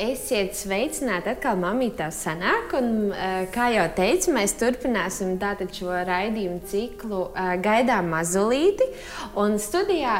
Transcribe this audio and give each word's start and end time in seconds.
Esiet 0.00 0.54
sveicināti 0.56 1.28
atkal, 1.34 1.58
mamītā 1.60 2.06
sanāk. 2.14 2.72
Un, 2.78 3.10
uh, 3.10 3.42
kā 3.52 3.66
jau 3.74 3.84
teicu, 3.98 4.32
mēs 4.32 4.54
turpināsim 4.56 5.34
tātad 5.42 5.74
šo 5.76 5.92
raidījumu 6.08 6.62
ciklu 6.70 7.26
uh, 7.26 7.50
Gaidām 7.60 8.08
mazulīti. 8.14 8.86
Un 9.40 9.58
studijā, 9.60 10.16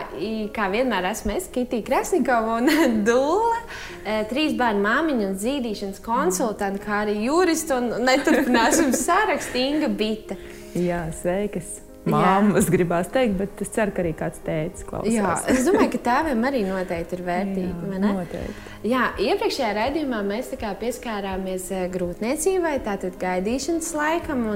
kā 0.52 0.68
vienmēr, 0.74 1.08
esmu 1.14 1.32
es, 1.38 1.48
Kitija 1.54 1.86
Krasnikova 1.88 2.60
un 2.60 2.68
Dūla, 3.08 3.60
uh, 3.64 4.22
trīs 4.28 4.52
bērnu 4.60 4.84
māmiņu 4.84 5.30
un 5.30 5.38
zīdīšanas 5.40 6.04
konsultanti, 6.04 6.84
kā 6.84 7.06
arī 7.06 7.16
juristi. 7.24 7.78
Un 7.80 8.04
neturpināsim 8.04 8.92
sarakstu 9.06 9.64
Inga 9.64 9.88
Bita. 9.88 10.36
Jā, 10.76 11.06
sveikas! 11.22 11.89
Māmas 12.14 12.70
gribās 12.72 13.10
teikt, 13.12 13.36
bet 13.40 13.62
es 13.64 13.72
ceru, 13.74 13.94
ka 13.94 14.04
arī 14.04 14.12
kāds 14.18 14.42
teicis, 14.46 14.86
klausās. 14.88 15.14
Jā, 15.14 15.36
es 15.52 15.64
domāju, 15.68 15.92
ka 15.94 16.02
tēviem 16.10 16.44
arī 16.50 16.64
noteikti 16.66 17.16
ir 17.18 17.24
vērtība. 17.26 17.94
Jā, 17.94 18.02
noteikti. 18.04 18.70
Jā, 18.80 19.00
iepriekšējā 19.20 19.70
raidījumā 19.76 20.22
mēs 20.24 20.54
pieskārāmies 20.80 21.66
eh, 21.76 21.82
grūtniecībai, 21.92 22.78
tātad 22.86 23.18
gaidīšanas 23.20 23.90
laikam. 23.92 24.46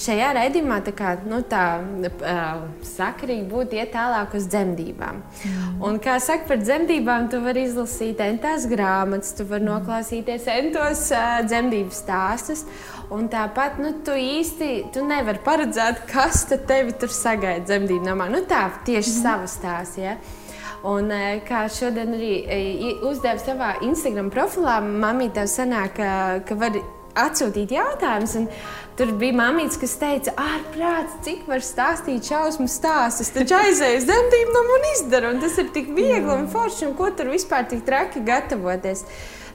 Šajā 0.00 0.30
raidījumā 0.38 0.78
tā, 0.86 0.94
kā, 0.96 1.12
nu, 1.28 1.42
tā 1.44 1.64
uh, 1.84 2.64
sakarīgi 2.88 3.44
būtu 3.50 3.76
iet 3.76 3.92
tālāk 3.92 4.32
uz 4.38 4.48
dzemdībām. 4.48 5.20
Mm. 5.20 5.76
Un, 5.84 6.00
kā 6.00 6.16
saka 6.24 6.48
par 6.48 6.62
dzemdībām, 6.62 7.28
tu 7.32 7.42
vari 7.44 7.66
izlasīt 7.68 8.22
entās 8.24 8.64
grāmatas, 8.70 9.34
tu 9.36 9.44
vari 9.50 9.68
noklausīties 9.68 10.48
entos 10.56 11.10
uh, 11.12 11.42
dzemdību 11.44 11.92
stāstus. 11.92 12.64
Un 13.14 13.28
tāpat 13.30 13.76
nu, 13.78 13.92
tu 14.02 14.16
īsti 14.18 14.88
tu 14.94 15.04
nevari 15.06 15.38
paredzēt, 15.44 16.02
kas 16.10 16.42
tevi 16.50 16.94
tur 16.98 17.12
sagaida 17.14 17.62
dzemdību 17.68 18.02
namā. 18.02 18.26
Nu, 18.32 18.42
tā 18.50 18.64
tieši 18.86 19.12
mm. 19.12 19.20
savas 19.20 19.54
tās. 19.62 19.94
Ja? 20.00 20.16
Un, 20.86 21.12
e, 21.14 21.38
kā 21.46 21.64
šodien 21.70 22.16
arī 22.16 22.32
e, 22.42 22.58
uzdevu 23.06 23.42
savā 23.44 23.76
Instagram 23.86 24.32
profilā, 24.34 24.80
mamīte 24.82 25.38
tev 25.38 25.52
sanāk, 25.54 25.94
ka, 26.00 26.10
ka 26.48 26.58
var 26.58 26.80
atsūtīt 27.16 27.72
jautājumus. 27.76 28.36
Tur 28.96 29.10
bija 29.20 29.36
mamīts, 29.36 29.78
kas 29.80 29.94
teica, 30.00 30.32
ārprāts, 30.40 31.18
cik 31.24 31.46
var 31.50 31.62
stāstīt 31.64 32.26
šausmu 32.26 32.66
stāstus. 32.70 33.30
Taču 33.34 33.58
aizēju 33.62 34.02
uz 34.02 34.06
dzemdību 34.08 34.58
namu 34.58 34.76
un 34.76 34.86
izdaru. 34.94 35.32
Un 35.34 35.42
tas 35.44 35.58
ir 35.62 35.70
tik 35.74 35.90
viegli 35.94 36.32
un 36.32 36.46
forši, 36.52 36.88
un 36.90 36.94
ko 36.98 37.10
tur 37.14 37.30
vispār 37.30 37.68
tik 37.70 37.86
traki 37.86 38.24
gatavoties. 38.26 39.06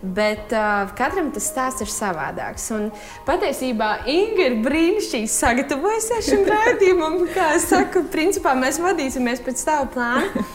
Bet 0.02 0.50
uh, 0.50 0.90
katram 0.98 1.30
tas 1.30 1.46
stāsts 1.52 1.84
ir 1.86 1.90
savādāks. 1.94 2.64
Un 2.74 2.88
patiesībā 3.28 3.92
Inga 4.10 4.48
ir 4.48 4.56
brīnišķīgi 4.66 5.30
sagatavojusies 5.30 6.32
šim 6.32 6.48
raidījumam. 6.50 7.20
Kā 7.36 7.52
jau 7.54 7.62
teicu, 7.70 8.08
principā 8.10 8.56
mēs 8.58 8.82
vadīsimies 8.82 9.44
pēc 9.46 9.62
tā 9.68 9.78
plāna. 9.94 10.46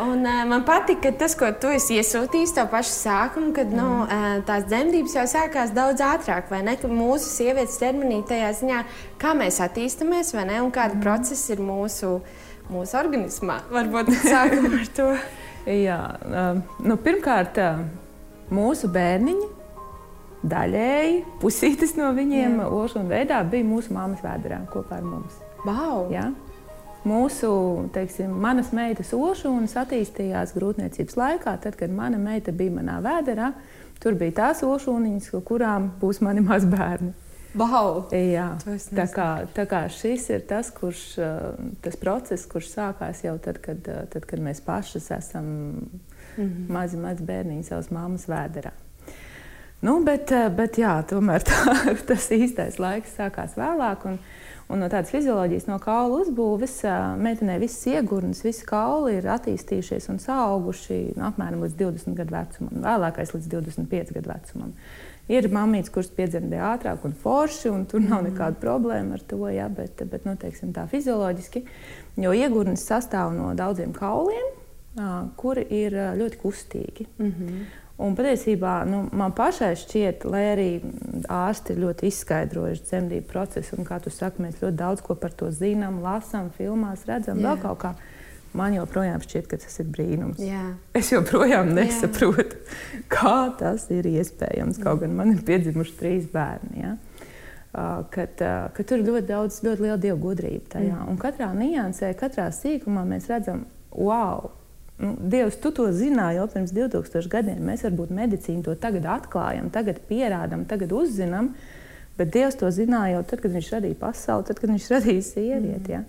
Un, 0.00 0.22
uh, 0.22 0.44
man 0.48 0.62
patīk 0.64 1.04
tas, 1.20 1.34
ko 1.36 1.50
tu 1.60 1.68
esi 1.74 1.98
iesūtījis 1.98 2.54
no 2.56 2.64
paša 2.70 2.94
sākuma, 2.94 3.50
kad 3.56 3.74
nu, 3.74 3.88
uh, 4.06 4.38
tās 4.46 4.68
dzemdības 4.70 5.16
jau 5.18 5.24
sākās 5.34 5.74
daudz 5.74 6.00
ātrāk. 6.06 6.48
Ne, 6.62 6.78
mūsu 6.88 7.26
sievietes 7.26 7.76
ķermenī 7.82 8.22
tajā 8.28 8.52
ziņā, 8.62 8.84
kā 9.20 9.34
mēs 9.36 9.58
attīstāmies, 9.66 10.30
un 10.38 10.70
kāda 10.72 10.94
mm. 10.94 11.02
procesa 11.02 11.56
ir 11.56 11.60
mūsu, 11.66 12.20
mūsu 12.70 12.96
organismā. 13.02 13.58
Varbūt 13.74 14.14
sākam 14.22 14.70
ar 14.78 14.88
to. 14.96 15.10
Jā, 15.88 15.98
uh, 16.22 16.62
nu, 16.86 16.96
pirmkārt, 17.02 17.60
uh, 17.60 17.84
mūsu 18.52 18.90
bērniņi, 18.92 19.48
daļēji 20.52 21.18
pusītis 21.42 21.94
no 21.98 22.10
viņiem, 22.16 22.60
ošana 22.66 23.10
veidā, 23.10 23.42
bija 23.48 23.66
mūsu 23.66 23.94
māmas 23.94 24.22
vēdā 24.24 24.62
kopā 24.72 24.98
ar 25.00 25.06
mums. 25.06 25.38
Wow. 25.66 26.08
Ja? 26.12 26.30
Mūsu, 27.06 27.48
teiksim, 27.94 28.34
manas 28.42 28.70
meitas 28.74 29.10
ošūnas 29.16 29.74
attīstījās 29.80 30.54
grūtniecības 30.54 31.18
laikā, 31.18 31.56
tad, 31.64 31.74
kad 31.78 31.90
mana 31.90 32.18
meita 32.18 32.54
bija 32.54 32.76
manā 32.76 33.00
vēdā. 33.02 33.50
Tur 34.02 34.14
bija 34.18 34.34
tās 34.38 34.62
ošūniņas, 34.66 35.30
kurām 35.46 35.92
būs 36.00 36.22
mani 36.22 36.42
mazbērni. 36.46 37.12
Wow. 37.58 38.06
Jā, 38.16 38.46
tā 38.96 39.04
kā, 39.12 39.26
tā 39.52 39.66
kā 39.68 39.82
šis 39.92 40.30
ir 40.32 40.46
tas, 40.48 40.70
kurš, 40.72 41.02
tas 41.84 41.98
process, 42.00 42.46
kurš 42.48 42.70
sākās 42.72 43.20
jau 43.26 43.34
tad, 43.44 43.60
kad, 43.62 43.82
tad, 43.84 44.24
kad 44.30 44.40
mēs 44.40 44.62
pašas 44.64 45.10
esam 45.18 45.50
mm 46.36 46.44
-hmm. 46.44 46.72
mazi, 46.72 46.96
mazi 46.96 47.24
bērniņi 47.24 47.62
savas 47.62 47.90
mammas 47.90 48.28
vēderā. 48.28 48.72
Nu, 49.82 49.96
bet, 50.06 50.30
eh, 50.30 50.46
bet 50.54 50.76
jā, 50.78 50.92
tomēr 51.10 51.42
tā, 51.42 51.72
tas 52.08 52.28
īstais 52.30 52.78
laiks 52.78 53.16
sākās 53.18 53.56
vēlāk. 53.58 54.04
Un, 54.06 54.20
un 54.70 54.78
no 54.78 54.86
tādas 54.86 55.10
fizioloģijas, 55.10 55.66
no 55.66 55.80
kaula 55.82 56.20
uzbūves, 56.22 56.76
eh, 56.86 56.98
meitenei 57.18 57.56
visas 57.58 57.88
iegurnes, 57.90 58.44
visi 58.46 58.62
kauli 58.68 59.16
ir 59.18 59.26
attīstījušies 59.34 60.06
un 60.12 60.22
auguši 60.36 61.00
nu, 61.16 61.24
apmēram 61.32 61.66
līdz 61.66 61.74
20 61.82 62.14
gadu 62.20 62.36
vecumam, 62.36 62.78
vēlākais 62.86 63.34
līdz 63.34 63.50
25 63.56 64.14
gadu 64.20 64.30
vecumam. 64.30 64.70
Ir 65.30 65.50
mamītes, 65.50 65.90
kuras 65.90 66.14
piedzemdē 66.14 66.62
ātrāk 66.62 67.02
un 67.02 67.18
forši, 67.18 67.68
un 67.74 67.82
tur 67.90 68.06
nav 68.06 68.22
mhm. 68.22 68.30
nekāda 68.30 68.62
problēma 68.62 69.18
ar 69.18 69.26
to, 69.26 69.42
jā, 69.50 69.66
bet, 69.66 70.06
bet 70.14 70.30
nu, 70.30 70.38
teiksim, 70.38 70.70
tā 70.78 70.86
fizioloģiski. 70.94 71.66
Jo 72.22 72.30
iegurnes 72.38 72.86
sastāv 72.86 73.34
no 73.34 73.50
daudziem 73.58 73.90
kauliem, 73.98 74.61
kuri 75.36 75.64
ir 75.70 75.94
ļoti 76.18 76.40
kustīgi. 76.42 77.06
Mm 77.18 77.30
-hmm. 77.32 77.62
Un 78.02 78.16
patiesībā 78.16 78.82
nu, 78.88 79.04
man 79.12 79.34
pašai 79.36 79.74
šķiet, 79.78 80.24
lai 80.24 80.42
arī 80.54 80.68
ārsti 81.30 81.74
ir 81.74 81.82
ļoti 81.84 82.08
izskaidrojuši 82.08 82.86
dzemdību 82.88 83.28
procesu, 83.30 83.76
un 83.78 83.86
kā 83.86 84.00
tu 84.02 84.10
saki, 84.10 84.42
mēs 84.42 84.62
ļoti 84.62 84.76
daudz 84.80 85.04
ko 85.04 85.14
par 85.14 85.34
to 85.36 85.50
zinām, 85.54 86.00
lasām, 86.02 86.48
filmās, 86.56 87.04
redzam, 87.06 87.38
Jā. 87.38 87.52
vēl 87.52 87.62
kaut 87.62 87.78
kā. 87.84 87.94
Man 88.52 88.74
joprojām 88.74 89.22
šķiet, 89.24 89.46
ka 89.48 89.56
tas 89.56 89.78
ir 89.80 89.86
brīnums. 89.88 90.40
Jā. 90.44 90.74
Es 90.98 91.08
joprojām 91.12 91.70
nesaprotu, 91.72 92.58
Jā. 92.58 93.04
kā 93.08 93.36
tas 93.60 93.86
ir 93.94 94.08
iespējams. 94.10 94.80
Kaut 94.82 95.00
gan 95.00 95.14
man 95.16 95.32
ir 95.32 95.44
piedzimuši 95.46 95.94
trīs 96.00 96.26
bērni. 96.32 96.82
Ja? 96.82 96.96
Uh, 97.72 98.02
kad 98.12 98.82
tur 98.84 98.98
ir 98.98 99.06
ļoti 99.06 99.24
daudz, 99.30 99.62
ļoti 99.64 99.86
liela 99.86 99.96
dievu 100.00 100.18
gudrība 100.26 100.74
tajā. 100.74 100.98
Mm. 100.98 101.06
Un 101.08 101.20
katrā 101.22 101.48
niansē, 101.56 102.12
katrā 102.20 102.50
sīkumā 102.52 103.06
mēs 103.08 103.30
redzam, 103.32 103.64
wow, 103.96 104.50
Nu, 105.02 105.16
Dievs, 105.18 105.56
tu 105.58 105.72
to 105.74 105.88
zināji 105.90 106.38
jau 106.38 106.46
pirms 106.52 106.72
2000 106.76 107.30
gadiem. 107.30 107.62
Mēs 107.66 107.82
varbūt 107.82 108.12
medicīnu 108.14 108.62
to 108.62 108.76
tagad 108.78 109.08
atklājam, 109.10 109.70
tagad 109.74 109.98
pierādām, 110.06 110.62
tagad 110.70 110.94
uzzinām. 110.94 111.48
Bet 112.18 112.30
Dievs 112.30 112.58
to 112.60 112.70
zināja 112.70 113.16
jau 113.16 113.22
tad, 113.32 113.40
kad 113.42 113.54
Viņš 113.56 113.70
radīja 113.74 113.98
pasauli, 113.98 114.46
tad, 114.46 114.60
kad 114.62 114.70
Viņš 114.70 114.86
radīja 114.92 115.24
sievieti. 115.26 115.96
Ja? 115.96 116.04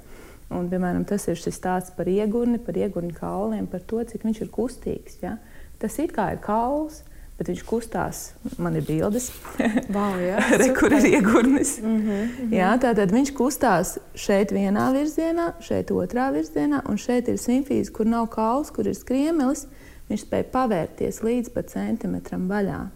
Un, 0.53 0.67
piemēram, 0.69 1.07
tas 1.09 1.25
ir 1.25 1.39
šis 1.39 1.57
stāsts 1.57 1.95
par 1.97 2.11
iegurni, 2.11 2.59
par 2.61 2.77
iegurni 2.77 3.15
kauliem, 3.17 3.65
par 3.71 3.81
to, 3.89 4.03
cik 4.05 4.27
viņš 4.27 4.43
ir 4.45 4.53
kustīgs. 4.53 5.17
Ja? 5.23 5.39
Tas 5.81 5.97
it 6.03 6.13
kā 6.13 6.29
ir 6.35 6.43
kauls, 6.43 7.01
bet 7.37 7.49
viņš 7.49 7.63
kustās. 7.67 8.21
Man 8.61 8.77
ir 8.79 8.85
bildes, 8.87 9.31
wow, 9.95 10.17
jā, 10.21 10.39
Re, 10.61 10.69
kur 10.77 10.93
ir 10.93 11.07
iegurnis. 11.09 11.79
Mm 11.81 11.87
-hmm, 11.87 12.07
mm 12.07 12.29
-hmm. 12.39 12.53
Jā, 12.55 12.71
tātad 12.79 13.11
viņš 13.11 13.33
kustās 13.33 13.97
šeit 14.15 14.51
vienā 14.51 14.91
virzienā, 14.93 15.53
šeit 15.59 15.91
otrā 15.91 16.31
virzienā, 16.33 16.81
un 16.89 16.97
šeit 16.97 17.27
ir 17.27 17.37
simfijas, 17.37 17.89
kur 17.89 18.05
nav 18.05 18.27
kauls, 18.27 18.71
kur 18.71 18.87
ir 18.87 18.95
skriemelis. 18.95 19.67
Viņš 20.09 20.25
spēja 20.25 20.43
pavērties 20.51 21.23
līdz 21.23 21.49
pat 21.49 21.69
centimetram 21.69 22.49
vaļā. 22.49 22.87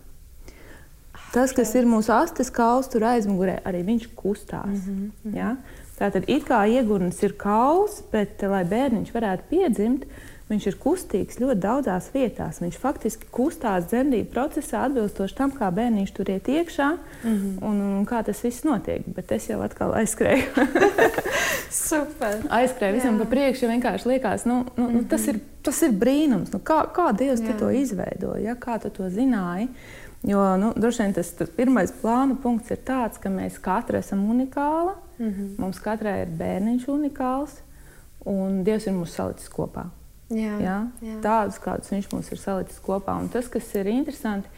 Tas, 1.34 1.52
kas 1.52 1.76
ir 1.76 1.86
mūsu 1.86 2.12
astes 2.14 2.50
kauls, 2.50 2.88
tur 2.88 3.04
aizmugurē, 3.04 3.60
arī 3.68 3.84
viņš 3.86 4.08
kustās. 4.16 4.66
Mm 4.88 5.12
-hmm. 5.26 5.36
Ja? 5.36 5.56
Tātad 6.00 6.24
it 6.28 6.46
kā 6.46 6.62
iegurnis 6.70 7.24
ir 7.24 7.34
kauls, 7.34 8.04
bet, 8.12 8.42
lai 8.42 8.64
bērniņš 8.64 9.14
varētu 9.14 9.44
piedzimt, 9.50 10.06
Viņš 10.48 10.66
ir 10.70 10.76
kustīgs 10.80 11.42
ļoti 11.42 11.60
daudzās 11.60 12.06
vietās. 12.14 12.62
Viņš 12.64 12.78
faktiski 12.80 13.28
kustās 13.36 13.90
dzemdību 13.92 14.30
procesā 14.32 14.86
atbilstoši 14.88 15.36
tam, 15.36 15.52
kā 15.52 15.68
bērniņš 15.76 16.14
tur 16.16 16.30
iet 16.32 16.48
iekšā 16.48 16.88
mm 16.94 17.34
-hmm. 17.34 17.58
un, 17.68 17.82
un 17.98 18.06
kā 18.08 18.22
tas 18.24 18.44
viss 18.44 18.64
notiek. 18.64 19.04
Bet 19.16 19.32
es 19.32 19.50
jau 19.50 19.60
atkal 19.62 19.92
aizskrēju. 20.00 20.46
Super. 21.90 22.40
Aizskrēju 22.50 22.96
visam 22.96 23.20
pa 23.20 23.26
priekšu, 23.26 23.66
jo 23.66 23.72
vienkārši 23.72 24.08
liekas, 24.08 24.46
nu, 24.46 24.66
nu, 24.78 24.88
-hmm. 24.88 25.08
tas, 25.10 25.28
ir, 25.28 25.40
tas 25.62 25.82
ir 25.82 25.92
brīnums. 25.92 26.54
Nu, 26.54 26.60
kā, 26.60 26.80
kā 26.96 27.12
Dievs 27.18 27.44
to 27.60 27.70
izveidoja, 27.70 28.42
ja? 28.42 28.56
kā 28.56 28.80
tu 28.82 28.90
to 28.90 29.10
zināji? 29.10 29.68
Jo 30.24 30.58
nu, 30.58 30.74
droši 30.76 31.04
vien 31.04 31.14
tas, 31.14 31.34
pirmais 31.56 31.92
plāna 32.02 32.36
punkts 32.42 32.72
ir 32.72 32.78
tāds, 32.78 33.20
ka 33.20 33.30
mēs 33.30 33.60
katra 33.62 34.00
esam 34.00 34.30
unikāli. 34.30 34.96
Mm 35.20 35.30
-hmm. 35.30 35.60
Mums 35.60 35.80
katrai 35.80 36.22
ir 36.22 36.28
bērniņš 36.28 36.88
unikāls, 36.88 37.52
un 38.26 38.64
Dievs 38.64 38.88
ir 38.88 38.94
mūs 38.94 39.06
salicis 39.16 39.50
kopā. 39.50 39.86
Jā, 40.34 40.58
jā? 40.60 40.78
Jā. 41.06 41.20
Tādus, 41.24 41.60
kādus 41.64 41.92
viņš 41.94 42.10
mums 42.12 42.32
ir 42.34 42.42
salicis 42.42 42.82
kopā. 42.84 43.16
Un 43.22 43.30
tas, 43.32 43.48
kas 43.52 43.70
ir 43.80 43.88
interesanti, 43.92 44.50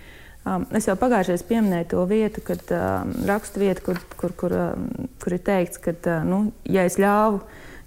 um, 0.48 0.66
es 0.74 0.90
jau 0.90 0.96
pagājušajā 0.98 1.46
pieminēju 1.50 1.90
to 1.94 2.06
vietu, 2.10 2.44
kad 2.46 2.74
um, 2.74 3.14
rakstu 3.30 3.62
vietu, 3.62 3.86
kur, 3.86 4.02
kur, 4.18 4.34
kur, 4.40 4.58
um, 4.58 4.90
kur 5.22 5.38
ir 5.38 5.44
teikts, 5.46 5.82
ka, 5.84 5.94
uh, 5.94 6.26
nu, 6.26 6.42
ja 6.66 6.88
es 6.90 6.98
ļāvu, 7.02 7.44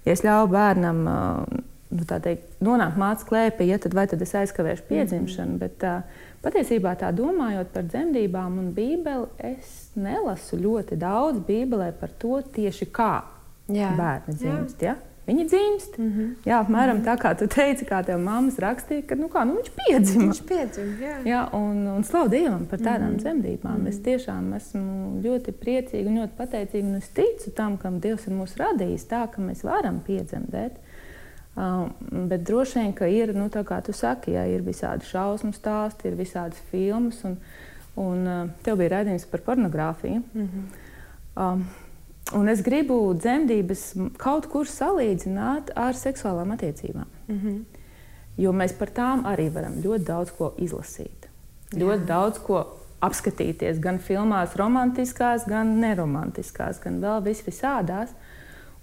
ja 0.07 0.15
es 0.15 0.23
ļāvu 0.23 0.53
bērnam 0.55 1.03
uh, 1.11 1.61
nu, 1.93 2.07
teikt, 2.07 2.55
nonākt 2.63 2.99
mācības 2.99 3.29
klēpī, 3.29 3.67
ja, 3.73 3.81
tad 3.83 3.97
vai 3.99 4.07
tad 4.11 4.23
es 4.23 4.35
aizkavēšu 4.39 4.87
piedzimšanu. 4.87 5.51
Mm 5.51 5.59
-hmm. 5.59 5.59
Bet, 5.59 5.83
uh, 5.83 6.31
patiesībā 6.43 6.95
tā 6.99 7.11
domājot 7.15 7.71
par 7.73 7.83
dzemdībām 7.83 8.59
un 8.59 8.73
bībeli, 8.75 9.27
es 9.37 9.91
nelasu 9.95 10.57
ļoti 10.57 10.95
daudz 10.99 11.39
bībelē 11.47 11.91
par 11.99 12.09
to 12.19 12.41
tieši 12.41 12.85
kā 12.85 13.23
jā. 13.67 13.91
bērni 13.97 14.35
dzimst. 14.35 14.81
Ja? 14.81 14.95
Viņa 15.27 15.43
dzimst. 15.47 15.97
Mm 15.97 16.11
-hmm. 16.11 16.31
Jā, 16.45 16.59
apmēram 16.59 16.97
mm 16.97 17.01
-hmm. 17.01 17.05
tā 17.05 17.17
kā 17.17 17.37
tu 17.39 17.47
teici, 17.47 17.85
kā 17.85 18.03
tev 18.05 18.19
mammas 18.19 18.59
rakstīja, 18.59 19.07
ka 19.07 19.15
nu 19.15 19.27
kā, 19.27 19.45
nu 19.45 19.53
viņš 19.55 19.71
piedzima. 19.79 20.23
Viņš 20.25 20.41
piedzima, 20.47 20.93
jā. 21.01 21.23
jā 21.25 21.55
un, 21.55 21.87
un 21.87 22.03
slavu 22.03 22.29
Dievam 22.29 22.65
par 22.65 22.79
tādām 22.79 23.01
mm 23.01 23.15
-hmm. 23.15 23.19
dzemdībām. 23.19 23.77
Mm 23.77 23.85
-hmm. 23.85 23.89
Es 23.89 23.99
tiešām 23.99 24.55
esmu 24.55 25.21
ļoti 25.23 25.51
priecīga 25.51 26.07
un 26.07 26.17
ļoti 26.17 26.31
pateicīga. 26.37 26.87
Un 26.87 26.95
es 26.95 27.07
ticu 27.07 27.51
tam, 27.55 27.77
ka 27.77 27.89
Dievs 27.89 28.27
ir 28.27 28.33
mūs 28.33 28.57
radījis 28.57 29.07
tā, 29.07 29.27
ka 29.31 29.41
mēs 29.41 29.63
varam 29.63 30.01
piedzemdēt. 30.07 30.71
Uh, 31.55 31.89
bet 32.27 32.41
droši 32.43 32.79
vien, 32.79 32.93
ka 32.93 33.05
ir, 33.05 33.35
nu, 33.35 33.45
tā 33.49 33.63
kā 33.63 33.81
tu 33.81 33.93
saki, 33.93 34.31
jā, 34.31 34.45
ir 34.45 34.61
visādi 34.61 35.05
šausmu 35.05 35.53
stāsti, 35.53 36.07
ir 36.07 36.15
visādas 36.15 36.57
filmas. 36.71 37.23
Un, 37.23 37.37
un 37.95 38.27
uh, 38.27 38.49
tev 38.63 38.77
bija 38.77 38.89
raidījums 38.89 39.25
par 39.25 39.39
pornogrāfiju. 39.39 40.21
Mm 40.33 40.49
-hmm. 40.49 40.63
um, 41.53 41.65
Un 42.31 42.47
es 42.47 42.61
gribu 42.63 42.95
dzemdības 43.19 43.81
kaut 44.17 44.47
kur 44.51 44.69
salīdzināt 44.69 45.73
ar 45.75 45.97
seksuālām 45.97 46.53
attiecībām. 46.55 47.09
Mm 47.27 47.39
-hmm. 47.39 47.57
Jo 48.37 48.51
mēs 48.51 48.73
par 48.77 48.89
tām 48.89 49.25
arī 49.25 49.49
varam 49.53 49.73
ļoti 49.83 50.05
daudz 50.05 50.31
ko 50.37 50.53
izlasīt. 50.57 51.27
Jā. 51.73 51.79
Ļoti 51.79 52.05
daudz 52.05 52.39
ko 52.39 52.65
apskatīties 53.01 53.79
gan 53.79 53.99
filmās, 53.99 54.55
romantiskās, 54.55 55.45
gan 55.47 55.79
neromantiskās, 55.79 56.79
gan 56.79 57.01
vēl 57.01 57.23
vis 57.23 57.43
visādās. 57.45 58.09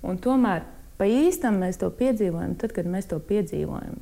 Un 0.02 0.18
tomēr 0.18 0.62
pa 0.98 1.04
īstam 1.04 1.58
mēs 1.58 1.78
to 1.80 1.90
piedzīvojam, 1.90 2.54
tad, 2.54 2.72
kad 2.72 2.86
mēs 2.86 3.08
to 3.08 3.18
piedzīvojam. 3.18 3.94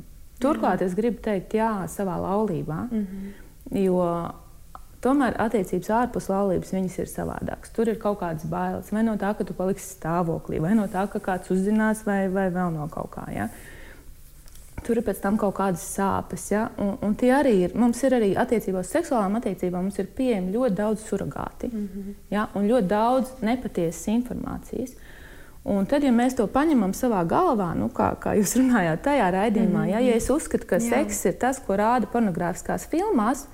Turklāt 0.43 0.83
es 0.83 0.95
gribu 0.95 1.23
teikt, 1.23 1.55
jā, 1.55 1.87
savā 1.87 2.19
laulībā. 2.23 2.89
Mm 2.91 3.07
-hmm. 3.07 3.33
Jo 3.85 4.31
Tomēr 4.99 5.37
attiecības 5.39 5.91
ārpus 5.95 6.27
laulības 6.27 6.73
ir 6.75 7.07
savādākas. 7.07 7.71
Tur 7.75 7.87
ir 7.87 7.99
kaut 8.03 8.19
kādas 8.19 8.49
bailes. 8.51 8.91
Vai 8.91 9.05
no 9.07 9.15
tā, 9.21 9.31
ka 9.39 9.45
tu 9.47 9.55
paliksi 9.55 9.93
stāvoklī, 9.95 10.59
vai 10.59 10.75
no 10.75 10.89
tā, 10.91 11.07
ka 11.11 11.21
kāds 11.23 11.53
uzzinās, 11.55 12.03
vai, 12.07 12.27
vai 12.29 12.49
vēl 12.51 12.73
no 12.75 12.89
kaut 12.91 13.13
kā. 13.15 13.29
Ja? 13.31 13.47
Tur 14.83 14.99
ir 14.99 15.07
pēc 15.07 15.21
tam 15.23 15.39
kaut 15.39 15.55
kādas 15.55 15.85
sāpes. 15.87 16.49
Ja? 16.51 16.65
Un, 16.83 16.97
un 17.07 17.15
tie 17.19 17.31
arī 17.37 17.55
ir. 17.69 17.77
Mums 17.79 18.03
ir 18.03 18.17
arī 18.19 18.33
attiecībās, 18.43 18.91
seksuālām 18.91 19.39
attiecībām, 19.39 19.87
mums 19.87 20.01
ir 20.03 20.11
pieejami 20.19 20.51
ļoti 20.57 20.79
daudz 20.81 21.07
surrogāti 21.07 21.71
mm 21.71 21.87
-hmm. 21.87 22.19
ja? 22.35 22.49
un 22.55 22.67
ļoti 22.67 22.87
daudz 22.91 23.31
nepatiesas 23.41 24.09
informācijas. 24.09 24.97
Un 25.69 25.87
tad, 25.87 26.03
ja 26.03 26.11
mēs 26.15 26.37
to 26.37 26.47
paņemam 26.47 26.95
savā 26.97 27.21
galvā, 27.29 27.75
nu, 27.77 27.91
kā, 27.93 28.15
kā 28.23 28.33
jūs 28.39 28.57
runājāt 28.57 29.03
tajā 29.05 29.31
raidījumā, 29.31 29.79
mm 29.79 29.85
-hmm. 29.85 29.93
ja, 29.93 29.99
ja 30.01 30.15
es 30.17 30.31
uzskatu, 30.31 30.67
ka 30.67 30.77
Jā. 30.77 30.89
seks 30.89 31.25
ir 31.25 31.33
tas, 31.33 31.59
ko 31.59 31.77
rāda 31.77 32.07
pornogrāfiskās 32.07 32.87
filmās, 32.89 33.47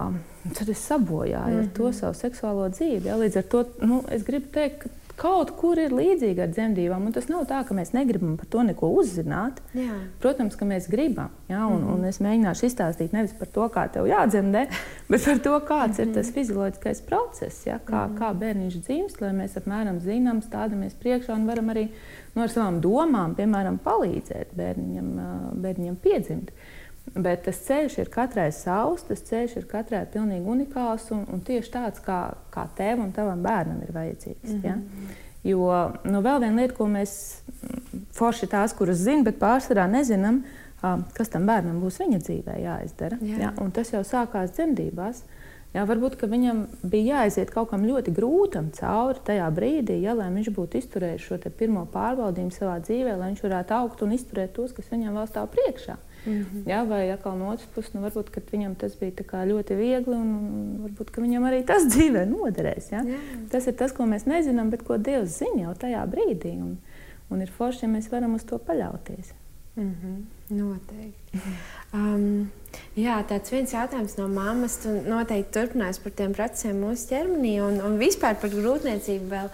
um, 0.00 0.18
tad 0.54 0.68
es 0.68 0.86
sabojāju 0.90 1.54
mm 1.54 1.60
-hmm. 1.60 1.68
ar 1.68 1.74
to 1.74 1.84
mhm. 1.84 1.92
savu 1.92 2.14
seksuālo 2.14 2.68
dzīvi. 2.68 3.06
Ja? 3.06 3.16
Līdz 3.16 3.36
ar 3.36 3.42
to 3.42 3.64
nu, 3.80 4.02
es 4.10 4.22
gribu 4.24 4.46
teikt, 4.52 4.78
ka 4.82 4.88
kaut 5.18 5.50
kur 5.58 5.78
ir 5.78 5.94
līdzīga 5.94 6.46
ar 6.46 6.52
dzemdībām. 6.52 7.08
Tas 7.12 7.28
nav 7.28 7.46
tā, 7.50 7.64
ka 7.66 7.74
mēs 7.74 7.92
negribam 7.96 8.36
par 8.36 8.46
to 8.46 8.62
neko 8.62 8.90
uzzināt. 9.00 9.60
Jā. 9.74 9.96
Protams, 10.22 10.56
ka 10.58 10.64
mēs 10.68 10.88
gribam. 10.90 11.30
Ja? 11.48 11.66
Un, 11.66 11.80
mm 11.80 11.88
-hmm. 11.88 11.94
un 11.94 12.04
es 12.04 12.20
mēģināšu 12.20 12.66
izstāstīt 12.66 13.12
nevis 13.12 13.32
par 13.32 13.48
to, 13.48 13.68
kā 13.68 13.88
tev 13.92 14.06
jādzemdē, 14.06 14.66
bet 15.10 15.24
par 15.24 15.38
to, 15.38 15.60
kāds 15.68 15.98
mm 15.98 16.04
-hmm. 16.04 16.08
ir 16.08 16.14
tas 16.14 16.26
mhm. 16.26 16.34
fizioloģiskais 16.34 17.00
process, 17.00 17.66
ja? 17.66 17.78
kā, 17.84 18.06
mm 18.06 18.14
-hmm. 18.14 18.18
kā 18.18 18.38
bērniņš 18.38 18.80
dzimst, 18.80 19.20
lai 19.20 19.32
mēs 19.32 19.56
apmēram 19.56 19.98
zinām, 20.00 20.42
stādamies 20.42 20.94
priekšā 21.02 21.34
un 21.34 21.46
varam 21.46 21.68
arī 21.68 21.88
no 22.34 22.42
nu, 22.42 22.48
savām 22.48 22.80
domām, 22.80 23.34
piemēram, 23.34 23.78
palīdzēt 23.84 24.46
bērniņam, 24.56 25.08
bērniņam 25.52 25.96
piedzimt. 25.96 26.50
Bet 27.14 27.46
tas 27.46 27.60
ceļš 27.64 27.98
ir 28.02 28.10
katrai 28.12 28.50
savs, 28.52 29.06
tas 29.08 29.22
ceļš 29.28 29.56
ir 29.60 29.66
katrai 29.70 30.04
pilnīgi 30.12 30.50
unikāls 30.50 31.08
un, 31.14 31.24
un 31.32 31.40
tieši 31.44 31.72
tāds, 31.72 32.02
kā, 32.04 32.18
kā 32.54 32.66
tev 32.76 33.00
un 33.04 33.14
tavam 33.16 33.42
bērnam 33.42 33.80
ir 33.86 33.94
vajadzīgs. 33.94 34.52
Mm 34.52 34.60
-hmm. 34.60 34.66
ja? 34.66 34.76
Jo 35.48 35.92
nu, 36.04 36.20
vēl 36.20 36.40
viena 36.42 36.62
lieta, 36.62 36.74
ko 36.74 36.86
mēs 36.90 37.42
forši 38.12 38.46
tās, 38.46 38.74
kuras 38.76 38.98
zinām, 38.98 39.24
bet 39.24 39.38
pārsvarā 39.38 39.86
nezinām, 39.90 40.42
kas 41.14 41.28
tam 41.32 41.46
bērnam 41.46 41.80
būs 41.82 41.98
viņa 42.02 42.18
dzīvē 42.18 42.60
jāizdara. 42.62 43.18
Jā. 43.22 43.38
Ja? 43.38 43.52
Un 43.62 43.70
tas 43.70 43.92
jau 43.92 44.04
sākās 44.04 44.52
dzemdībās. 44.56 45.22
Jā, 45.74 45.82
varbūt 45.84 46.22
viņam 46.24 46.62
bija 46.82 47.18
jāaiziet 47.18 47.50
kaut 47.52 47.68
kam 47.70 47.82
ļoti 47.84 48.14
grūtam 48.16 48.70
cauri 48.72 49.20
tajā 49.24 49.50
brīdī, 49.52 49.98
ja, 50.00 50.14
lai 50.16 50.30
viņš 50.32 50.48
būtu 50.56 50.80
izturējis 50.80 51.26
šo 51.26 51.36
pirmo 51.58 51.84
pārbaudījumu 51.92 52.54
savā 52.54 52.78
dzīvē, 52.80 53.18
lai 53.20 53.28
viņš 53.34 53.42
varētu 53.44 53.76
augt 53.76 54.02
un 54.02 54.14
izturēt 54.16 54.54
tos, 54.56 54.72
kas 54.72 54.88
viņam 54.88 55.18
vēl 55.20 55.28
stāv 55.28 55.50
priekšā. 55.52 55.98
Mm 56.26 56.32
-hmm. 56.42 56.62
Jā, 56.66 56.88
vai 56.88 57.10
atkal 57.10 57.38
no 57.38 57.48
otras 57.52 57.68
puses, 57.74 57.92
nu, 57.94 58.00
varbūt 58.00 58.30
viņam 58.52 58.74
tas 58.74 58.98
bija 58.98 59.44
ļoti 59.46 59.76
viegli, 59.76 60.14
un, 60.14 60.78
varbūt 60.82 61.10
viņam 61.16 61.44
arī 61.44 61.64
tas 61.64 61.82
dzīvē 61.92 62.26
noderēs. 62.28 62.90
Jā? 62.92 63.02
Jā. 63.06 63.18
Tas 63.50 63.66
ir 63.66 63.74
tas, 63.74 63.92
ko 63.92 64.04
mēs 64.04 64.26
nezinām, 64.26 64.70
bet 64.70 64.82
ko 64.82 64.96
Dievs 64.96 65.38
zina 65.38 65.62
jau 65.62 65.74
tajā 65.74 66.06
brīdī. 66.06 66.58
Un, 66.62 66.78
un 67.30 67.40
ir 67.40 67.50
forši, 67.50 67.82
ja 67.82 67.88
mēs 67.88 68.10
varam 68.10 68.34
uz 68.34 68.44
to 68.44 68.58
paļauties. 68.58 69.32
Mm 69.76 69.94
-hmm. 69.94 70.24
Noteikti. 70.56 71.38
Um, 71.92 72.50
jā, 72.98 73.16
tāds 73.28 73.52
viens 73.52 73.74
jautājums 73.74 74.16
no 74.18 74.28
mammas. 74.32 74.78
Tu 74.82 74.92
noteikti 75.06 75.54
turpinās 75.56 76.00
par 76.02 76.14
tiem 76.18 76.34
procesiem 76.36 76.80
mūsu 76.84 77.10
ķermenī 77.12 77.54
un, 77.64 77.78
un 77.84 77.98
vispār 78.00 78.38
par 78.40 78.54
grūtniecību 78.54 79.28
vēl. 79.32 79.52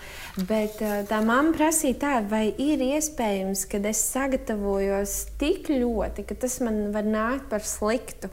Bet 0.49 0.81
uh, 0.85 1.01
tā 1.09 1.21
mamma 1.25 1.55
prasīja 1.57 2.01
tā, 2.05 2.15
vai 2.31 2.47
ir 2.61 2.85
iespējams, 2.85 3.67
ka 3.71 3.83
es 3.91 4.05
sagatavojos 4.13 5.19
tik 5.41 5.73
ļoti, 5.73 6.27
ka 6.29 6.39
tas 6.47 6.61
man 6.65 6.89
var 6.95 7.07
nākt 7.09 7.51
par 7.53 7.67
sliktu. 7.67 8.33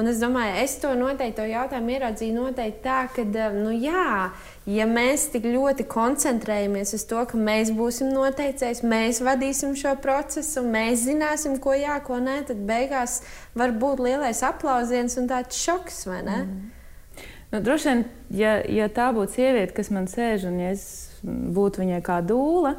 Un 0.00 0.08
es 0.08 0.20
domāju, 0.22 0.54
es 0.62 0.78
to 0.80 0.88
noteikti 0.96 1.36
to 1.36 1.44
jautājumu 1.50 1.92
ieraudzīju 1.92 2.32
noteikti 2.32 2.80
tā, 2.80 3.02
ka, 3.12 3.24
um, 3.28 3.56
nu 3.60 3.74
jā, 3.76 4.30
ja 4.72 4.86
mēs 4.88 5.26
tik 5.34 5.44
ļoti 5.52 5.84
koncentrējamies 5.90 6.94
uz 6.96 7.04
to, 7.10 7.20
ka 7.28 7.36
mēs 7.36 7.74
būsim 7.76 8.08
noteicējis, 8.14 8.80
mēs 8.88 9.20
vadīsim 9.20 9.74
šo 9.76 9.92
procesu, 10.00 10.62
mēs 10.64 11.04
zināsim, 11.04 11.58
ko 11.60 11.74
jā, 11.76 11.98
ko 12.06 12.22
nē, 12.24 12.38
tad 12.48 12.62
beigās 12.68 13.18
var 13.58 13.74
būt 13.76 14.00
lielais 14.06 14.40
aplausiens 14.48 15.18
un 15.20 15.28
tāds 15.28 15.60
šoks, 15.60 16.06
vai 16.08 16.22
ne? 16.24 16.38
Mm. 16.46 17.28
Nu, 17.52 17.60
droši 17.60 17.90
vien, 17.90 18.02
ja, 18.32 18.56
ja 18.64 18.88
tā 18.88 19.10
būtu 19.12 19.36
sieviete, 19.36 19.76
kas 19.76 19.92
man 19.92 20.08
sēž 20.08 20.48
un 20.48 20.56
ja 20.62 20.72
es 20.72 20.86
būtu 21.22 21.84
viņai 21.84 22.00
kā 22.06 22.22
dūle, 22.24 22.78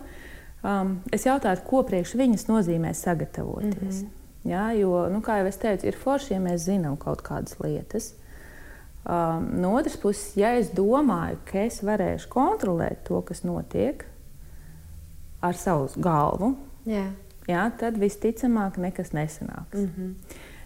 um, 0.65 0.97
es 1.13 1.29
jautātu, 1.29 1.61
ko 1.69 1.85
priekš 1.85 2.17
viņas 2.17 2.49
nozīmē 2.49 2.97
sagatavoties. 2.97 4.01
Mm 4.01 4.01
-hmm. 4.01 4.22
Ja, 4.43 4.71
jo, 4.75 5.05
nu, 5.09 5.21
kā 5.23 5.39
jau 5.39 5.47
es 5.47 5.57
teicu, 5.57 5.87
ir 5.87 5.97
forši, 5.99 6.33
ja 6.35 6.39
mēs 6.43 6.65
zinām 6.67 6.97
kaut 6.99 7.23
kādas 7.23 7.55
lietas. 7.63 8.11
Um, 9.03 9.49
no 9.59 9.73
otras 9.75 9.95
puses, 9.99 10.35
ja 10.39 10.53
es 10.59 10.71
domāju, 10.75 11.39
ka 11.47 11.65
es 11.65 11.81
varēšu 11.83 12.29
kontrolēt 12.31 13.03
to, 13.07 13.19
kas 13.27 13.43
notiek 13.43 14.05
ar 15.43 15.55
savu 15.59 15.89
galvu, 15.99 16.53
jā. 16.87 17.09
Jā, 17.43 17.65
tad 17.75 17.97
visticamāk 17.99 18.77
nekas 18.79 19.11
nesanāks. 19.11 19.75
Mm 19.75 19.91
-hmm. 19.97 20.13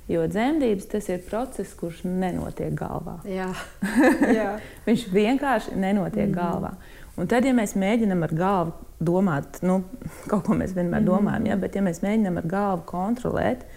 Jo 0.07 0.27
dzemdības 0.27 0.85
tas 0.85 1.09
ir 1.09 1.25
process, 1.29 1.73
kurš 1.73 2.03
nenotiek 2.03 2.73
galvā. 2.73 3.17
Jā. 3.25 3.49
Jā. 4.39 4.59
Viņš 4.85 5.07
vienkārši 5.11 5.75
nenotiek 5.75 6.27
mm 6.27 6.33
-hmm. 6.33 6.37
galvā. 6.37 6.71
Un 7.17 7.27
tad, 7.27 7.45
ja 7.45 7.53
mēs 7.53 7.75
mēģinām 7.75 8.23
ar 8.23 8.33
galvu 8.33 8.73
domāt, 8.99 9.59
nu, 9.65 9.81
kaut 10.29 10.47
ko 10.47 10.57
mēs 10.57 10.73
vienmēr 10.75 11.03
mm. 11.03 11.09
domājam, 11.09 11.51
ja, 11.51 11.59
bet 11.59 11.77
ja 11.77 11.83
mēs 11.85 12.01
mēģinām 12.01 12.41
ar 12.41 12.47
galvu 12.49 12.85
kontrolēt, 12.89 13.67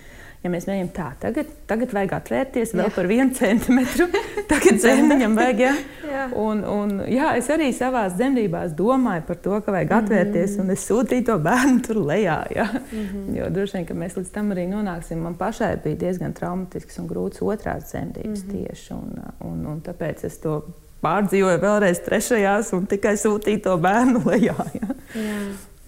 ja 0.41 0.49
mēs 0.49 0.65
mēģinām 0.65 0.91
tā, 0.97 1.11
tagad, 1.21 1.51
tagad 1.69 1.93
vajag 1.93 2.15
atvērties 2.17 2.73
vēl 2.73 2.87
jā. 2.87 2.95
par 2.95 3.09
vienu 3.11 3.37
centimetru, 3.37 4.07
tagad 4.49 4.81
zemiņam 4.81 5.37
vajag. 5.37 5.61
Ja? 5.61 5.75
jā. 6.15 6.25
Un, 6.41 6.65
un, 6.65 6.97
jā, 7.13 7.35
es 7.37 7.53
arī 7.53 7.69
savā 7.77 8.07
dzemdībās 8.15 8.73
domāju 8.79 9.27
par 9.29 9.41
to, 9.45 9.61
ka 9.67 9.77
vajag 9.77 9.97
atvērties, 10.01 10.57
mm. 10.57 10.65
un 10.65 10.77
es 10.77 10.89
sūtīju 10.89 11.29
to 11.29 11.39
bērnu 11.45 11.85
tur 11.85 12.01
lejā. 12.09 12.41
Ja? 12.57 12.69
Mm 12.73 13.07
-hmm. 13.07 13.31
Jo 13.37 13.51
droši 13.53 13.77
vien, 13.77 13.87
ka 13.87 13.95
mēs 13.95 14.17
līdz 14.17 14.31
tam 14.33 14.53
arī 14.57 14.69
nonāksim. 14.73 15.21
Man 15.21 15.35
pašai 15.35 15.77
bija 15.85 15.97
diezgan 15.97 16.33
traumatisks 16.33 16.99
un 16.99 17.09
grūts 17.09 17.43
otrās 17.43 17.93
dzemdības 17.93 18.45
mm 18.45 18.51
-hmm. 18.51 18.67
tieši, 18.67 18.93
un, 18.95 19.21
un, 19.41 19.67
un 19.67 19.83
tāpēc 19.83 20.25
es 20.25 20.39
to 20.39 20.63
pārdzīvoju 21.05 21.61
vēlreiz 21.63 22.03
trešajās 22.05 22.73
un 22.77 22.87
tikai 22.87 23.17
sūtīju 23.21 23.63
to 23.65 23.77
bērnu 23.77 24.23
lejā. 24.31 24.57
Ja? 24.75 24.89
Jā. 25.15 25.41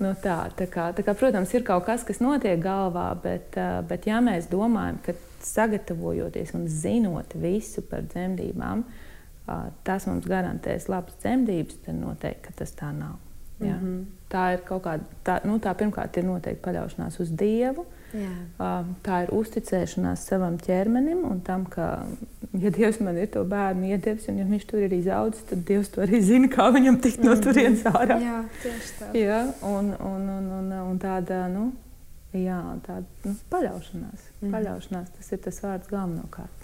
Nu 0.02 0.14
tā, 0.18 0.36
tā 0.58 0.66
kā, 0.66 0.88
tā 0.96 1.04
kā, 1.06 1.14
protams, 1.14 1.52
ir 1.54 1.62
kaut 1.66 1.84
kas, 1.86 2.02
kas 2.06 2.18
notiek 2.22 2.58
galvā, 2.62 3.12
bet, 3.22 3.54
bet 3.86 4.08
ja 4.08 4.18
mēs 4.24 4.48
domājam, 4.50 4.98
ka 5.04 5.14
sagatavojoties 5.46 6.54
un 6.58 6.66
zinot 6.70 7.36
visu 7.38 7.84
par 7.86 8.02
dzemdībām, 8.08 8.82
tas 9.86 10.06
mums 10.08 10.26
garantēs 10.30 10.88
labas 10.90 11.18
dzemdības, 11.22 11.78
tad 11.86 11.98
noteikti 12.00 12.54
tas 12.58 12.74
tā 12.78 12.90
nav. 12.96 13.20
Ja? 13.60 13.76
Mm 13.76 13.80
-hmm. 13.82 14.04
Tā 14.32 14.52
ir 14.52 14.60
kaut 14.64 14.82
kāda, 14.82 15.04
tā, 15.24 15.40
nu, 15.44 15.58
tā 15.58 15.74
pirmkārt 15.74 16.16
ir 16.16 16.24
noteikti 16.24 16.64
paļaušanās 16.64 17.20
uz 17.20 17.30
Dievu. 17.30 17.86
Jā. 18.12 18.68
Tā 19.04 19.18
ir 19.24 19.32
uzticēšanās 19.32 20.26
savam 20.28 20.58
ķermenim 20.60 21.22
un 21.28 21.40
tam, 21.44 21.64
ka 21.70 21.86
ja 22.60 22.72
Dievs 22.74 23.00
man 23.04 23.18
ir 23.20 23.30
to 23.32 23.44
bērnu 23.48 23.92
iedevis, 23.92 24.28
un 24.28 24.40
ja 24.42 24.46
viņš 24.48 24.66
tur 24.68 24.84
ir 24.84 24.92
izaudzis, 24.96 25.46
tad 25.48 25.64
Dievs 25.68 25.92
to 25.94 26.04
arī 26.04 26.20
zina, 26.24 26.50
kā 26.52 26.68
viņam 26.74 27.00
tikt 27.04 27.24
no 27.24 27.32
mhm. 27.32 27.44
turienes 27.46 27.86
ārā. 27.88 28.18
Jā, 28.22 28.40
tieši 28.64 28.98
tā. 28.98 29.12
Jā, 29.18 29.40
un, 29.68 29.94
un, 29.96 30.26
un, 30.38 30.50
un, 30.58 30.74
un 30.82 31.00
tāda, 31.02 31.44
nu, 31.52 31.70
jā, 32.36 32.60
tāda 32.86 33.06
nu, 33.28 33.36
paļaušanās. 33.52 34.28
Mm. 34.40 34.52
Paļaušanās, 34.56 35.14
tas 35.16 35.32
ir 35.32 35.42
tas 35.46 35.62
vārds 35.64 35.92
galvenokārt. 35.92 36.61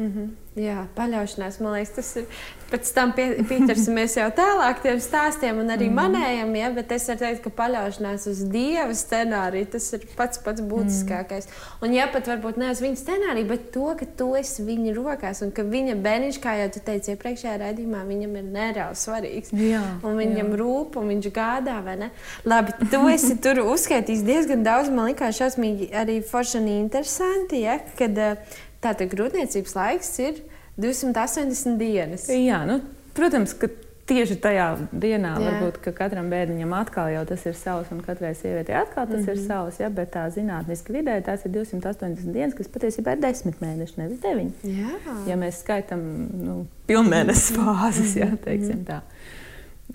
Mm 0.00 0.12
-hmm. 0.12 0.28
Jā, 0.58 0.80
paļaušanās, 0.96 1.60
man 1.62 1.76
liekas, 1.76 1.92
tas 1.94 2.16
ir. 2.16 2.24
Pēc 2.70 2.90
tam 2.94 3.10
pie, 3.14 3.24
pieķersimies 3.48 4.12
jau 4.14 4.28
tālāk 4.34 4.78
tiem 4.82 5.00
stāstiem 5.02 5.58
un 5.58 5.72
arī 5.74 5.88
mm. 5.88 5.94
manējiem, 5.94 6.52
ja, 6.54 6.68
bet 6.70 6.92
es 6.94 7.08
varu 7.10 7.18
teikt, 7.18 7.40
ka 7.42 7.50
paļaušanās 7.50 8.26
uz 8.30 8.42
Dieva 8.52 8.94
scenāriju 8.94 9.66
tas 9.72 9.88
ir 9.96 10.04
pats 10.16 10.38
pats 10.44 10.62
būtiskākais. 10.62 11.48
Mm. 11.48 11.80
Un 11.82 11.96
ja 11.96 12.06
pat 12.12 12.30
varbūt 12.30 12.60
ne 12.62 12.70
uz 12.70 12.82
viņa 12.82 13.00
scenāriju, 13.00 13.48
bet 13.48 13.72
to, 13.74 13.88
ka 13.98 14.06
tu 14.20 14.28
esi 14.38 14.62
viņa 14.62 14.94
rokās 14.94 15.42
un 15.42 15.50
ka 15.50 15.66
viņa 15.66 15.98
bērniņš, 16.06 16.40
kā 16.44 16.54
jau 16.60 16.70
tu 16.76 16.84
teici 16.86 17.10
iepriekšējā 17.16 17.56
raidījumā, 17.64 18.04
viņam 18.06 18.38
ir 18.38 18.46
nereāli 18.54 19.02
svarīgs. 19.02 19.50
Jā, 19.52 19.82
un 20.06 20.16
viņam 20.22 20.54
jā. 20.54 20.62
rūp 20.62 20.96
un 21.02 21.10
viņš 21.14 21.30
gādā, 21.34 21.80
vai 21.82 21.98
ne? 22.04 22.10
Labi, 22.44 22.78
tu 22.90 23.02
esi 23.10 23.34
tur 23.42 23.64
uzskaitījis 23.66 24.22
diezgan 24.22 24.62
daudz, 24.62 24.94
man 24.94 25.10
likās 25.10 25.42
šausmīgi 25.42 25.90
arī 25.90 26.20
forši 26.22 26.58
un 26.62 26.72
interesanti, 26.78 27.64
ja, 27.66 27.80
kad 27.98 28.18
uh, 28.18 28.58
Tātad 28.80 29.12
grūtniecības 29.12 29.76
laiks 29.76 30.14
ir 30.24 30.40
280 30.80 31.78
dienas. 31.80 32.26
Jā, 32.32 32.62
nu, 32.68 32.80
protams, 33.16 33.52
ka 33.58 33.68
tieši 34.10 34.38
tajā 34.42 34.66
dienā 34.90 35.36
Jā. 35.38 35.42
varbūt 35.44 35.76
katram 35.94 36.30
bērnam 36.32 36.72
atkal 36.74 37.12
jau 37.12 37.22
tas 37.28 37.44
ir 37.46 37.54
savs, 37.58 37.92
un 37.94 38.00
katrai 38.02 38.32
sievietei 38.34 38.74
atkal 38.74 39.06
tas 39.06 39.20
mm 39.20 39.26
-hmm. 39.26 39.30
ir 39.30 39.36
mhm. 39.36 39.46
savs. 39.46 39.80
Ja, 39.80 39.90
bet 39.90 40.14
tā 40.16 40.24
zinātniski 40.34 40.96
vidē 40.96 41.20
tās 41.22 41.44
ir 41.44 41.52
280 41.52 42.32
dienas, 42.32 42.54
kas 42.54 42.68
patiesībā 42.68 43.14
ir 43.14 43.20
10 43.22 43.60
mēneši, 43.60 43.94
nevis 43.96 44.18
9. 44.20 44.50
Jā. 44.64 44.96
Ja 45.26 45.36
mēs 45.36 45.60
skaitām 45.62 46.00
nu, 46.46 46.66
pilnmēnesis 46.88 47.54
fāzes, 47.58 48.16
ja, 48.16 48.32
teiksim 48.44 48.84
tā. 48.84 48.96
Uh, 48.96 49.39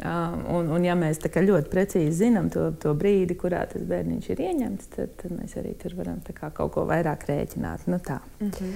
un, 0.03 0.69
un, 0.75 0.83
ja 0.83 0.95
mēs 0.99 1.21
ļoti 1.23 1.71
precīzi 1.71 2.25
zinām 2.25 2.49
to, 2.51 2.71
to 2.81 2.93
brīdi, 2.97 3.37
kurā 3.39 3.65
tas 3.71 3.83
bērniņš 3.87 4.29
ir 4.33 4.41
ieņemts, 4.49 4.89
tad, 4.95 5.15
tad 5.21 5.31
mēs 5.31 5.55
arī 5.61 5.75
tur 5.79 5.95
varam 5.95 6.19
kaut 6.25 6.73
ko 6.73 6.85
vairāk 6.89 7.27
rēķināt. 7.29 7.87
Nu, 7.87 7.99
tā. 7.99 8.19
mm 8.39 8.49
-hmm. 8.49 8.73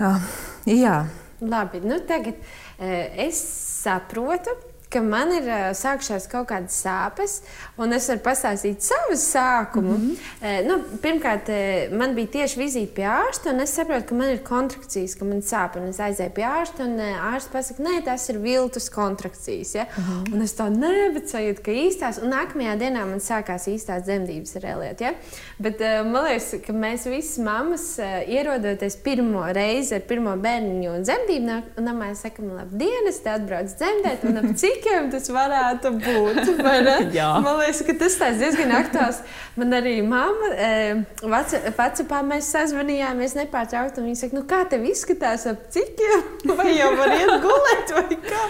uh, 0.00 0.22
jā. 0.66 1.06
Labi, 1.40 1.80
nu 1.80 2.00
tagad 2.00 2.34
uh, 2.34 3.26
es 3.26 3.36
saprotu, 3.82 4.50
ka 4.96 5.02
man 5.04 5.32
ir 5.36 5.46
uh, 5.48 5.68
sākušās 5.76 6.28
kaut 6.32 6.48
kādas 6.50 6.76
sāpes, 6.84 7.40
un 7.80 7.92
es 7.96 8.08
varu 8.10 8.22
pastāstīt 8.24 8.84
savu 8.86 9.16
sākumu. 9.20 9.96
Mm 9.96 10.16
-hmm. 10.16 10.68
nu, 10.68 10.78
pirmkārt, 11.02 11.50
uh, 11.52 11.96
man 11.98 12.14
bija 12.16 12.32
tieši 12.38 12.60
vizīte 12.60 12.94
pie 12.96 13.06
ārsta, 13.10 13.52
un 13.52 13.60
es 13.60 13.74
saprotu, 13.76 14.08
ka 14.08 14.14
man 14.14 14.30
ir 14.32 14.42
kontrakcijas, 14.44 15.14
ka 15.18 15.24
man 15.24 15.42
sāp. 15.42 15.76
Es 15.88 16.00
aizēju 16.00 16.32
pie 16.38 16.46
ārsta, 16.48 16.84
un 16.84 17.00
ārsts 17.32 17.52
pasakā, 17.52 17.84
nē, 17.84 18.04
tas 18.04 18.28
ir 18.28 18.38
viltus 18.38 18.88
kontrakcijas. 18.90 19.74
Ja? 19.74 19.84
Mm 19.84 20.04
-hmm. 20.04 20.34
Un 20.34 20.42
es 20.42 20.52
to 20.52 20.68
nebiju 20.68 21.26
sajūtu, 21.26 21.62
ka 21.62 21.70
īstās, 21.70 22.22
un 22.22 22.30
nākamajā 22.32 22.78
dienā 22.78 23.04
man 23.06 23.20
sākās 23.20 23.68
īstās 23.68 24.02
dzemdības 24.02 24.54
reliet. 24.54 25.00
Ja? 25.00 25.12
Bet 25.58 25.80
man 25.80 26.24
liekas, 26.24 26.54
ka 26.66 26.72
mēs 26.72 27.06
visas 27.10 27.38
mammas 27.38 27.98
ierodoties 28.28 28.96
pirmo 28.96 29.44
reizi 29.52 29.94
ar 29.94 30.00
pirmo 30.00 30.36
bērniņu 30.36 30.90
un 30.94 31.02
dzemdību 31.02 31.62
namā, 31.80 32.14
sakam, 32.14 32.50
labdien, 32.56 33.08
es 33.08 33.18
te 33.20 33.30
atbraucu 33.30 33.74
dzemdēt, 33.76 34.24
un 34.28 34.36
ap 34.36 34.56
cik 34.56 34.85
cikiem 34.86 35.10
tas 35.10 35.28
varētu 35.32 35.92
būt. 36.00 36.50
Man 37.44 37.58
liekas, 37.60 37.82
ka 37.86 37.94
tas 37.98 38.16
diezgan 38.38 38.72
aktuāls. 38.76 39.20
Man 39.56 39.74
arī 39.76 39.98
mamma, 40.04 40.50
e, 40.52 41.04
vecapā 41.24 42.20
mēs 42.26 42.50
sazvanījāmies 42.54 43.36
nepārtraukti. 43.38 44.04
Viņa 44.04 44.20
saka, 44.20 44.38
nu, 44.38 44.44
kā 44.48 44.62
tev 44.70 44.84
izskatās 44.86 45.46
ap 45.50 45.66
cikiem? 45.74 46.26
Vai 46.58 46.76
jau 46.76 46.92
var 46.98 47.14
iet 47.16 47.32
gulēt, 47.44 47.94
vai 47.96 48.20
kā? 48.20 48.42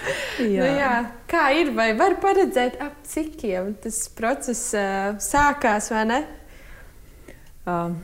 Jā. 0.43 0.59
Nu, 0.59 0.67
jā, 0.81 0.91
kā 1.31 1.47
ir, 1.57 1.73
vai 1.77 1.93
var 1.99 2.19
paredzēt 2.23 2.81
ap 2.83 2.99
cikiem 3.09 3.75
tas 3.83 4.03
process 4.17 4.75
uh, 4.77 5.17
sākās, 5.23 5.91
vai 5.95 6.05
ne? 6.11 6.21
Um. 7.67 7.97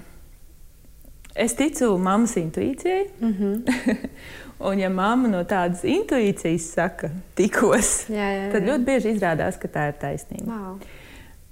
Es 1.33 1.55
ticu 1.57 1.87
mammas 1.97 2.35
intuīcijai. 2.37 3.07
Mm 3.21 3.33
-hmm. 3.39 4.09
Un, 4.63 4.79
ja 4.79 4.89
mamma 4.93 5.29
no 5.29 5.43
tādas 5.49 5.83
intuīcijas 5.89 6.69
saka, 6.77 7.11
tikos, 7.39 7.93
jā, 8.13 8.17
jā, 8.19 8.43
jā. 8.45 8.51
tad 8.55 8.69
ļoti 8.69 8.87
bieži 8.87 9.15
izrādās, 9.17 9.59
ka 9.59 9.71
tā 9.73 9.89
ir 9.91 9.97
taisnība. 9.99 10.47
Wow. 10.53 10.77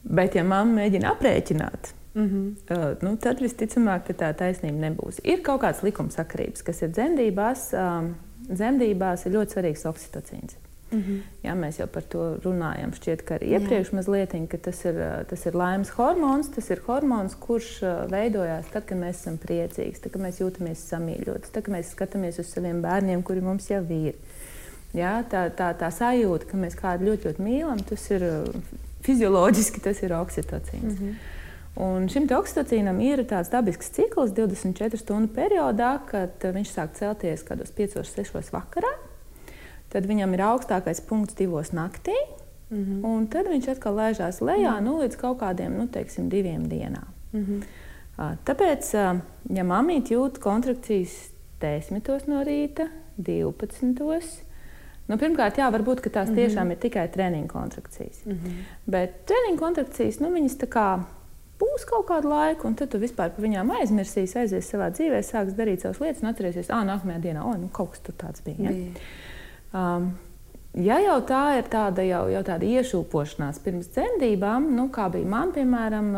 Bet, 0.04 0.36
ja 0.38 0.44
mamma 0.46 0.80
mēģina 0.80 1.10
aprēķināt, 1.16 1.92
mm 2.14 2.28
-hmm. 2.28 2.46
uh, 2.76 3.02
nu, 3.02 3.16
tad 3.16 3.42
visticamāk, 3.42 4.06
ka 4.06 4.18
tā 4.24 4.32
taisnība 4.34 4.88
nebūs. 4.88 5.20
Ir 5.24 5.42
kaut 5.42 5.62
kādas 5.64 5.82
likumsakarības, 5.82 6.62
kas 6.62 6.82
ir 6.82 6.94
dzemdībās. 6.94 7.70
Um, 7.74 8.14
dzemdībās 8.48 9.26
ir 9.26 9.32
ļoti 9.36 9.56
svarīgs 9.56 9.86
oksitocīns. 9.86 10.56
Mm 10.90 10.98
-hmm. 10.98 11.18
Jā, 11.44 11.54
mēs 11.54 11.78
jau 11.78 11.86
par 11.86 12.02
to 12.02 12.36
runājam. 12.44 12.92
Šķiet, 12.94 13.22
ka 13.24 13.34
arī 13.38 13.46
iepriekš 13.56 13.92
mazliet, 13.92 14.34
ka 14.50 14.56
tas 14.56 14.84
ir, 14.84 15.24
tas 15.28 15.46
ir 15.46 15.54
laimes 15.54 15.90
hormons. 15.90 16.48
Tas 16.48 16.70
ir 16.70 16.80
hormons, 16.86 17.34
kurš 17.34 17.80
veidojās 18.10 18.66
tad, 18.72 18.84
kad 18.84 18.98
mēs 18.98 19.20
esam 19.20 19.38
priecīgi, 19.38 20.00
tad, 20.00 20.12
kad 20.12 20.22
mēs 20.22 20.40
jūtamies 20.40 20.88
samīļoti, 20.90 21.52
tad, 21.52 21.64
kad 21.64 21.74
mēs 21.74 21.90
skatāmies 21.94 22.38
uz 22.38 22.46
saviem 22.46 22.82
bērniem, 22.82 23.22
kuri 23.22 23.40
mums 23.40 23.70
jau 23.70 23.84
ir. 23.90 24.14
Jā, 24.94 25.24
tā, 25.30 25.50
tā, 25.50 25.74
tā 25.78 25.90
sajūta, 25.90 26.46
ka 26.50 26.56
mēs 26.56 26.74
kādu 26.74 27.04
ļoti, 27.04 27.28
ļoti 27.28 27.42
mīlam, 27.42 27.82
tas 27.88 28.10
ir 28.10 28.22
fizioloģiski, 29.02 29.80
tas 29.80 30.02
ir 30.02 30.12
oksitocīns. 30.12 31.00
Mm 31.00 31.06
-hmm. 31.06 31.14
Un 31.76 32.08
šim 32.08 32.26
oksitocīnam 32.34 33.00
ir 33.00 33.22
tāds 33.24 33.50
dabisks 33.50 33.90
cikls 33.90 34.30
24 34.30 34.96
stundu 34.96 35.34
periodā, 35.34 36.00
kad 36.10 36.30
viņš 36.42 36.72
sāk 36.74 36.88
celties 36.94 37.42
kādos 37.42 37.70
5-6 37.76 38.50
vakarā 38.52 39.09
tad 39.90 40.06
viņam 40.06 40.34
ir 40.34 40.44
augstākais 40.46 41.02
punkts 41.06 41.34
divos 41.38 41.72
naktī. 41.76 42.16
Mm 42.70 42.84
-hmm. 42.84 43.06
Un 43.06 43.26
tad 43.26 43.46
viņš 43.46 43.70
atkal 43.70 43.94
lēžās 43.94 44.40
lejā 44.40 44.70
mm 44.70 44.78
-hmm. 44.78 44.84
nu, 44.84 44.98
līdz 45.02 45.16
kaut 45.16 45.40
kādiem, 45.40 45.76
nu, 45.78 45.86
teiksim, 45.86 46.28
diviem 46.28 46.68
dienām. 46.68 47.08
Mm 47.32 47.44
-hmm. 47.44 47.62
Tāpēc, 48.44 48.94
ja 49.50 49.64
mamīte 49.64 50.14
jūt 50.14 50.38
kontrakcijas 50.38 51.30
10 51.60 52.28
no 52.28 52.42
rīta, 52.44 52.88
12. 53.16 54.42
Nu, 55.08 55.16
pirmkārt, 55.18 55.58
jā, 55.58 55.70
varbūt 55.72 56.10
tās 56.10 56.28
mm 56.28 56.34
-hmm. 56.34 56.36
tiešām 56.36 56.70
ir 56.70 56.76
tikai 56.76 57.08
treniņa 57.08 57.48
kontrakcijas. 57.48 58.24
Mm 58.24 58.32
-hmm. 58.32 58.62
Bet 58.86 59.10
treniņa 59.26 59.58
kontrakcijas, 59.58 60.20
nu, 60.20 60.30
viņas 60.30 60.56
tā 60.56 60.66
kā 60.66 61.02
būs 61.60 61.84
kaut 61.88 62.06
kādu 62.08 62.28
laiku, 62.28 62.68
un 62.68 62.74
tad 62.74 62.88
tu 62.88 62.98
vispār 62.98 63.30
par 63.30 63.44
viņām 63.44 63.72
aizmirsīsi, 63.80 64.38
aizies 64.38 64.70
savā 64.72 64.90
dzīvē, 64.90 65.22
sāks 65.22 65.56
darīt 65.58 65.80
savas 65.84 66.00
lietas, 66.00 66.22
un 66.22 66.28
atcerēsies, 66.28 66.70
ah, 66.70 66.84
nākamajā 66.84 67.20
dienā, 67.20 67.44
oh, 67.44 67.56
nu, 67.56 67.68
kaut 67.72 67.90
kas 67.90 68.00
tur 68.00 68.14
tāds 68.14 68.44
bija. 68.44 68.56
Ja? 68.62 68.70
bija. 68.70 68.92
Um, 69.72 70.10
ja 70.74 70.98
jau 71.02 71.18
tā 71.26 71.42
ir 71.58 71.68
tāda, 71.70 72.02
jau, 72.06 72.24
jau 72.32 72.42
tāda 72.46 72.66
iešūpošanās 72.66 73.60
pirms 73.64 73.90
dzemdībām, 73.94 74.70
nu, 74.76 74.88
kā 74.94 75.08
bija 75.12 75.28
man, 75.30 75.52
piemēram, 75.54 76.10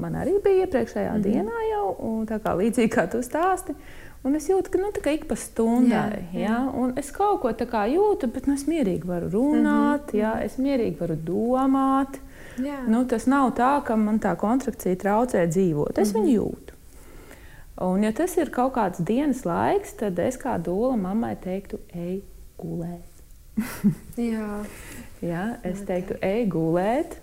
man 0.00 0.16
arī 0.20 0.38
bija 0.44 0.66
iepriekšējā 0.66 1.10
mm 1.12 1.18
-hmm. 1.18 1.26
dienā 1.28 1.66
jau, 1.70 2.24
tā 2.28 2.40
kā 2.40 2.56
līdzīgi 2.56 2.94
kā 2.94 3.06
tu 3.10 3.22
stāsti. 3.22 3.76
Un 4.22 4.36
es 4.38 4.46
jūtu, 4.46 4.70
ka 4.70 4.78
nu, 4.78 4.90
ik 5.12 5.24
pa 5.28 5.34
stundai, 5.34 6.28
jā, 6.32 6.40
jā. 6.40 6.58
Ja, 6.72 6.92
es 6.96 7.10
kaut 7.10 7.40
ko 7.42 7.50
tādu 7.50 7.94
jūtu, 7.94 8.26
bet 8.32 8.46
nu, 8.46 8.54
es 8.54 8.66
mierīgi 8.66 9.06
varu 9.06 9.28
runāt, 9.28 10.12
mm 10.12 10.18
-hmm. 10.18 10.20
jā, 10.20 10.44
es 10.44 10.58
mierīgi 10.58 11.00
varu 11.00 11.16
domāt. 11.16 12.20
Jā. 12.58 12.84
Nu, 12.88 13.04
tas 13.04 13.26
nav 13.26 13.50
tā, 13.56 13.82
ka 13.84 13.96
man 13.96 14.20
tā 14.20 14.36
kontrakcija 14.36 14.96
traucē 14.96 15.46
dzīvot. 15.46 15.98
Es 15.98 16.12
mm 16.12 16.20
-hmm. 16.20 16.24
viņu 16.24 16.34
jūtu. 16.34 16.72
Un, 17.80 18.02
ja 18.02 18.12
tas 18.12 18.36
ir 18.36 18.50
kaut 18.50 18.74
kāds 18.74 19.00
dienas 19.00 19.44
laiks, 19.44 19.92
tad 19.92 20.18
es 20.18 20.36
kā 20.38 20.58
dūla 20.62 20.96
mammai 20.96 21.36
teiktu, 21.36 21.78
ej, 21.94 22.20
gulēt. 22.62 23.08
Jā. 24.32 24.62
Jā, 25.22 25.42
es 25.66 25.84
teiktu, 25.86 26.16
ej 26.24 26.48
gulēt, 26.50 27.18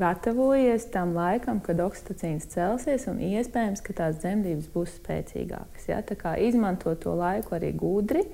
gatavojies 0.00 0.86
tam 0.94 1.12
laikam, 1.16 1.58
kad 1.64 1.82
oksitocīns 1.84 2.46
celsies, 2.54 3.04
un 3.10 3.20
iespējams, 3.20 3.82
ka 3.84 3.96
tās 3.98 4.16
dzemdības 4.22 4.70
būs 4.72 4.96
spēcīgākas. 5.00 5.90
Ja? 5.90 6.00
Tā 6.06 6.16
kā 6.16 6.36
izmanto 6.40 6.94
to 6.96 7.16
laiku 7.18 7.58
arī 7.58 7.74
gudri. 7.76 8.24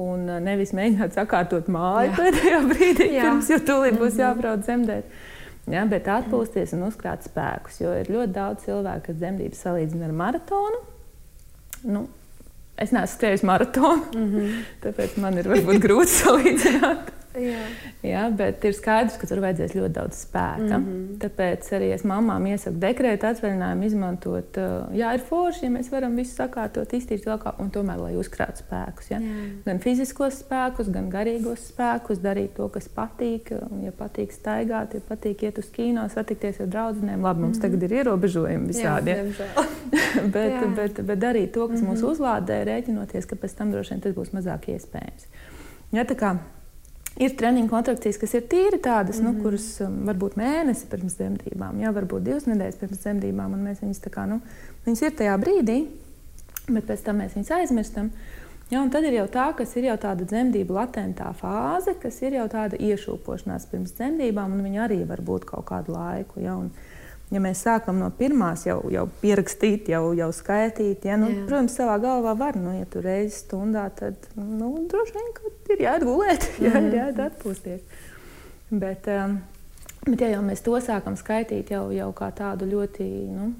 Un 0.00 0.26
uh, 0.28 0.40
nevis 0.44 0.74
mēģināt 0.76 1.14
sakārtot 1.16 1.70
māju 1.72 2.10
Jā. 2.10 2.16
pēdējā 2.18 2.56
brīdī, 2.68 3.06
Jā. 3.14 3.30
pirms 3.30 3.48
jau 3.48 3.60
tūlīt 3.64 3.94
būs 3.96 4.12
-hmm. 4.12 4.20
jābrauc 4.20 4.64
dzemdēt. 4.64 5.14
Ja, 5.72 5.86
bet 5.88 6.06
atpūsties 6.06 6.74
un 6.76 6.84
uzkrāt 6.86 7.24
spēkus. 7.26 7.80
Jo 7.80 7.94
ir 7.96 8.10
ļoti 8.12 8.32
daudz 8.32 8.66
cilvēku, 8.68 9.06
kas 9.08 9.16
dzemdības 9.16 9.62
salīdzina 9.64 10.04
ar 10.06 10.12
maratonu. 10.12 10.82
Nu, 11.88 12.04
Es 12.76 12.92
neesmu 12.92 13.14
skrējis 13.14 13.44
maratonu, 13.48 14.02
mm 14.12 14.26
-hmm. 14.32 14.64
tāpēc 14.84 15.16
man 15.22 15.38
ir 15.40 15.48
grūti 15.80 16.12
salīdzināt. 16.20 17.15
Jā. 17.36 17.64
Jā, 18.06 18.22
bet 18.36 18.64
ir 18.64 18.74
skaidrs, 18.76 19.16
ka 19.20 19.28
tur 19.28 19.40
vajadzēs 19.44 19.74
ļoti 19.76 19.94
daudz 19.96 20.20
spēka. 20.24 20.78
Mm 20.78 20.86
-hmm. 20.86 21.18
Tāpēc 21.22 21.68
arī 21.76 21.90
es 21.94 22.04
mamām 22.08 22.46
iesaku 22.48 22.80
dekrēta 22.80 23.32
atvaļinājumu 23.34 23.84
izmantot. 23.84 24.58
Jā, 24.96 25.12
ir 25.14 25.24
forši, 25.28 25.64
ja 25.66 25.70
mēs 25.70 25.90
varam 25.92 26.16
visu 26.16 26.34
sakārtot, 26.36 26.92
iztīrīt 26.92 27.26
vēl 27.26 27.38
kā, 27.42 27.54
un 27.60 27.70
tomēr, 27.70 28.00
lai 28.00 28.14
uzkrātu 28.16 28.62
spēkus. 28.64 29.10
Ja? 29.10 29.20
Jā. 29.20 29.48
Gan 29.66 29.82
fiziskos 29.84 30.40
spēkus, 30.44 30.90
gan 30.92 31.10
garīgos 31.10 31.68
spēkus, 31.72 32.22
darīt 32.22 32.56
to, 32.56 32.68
kas 32.68 32.88
patīk. 32.88 33.52
Ja 33.82 33.92
patīk 33.92 34.32
staigāt, 34.32 34.94
ja 34.94 35.00
patīk 35.08 35.42
iet 35.42 35.58
uz 35.58 35.70
kino, 35.70 36.08
satikties 36.08 36.60
ar 36.60 36.66
draugiem. 36.66 37.22
Labi, 37.22 37.40
mums 37.40 37.58
mm 37.58 37.62
-hmm. 37.62 37.62
tagad 37.62 37.82
ir 37.82 37.92
ierobežojumi 37.92 38.66
visādi. 38.66 39.10
Jā, 39.10 39.24
bet, 40.36 40.52
jā. 40.52 40.74
bet, 40.76 41.02
bet 41.06 41.18
darīt 41.18 41.52
to, 41.52 41.68
kas 41.68 41.80
mm 41.80 41.86
-hmm. 41.86 41.96
mūs 41.96 42.02
uzlādē, 42.12 42.64
rēķinoties, 42.64 43.26
ka 43.26 43.36
pēc 43.36 43.56
tam 43.56 43.70
droši 43.72 43.90
vien 43.90 44.00
tas 44.00 44.14
būs 44.14 44.32
mazāk 44.32 44.68
iespējams. 44.68 45.26
Ja, 45.92 46.04
Ir 47.16 47.32
treniņu 47.32 47.70
kontrakcijas, 47.72 48.18
kas 48.20 48.34
ir 48.36 48.42
tīri 48.44 48.76
tādas, 48.82 49.20
mm 49.20 49.26
-hmm. 49.26 49.26
nu, 49.26 49.32
mhm. 49.32 49.42
kuras 49.42 49.80
um, 49.80 50.00
varbūt 50.08 50.34
mēnesi 50.36 50.88
pirms 50.90 51.16
dzemdībām, 51.16 51.80
jā, 51.80 51.92
varbūt 51.96 52.26
divas 52.26 52.46
nedēļas 52.46 52.80
pirms 52.80 52.98
dzemdībām, 53.04 53.52
un 53.52 53.62
mēs 53.64 53.80
viņus 53.80 54.02
tā 54.04 54.10
kā, 54.12 54.26
nu, 54.28 54.40
viņas 54.84 55.02
ir 55.02 55.16
tajā 55.16 55.38
brīdī. 55.40 55.86
bet 56.66 56.86
pēc 56.86 57.04
tam 57.06 57.20
mēs 57.22 57.36
viņus 57.36 57.50
aizmirstam. 57.60 58.10
Ja, 58.70 58.82
tad 58.90 59.04
ir 59.06 59.14
jau 59.14 59.28
tā, 59.30 59.46
kas 59.54 59.76
ir 59.76 59.84
jau 59.86 59.94
tāda 60.02 60.26
dzemdību 60.26 60.74
latentā 60.74 61.28
fāze, 61.38 61.94
kas 62.02 62.18
ir 62.26 62.34
jau 62.40 62.48
tāda 62.50 62.76
iešūpošanās 62.82 63.68
pirms 63.70 63.94
dzemdībām, 63.94 64.56
un 64.56 64.64
viņa 64.66 64.80
arī 64.88 65.04
var 65.06 65.22
būt 65.22 65.46
kaut 65.46 65.68
kādu 65.68 65.94
laiku. 65.94 66.40
Ja, 66.42 66.56
un, 66.58 66.72
ja 67.34 67.42
mēs 67.42 67.64
sākam 67.66 67.98
no 68.00 68.10
pirmās, 68.14 68.66
jau, 68.68 68.78
jau 68.92 69.06
pierakstīt, 69.22 69.90
jau, 69.92 70.10
jau 70.16 70.28
skaitīt, 70.34 71.06
ja, 71.08 71.18
nu, 71.20 71.30
Jā. 71.32 71.44
protams, 71.48 71.76
savā 71.78 71.98
galvā 72.02 72.36
var, 72.38 72.58
nu, 72.60 72.74
ja 72.78 72.86
tu 72.90 73.02
reizi 73.04 73.40
stundā, 73.42 73.88
tad 73.98 74.28
nu, 74.38 74.72
droši 74.90 75.16
vien 75.16 75.34
ir 75.74 75.84
jāiet 75.88 76.06
gulēt, 76.06 76.48
jā, 76.64 76.72
ir 76.72 76.80
mhm. 76.80 76.96
jāiet 77.00 77.22
atpūsties. 77.26 78.02
Bet, 78.70 79.06
um, 79.12 79.38
bet 80.06 80.26
ja 80.26 80.32
jau 80.36 80.42
mēs 80.46 80.64
to 80.66 80.78
sākam 80.82 81.18
skaitīt 81.18 81.70
jau, 81.74 81.88
jau 81.94 82.10
kā 82.16 82.32
tādu 82.34 82.68
ļoti. 82.70 83.06
Nu, 83.30 83.52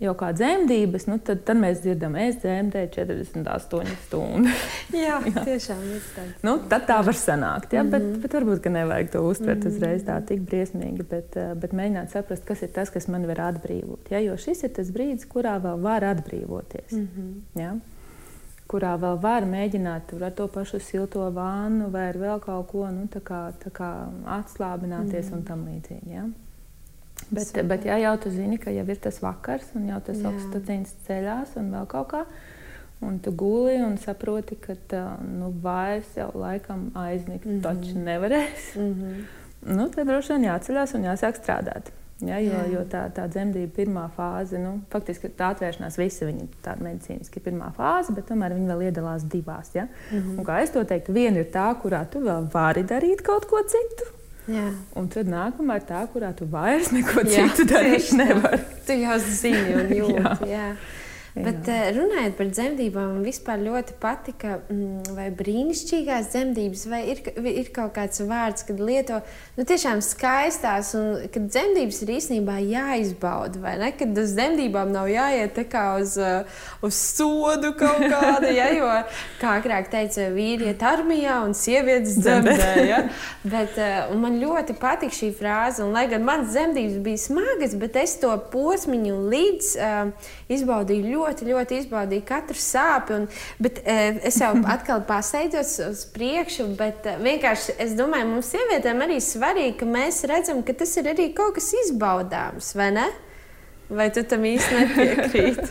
jau 0.00 0.14
kā 0.16 0.30
dzemdības, 0.36 1.06
nu, 1.10 1.18
tad, 1.24 1.42
tad 1.48 1.60
mēs 1.60 1.82
dzirdam, 1.84 2.16
es 2.20 2.38
dzemdēju 2.40 2.90
48 2.94 3.92
stundas. 4.06 4.64
jā, 4.96 5.18
jā, 5.34 5.44
tiešām 5.44 5.84
ir 5.90 6.08
tāds. 6.16 6.42
Nu, 6.46 6.56
tad 6.72 6.88
tā 6.88 6.98
var 7.06 7.18
sanākt, 7.18 7.76
ja? 7.76 7.82
mm 7.82 7.88
-hmm. 7.88 7.92
bet, 7.92 8.02
mhm. 8.02 8.20
bet 8.22 8.34
varbūt 8.38 8.70
ne 8.70 8.84
vajag 8.86 9.12
to 9.12 9.22
uztvert 9.28 9.58
mm 9.58 9.70
-hmm. 9.70 9.76
uzreiz 9.76 10.02
tā 10.08 10.20
tik 10.26 10.40
briesmīgi, 10.40 11.06
bet, 11.10 11.36
eh, 11.36 11.54
bet 11.54 11.72
mēģināt 11.72 12.10
saprast, 12.10 12.44
kas 12.44 12.62
ir 12.62 12.68
tas, 12.68 12.90
kas 12.90 13.08
man 13.08 13.26
var 13.26 13.40
atbrīvot. 13.40 14.10
Ja? 14.10 14.18
Jo 14.18 14.36
šis 14.36 14.62
ir 14.62 14.72
tas 14.72 14.90
brīdis, 14.90 15.28
kurā 15.28 15.60
vēl 15.62 15.80
var 15.80 16.04
atbrīvoties. 16.04 16.92
Mm 16.92 17.08
-hmm. 17.16 17.60
ja? 17.60 17.76
kurā 18.70 18.94
vēl 19.00 19.18
var 19.20 19.42
mēģināt 19.42 20.14
ar 20.22 20.32
to 20.32 20.46
pašu 20.48 20.78
silto 20.78 21.30
vānu 21.30 21.90
vai 21.90 22.12
vēl 22.12 22.38
kaut 22.40 22.68
ko 22.70 22.90
nu, 22.90 23.08
tā 23.10 23.20
kā, 23.20 23.52
tā 23.64 23.72
kā 23.74 24.08
atslābināties 24.26 25.30
mm. 25.30 25.36
un 25.36 25.42
tam 25.42 25.66
līdzīgi. 25.66 26.14
Ja? 26.14 26.28
Bet, 27.30 27.52
bet 27.70 27.84
jā, 27.86 27.98
jau 28.02 28.16
tu 28.18 28.30
zini, 28.34 28.58
ka 28.58 28.72
jau 28.74 28.86
ir 28.90 28.98
tas 29.02 29.20
vakars, 29.22 29.68
un 29.78 29.86
jau 29.92 30.00
tas 30.06 30.24
oksitocīns 30.32 30.96
ceļās, 31.06 31.54
un 31.60 31.70
vēl 31.74 31.86
kaut 31.90 32.08
kā. 32.14 32.24
Un 33.00 33.16
tu 33.24 33.32
guli 33.32 33.78
un 33.80 33.96
saproti, 33.96 34.58
ka 34.60 34.74
nu, 35.24 35.54
vairs 35.62 36.10
jau 36.18 36.28
laikam 36.34 36.90
aizmigt 36.94 37.46
mm 37.46 37.52
-hmm. 37.52 37.62
taču 37.62 37.98
nevarēs. 37.98 38.74
Mm 38.76 38.92
-hmm. 38.94 39.24
nu, 39.76 39.88
tad 39.88 40.06
droši 40.06 40.32
vien 40.32 40.44
jāceļās 40.44 40.94
un 40.94 41.04
jāsāk 41.04 41.40
strādāt. 41.40 41.92
Ja, 42.20 42.36
jo, 42.38 42.52
Jā. 42.52 42.66
jo 42.74 42.80
tā, 42.84 43.06
tā 43.14 43.24
dzemdība 43.32 43.72
pirmā 43.78 44.04
fāze, 44.16 44.58
nu, 44.60 44.80
faktiski 44.92 45.28
tā 45.28 45.54
atvēršanās, 45.54 45.96
visa 45.96 46.28
viņa 46.28 46.46
tāda 46.64 46.84
medicīniski 46.84 47.40
pirmā 47.40 47.70
fāze, 47.76 48.12
bet 48.12 48.26
tomēr 48.28 48.52
viņa 48.56 48.74
vēl 48.74 48.82
iedalās 48.90 49.24
divās. 49.24 49.74
Ja? 49.74 49.86
Mm 50.10 50.18
-hmm. 50.18 50.38
Un, 50.38 50.44
kā 50.44 50.62
es 50.62 50.70
to 50.70 50.84
teiktu, 50.84 51.12
viena 51.12 51.38
ir 51.38 51.48
tā, 51.54 51.74
kurā 51.82 52.04
tu 52.12 52.20
vēl 52.20 52.48
vari 52.52 52.82
darīt 52.82 53.22
kaut 53.22 53.46
ko 53.46 53.62
citu. 53.62 54.19
Jā. 54.50 54.68
Un 54.98 55.08
tad 55.12 55.28
nākamā 55.30 55.76
ir 55.80 55.84
tā, 55.88 56.00
kurā 56.12 56.32
tu 56.36 56.46
vairs 56.50 56.90
neko 56.94 57.22
jā, 57.28 57.44
citu 57.50 57.66
darīt 57.70 58.08
nevari. 58.18 58.62
Tu 58.88 58.96
jau 59.02 59.18
zini 59.26 59.76
un 59.78 59.92
jūti. 60.00 60.48
jā. 60.50 60.64
Jā. 60.70 60.70
Bet 61.34 61.68
Jā. 61.68 61.76
Eh, 61.86 61.90
runājot 61.94 62.34
par 62.38 62.48
dzemdībām, 62.50 63.10
man 63.14 63.22
vispār 63.22 63.60
ļoti 63.62 63.94
patika, 64.02 64.56
mm, 64.66 65.12
vai 65.14 65.28
brīnišķīgās 65.38 66.30
dzemdības, 66.32 66.82
vai 66.90 67.00
ir, 67.12 67.20
ir 67.46 67.70
kaut 67.74 67.94
kāds 67.94 68.22
vārds, 68.26 68.64
kad 68.66 68.80
lieto 68.82 69.20
nu, 69.56 69.64
tiešām 69.64 70.02
skaistās, 70.02 70.90
un 70.98 71.28
kad 71.30 71.46
dzemdības 71.46 72.00
ir 72.02 72.10
īstenībā 72.16 72.56
jāizbauda, 72.66 73.62
vai 73.62 73.76
ne? 73.78 73.92
Kad 73.94 74.18
uz 74.18 74.34
dzemdībām 74.34 74.90
nav 74.90 75.06
jāiet 75.10 75.54
tā 75.54 75.64
kā 75.70 75.84
uz, 76.02 76.16
uh, 76.18 76.42
uz 76.82 76.98
sodu 76.98 77.72
kaut 77.78 78.02
kāda, 78.10 78.50
ja, 78.50 78.66
jo, 78.74 78.90
kā 79.38 79.54
agrāk 79.60 79.90
teica, 79.92 80.26
vīrieti 80.34 80.88
armijā 80.90 81.38
un 81.46 81.54
sievietes 81.54 82.18
dzemdē, 82.18 82.70
ja? 82.90 83.04
Bet 83.46 83.78
uh, 83.78 84.10
man 84.18 84.40
ļoti 84.42 84.74
patika 84.82 85.14
šī 85.14 85.30
frāze, 85.38 85.86
un 85.86 85.94
lai 85.94 86.08
gan 86.10 86.26
mans 86.26 86.50
dzemdības 86.50 86.98
bija 87.06 87.22
smagas, 87.28 87.78
bet 87.78 88.02
es 88.02 88.18
to 88.18 88.34
posmiņu 88.50 89.16
līdz 89.30 89.72
uh, 89.78 90.30
izbaudīju 90.50 91.06
ļoti 91.06 91.19
ļoti, 91.20 91.48
ļoti 91.50 91.78
izbaudīju 91.84 92.24
katru 92.28 92.58
sāpju. 92.60 93.20
Un, 93.20 93.26
bet, 93.62 93.80
uh, 93.84 94.20
es 94.26 94.40
jau 94.40 94.52
atkal 94.74 95.04
pārsteidzos 95.08 95.74
uz 95.88 96.04
priekšu, 96.14 96.70
bet 96.78 97.08
uh, 97.08 97.18
vienkārši 97.22 97.76
es 97.82 97.96
domāju, 97.98 98.30
mums 98.32 98.52
sievietēm 98.54 99.04
arī 99.06 99.20
svarīgi, 99.24 99.76
ka 99.82 99.90
mēs 99.90 100.22
redzam, 100.30 100.64
ka 100.66 100.76
tas 100.82 100.96
ir 101.00 101.10
arī 101.12 101.30
kaut 101.36 101.58
kas 101.58 101.72
izbaudāms, 101.84 102.72
vai 102.78 102.90
ne? 102.96 103.08
Vai 103.90 104.06
tu 104.14 104.22
tam 104.26 104.44
īsti 104.46 104.76
nepiekrīti? 104.80 105.68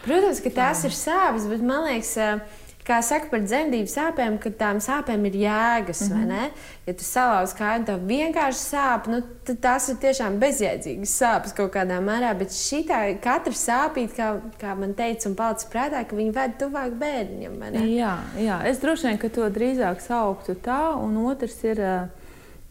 Protams, 0.00 0.40
ka 0.42 0.52
tās 0.56 0.84
ir 0.88 0.96
sāpes, 0.96 1.46
bet 1.50 1.62
man 1.64 1.86
liekas, 1.86 2.14
uh, 2.18 2.59
kā 2.90 2.98
saka 3.06 3.30
par 3.30 3.42
dzemdību 3.44 3.90
sāpēm, 3.90 4.36
ka 4.42 4.50
tām 4.58 4.80
sāpēm 4.82 5.26
ir 5.28 5.36
jēgas. 5.44 6.02
Mm 6.10 6.30
-hmm. 6.30 6.62
Ja 6.86 6.94
tu 6.94 7.04
salauzi 7.04 7.56
kāju, 7.58 7.84
tad 7.86 8.06
vienkārši 8.08 8.62
sāp, 8.74 9.08
nu, 9.10 9.22
tad 9.46 9.60
tās 9.62 9.88
ir 9.88 9.96
tiešām 10.04 10.38
bezjēdzīgas 10.42 11.14
sāpes 11.22 11.54
kaut 11.56 11.72
kādā 11.74 12.00
mērā. 12.02 12.32
Bet 12.38 12.50
šī 12.56 12.82
katra 13.22 13.52
sāpīte, 13.52 14.16
kā, 14.16 14.30
kā 14.60 14.74
man 14.78 14.94
teica, 14.94 15.28
un 15.28 15.34
palicis 15.34 15.70
prātā, 15.72 16.04
ka 16.04 16.16
viņi 16.16 16.34
ved 16.34 16.56
tuvāk 16.58 16.96
bērniem. 16.98 17.60
Jā, 17.94 18.16
jā, 18.38 18.62
es 18.66 18.78
droši 18.78 19.06
vien 19.06 19.30
to 19.30 19.50
drīzāk 19.50 20.00
sauktu 20.00 20.54
tā, 20.54 20.96
un 21.04 21.16
otrs 21.26 21.64
ir. 21.64 22.08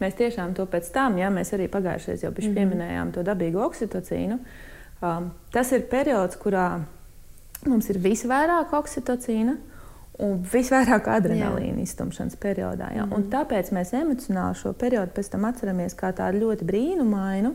Mēs 0.00 0.14
tiešām 0.16 0.54
to 0.56 0.64
pēc 0.64 0.92
tam, 0.92 1.18
ja 1.18 1.28
mēs 1.28 1.52
arī 1.52 1.68
pagājušajā 1.68 2.22
jau 2.22 2.30
mm 2.30 2.36
-hmm. 2.36 2.54
pieminējām 2.54 3.12
to 3.12 3.22
dabīgo 3.22 3.60
oksitocīnu. 3.68 4.38
Um, 5.02 5.30
tas 5.52 5.72
ir 5.72 5.82
periods, 5.90 6.36
kurā 6.36 6.80
mums 7.66 7.90
ir 7.90 7.98
visvairāk 7.98 8.72
oksitocīna, 8.72 9.56
un 10.20 10.40
visvairāk 10.52 11.08
adrenalīna 11.10 11.84
iztumšanas 11.84 12.38
periodā. 12.40 12.90
Ja? 12.96 13.06
Mm 13.06 13.12
-hmm. 13.12 13.28
Tāpēc 13.32 13.72
mēs 13.72 13.92
emocionāli 13.96 14.54
šo 14.54 14.72
periodu 14.72 15.12
pēc 15.16 15.30
tam 15.30 15.44
atceramies 15.44 15.94
kā 15.94 16.12
tādu 16.12 16.44
ļoti 16.44 16.64
brīnumainu. 16.64 17.54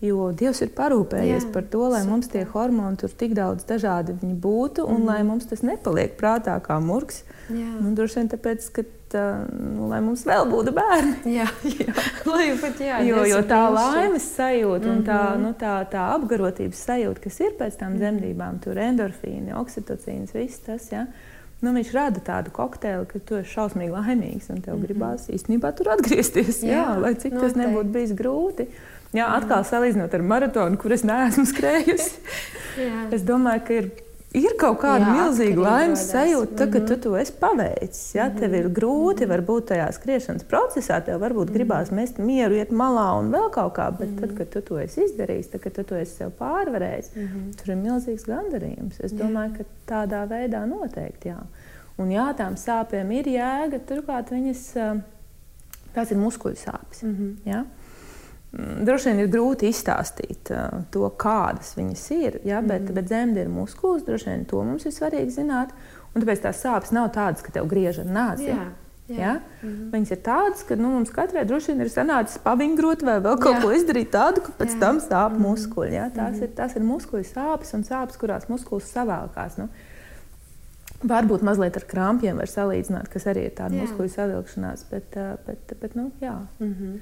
Jo 0.00 0.32
Dievs 0.32 0.60
ir 0.60 0.68
parūpējies 0.76 1.44
Jā, 1.46 1.52
par 1.52 1.62
to, 1.62 1.88
lai 1.88 2.00
super. 2.00 2.10
mums 2.10 2.28
tie 2.28 2.44
hormoni 2.44 2.96
tur 2.96 3.10
tik 3.10 3.34
daudz 3.34 3.64
dažādi 3.64 4.12
būtu, 4.22 4.84
un 4.86 5.00
mm. 5.00 5.06
lai 5.06 5.22
mums 5.22 5.46
tas 5.46 5.62
nepaliek 5.62 6.16
prātā 6.20 6.60
kā 6.60 6.80
murgs. 6.80 7.22
Nu, 7.48 7.94
droši 7.94 8.18
vien 8.18 8.28
tāpēc, 8.28 8.68
ka 8.74 8.82
nu, 9.52 9.88
lai 9.88 10.00
mums 10.04 10.24
vēl 10.26 10.48
būtu 10.50 10.72
bērni. 10.74 11.34
Jā, 11.38 11.46
jā. 11.62 11.94
lai 12.32 12.48
pat 12.60 12.80
jā, 12.80 12.98
jo, 13.06 13.22
jo 13.30 13.40
tā 13.48 13.62
laimes 13.72 14.26
sajūta 14.36 14.84
mm 14.84 14.90
-hmm. 14.90 14.96
un 14.96 15.04
tā, 15.06 15.20
mhm. 15.30 15.42
nu, 15.42 15.52
tā, 15.60 15.74
tā 15.90 16.08
apgarotības 16.14 16.84
sajūta, 16.88 17.20
kas 17.20 17.40
ir 17.40 17.52
pēc 17.58 17.78
tam 17.78 17.92
mm 17.92 17.94
-hmm. 17.94 17.98
dzemdībām, 17.98 18.58
tur 18.58 18.78
endorfīni, 18.78 19.54
oksitocīns, 19.54 20.34
viss 20.34 20.58
tas. 20.58 20.92
Ja? 20.92 21.06
Nu, 21.64 21.72
viņš 21.76 21.92
rada 21.96 22.22
tādu 22.24 22.52
kokteili, 22.54 23.06
ka 23.10 23.20
tu 23.24 23.38
esi 23.40 23.54
šausmīgi 23.54 23.94
laimīgs 23.94 24.50
un 24.52 24.60
tev 24.60 24.74
mm 24.74 24.80
-hmm. 24.80 24.86
gribās 24.86 25.28
īstenībā 25.32 25.72
tur 25.76 25.92
atgriezties. 25.96 26.62
Jā, 26.62 26.82
jā 26.82 27.00
lai 27.00 27.14
cik 27.14 27.32
noteikti. 27.32 27.46
tas 27.46 27.58
nebūtu 27.62 27.96
bijis 27.96 28.14
grūti. 28.18 28.68
Jā, 29.14 29.28
atkal 29.30 29.62
salīdzinot 29.64 30.14
ar 30.14 30.22
maratonu, 30.22 30.76
kur 30.76 30.92
es 30.92 31.04
neesmu 31.06 31.44
skrējusi. 31.46 32.16
es 33.14 33.22
domāju, 33.22 33.62
ka 33.66 33.74
ir 33.74 33.90
ir 34.34 34.54
kaut 34.58 34.80
kāda 34.82 35.06
jā, 35.06 35.14
milzīga 35.14 35.62
laimes 35.62 36.02
sajūta, 36.10 36.56
tā, 36.58 36.66
ka 36.66 36.78
-hmm. 36.80 36.88
tu 36.88 36.96
to 37.04 37.16
esi 37.16 37.32
paveicis. 37.40 38.14
Ja? 38.14 38.24
Mm 38.24 38.30
-hmm. 38.30 38.40
Tev 38.40 38.54
ir 38.54 38.68
grūti, 38.78 39.28
varbūt 39.30 39.68
tajā 39.70 39.92
skriešanas 39.92 40.44
procesā, 40.44 41.00
tev 41.04 41.20
varbūt 41.20 41.34
mm 41.34 41.50
-hmm. 41.50 41.54
gribās 41.54 41.90
mest 41.90 42.18
mieru, 42.18 42.54
iet 42.54 42.70
malā 42.70 43.18
un 43.18 43.30
vēl 43.32 43.50
kaut 43.50 43.72
kā, 43.78 43.90
bet 43.98 44.08
mm 44.08 44.16
-hmm. 44.16 44.20
tad, 44.20 44.36
kad 44.38 44.48
tu 44.48 44.60
to 44.60 44.78
esi 44.78 45.00
izdarījis, 45.00 45.50
tad, 45.50 45.60
kad 45.60 45.72
tu 45.72 45.82
to 45.84 45.96
esi 45.96 46.16
sev 46.16 46.30
pārvarējis, 46.38 47.10
mm 47.16 47.22
-hmm. 47.22 47.54
tur 47.56 47.70
ir 47.70 47.76
milzīgs 47.76 48.24
gandarījums. 48.24 49.00
Es 49.04 49.12
domāju, 49.12 49.52
jā. 49.52 49.56
ka 49.56 49.64
tādā 49.94 50.28
veidā 50.28 50.66
noteikti 50.66 51.28
jā. 51.28 51.40
Un 51.98 52.08
jā, 52.10 52.34
tām 52.36 52.54
sāpēm 52.54 53.12
ir 53.12 53.26
jēga, 53.26 53.78
turklāt 53.78 54.30
viņas, 54.30 54.74
tās 55.94 56.10
ir 56.10 56.16
muskuļu 56.16 56.56
sāpes. 56.56 57.02
Mm 57.02 57.16
-hmm. 57.16 57.36
ja? 57.44 57.64
Mm, 58.54 58.84
droši 58.86 59.10
vien 59.10 59.24
ir 59.24 59.30
grūti 59.32 59.66
izstāstīt 59.72 60.52
uh, 60.54 60.84
to, 60.94 61.08
kādas 61.18 61.72
viņas 61.74 62.04
ir, 62.14 62.38
ja, 62.46 62.60
bet, 62.62 62.84
mm. 62.86 62.94
bet 62.94 63.10
zemde 63.10 63.42
ir 63.42 63.50
muskulis. 63.50 64.04
Droši 64.06 64.30
vien 64.30 64.44
to 64.50 64.62
mums 64.62 64.86
ir 64.86 64.94
svarīgi 64.94 65.34
zināt. 65.40 65.74
Un 66.14 66.22
tāpēc 66.22 66.44
tās 66.44 66.62
sāpes 66.62 66.94
nav 66.94 67.10
tādas, 67.16 67.42
ka 67.42 67.50
tev 67.54 67.66
griež 67.70 67.98
ar 68.04 68.10
nāzi. 68.14 68.52
Jā. 68.52 68.68
Jā. 69.08 69.16
Ja? 69.18 69.32
Mm 69.62 69.68
-hmm. 69.68 69.90
Viņas 69.92 70.10
ir 70.10 70.20
tādas, 70.24 70.62
ka 70.68 70.76
nu, 70.76 70.88
mums 70.88 71.10
katrai 71.10 71.44
droši 71.44 71.72
vien 71.72 71.80
ir 71.80 71.90
sanācis 71.92 72.38
pavingrot 72.38 73.02
vai 73.02 73.18
vēl 73.20 73.38
kaut 73.38 73.56
Jā. 73.56 73.62
ko 73.62 73.72
izdarīt 73.72 74.10
tādu, 74.10 74.40
ka 74.40 74.52
pēc 74.58 74.74
Jā. 74.74 74.80
tam 74.80 74.98
sāp 74.98 75.32
mm 75.32 75.36
-hmm. 75.36 75.48
muskuļi. 75.48 75.92
Ja? 75.92 76.10
Tās, 76.10 76.30
mm 76.30 76.40
-hmm. 76.40 76.42
ir, 76.42 76.54
tās 76.54 76.76
ir 76.76 76.82
muskuļu 76.82 77.24
sāpes 77.24 77.74
un 77.74 77.82
sāpes, 77.84 78.16
kurās 78.16 78.48
muskulis 78.48 78.94
savēlkās. 78.94 79.58
Nu, 79.58 79.68
Varbūt 81.04 81.42
mazliet 81.42 81.76
ar 81.76 81.84
krampjiem 81.84 82.36
var 82.36 82.48
salīdzināt, 82.48 83.08
kas 83.12 83.26
arī 83.26 83.44
ir 83.44 83.50
tāda 83.50 83.74
muskuļu 83.76 84.08
savilkšanās, 84.08 84.84
bet, 84.90 85.16
uh, 85.16 85.36
bet, 85.46 85.72
bet 85.80 85.94
nu, 85.94 86.10
jā. 86.20 86.46
Mm 86.58 86.74
-hmm. 86.74 86.98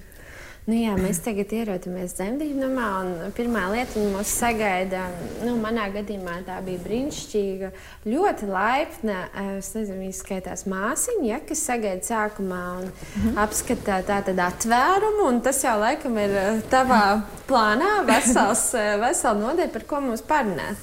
Nu, 0.62 0.76
jā, 0.78 0.92
mēs 0.94 1.18
tagad 1.24 1.50
ierodamies 1.56 2.12
dzemdību 2.14 2.60
namā, 2.60 2.88
un 3.02 3.32
pirmā 3.34 3.64
lieta, 3.72 3.96
kas 3.96 4.12
mūs 4.12 4.34
sagaida, 4.38 5.08
nu, 5.42 5.56
manā 5.58 5.88
gadījumā 5.90 6.36
tā 6.46 6.60
bija 6.62 6.78
brīnišķīga, 6.84 7.72
ļoti 8.06 8.46
laipna. 8.46 9.16
Es 9.56 9.72
nezinu, 9.74 10.04
viņa 10.04 10.14
skaitās 10.20 10.62
māsiņa, 10.70 11.26
ja, 11.26 11.40
kas 11.48 11.64
sagaida 11.66 12.06
sākumā 12.06 12.62
un 12.78 12.86
mm 12.86 12.92
-hmm. 12.94 13.40
apskata 13.42 13.98
tādu 14.06 14.38
atvērumu, 14.38 15.26
un 15.32 15.40
tas 15.42 15.64
jau 15.64 15.74
laikam 15.82 16.18
ir 16.22 16.38
tavā 16.70 17.22
plānā 17.50 18.06
vesels, 18.06 18.68
vesela 19.02 19.34
nodeļa, 19.34 19.72
par 19.72 19.82
ko 19.82 20.00
mums 20.00 20.22
parunāt. 20.22 20.78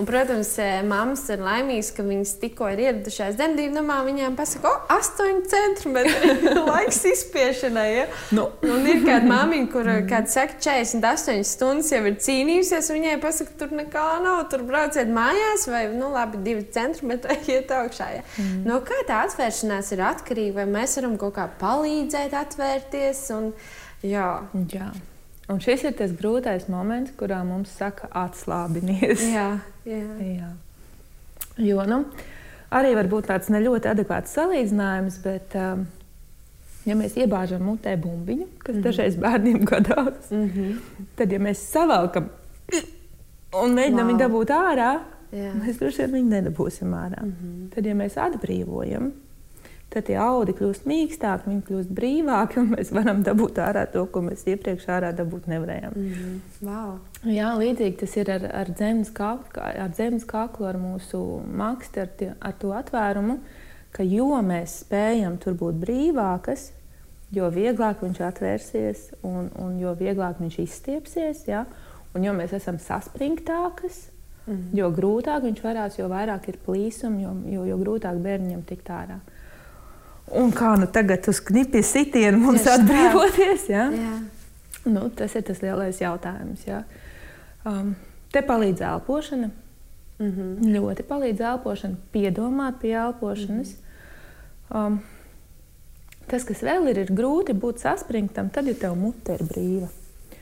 Un, 0.00 0.06
protams, 0.08 0.58
eh, 0.58 0.78
mammas 0.80 1.26
ir 1.28 1.42
laimīgas, 1.44 1.90
ka 1.92 2.04
viņas 2.06 2.30
tikko 2.40 2.70
ir 2.72 2.80
ieradušās 2.86 3.34
dzemdību 3.36 3.74
namā. 3.76 3.98
Viņām 4.06 4.36
pasaka, 4.38 4.70
o, 4.70 4.78
8 4.94 5.42
centimetri 5.50 6.54
laiks 6.70 7.02
izspiešanai. 7.10 7.84
Ja? 7.92 8.06
Nu. 8.32 8.46
Un 8.64 8.88
ir 8.88 9.02
kāda 9.04 9.28
māmiņa, 9.28 9.68
kur, 9.74 9.84
mm. 9.84 10.06
kāda 10.08 10.32
saka, 10.32 10.56
48 10.64 11.44
stundas 11.44 11.92
jau 11.92 12.00
ir 12.08 12.16
cīnījusies. 12.16 12.88
Viņai 12.96 13.18
pasaka, 13.20 13.52
tur 13.60 13.76
nekā 13.76 14.06
nav, 14.24 14.46
tur 14.48 14.64
brauciet 14.64 15.12
mājās 15.12 15.68
vai, 15.68 15.84
nu, 15.92 16.08
labi, 16.16 16.40
2 16.48 16.64
centimetri 16.72 17.36
iet 17.58 17.76
augšā. 17.76 18.08
Ja? 18.16 18.24
Mm. 18.40 18.64
No 18.72 18.80
kā 18.88 19.04
tā 19.04 19.20
atvēršanās 19.28 19.92
ir 19.92 20.06
atkarīga, 20.08 20.62
vai 20.62 20.68
mēs 20.80 20.96
varam 20.96 21.20
kaut 21.20 21.36
kā 21.36 21.50
palīdzēt 21.60 22.40
atvērties? 22.40 23.26
Un, 23.36 23.52
jā. 24.00 24.32
jā. 24.72 24.88
Un 25.50 25.58
šis 25.62 25.84
ir 25.88 25.94
tas 25.98 26.12
grūtais 26.14 26.68
moments, 26.70 27.14
kurā 27.18 27.40
mums 27.46 27.72
saka, 27.74 28.08
atslābinies. 28.14 29.22
Jā, 29.34 29.48
jā. 29.88 30.02
jā. 30.22 30.50
Jo 31.60 31.84
nu, 31.88 32.04
arī 32.72 32.92
var 32.96 33.08
būt 33.10 33.30
tāds 33.32 33.50
ne 33.52 33.60
ļoti 33.64 33.90
adekvāts 33.90 34.36
salīdzinājums, 34.36 35.16
bet, 35.24 35.56
um, 35.58 35.86
ja 36.86 36.96
mēs 36.96 37.18
iebāžam 37.18 37.64
mutē 37.66 37.96
bumbiņu, 38.00 38.46
kas 38.58 38.74
mm 38.74 38.78
-hmm. 38.78 38.84
dažreiz 38.86 39.16
bērniem 39.16 39.64
gadās, 39.72 40.30
mm 40.30 40.46
-hmm. 40.48 41.08
tad, 41.16 41.32
ja 41.32 41.38
mēs 41.38 41.66
savalkam 41.72 42.30
un 43.58 43.74
mēģinām 43.74 44.04
wow. 44.04 44.10
viņu 44.12 44.18
dabūt 44.18 44.52
ārā, 44.54 44.92
Jā. 45.34 45.50
mēs 45.58 45.78
droši 45.78 46.02
vien 46.02 46.14
viņu 46.14 46.30
nedabūsim 46.30 46.94
ārā. 46.94 47.22
Mm 47.22 47.34
-hmm. 47.40 47.68
Tad, 47.74 47.86
ja 47.86 47.94
mēs 47.94 48.16
atbrīvojam, 48.16 49.12
tad 49.90 50.06
tie 50.06 50.16
audi 50.22 50.54
kļūst 50.54 50.86
mīkstāki, 50.86 51.50
viņi 51.50 51.62
kļūst 51.66 51.94
brīvāki, 51.94 52.60
un 52.62 52.68
mēs 52.76 52.92
varam 52.94 53.24
dabūt 53.26 53.58
ārā 53.62 53.86
to, 53.90 54.04
ko 54.12 54.22
mēs 54.22 54.44
iepriekš 54.46 54.86
ārā 54.94 55.10
dabūt 55.16 55.48
nevarējām. 55.50 55.96
Mm 55.96 56.12
-hmm. 56.12 56.36
wow. 56.66 56.98
Jā, 57.26 57.50
līdzīgi 57.58 57.96
tas 58.00 58.16
ir 58.16 58.30
ar, 58.30 58.46
ar 58.62 58.70
zemes 58.78 59.10
kaklu, 59.10 59.62
ar, 59.62 59.90
zemes 59.96 60.24
kaklu, 60.24 60.66
ar 60.66 60.78
mūsu 60.78 61.42
makstu, 61.46 62.00
ar, 62.00 62.12
tie, 62.16 62.32
ar 62.40 62.54
to 62.58 62.70
atvērumu, 62.72 63.40
ka 63.92 64.06
jo 64.06 64.42
mēs 64.42 64.84
spējam 64.84 65.38
tur 65.38 65.58
būt 65.58 65.82
brīvākas, 65.82 66.70
jo 67.34 67.50
vieglāk 67.50 68.02
viņš 68.02 68.20
atvērsies 68.20 69.10
un, 69.22 69.50
un 69.58 69.78
jo 69.80 69.94
vieglāk 69.94 70.40
viņš 70.40 70.58
izstiepsies. 70.58 71.44
Ja? 71.48 71.66
Un 72.14 72.24
jo 72.24 72.32
mēs 72.34 72.54
esam 72.56 72.78
saspringtākas, 72.78 74.10
mm 74.46 74.54
-hmm. 74.54 74.78
jo 74.78 74.90
grūtāk 74.90 75.42
viņš 75.42 75.62
varās, 75.62 75.98
jo 75.98 76.08
vairāk 76.08 76.48
ir 76.48 76.58
plīsumi, 76.66 77.22
jo, 77.22 77.34
jo, 77.46 77.64
jo 77.64 77.76
grūtāk 77.78 78.18
bērniem 78.22 78.62
tikt 78.62 78.90
ārā. 78.90 79.20
Un 80.30 80.52
kā 80.54 80.74
nu 80.78 80.86
tagad 80.86 81.26
uz 81.30 81.40
knipja 81.42 81.82
sitienu 81.82 82.38
mums 82.38 82.62
Tieši 82.62 82.76
atbrīvoties? 82.76 83.66
Ja? 83.70 83.88
Jā. 83.90 84.16
Nu, 84.86 85.08
tas 85.10 85.34
ir 85.34 85.42
tas 85.46 85.62
lielais 85.62 85.98
jautājums. 86.00 86.62
Ja? 86.68 86.84
Um, 87.66 87.94
te 88.32 88.42
palīdz 88.46 88.84
elpošana. 88.92 89.50
Mm 90.20 90.30
-hmm. 90.30 90.74
Ļoti 90.74 91.02
palīdz 91.08 91.40
elpošana, 91.40 91.96
piedomāt 92.12 92.80
pie 92.80 92.92
elpošanas. 92.92 93.68
Mm 93.68 94.76
-hmm. 94.76 94.86
um, 94.86 95.00
tas, 96.26 96.44
kas 96.44 96.62
vēl 96.62 96.90
ir, 96.90 96.98
ir 96.98 97.10
grūti 97.12 97.52
būt 97.52 97.78
saspringtam, 97.78 98.50
tad, 98.50 98.66
ja 98.66 98.74
tev 98.74 98.94
mute 98.96 99.34
ir 99.34 99.42
brīva. 99.42 99.88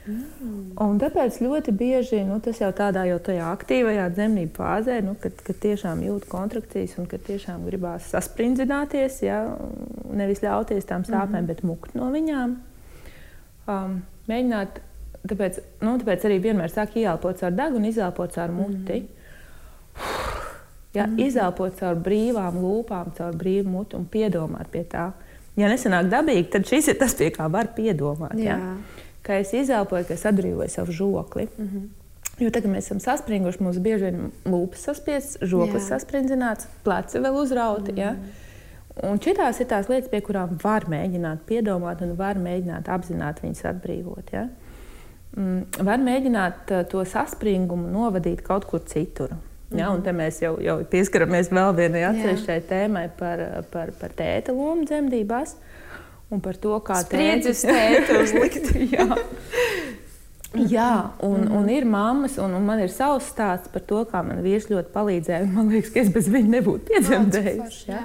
Mm. 0.09 0.73
Un 0.81 0.99
tāpēc 1.01 1.37
ļoti 1.44 1.73
bieži 1.77 2.23
nu, 2.25 2.38
tas 2.40 2.62
jau 2.62 2.71
tādā 2.77 3.03
jau 3.11 3.18
tajā 3.21 3.51
aktīvajā 3.53 4.07
dzemdību 4.14 4.55
fāzē, 4.57 4.99
nu, 5.05 5.14
kad, 5.21 5.37
kad 5.44 5.59
tiešām 5.61 6.01
jūt 6.07 6.25
kontrakcijas 6.31 6.97
un 7.01 7.09
kad 7.11 7.25
tiešām 7.27 7.66
gribās 7.68 8.09
sasprindzināties, 8.14 9.21
ja, 9.27 9.42
nevis 10.16 10.40
ļauties 10.44 10.88
tām 10.88 11.05
sāpēm, 11.05 11.29
mm 11.29 11.42
-hmm. 11.42 11.51
bet 11.53 11.62
mukt 11.62 11.94
no 11.99 12.09
viņām. 12.14 12.57
Um, 13.68 14.01
mēģināt, 14.31 14.81
tāpēc, 15.29 15.61
nu, 15.85 15.99
tāpēc 16.01 16.25
arī 16.25 16.40
vienmēr 16.40 16.73
sāk 16.73 16.97
ieelpot 16.97 17.37
caur 17.37 17.53
degunu, 17.53 17.88
izelpot 17.92 18.33
caur 18.33 18.51
muti. 18.51 19.01
Mm 19.03 19.07
-hmm. 19.07 20.37
Ja, 20.94 21.07
mm 21.07 21.16
-hmm. 21.16 21.27
Izelpot 21.27 21.77
caur 21.81 21.97
brīvām 21.97 22.55
lūpām, 22.62 23.12
caur 23.16 23.35
brīvu 23.37 23.68
mutu 23.68 23.97
un 23.97 24.07
piedomāt 24.12 24.68
pie 24.71 24.85
tā. 24.85 25.11
Ja 25.57 25.68
nesanāk 25.68 26.09
dabīgi, 26.09 26.49
tad 26.49 26.66
šis 26.66 26.88
ir 26.88 26.99
tas, 26.99 27.14
pie 27.14 27.31
kā 27.31 27.51
var 27.51 27.68
piedomāt. 27.77 28.35
Jā. 28.35 28.44
Ja? 28.44 28.77
Ka 29.28 29.36
es 29.36 29.52
izelpoju, 29.52 30.08
ka 30.08 30.16
es 30.16 30.24
atbrīvoju 30.28 30.72
savu 30.72 30.92
žokli. 30.92 31.48
Mm 31.58 31.68
-hmm. 31.68 31.88
Jo 32.38 32.50
tagad 32.54 32.70
mēs 32.70 32.86
esam 32.86 33.00
saspringuši, 33.02 33.62
mums 33.62 33.80
bieži 33.82 34.04
vien 34.04 34.30
lūpas 34.46 34.84
saspiestas, 34.88 35.48
žoklis 35.50 35.88
sasprindzināts, 35.90 36.68
pleci 36.84 37.18
vēl 37.18 37.34
uzrauti. 37.40 37.92
Mm. 37.92 37.98
Ja? 37.98 38.14
Un 39.10 39.18
šīs 39.18 39.60
ir 39.60 39.66
tās 39.66 39.88
lietas, 39.90 40.10
pie 40.10 40.20
kurām 40.20 40.54
var 40.62 40.86
mēģināt 40.90 41.42
piedomāt 41.46 42.02
un 42.02 42.14
var 42.18 42.38
mēģināt 42.38 42.88
apzināti 42.88 43.42
viņas 43.42 43.64
atbrīvot. 43.72 44.32
Ja? 44.32 44.48
Mm, 45.36 45.64
var 45.90 45.98
mēģināt 45.98 46.70
uh, 46.70 46.84
to 46.90 47.04
saspringumu 47.04 47.90
novadīt 47.90 48.42
kaut 48.42 48.64
kur 48.64 48.80
citur. 48.86 49.34
Ja, 49.70 49.90
un 49.90 50.02
te 50.02 50.12
mēs 50.12 50.38
jau, 50.42 50.54
jau 50.62 50.78
pieskaramies 50.90 51.50
vēl 51.50 51.74
vienai 51.76 52.04
atsevišķai 52.08 52.60
tēmai 52.68 53.08
par, 53.18 53.64
par, 53.70 53.90
par 54.00 54.14
tēta 54.16 54.52
lomu 54.52 54.86
dzemdībās. 54.88 55.50
Uh, 55.52 55.67
un 56.30 56.42
par 56.44 56.56
to, 56.60 56.76
kā 56.84 57.02
tēti 57.08 57.54
tēti 57.56 58.18
uzlikt. 58.22 58.72
jā. 58.94 59.08
Jā, 60.56 61.12
un, 61.20 61.42
mm. 61.44 61.54
un 61.58 61.68
ir 61.68 61.84
mammas, 61.84 62.38
un, 62.40 62.54
un 62.56 62.64
man 62.64 62.80
ir 62.80 62.88
savs 62.92 63.28
stāsts 63.34 63.68
par 63.72 63.84
to, 63.84 64.00
kā 64.08 64.22
man 64.24 64.40
vīrs 64.44 64.70
ļoti 64.70 64.92
palīdzēja. 64.94 65.48
Man 65.52 65.68
liekas, 65.72 65.92
ka 65.92 66.00
es 66.00 66.08
bez 66.14 66.30
viņa 66.32 66.54
nebūtu 66.56 66.88
piedzemdējis. 66.88 67.82
Ja? 67.90 68.00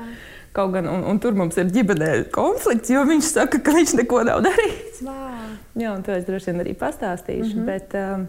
Kaut 0.53 0.73
gan, 0.75 0.89
un, 0.91 1.05
un 1.09 1.21
tur 1.23 1.37
mums 1.39 1.55
ir 1.57 1.71
ģimenē 1.73 2.11
konflikts, 2.35 2.91
jo 2.93 3.05
viņš 3.09 3.29
saka, 3.39 3.61
ka 3.63 3.73
viņš 3.73 3.95
neko 4.01 4.21
nav 4.27 4.43
darījis. 4.45 4.99
Jā, 5.07 5.95
un 5.95 6.03
to 6.05 6.13
es 6.13 6.27
droši 6.27 6.51
vien 6.51 6.61
arī 6.61 6.75
pastāstīšu. 6.77 7.55
Mm 7.55 7.63
-hmm. 7.63 7.71
bet, 7.71 7.95
um, 7.95 8.27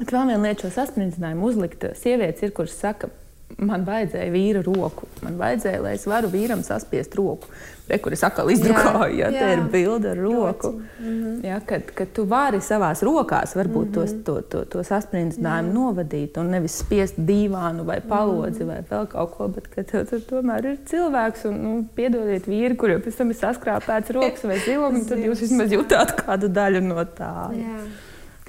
bet 0.00 0.12
vēl 0.12 0.28
viena 0.32 0.42
lieta, 0.42 0.66
šo 0.66 0.74
saspridzinājumu 0.74 1.48
uzlikt. 1.48 1.86
Sievietes 2.02 2.42
ir, 2.42 2.52
kuras 2.52 2.74
saka, 2.76 3.08
man 3.56 3.86
vajadzēja 3.86 4.34
vīra 4.34 4.64
roku. 4.66 5.08
Man 5.22 5.38
vajadzēja, 5.38 5.80
lai 5.82 5.94
es 5.94 6.06
varu 6.06 6.28
vīram 6.28 6.62
saspiest 6.66 7.14
roku. 7.14 7.48
Re, 7.88 7.96
kur 8.04 8.12
es 8.12 8.22
atkal 8.26 8.50
izdrukāju, 8.52 9.14
ja 9.16 9.28
tā 9.32 9.46
ir 9.54 9.62
bilde 9.72 10.10
ar 10.10 10.18
roku. 10.20 10.70
Mm 10.72 11.06
-hmm. 11.06 11.46
ja, 11.46 11.60
kad, 11.66 11.86
kad 11.94 12.12
tu 12.12 12.24
vari 12.24 12.60
savās 12.60 13.02
rokās 13.02 13.54
varbūt 13.56 13.86
mm 13.86 13.92
-hmm. 13.92 13.94
tos, 13.94 14.14
to, 14.24 14.40
to, 14.40 14.64
to 14.64 14.82
sasprindinājumu 14.84 15.72
novadīt 15.72 16.40
un 16.40 16.50
nevis 16.50 16.78
spiest 16.78 17.18
dīvānu 17.18 17.84
vai 17.84 18.00
palodzi 18.00 18.64
mm 18.64 18.70
-hmm. 18.70 18.88
vai 18.90 18.98
vēl 18.98 19.06
kaut 19.06 19.30
ko, 19.36 19.48
bet 19.48 19.68
ka 19.68 19.82
tev 19.82 20.06
tur 20.10 20.20
tomēr 20.30 20.66
ir 20.66 20.76
cilvēks 20.90 21.48
un 21.48 21.62
nu, 21.62 21.84
piedodiet 21.94 22.46
vīri, 22.46 22.76
kuriem 22.76 23.00
pēc 23.00 23.16
tam 23.16 23.30
ir 23.30 23.36
saskrāpēts 23.36 24.10
rokas 24.10 24.44
vai 24.44 24.58
zilumi, 24.58 25.04
tad 25.08 25.18
jūs 25.18 25.40
vismaz 25.40 25.72
jutāt 25.72 26.14
kādu 26.26 26.48
daļu 26.48 26.80
no 26.80 27.04
tā. 27.04 27.50
Jā. 27.52 27.78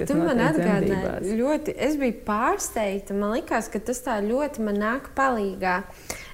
Tu 0.08 0.16
man 0.16 0.40
atgādināji, 0.40 1.36
ļoti. 1.40 1.74
Es 1.88 1.98
biju 2.00 2.22
pārsteigta. 2.28 3.14
Man 3.14 3.34
liekas, 3.36 3.68
ka 3.72 3.80
tas 3.80 4.00
tā 4.06 4.20
ļoti 4.24 4.64
man 4.64 4.80
nāk 4.80 5.12
palīdzīgā. 5.18 5.76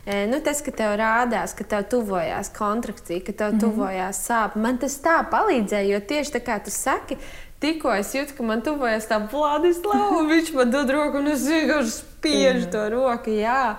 E, 0.05 0.27
nu, 0.29 0.37
tas, 0.45 0.61
ka 0.61 0.69
tev 0.69 0.93
rādās, 1.01 1.55
ka 1.57 1.65
tev 1.65 1.87
tuvojās 1.89 2.51
kontrakcija, 2.53 3.23
ka 3.25 3.33
tev 3.33 3.53
mm 3.53 3.57
-hmm. 3.57 3.61
tuvojās 3.61 4.19
sāpes, 4.29 4.61
man 4.61 4.77
tas 4.77 4.99
tā 5.01 5.17
palīdzēja. 5.31 5.93
Jo 5.93 5.99
tieši 5.99 6.31
tā 6.37 6.41
kā 6.45 6.59
tu 6.63 6.71
saki, 6.71 7.17
tikko 7.59 7.93
es 7.93 8.13
jūtu, 8.15 8.37
ka 8.37 8.43
man 8.43 8.61
tuvojas 8.61 9.07
tā 9.09 9.19
Vladislava, 9.31 10.09
un 10.19 10.29
viņš 10.33 10.53
man 10.53 10.71
dod 10.71 10.89
roku, 10.89 11.17
un 11.17 11.27
es 11.27 11.47
vienkārši 11.49 11.91
spiežu 11.91 12.71
to 12.71 12.89
roku. 12.89 13.29
Jā. 13.29 13.75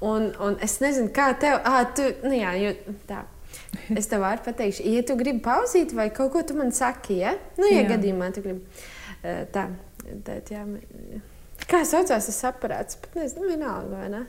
Un, 0.00 0.32
un 0.40 0.56
es 0.62 0.80
nezinu, 0.80 1.10
kā 1.14 1.32
tev, 1.38 1.60
ah, 1.64 1.84
tu, 1.94 2.02
nu 2.22 2.34
jā, 2.34 2.54
jo, 2.62 2.74
tā. 3.08 3.22
Es 3.96 4.06
tev 4.06 4.20
varu 4.20 4.42
pateikt, 4.44 4.80
ja 4.84 5.02
tu 5.02 5.16
gribi 5.16 5.42
pauzīt, 5.44 5.94
vai 5.94 6.10
kaut 6.10 6.32
ko 6.32 6.42
tu 6.42 6.54
man 6.54 6.72
saki, 6.72 7.18
ja? 7.18 7.34
Nu, 7.58 7.66
ja 7.66 7.82
jā. 7.82 7.88
gadījumā 7.88 8.30
tu 8.34 8.42
gribi. 8.42 8.60
Tā, 9.52 9.68
tā, 10.24 10.38
jā. 10.50 10.64
Kā 11.68 11.82
saucās 11.84 12.26
tas 12.30 12.44
aparāts? 12.48 12.96
Pat 13.02 13.14
nezinu, 13.18 13.48
vienalga, 13.50 13.96
vai 13.96 14.08
ne? 14.08 14.26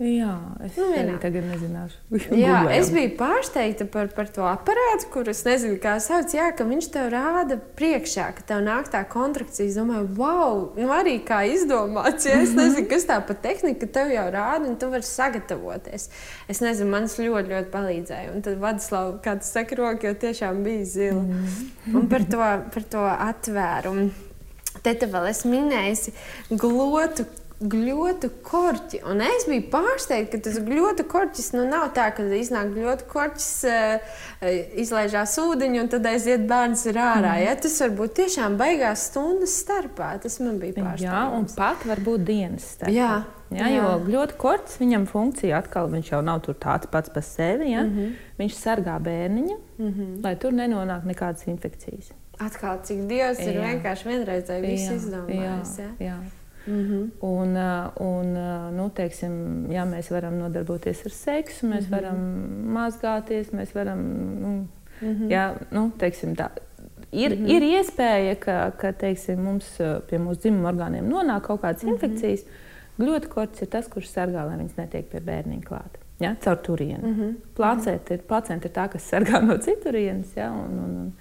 Jā, 0.00 0.32
es 0.64 0.78
nu, 0.80 0.86
arī 0.96 1.12
tagad 1.20 1.44
nezināšu. 1.44 1.98
jā, 2.40 2.62
es 2.72 2.88
biju 2.88 3.10
pārsteigta 3.18 3.84
par, 3.84 4.06
par 4.16 4.30
to 4.32 4.46
aparātu, 4.48 5.10
kurus 5.12 5.42
nezinu, 5.44 5.76
kā 5.82 5.98
sauc. 6.00 6.32
Jā, 6.32 6.46
ka 6.56 6.64
viņš 6.64 6.86
tev 6.94 7.10
rāda 7.12 7.58
priekšā, 7.76 8.30
ka 8.38 8.46
tev 8.48 8.62
nāk 8.64 8.88
tā 8.94 9.02
kontrakcija. 9.12 9.68
Es 9.68 9.76
domāju, 9.76 10.06
wow, 10.16 10.62
nu 10.78 10.88
arī 10.96 11.18
kā 11.28 11.42
izdomāts. 11.52 12.24
Ja? 12.24 12.38
Es 12.40 12.54
nezinu, 12.56 12.86
kas 12.88 13.04
tā 13.10 13.18
pa 13.28 13.36
tehnika, 13.44 13.82
ka 13.82 13.90
tev 13.98 14.14
jau 14.14 14.24
rāda, 14.32 14.70
un 14.70 14.78
tu 14.80 14.88
vari 14.88 15.04
sagatavoties. 15.04 16.08
Es 16.48 16.62
nezinu, 16.64 16.88
man 16.94 17.04
tas 17.04 17.18
ļoti, 17.20 17.52
ļoti 17.52 17.70
palīdzēja. 17.74 18.32
Un 18.32 18.46
tad 18.46 18.56
Vadislav, 18.64 19.12
kā 19.20 19.36
tu 19.42 19.50
saki, 19.50 19.76
roka 19.82 20.08
jau 20.08 20.14
tiešām 20.24 20.64
bija 20.64 20.88
zila. 20.94 21.26
Un 21.92 22.08
par 22.08 22.24
to, 22.24 22.40
par 22.72 22.88
to 22.96 23.04
atvērumu. 23.18 24.08
Te 24.80 24.96
vēl 24.96 25.28
es 25.28 25.44
minēju 25.44 26.56
glotu 26.56 27.28
gļotu 27.60 28.30
korķi. 28.44 29.02
Un 29.08 29.20
es 29.24 29.44
biju 29.48 29.66
pārsteigta, 29.72 30.38
ka 30.38 30.46
tas 30.48 30.58
gļotu 30.64 31.04
korķis 31.10 31.50
nu, 31.52 31.66
nav 31.68 31.90
tā, 31.96 32.06
ka 32.16 32.24
iznāk 32.36 32.70
gļotu 32.72 33.08
korķis, 33.10 33.50
uh, 33.68 34.14
izlaižās 34.80 35.36
ūdeņi 35.42 35.82
un 35.82 35.90
tad 35.92 36.08
aiziet 36.08 36.46
bērns 36.48 36.86
ir 36.88 37.00
ārā. 37.00 37.34
Mm. 37.36 37.42
Ja? 37.44 37.58
Tas 37.60 37.76
var 37.84 37.92
būt 37.98 38.16
tiešām 38.22 38.56
beigās 38.60 39.04
stundas 39.10 39.58
starpā. 39.60 40.14
Tas 40.24 40.40
man 40.40 40.56
bija 40.62 40.78
pārsteigts. 40.80 41.04
Jā, 41.04 41.26
un 41.36 41.46
pat 41.52 41.84
varbūt 41.90 42.24
dienas 42.32 42.72
starpā. 42.76 42.96
Jā. 42.96 43.12
Ja, 43.50 43.66
jā. 43.66 43.82
Jo 43.82 43.92
gļotu 44.06 44.40
korķis, 44.40 44.78
viņam 44.80 45.06
funkcija 45.10 45.58
atkal, 45.58 45.90
viņš 45.90 46.12
jau 46.14 46.22
nav 46.22 46.44
tāds 46.46 46.88
pats 46.90 47.12
par 47.12 47.26
sevi. 47.26 47.72
Ja? 47.74 47.84
Mm 47.84 47.96
-hmm. 47.96 48.18
Viņš 48.40 48.56
sargā 48.56 48.96
bērniņu, 49.02 49.56
mm 49.78 49.92
-hmm. 49.92 50.24
lai 50.24 50.36
tur 50.36 50.52
nenonāk 50.52 51.04
nekādas 51.04 51.46
infekcijas. 51.46 52.12
Atkal, 52.38 52.78
cik 52.82 53.08
Dievs 53.08 53.38
jā. 53.38 53.50
ir 53.50 53.60
vienkārši 53.60 54.08
vienreizēji 54.08 54.74
izdomājis. 54.96 55.78
Jā, 55.78 55.88
jā. 55.98 56.06
Jā. 56.06 56.39
Mm 56.66 56.72
-hmm. 56.72 57.10
Un, 57.20 57.56
un 58.06 58.32
nu, 58.76 58.90
teiksim, 58.94 59.66
ja 59.72 59.84
mēs 59.84 60.10
varam 60.10 60.34
nodarboties 60.38 61.06
ar 61.06 61.10
seksu, 61.10 61.66
mēs 61.66 61.70
mm 61.70 61.86
-hmm. 61.86 61.90
varam 61.90 62.16
mazgāties, 62.74 63.52
mēs 63.52 63.74
varam. 63.74 63.98
Nu, 64.40 64.48
mm 65.00 65.14
-hmm. 65.14 65.28
jā, 65.28 65.54
nu, 65.70 65.90
teiksim, 65.98 66.34
tā, 66.36 66.48
ir, 67.12 67.36
mm 67.36 67.46
-hmm. 67.46 67.50
ir 67.50 67.62
iespēja, 67.62 68.34
ka, 68.34 68.70
ka 68.70 68.92
teiksim, 68.92 69.42
mums 69.42 69.78
pie 70.06 70.18
mūsu 70.18 70.38
dzimuma 70.38 70.72
orgāniem 70.72 71.08
nonāk 71.08 71.40
kaut 71.40 71.60
kādas 71.60 71.82
mm 71.82 71.88
-hmm. 71.88 71.92
infekcijas. 71.92 72.44
Gļotikorts 72.98 73.62
ir 73.62 73.68
tas, 73.68 73.88
kurš 73.88 74.06
sargā, 74.06 74.44
lai 74.46 74.58
viņas 74.58 74.76
netiek 74.76 75.10
pie 75.10 75.20
bērniņa 75.20 75.64
klāta. 75.64 76.00
Ja, 76.20 76.34
caur 76.40 76.56
turieni. 76.56 77.02
Mm 77.02 77.14
-hmm. 77.20 77.34
Placenta 77.56 78.14
ir, 78.14 78.20
ir 78.64 78.70
tā, 78.70 78.88
kas 78.88 79.12
sargā 79.12 79.40
no 79.46 79.56
citurienes. 79.58 80.36
Ja, 80.36 80.50
un, 80.52 80.78
un, 80.78 80.96
un, 80.96 81.12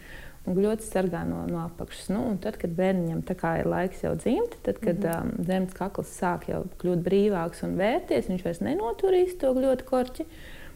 un 0.49 0.57
gļots 0.57 0.89
sargā 0.89 1.21
no, 1.27 1.43
no 1.49 1.61
apakšas. 1.67 2.09
Nu, 2.13 2.23
tad, 2.41 2.57
kad 2.61 2.73
bērnam 2.75 3.21
ir 3.21 3.69
laiks 3.69 4.03
jau 4.03 4.15
dzimt, 4.17 4.57
tad, 4.65 4.81
kad 4.81 4.97
mm 4.97 5.09
-hmm. 5.09 5.39
um, 5.39 5.45
zemes 5.45 5.73
kakls 5.73 6.13
sāk 6.21 6.49
jau 6.49 6.65
kļūt 6.81 7.03
brīvāks 7.05 7.63
un 7.63 7.77
vērties, 7.77 8.29
viņš 8.29 8.45
vairs 8.45 8.61
nenoturīs 8.65 9.37
to 9.37 9.53
gļotu 9.53 9.85
korķi, 9.85 10.25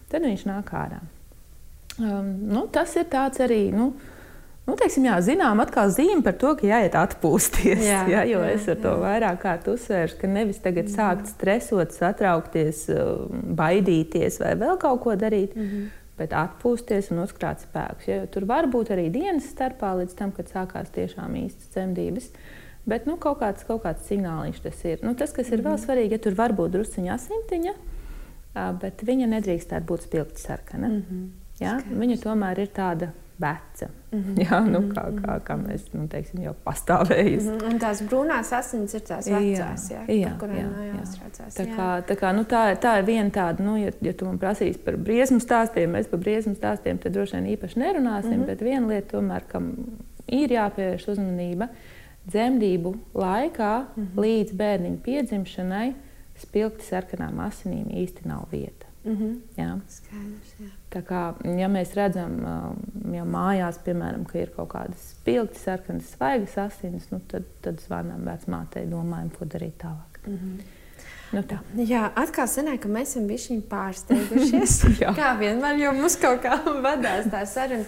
tad 0.09 0.21
viņš 0.21 0.45
nāk 0.45 0.73
ārā. 0.73 1.01
Um, 1.99 2.35
nu, 2.49 2.67
tas 2.67 2.95
ir 2.95 3.05
tāds 3.05 3.39
arī. 3.39 3.71
Nu, 3.71 3.93
Nu, 4.63 4.77
teiksim, 4.79 5.03
jā, 5.03 5.17
zinām, 5.19 5.59
atkal 5.59 5.89
zīme 5.91 6.23
par 6.23 6.37
to, 6.39 6.53
ka 6.55 6.63
jāiet 6.63 6.93
atpūsties. 6.95 7.81
Jā, 7.83 8.05
jā, 8.13 8.21
jo 8.23 8.39
jā, 8.39 8.53
es 8.53 8.67
ar 8.71 8.77
to 8.79 8.93
jā. 8.93 9.01
vairāk 9.01 9.41
kārt 9.41 9.67
uzsvēršu, 9.67 10.15
ka 10.21 10.27
nevis 10.27 10.61
tagad 10.63 10.87
mm. 10.87 10.93
sākt 10.93 11.27
stresot, 11.33 11.91
satraukties, 11.91 12.85
um, 12.95 13.41
baidīties 13.59 14.39
vai 14.39 14.53
vēl 14.55 14.79
kaut 14.79 15.01
ko 15.03 15.17
darīt. 15.19 15.51
Mm 15.55 15.67
-hmm 15.67 15.91
bet 16.17 16.33
atpūsties 16.37 17.11
un 17.13 17.23
uzkrāt 17.23 17.63
spēkus. 17.63 18.09
Ja, 18.09 18.25
tur 18.29 18.45
var 18.49 18.67
būt 18.71 18.91
arī 18.93 19.07
dienas 19.13 19.49
starpā 19.49 19.93
līdz 20.01 20.17
tam, 20.19 20.33
kad 20.35 20.51
sākās 20.51 20.91
tiešām 20.93 21.37
īstas 21.41 21.71
dzemdības. 21.73 22.29
Bet 22.85 23.07
nu, 23.07 23.15
kaut, 23.21 23.39
kāds, 23.39 23.63
kaut 23.67 23.85
kāds 23.85 24.05
signāliņš 24.09 24.59
tas 24.65 24.83
ir. 24.85 25.03
Nu, 25.05 25.15
tas, 25.15 25.31
kas 25.31 25.49
ir 25.49 25.61
mm 25.61 25.65
-hmm. 25.65 25.69
vēl 25.69 25.85
svarīgi, 25.85 26.11
ja 26.11 26.19
tur 26.19 26.35
var 26.35 26.53
būt 26.53 26.75
drusciņā 26.75 27.13
asintiņa, 27.13 27.73
bet 28.81 29.03
viņa 29.03 29.27
nedrīkst 29.27 29.79
būt 29.87 30.01
spilgti 30.03 30.41
sarkana. 30.41 30.87
Mm 30.87 31.03
-hmm. 31.09 31.29
ja? 31.59 31.79
Viņa 31.89 32.17
tomēr 32.23 32.59
ir 32.59 32.67
tāda 32.67 33.11
veca. 33.41 33.87
Mm 34.11 34.19
-hmm. 34.23 34.43
Jā, 34.43 34.59
nu, 34.65 34.79
mhm, 34.79 34.91
kā, 34.91 35.03
kā, 35.21 35.39
kā 35.43 35.55
mhm. 35.57 35.67
mēs 35.67 35.81
nu, 35.93 36.07
teiksim, 36.07 36.41
jau 36.43 36.53
pastāvējām. 36.65 37.41
Mm 37.41 37.57
-hmm. 37.57 37.73
Un 37.73 37.79
tās 37.79 38.01
brūnās 38.01 38.53
asins 38.57 38.93
ir 38.93 39.01
tās 39.01 39.27
vecās, 39.27 39.89
jā, 39.91 40.01
jā, 40.07 40.19
jā, 40.21 40.37
kurām 40.39 40.57
jā, 40.57 40.69
jāstrādzās. 40.99 41.55
Tā, 41.57 41.65
kā, 41.75 42.01
tā, 42.07 42.15
kā, 42.15 42.33
nu, 42.35 42.43
tā, 42.43 42.75
tā 42.75 42.99
ir 42.99 43.05
viena 43.05 43.29
tāda, 43.29 43.63
nu, 43.63 43.77
ja, 43.77 43.91
ja 44.01 44.13
tu 44.13 44.25
man 44.25 44.37
prasīsi 44.37 44.77
par 44.85 44.97
briesmu 44.97 45.39
stāstiem, 45.39 45.91
mēs 45.91 46.07
par 46.07 46.19
briesmu 46.19 46.55
stāstiem 46.55 46.97
tad 46.97 47.11
droši 47.11 47.35
vien 47.35 47.57
īpaši 47.57 47.79
nerunāsim, 47.79 48.29
mm 48.29 48.41
-hmm. 48.41 48.45
bet 48.45 48.61
viena 48.61 48.87
lieta 48.87 49.17
tomēr, 49.17 49.41
kam 49.47 49.75
ir 50.27 50.51
jāpievērš 50.51 51.07
uzmanība, 51.07 51.67
dzemdību 52.25 52.95
laikā 53.13 53.85
mm 53.95 54.03
-hmm. 54.03 54.21
līdz 54.21 54.53
bērniņa 54.53 54.97
piedzimšanai 55.03 55.93
spilgti 56.35 56.85
sarkanām 56.85 57.39
asinīm 57.39 57.87
īsti 57.91 58.27
nav 58.27 58.45
vieta. 58.51 58.85
Mm 59.05 59.15
-hmm. 59.17 59.35
jā. 59.57 59.79
Skaidrs, 59.87 60.55
jā. 60.59 60.67
Tā 60.93 61.01
kā, 61.01 61.21
ja 61.57 61.67
mēs 61.71 61.95
redzam, 61.97 62.35
um, 62.45 63.13
jau 63.15 63.25
mājās, 63.25 63.79
piemēram, 63.85 64.27
ka 64.29 64.37
ir 64.43 64.51
kaut 64.53 64.69
kādas 64.75 65.07
spilgti, 65.15 65.57
sarkanas, 65.63 66.11
svaigas 66.13 66.53
asinis, 66.67 67.07
nu, 67.09 67.17
tad, 67.31 67.47
tad 67.65 67.81
zvanām 67.81 68.27
vecmātei, 68.29 68.85
domājam, 68.91 69.31
ko 69.33 69.49
darīt 69.49 69.79
tālāk. 69.81 70.21
Mm 70.27 70.37
-hmm. 70.37 70.79
Nu 71.33 71.41
tā. 71.41 71.57
Jā, 71.73 72.11
atkal 72.15 72.45
sanāk, 72.45 72.83
ka 72.83 72.89
mēs 72.93 73.15
esam 73.15 73.27
bijuši 73.27 73.61
pārsteigušies. 73.69 74.75
kā 75.21 75.31
vienmēr, 75.39 75.79
jo 75.81 75.93
mums 75.97 76.15
kaut 76.21 76.43
kā 76.45 76.59
vadās 76.87 77.25
tā 77.33 77.45
saruna. 77.49 77.85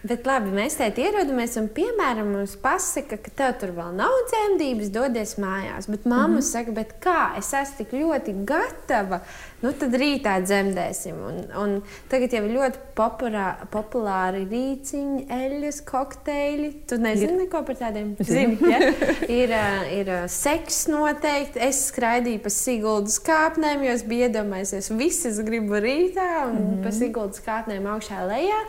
Bet 0.00 0.24
labi, 0.24 0.48
mēs 0.56 0.78
te 0.78 0.86
ierodamies, 0.96 1.58
un, 1.60 1.66
piemēram, 1.76 2.30
mums 2.32 2.54
pasaka, 2.62 3.18
ka 3.20 3.32
tev 3.36 3.56
tur 3.60 3.72
vēl 3.76 3.92
nav 3.98 4.14
dzemdības, 4.30 4.88
dodies 4.94 5.34
mājās. 5.36 5.90
Bet 5.92 6.06
mamma 6.06 6.26
mm 6.26 6.36
-hmm. 6.38 6.46
saka, 6.46 6.72
bet 6.72 6.94
kā 7.04 7.36
es 7.38 7.50
esmu 7.52 7.76
tik 7.76 7.92
ļoti 7.92 8.32
gatava, 8.48 9.18
nu 9.60 9.72
tad 9.76 9.92
rītā 10.00 10.38
dzemdēsim. 10.40 11.18
Un, 11.28 11.36
un 11.62 11.74
tagad 12.08 12.32
jau 12.32 12.40
ir 12.46 12.54
ļoti 12.54 12.80
populā, 12.96 13.48
populāri 13.70 14.46
rīciņi, 14.48 15.26
eļļas, 15.36 15.82
kokteļi. 15.90 16.70
Tu 16.88 16.96
nezini 16.96 17.32
ir. 17.32 17.38
neko 17.42 17.62
par 17.62 17.76
tādiem? 17.76 18.14
Zini, 18.24 18.56
ja? 18.70 18.78
ir, 19.40 19.52
ir 19.98 20.12
seks 20.28 20.86
noteikti. 20.88 21.60
Es 21.60 21.82
skraidīju 21.90 22.40
pa 22.40 22.48
Siguldas 22.48 23.20
kāpnēm, 23.20 23.84
jo 23.84 23.92
es 23.92 24.02
biju 24.02 24.30
iedomājies, 24.30 24.88
visas 24.96 25.44
gribu 25.44 25.76
rītā 25.76 26.48
un 26.48 26.56
mm 26.56 26.64
-hmm. 26.64 26.82
pa 26.82 26.90
Siguldas 26.90 27.44
kāpnēm 27.44 27.84
augšā 27.84 28.24
lejā 28.32 28.64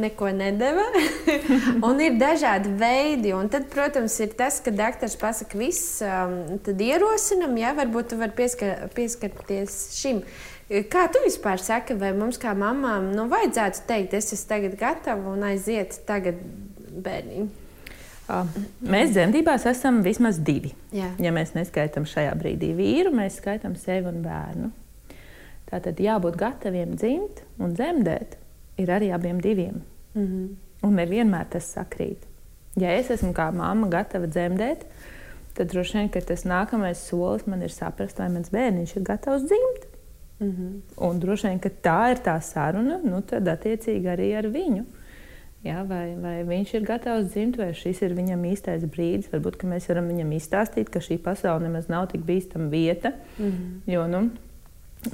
neko 0.00 0.30
nedeva. 0.36 0.84
un 1.88 2.02
ir 2.02 2.18
dažādi 2.20 2.72
veidi. 2.80 3.32
Un 3.36 3.50
tad, 3.52 3.66
protams, 3.72 4.16
ir 4.22 4.34
tas, 4.38 4.60
ka 4.64 4.72
doktors 4.74 5.16
pasakā, 5.20 5.58
viss 5.60 6.00
um, 6.06 6.58
tad 6.66 6.80
ierosinam, 6.84 7.56
ja 7.60 7.74
varbūt 7.78 8.12
tu 8.12 8.20
vari 8.20 8.36
pieskar, 8.36 8.86
pieskarties 8.96 9.80
šim. 9.98 10.22
Kā 10.90 11.08
tu 11.10 11.18
vispār 11.24 11.58
saki, 11.58 11.96
vai 11.98 12.12
mums 12.14 12.38
kā 12.38 12.52
mamām 12.54 13.10
nu, 13.16 13.26
vajadzētu 13.30 13.86
teikt, 13.88 14.14
es 14.14 14.30
esmu 14.36 14.52
tagad 14.52 14.76
gatava 14.78 15.32
un 15.32 15.42
aiziet 15.48 15.98
tagad 16.06 16.38
bērniņu? 16.90 17.48
Mēs 18.86 19.10
dzemdībās 19.14 19.64
esam 19.66 20.04
vismaz 20.06 20.38
divi. 20.46 20.70
Jā. 20.94 21.08
Ja 21.18 21.32
mēs 21.34 21.56
neskaitām 21.56 22.06
šajā 22.06 22.36
brīdī 22.38 22.70
vīru, 22.78 23.10
mēs 23.14 23.40
skaitām 23.40 23.74
sevi 23.78 24.06
un 24.10 24.20
bērnu. 24.22 24.70
Tātad 25.70 25.98
jābūt 26.02 26.38
gataviem 26.38 26.94
dzimt 26.98 27.42
un 27.62 27.74
dzemdēt 27.74 28.36
ir 28.78 28.88
arī 28.88 29.14
abiem 29.14 29.40
diviem. 29.40 29.82
Mm 30.14 30.26
-hmm. 30.26 30.48
Un 30.82 30.94
nevienmēr 30.94 31.44
tas 31.50 31.74
sakrīt. 31.76 32.26
Ja 32.76 32.92
es 32.92 33.10
esmu 33.10 33.32
kā 33.32 33.50
mamma 33.52 33.88
gatava 33.88 34.26
dzemdēt, 34.26 34.84
tad 35.54 35.68
droši 35.72 35.98
vien 35.98 36.08
tas 36.08 36.44
nākamais 36.44 36.94
solis 36.94 37.46
man 37.46 37.62
ir 37.62 37.70
saprast, 37.70 38.18
vai 38.18 38.28
mans 38.28 38.50
bērniņš 38.50 38.96
ir 38.96 39.02
gatavs 39.02 39.42
dzimt. 39.42 39.86
Mm 40.40 40.50
-hmm. 40.50 40.80
Un 40.96 41.20
droši 41.20 41.46
vien 41.46 41.60
tā 41.60 42.10
ir 42.10 42.16
tā 42.16 42.40
saruna, 42.40 43.00
nu, 43.04 43.20
tad 43.20 43.48
attiecīgi 43.48 44.06
arī 44.06 44.38
ar 44.38 44.44
viņu. 44.44 44.84
Ja, 45.60 45.82
vai, 45.82 46.14
vai 46.16 46.44
viņš 46.48 46.74
ir 46.74 46.86
gatavs 46.88 47.34
dzimt, 47.34 47.58
vai 47.60 47.74
šis 47.76 48.00
ir 48.02 48.14
viņam 48.16 48.44
īstais 48.48 48.84
brīdis. 48.88 49.28
Varbūt 49.32 49.64
mēs 49.68 49.88
varam 49.88 50.08
viņam 50.08 50.32
izstāstīt, 50.32 50.88
ka 50.88 51.02
šī 51.04 51.18
pasaule 51.20 51.66
nemaz 51.66 51.88
nav 51.88 52.06
tik 52.08 52.22
bīstama 52.24 52.70
vieta. 52.72 53.12
Mm 53.38 53.44
-hmm. 53.44 53.92
Jo 53.92 54.06
nu, 54.06 54.30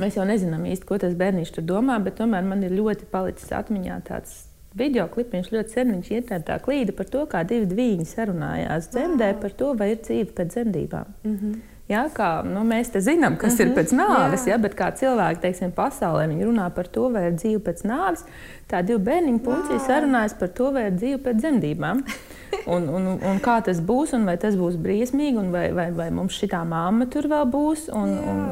Mēs 0.00 0.16
jau 0.18 0.24
nezinām 0.26 0.64
īsti, 0.66 0.86
ko 0.88 0.98
tas 0.98 1.14
bērniņš 1.14 1.52
tur 1.54 1.64
domā, 1.66 2.00
bet 2.02 2.18
tomēr 2.18 2.42
man 2.42 2.64
ir 2.66 2.74
ļoti 2.74 3.06
palicis 3.12 3.52
atmiņā 3.54 4.00
tāds 4.08 4.42
video 4.76 5.06
klips. 5.12 5.52
Ļoti 5.54 5.76
sen 5.76 5.94
viņš 5.94 6.10
internetā 6.18 6.58
klīda 6.64 6.94
par 6.96 7.08
to, 7.12 7.22
kā 7.30 7.44
divi 7.48 7.68
dviņi 7.70 8.08
sarunājās 8.10 8.90
dzemdē 8.92 9.32
par 9.40 9.54
to, 9.56 9.72
vai 9.78 9.92
ir 9.94 10.02
dzīve 10.02 10.34
pēc 10.36 10.52
dzemdībām. 10.56 11.16
Mm 11.22 11.38
-hmm. 11.38 11.56
Ja, 11.86 12.08
kā, 12.10 12.42
nu, 12.42 12.64
mēs 12.66 12.90
te 12.90 13.00
zinām, 13.00 13.36
kas 13.36 13.52
mm 13.52 13.56
-hmm. 13.56 13.60
ir 13.60 13.66
mhm. 13.66 13.78
pēc 13.78 13.92
nāves, 13.94 14.46
ja, 14.48 14.58
bet 14.58 14.74
kā 14.74 14.90
cilvēki 14.92 15.40
teiksim, 15.40 15.72
pasaulē 15.72 16.26
runā 16.26 16.70
par 16.70 16.88
to, 16.88 17.08
vai 17.08 17.26
ir 17.26 17.32
dzīve 17.32 17.58
pēc 17.58 17.84
nāves, 17.84 18.24
tā 18.68 18.82
divi 18.82 18.98
bērniņu 18.98 19.38
punciņi 19.38 19.80
sarunājas 19.86 20.34
par 20.38 20.48
to, 20.48 20.72
vai 20.72 20.86
ir 20.86 20.92
dzīve 20.92 21.18
pēc 21.18 21.36
dzemdībām. 21.36 22.02
Un, 22.66 22.88
un, 22.90 23.04
un 23.22 23.38
kā 23.42 23.60
tas 23.62 23.78
būs, 23.78 24.12
un 24.16 24.24
vai 24.26 24.34
tas 24.42 24.56
būs 24.58 24.74
briesmīgi, 24.82 25.38
un 25.38 25.52
vai, 25.54 25.68
vai, 25.74 25.86
vai 25.94 26.08
mums 26.14 26.34
šī 26.34 26.48
māma 26.66 27.06
tur 27.10 27.28
vēl 27.30 27.46
būs, 27.50 27.86
un, 27.94 28.16
un, 28.32 28.42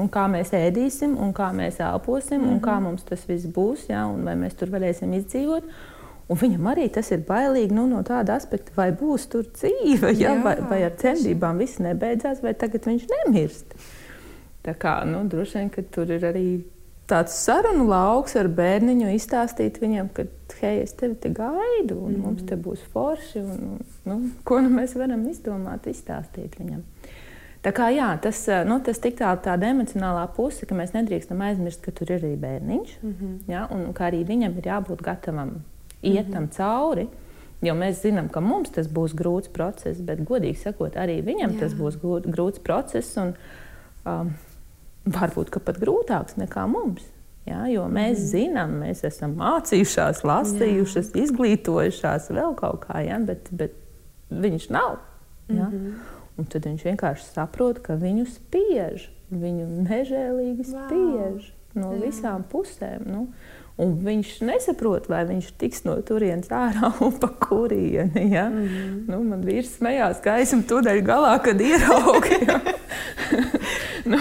un 0.00 0.10
kā 0.10 0.26
mēs 0.30 0.50
ēdīsim, 0.58 1.14
un 1.22 1.30
kā 1.36 1.52
mēs 1.54 1.78
elposim, 1.78 2.40
mm 2.40 2.44
-hmm. 2.44 2.52
un 2.52 2.60
kā 2.60 2.74
mhm. 2.74 2.84
mums 2.84 3.02
tas 3.06 3.22
viss 3.28 3.46
būs, 3.46 3.86
ja, 3.88 4.06
un 4.06 4.24
vai 4.24 4.34
mēs 4.34 4.58
tur 4.58 4.68
varēsim 4.74 5.14
izdzīvot. 5.14 5.64
Un 6.30 6.36
viņam 6.36 6.66
arī 6.70 6.88
tas 6.94 7.10
ir 7.10 7.24
bailīgi 7.26 7.74
nu, 7.74 7.86
no 7.86 8.02
tāda 8.02 8.36
aspekta, 8.38 8.72
vai 8.76 8.92
būs 8.92 9.26
tur 9.30 9.44
dzīve, 9.44 10.12
ja, 10.14 10.34
Jā, 10.34 10.42
vai, 10.42 10.56
vai 10.70 10.82
ar 10.82 10.92
dzemdībām 10.94 11.58
viss 11.58 11.78
nebeidzās, 11.78 12.42
vai 12.42 12.54
tagad 12.54 12.86
viņš 12.86 13.06
nemirst. 13.10 13.74
Tā 14.62 14.74
kā 14.74 15.04
nu, 15.04 15.24
droši 15.28 15.58
vien, 15.58 15.70
ka 15.70 15.82
tur 15.82 16.10
ir 16.10 16.24
arī 16.24 16.62
tāds 17.10 17.34
sarunu 17.44 17.86
lauks 17.90 18.36
ar 18.38 18.48
bērniņu, 18.54 19.10
izstāstīt 19.16 19.80
viņam, 19.82 20.10
ka, 20.14 20.24
hei, 20.60 20.80
es 20.84 20.94
tevi 20.98 21.16
te 21.20 21.32
gaidu, 21.34 21.98
un 21.98 22.14
mm. 22.14 22.20
mums 22.24 22.46
te 22.48 22.58
būs 22.60 22.82
forši. 22.94 23.42
Un, 23.42 23.80
nu, 24.08 24.18
ko 24.46 24.60
nu 24.64 24.70
mēs 24.72 24.94
varam 24.98 25.26
izdomāt, 25.30 25.88
izstāstīt 25.90 26.58
viņam. 26.60 26.84
Tā 27.60 27.74
kā 27.76 27.90
jā, 27.92 28.08
tas, 28.24 28.46
nu, 28.64 28.78
tas 28.84 29.02
tik 29.02 29.18
tālu 29.18 29.42
tāda 29.44 29.68
emocionālā 29.74 30.22
puse, 30.36 30.64
ka 30.64 30.76
mēs 30.78 30.94
nedrīkstam 30.96 31.42
aizmirst, 31.44 31.82
ka 31.84 31.92
tur 31.92 32.08
ir 32.08 32.22
arī 32.22 32.36
bērniņš. 32.40 32.94
Mm 33.02 33.16
-hmm. 33.18 33.34
ja, 33.52 33.66
un 33.70 33.92
ka 33.92 34.08
arī 34.08 34.22
viņam 34.24 34.56
ir 34.58 34.70
jābūt 34.70 35.02
gatavam 35.04 35.58
iet 36.02 36.32
tam 36.32 36.42
mm 36.42 36.48
-hmm. 36.48 36.56
cauri. 36.56 37.08
Jo 37.60 37.74
mēs 37.74 38.00
zinām, 38.00 38.28
ka 38.32 38.40
mums 38.40 38.70
tas 38.70 38.88
būs 38.88 39.12
grūts 39.14 39.50
process, 39.52 40.00
bet, 40.00 40.22
godīgi 40.24 40.56
sakot, 40.56 40.96
arī 40.96 41.20
viņam 41.24 41.50
jā. 41.50 41.58
tas 41.60 41.74
būs 41.74 41.98
grūts 42.24 42.58
process. 42.64 43.16
Un, 43.16 43.34
um, 44.06 44.32
varbūt 45.04 45.54
pat 45.64 45.80
grūtāks 45.80 46.38
nekā 46.40 46.66
mums. 46.70 47.06
Ja, 47.48 47.64
jo 47.72 47.86
mēs 47.88 48.18
mm. 48.18 48.26
zinām, 48.30 48.74
mēs 48.82 49.00
esam 49.08 49.34
mācījušās, 49.40 50.20
lasījušas, 50.28 51.14
Jā. 51.14 51.24
izglītojušās, 51.24 52.28
vēl 52.36 52.52
kaut 52.58 52.84
kā, 52.84 53.00
ja, 53.06 53.16
bet, 53.24 53.48
bet 53.50 53.74
viņš 54.30 54.68
nav. 54.70 54.98
Ja? 55.48 55.66
Mm 55.66 55.72
-hmm. 55.72 55.94
Un 56.38 56.44
tad 56.44 56.66
viņš 56.66 56.84
vienkārši 56.84 57.24
saprot, 57.34 57.80
ka 57.82 57.96
viņu 58.00 58.26
spiež, 58.26 59.08
viņu 59.30 59.66
nežēlīgi 59.88 60.64
spiež. 60.64 61.48
Wow. 61.48 61.56
no 61.74 61.92
Jā. 61.92 62.00
visām 62.04 62.44
pusēm. 62.52 63.02
Nu, 63.06 63.26
Un 63.80 63.94
viņš 64.04 64.42
nesaprot, 64.44 65.06
vai 65.08 65.22
viņš 65.24 65.54
tiks 65.60 65.86
no 65.86 65.94
turienes 66.04 66.50
ārā 66.52 66.92
un 67.06 67.14
pa 67.20 67.30
kurieni. 67.46 68.26
Ja? 68.34 68.48
Mm 68.50 68.66
-hmm. 68.66 69.08
nu, 69.08 69.22
man 69.24 69.44
vīrs 69.46 69.78
smējās 69.78 70.20
gaismu 70.24 70.62
tūdaļ 70.68 71.00
galā, 71.06 71.38
kad 71.42 71.60
ierauga. 71.60 72.40
Ja? 72.46 72.60
nu, 74.12 74.18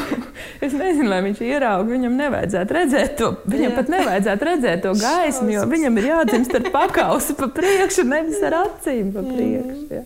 es 0.65 0.75
nezinu, 0.75 1.09
vai 1.11 1.19
viņš 1.25 1.41
ierauga. 1.45 1.87
Viņam 1.89 2.15
nevajadzētu 2.19 2.75
redzēt 2.77 3.17
to. 3.19 3.29
Viņam 3.49 3.71
Jā. 3.71 3.75
pat 3.77 3.91
nevajadzētu 3.93 4.47
redzēt 4.49 4.81
to 4.85 4.93
gaismu, 4.99 5.53
jo 5.55 5.65
viņam 5.71 5.99
ir 6.01 6.07
jādzimst 6.09 6.55
ar 6.59 6.71
pakausi 6.73 7.35
pa 7.39 7.49
priekšu, 7.59 8.07
nevis 8.09 8.41
ar 8.45 8.57
acīm 8.63 9.13
pa 9.15 9.23
priekšu. 9.25 9.85
Ja? 9.99 10.03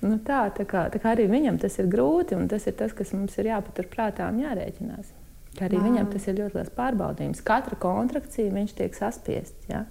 Nu, 0.00 0.16
tā, 0.24 0.46
tā, 0.56 0.64
kā, 0.68 0.86
tā 0.92 1.00
kā 1.00 1.12
arī 1.12 1.26
viņam 1.28 1.58
tas 1.60 1.76
ir 1.80 1.88
grūti, 1.92 2.36
un 2.36 2.48
tas 2.48 2.64
ir 2.68 2.76
tas, 2.78 2.92
kas 2.96 3.12
mums 3.12 3.36
ir 3.40 3.50
jāpaturprātā 3.50 4.30
un 4.32 4.40
jārēķinās. 4.46 5.16
Ka 5.58 5.66
arī 5.66 5.76
wow. 5.76 5.86
viņam 5.88 6.10
tas 6.12 6.28
ir 6.30 6.38
ļoti 6.38 6.56
liels 6.56 6.74
pārbaudījums. 6.76 7.42
Katra 7.44 7.76
kontrakcija 7.80 8.54
viņš 8.54 8.76
tiek 8.78 8.96
saspiests. 8.96 9.68
Ja? 9.68 9.84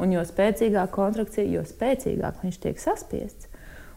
Un 0.00 0.14
jo 0.14 0.22
spēcīgāka 0.24 0.94
kontrakcija, 0.94 1.44
jo 1.52 1.64
spēcīgāk 1.68 2.40
viņš 2.44 2.60
tiek 2.62 2.80
saspiests. 2.80 3.51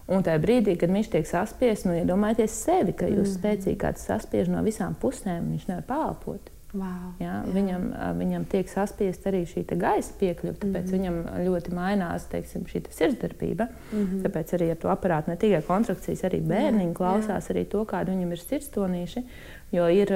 Un 0.05 0.21
tajā 0.25 0.37
brīdī, 0.41 0.75
kad 0.77 0.91
viņš 0.93 1.07
tiek 1.15 1.25
saspiests, 1.25 1.87
nu, 1.87 1.95
iedomājieties 1.97 2.57
sevi, 2.67 2.93
ka 2.93 3.07
jūs 3.09 3.31
mm. 3.31 3.37
spēcīgi 3.39 3.79
kāds 3.81 4.05
saspiež 4.05 4.51
no 4.53 4.61
visām 4.65 4.93
pusēm, 5.01 5.47
viņš 5.55 5.71
nevar 5.71 5.87
pālpot. 5.89 6.51
Wow, 6.75 7.13
ja? 7.21 7.39
jā. 7.39 7.53
viņam, 7.55 7.83
viņam 8.19 8.45
tiek 8.51 8.69
saspiesta 8.69 9.29
arī 9.31 9.45
šī 9.47 9.63
gaisa 9.79 10.13
piekļuve, 10.19 10.57
tāpēc 10.59 10.83
mm 10.83 10.91
-hmm. 10.91 10.95
viņam 10.95 11.45
ļoti 11.47 11.75
mainās 11.75 12.25
teiksim, 12.31 12.65
šī 12.67 12.83
sirdsdarbība. 12.91 13.69
Mm 13.91 13.99
-hmm. 13.99 14.23
Tāpēc 14.25 14.53
arī 14.57 14.71
ar 14.71 14.77
to 14.77 14.91
aparātu 14.91 15.31
ne 15.31 15.37
tikai 15.39 15.61
kontrakcijas, 15.61 16.23
arī 16.23 16.41
bērniņi 16.41 16.93
klausās 16.93 17.49
jā. 17.49 17.55
arī 17.55 17.65
to, 17.65 17.85
kāda 17.85 18.11
viņam 18.11 18.31
ir 18.31 18.39
sirdstonīši. 18.39 19.23
Jo 19.71 19.87
ir 19.87 20.11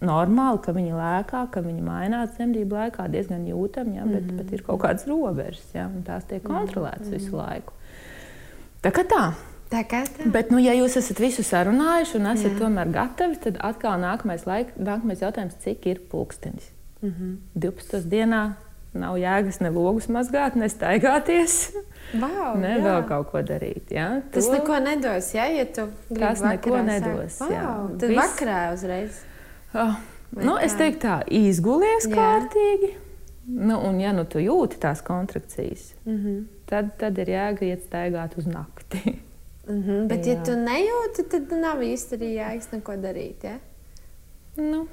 normāli, 0.00 0.60
ka 0.62 0.72
viņi 0.72 0.92
lēkā, 0.94 1.46
ka 1.50 1.60
viņi 1.60 1.82
mainās 1.82 2.36
dzemdību 2.36 2.74
laikā 2.74 3.08
diezgan 3.10 3.46
jūtami, 3.46 3.94
bet, 4.04 4.22
mm 4.22 4.30
-hmm. 4.30 4.36
bet 4.36 4.52
ir 4.52 4.62
kaut 4.62 4.80
kādas 4.80 5.06
robežas, 5.06 5.74
ja, 5.74 5.86
un 5.86 6.02
tās 6.02 6.24
tiek 6.24 6.42
kontrolētas 6.42 7.06
mm 7.06 7.12
-hmm. 7.12 7.18
visu 7.18 7.36
laiku. 7.36 7.72
Tā 8.82 8.92
kā 8.94 9.04
tā. 9.08 9.24
Tā 9.68 9.82
kā 9.84 10.04
tā. 10.06 10.28
Bet, 10.32 10.52
nu, 10.54 10.60
ja 10.62 10.72
jūs 10.76 10.96
esat 11.00 11.20
visu 11.20 11.42
sarunājuši 11.44 12.16
un 12.16 12.30
esat 12.30 12.54
Jā. 12.54 12.58
tomēr 12.62 12.92
gatavi, 12.94 13.36
tad 13.42 13.58
atkal 13.60 13.98
nākamais, 14.00 14.46
laik, 14.48 14.72
nākamais 14.80 15.20
jautājums, 15.20 15.58
cik 15.64 15.86
ir 15.90 16.00
pulkstenis? 16.10 16.70
Mm 17.02 17.10
-hmm. 17.10 17.36
12. 17.54 18.08
dienā 18.08 18.42
nav 18.92 19.18
jēgas 19.20 19.60
ne 19.60 19.70
logus 19.70 20.08
mazgāt, 20.08 20.54
ne 20.54 20.68
staigāties. 20.68 21.72
Wow, 22.14 22.56
ne 22.56 22.78
jā. 22.78 22.84
vēl 22.84 23.02
kaut 23.08 23.30
ko 23.30 23.42
darīt. 23.44 23.90
Ja? 23.92 24.22
Tas 24.32 24.46
to... 24.46 24.52
neko 24.52 24.78
nedos, 24.80 25.34
ja, 25.34 25.44
ja 25.52 25.64
tu 25.64 25.88
gribi. 26.08 26.20
Tas 26.20 26.40
neko 26.40 26.82
nedos. 26.82 27.40
Wow, 27.40 27.52
jā. 27.52 27.72
Tad 28.00 28.08
Vis... 28.08 28.18
vakarā 28.18 28.60
uzreiz. 28.72 29.18
Oh, 29.74 29.98
nu, 30.30 30.56
es 30.56 30.76
teiktu, 30.78 31.02
tā 31.04 31.18
izgulies 31.28 32.08
Jā. 32.08 32.14
kārtīgi. 32.16 32.94
Nu, 33.48 33.78
un, 33.88 34.00
ja 34.00 34.12
nu 34.12 34.24
tu 34.24 34.40
jūti 34.40 34.80
tās 34.80 35.02
kontrakcijas, 35.04 35.94
mm 36.04 36.16
-hmm. 36.16 36.44
Tad, 36.68 36.92
tad 37.00 37.18
ir 37.18 37.32
jēga 37.34 37.66
iet 37.68 37.86
staigāt 37.88 38.36
uz 38.38 38.46
nakti. 38.46 39.18
Mm 39.68 39.82
-hmm, 39.82 40.06
bet, 40.08 40.26
Jā. 40.26 40.34
ja 40.34 40.44
tu 40.44 40.52
nejūti, 40.56 41.24
tad 41.30 41.52
nav 41.60 41.82
īsti 41.84 42.16
arī 42.16 42.28
jēgas 42.34 42.70
neko 42.72 42.92
darīt. 43.02 43.44
Ja? 43.44 43.58
Nu. 44.56 44.86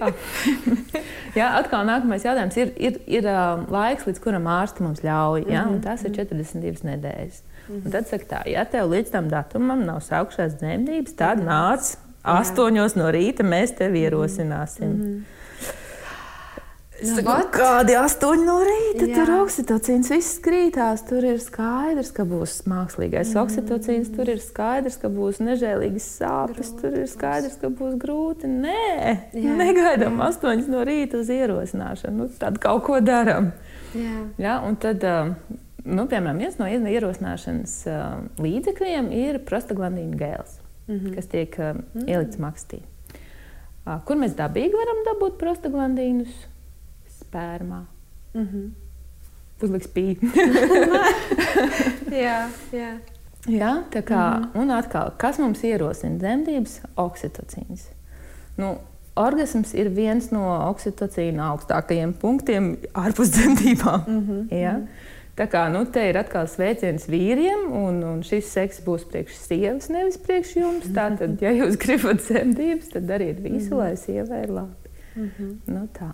oh. 0.00 0.12
Jā, 1.38 1.48
atkal 1.58 1.84
nākamais 1.86 2.24
jautājums 2.24 2.56
ir, 2.56 2.72
ir, 2.76 3.00
ir 3.06 3.28
laiks, 3.70 4.06
līdz 4.06 4.20
kuram 4.20 4.46
ārsti 4.46 4.82
mums 4.82 5.02
ļauj. 5.04 5.44
Ja? 5.48 5.64
Mm 5.64 5.74
-hmm. 5.74 5.82
Tas 5.82 6.04
ir 6.04 6.10
42 6.10 6.84
nedēļas. 6.84 7.42
Mm 7.42 7.74
-hmm. 7.74 7.84
Un 7.84 7.90
tad 7.90 8.06
saka, 8.06 8.24
tā, 8.24 8.48
ja 8.50 8.64
tev 8.64 8.90
līdz 8.90 9.10
tam 9.10 9.28
datumam 9.28 9.84
nav 9.84 10.00
sākušās 10.00 10.56
dzemdības, 10.58 11.14
tad 11.16 11.38
nāc 11.38 11.96
Astoņos 12.22 12.94
no 12.94 13.08
rīta 13.10 13.42
mēs 13.42 13.74
tevi 13.78 14.04
ierosināsim. 14.06 14.88
Mm 14.88 15.02
-hmm. 15.02 15.22
Nu, 17.02 17.16
saku, 17.18 17.48
kādi 17.54 17.96
astoņi 17.98 18.44
no 18.46 18.56
rīta? 18.66 19.06
Jā. 19.08 19.14
Tur 19.16 19.32
oksitocīns 19.40 20.10
viss 20.12 20.38
krītās. 20.44 21.02
Tur 21.08 21.26
ir 21.26 21.40
skaidrs, 21.42 22.12
ka 22.14 22.26
būs 22.28 22.60
mākslīgais 22.70 23.32
mm. 23.32 23.40
oksitocīns. 23.42 24.12
Tur 24.14 24.30
ir 24.32 24.40
skaidrs, 24.42 24.98
ka 25.02 25.10
būs 25.12 25.40
nežēlīgas 25.42 26.06
sāpes. 26.20 26.70
Grūti. 26.70 26.80
Tur 26.84 26.98
ir 27.02 27.10
skaidrs, 27.10 27.58
ka 27.60 27.72
būs 27.80 27.98
grūti. 28.02 28.50
Nē, 28.52 29.16
jā. 29.34 29.56
negaidām 29.58 30.20
jā. 30.20 30.30
astoņas 30.30 30.70
no 30.72 30.86
rīta 30.86 31.20
uz 31.22 31.32
ierosināšanu. 31.34 32.16
Nu, 32.22 32.30
tad 32.40 32.62
kaut 32.62 32.86
ko 32.86 33.02
darām. 33.02 33.52
Jā. 33.98 34.16
Jā, 34.40 34.56
un 34.64 34.78
tad, 34.80 35.04
nu, 35.82 36.06
piemēram, 36.08 36.40
viens 36.40 36.58
no 36.60 36.70
ierosināšanas 36.70 37.76
līdzekļiem 38.40 39.12
ir 39.24 39.42
prostaglandīna 39.48 40.20
gēls 40.22 40.62
mm 40.86 40.98
-hmm. 40.98 41.14
kas 41.14 41.26
tiek 41.26 41.56
uh, 41.58 41.76
mm. 41.94 42.08
ielikts 42.08 42.38
makstī. 42.38 42.82
Kur 44.06 44.16
mēs 44.16 44.36
dabīgi 44.38 44.78
varam 44.78 45.00
dabūt 45.06 45.38
prostaglandīnus? 45.40 46.46
Spērmā. 47.32 47.84
Mm 48.34 48.46
-hmm. 48.46 48.70
Uzliks 49.62 49.88
pīķi. 49.88 50.30
jā, 52.26 52.48
jā. 52.72 52.98
jā, 53.46 53.72
tā 53.90 54.02
kā, 54.02 54.38
mm 54.38 54.44
-hmm. 54.44 54.60
un 54.60 54.70
atkal, 54.70 55.12
kas 55.16 55.38
mums 55.38 55.64
ierosina 55.64 56.18
dzemdības? 56.18 56.80
Oksitocīns. 56.96 57.88
Nu, 58.56 58.78
Orgasms 59.14 59.74
ir 59.74 59.88
viens 59.88 60.30
no 60.30 60.70
oksitocīna 60.70 61.50
augstākajiem 61.52 62.12
punktiem 62.12 62.76
ārpus 62.94 63.30
dzemdībām. 63.30 64.04
Mm 64.06 64.28
-hmm. 64.28 64.54
ja? 64.54 64.72
-hmm. 64.72 64.86
Tā 65.36 65.46
kā 65.46 65.68
nu, 65.72 65.84
te 65.84 66.08
ir 66.08 66.18
atkal 66.18 66.48
sveiciens 66.48 67.08
vīriem, 67.08 67.70
un, 67.72 68.02
un 68.04 68.22
šis 68.22 68.52
seks 68.52 68.82
būs 68.84 69.04
priekš 69.04 69.32
sievas, 69.34 69.88
nevis 69.88 70.18
priekš 70.18 70.56
jums. 70.56 70.84
Tātad, 70.86 71.40
ja 71.40 71.50
jūs 71.50 71.76
gribat 71.76 72.20
dzemdības, 72.20 72.88
tad 72.88 73.02
dariet 73.02 73.40
visu, 73.40 73.56
mm 73.56 73.72
-hmm. 73.72 73.78
lai 73.78 73.96
sievai 73.96 74.42
ir 74.42 74.50
labi. 74.50 74.90
Mm 75.16 75.30
-hmm. 75.38 75.56
nu, 75.66 75.88
tā. 75.98 76.12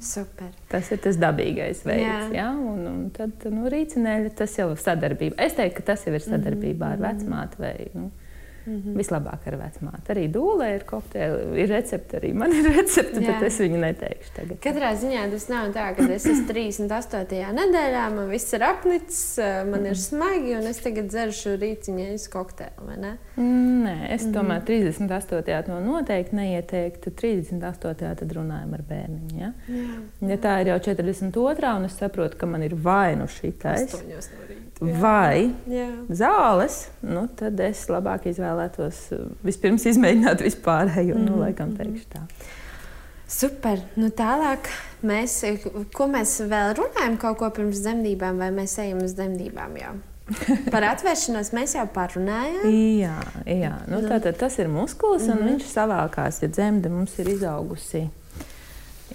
Super. 0.00 0.48
Tas 0.72 0.88
ir 0.94 1.00
tas 1.04 1.18
dabīgais 1.20 1.82
veids. 1.84 2.32
Jā. 2.32 2.32
Ja? 2.32 2.48
Un, 2.56 2.80
un 2.88 3.02
tad 3.14 3.44
nu, 3.52 3.68
rīcinēļi 3.70 4.32
tas 4.38 4.56
jau 4.56 4.70
ir 4.72 4.80
sadarbība. 4.80 5.36
Es 5.44 5.58
teiktu, 5.58 5.76
ka 5.80 5.92
tas 5.92 6.06
jau 6.08 6.14
ir 6.16 6.24
sadarbībā 6.24 6.88
mm 6.88 6.96
ar 6.96 7.02
vecmātu 7.04 7.60
vai 7.60 7.74
nu, 7.92 8.08
Mm 8.66 8.82
-hmm. 8.82 8.96
Vislabāk 8.96 9.46
ar 9.46 9.56
vecmāti. 9.56 10.12
Arī 10.12 10.24
dūlē 10.32 10.74
ir 10.74 10.84
kokteili, 10.84 11.60
ir 11.62 11.68
recepte, 11.68 12.18
arī 12.18 12.32
man 12.34 12.52
ir 12.52 12.64
recepte, 12.76 13.20
bet 13.20 13.42
es 13.42 13.60
viņu 13.60 13.78
neteikšu 13.80 14.34
tagad. 14.36 14.58
Katrā 14.60 14.90
ziņā 14.96 15.30
tas 15.30 15.48
nav 15.48 15.72
tā, 15.72 15.86
ka 15.96 16.12
es 16.12 16.26
esmu 16.26 16.46
38. 16.48 17.52
nedēļā, 17.60 18.04
man 18.14 18.28
viss 18.28 18.52
ir 18.52 18.62
apnicis, 18.62 19.38
man 19.70 19.86
ir 19.86 19.96
smagi, 19.96 20.56
un 20.56 20.66
es 20.66 20.78
tagad 20.84 21.08
dzeršu 21.08 21.56
rīciņais 21.56 22.28
kokteili, 22.28 22.86
vai 22.86 22.96
ne? 22.96 23.16
Mm, 23.36 23.84
nē, 23.84 23.96
es 24.10 24.24
mm 24.24 24.28
-hmm. 24.28 24.34
tomēr 24.34 24.60
38. 24.64 25.62
to 25.66 25.80
noteikti 25.80 26.36
neieteiktu. 26.36 27.10
38. 27.10 28.14
tad 28.14 28.32
runājam 28.32 28.74
ar 28.74 28.82
bērniņu. 28.88 29.40
Ja? 29.40 29.52
Jā. 29.68 30.28
ja 30.28 30.36
tā 30.36 30.60
ir 30.60 30.66
jau 30.66 30.78
42. 30.78 31.76
un 31.76 31.84
es 31.84 31.96
saprotu, 31.98 32.36
ka 32.36 32.46
man 32.46 32.62
ir 32.62 32.74
vai 32.74 33.16
nu 33.16 33.26
šitais. 33.26 33.94
8 33.94 34.08
no 34.08 34.46
rīta 34.48 34.69
vai 34.80 35.50
jā. 35.68 35.88
zāles, 36.08 36.86
nu, 37.04 37.26
tad 37.36 37.60
es 37.60 37.84
labāk 37.92 38.26
izvēlētos 38.30 39.02
vispirms 39.44 39.84
izmēģināt 39.92 40.44
vispārējo. 40.46 41.14
Mm 41.14 41.20
-hmm. 41.20 41.26
nu, 41.28 41.32
mhm, 41.32 41.40
laikam, 41.44 41.76
teikšu 41.76 42.06
tā. 42.14 42.24
Super. 43.30 43.78
Nu, 43.96 44.08
tālāk, 44.10 44.70
mēs, 45.06 45.44
ko 45.94 46.06
mēs 46.10 46.40
vēl 46.50 46.74
runājam 46.74 47.16
kaut 47.16 47.38
ko 47.38 47.50
pirms 47.50 47.82
dzemdībām, 47.84 48.38
vai 48.38 48.50
mēs 48.50 48.78
ejam 48.82 49.04
uz 49.04 49.14
dzemdībām 49.14 49.76
jau? 49.76 49.92
Par 50.72 50.84
atvēršanos 50.84 51.52
mēs 51.52 51.74
jau 51.74 51.86
parunājām. 51.94 52.66
jā, 53.00 53.18
jā. 53.46 53.74
Nu, 53.86 54.00
nu. 54.00 54.08
Tātad, 54.08 54.38
tas 54.38 54.58
ir 54.58 54.68
muskulis, 54.68 55.28
un 55.28 55.34
mm 55.34 55.38
-hmm. 55.38 55.48
viņš 55.48 55.64
savākās, 55.74 56.42
ja 56.42 56.48
dzemde 56.48 56.88
mums 56.88 57.18
ir 57.18 57.28
izaugusi 57.28 58.08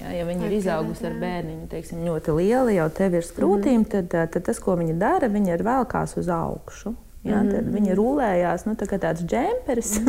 Ja, 0.02 0.12
ja 0.12 0.26
okay, 0.28 0.48
ir 0.48 0.54
izaugusi 0.58 1.06
ar 1.08 1.16
bērniņu 1.22 1.70
teiksim, 1.72 2.04
ļoti 2.04 2.36
liela, 2.36 2.74
jau 2.76 2.88
te 2.98 3.08
virs 3.14 3.32
krūtīm, 3.36 3.86
mm. 3.86 3.90
tad, 3.94 4.16
tad 4.34 4.46
tas, 4.48 4.60
ko 4.62 4.76
viņa 4.80 4.96
dara, 5.00 5.30
viņa 5.32 5.56
ir 5.56 5.64
vēlkās 5.66 6.18
uz 6.20 6.30
augšu. 6.32 6.94
Ja, 7.26 7.40
mm. 7.40 7.50
Tad 7.56 7.70
viņa 7.74 7.96
rulējās, 7.98 8.68
nu, 8.68 8.76
tā 8.78 8.86
kā 8.90 9.00
tāds 9.02 9.26
džemperis. 9.26 9.96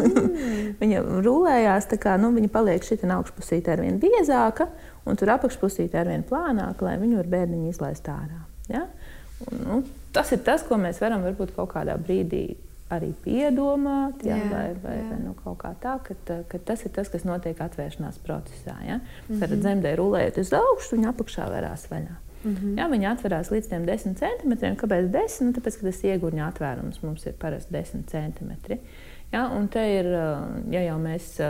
Mm. 0.46 0.74
viņa 0.80 1.00
rulējās, 1.24 1.86
tā 1.90 1.96
kā 2.00 2.14
nu, 2.20 2.28
viņa 2.34 2.48
paliek 2.52 2.84
šī 2.84 2.98
augšpusīte 3.14 3.72
ar 3.72 3.80
vien 3.82 3.96
biezāka, 4.02 4.66
un 5.08 5.18
tur 5.18 5.32
apakšpusīte 5.32 5.98
ar 5.98 6.10
vien 6.10 6.24
plānāka, 6.26 6.84
lai 6.86 6.96
viņu 7.00 7.22
ar 7.22 7.30
bērniņu 7.32 7.70
izlaist 7.72 8.08
ārā. 8.12 8.42
Ja? 8.70 8.84
Un, 9.46 9.62
nu, 9.62 9.78
tas 10.14 10.30
ir 10.34 10.42
tas, 10.46 10.64
ko 10.66 10.78
mēs 10.80 11.00
varam 11.02 11.24
varbūt 11.26 11.54
kaut 11.56 11.72
kādā 11.72 11.96
brīdī 12.00 12.44
arī 12.92 13.10
piedomāt, 13.24 14.22
ja, 14.26 14.36
jā, 14.38 14.50
vai, 14.50 14.66
vai, 14.82 14.94
jā. 14.98 15.06
vai 15.10 15.18
nu, 15.24 15.32
kaut 15.40 15.58
kā 15.62 15.72
tā, 15.82 15.96
ka, 16.06 16.14
ka 16.50 16.60
tas 16.68 16.84
ir 16.86 16.92
tas, 16.94 17.10
kas 17.10 17.26
notiek 17.26 17.58
atvēršanās 17.62 18.20
procesā. 18.22 18.76
Ja. 18.86 19.00
Mm 19.00 19.02
-hmm. 19.28 19.40
Tad 19.40 19.62
zemdē 19.62 19.96
rulējot 19.96 20.38
uz 20.38 20.52
augšu, 20.52 20.96
viņa 20.96 21.08
apakšā 21.10 21.48
vērās 21.50 21.88
vaļā. 21.90 22.16
Mm 22.44 22.54
-hmm. 22.54 22.78
ja, 22.78 22.88
viņa 22.88 23.10
atverās 23.10 23.50
līdz 23.50 23.68
10 23.68 24.14
centimetriem. 24.14 24.76
Kāpēc 24.76 25.10
10? 25.10 25.44
Nu, 25.44 25.52
tāpēc, 25.52 25.78
ka 25.78 25.86
tas 25.86 26.04
iegūņa 26.04 26.46
atvērums 26.46 27.02
mums 27.02 27.26
ir 27.26 27.32
parasti 27.32 27.74
10 27.74 28.06
centimetri. 28.06 28.78
Ja, 29.32 29.48
un 29.48 29.68
te 29.68 29.82
ir, 29.98 30.06
ja 30.70 30.80
jau 30.80 30.98
mēs 30.98 31.40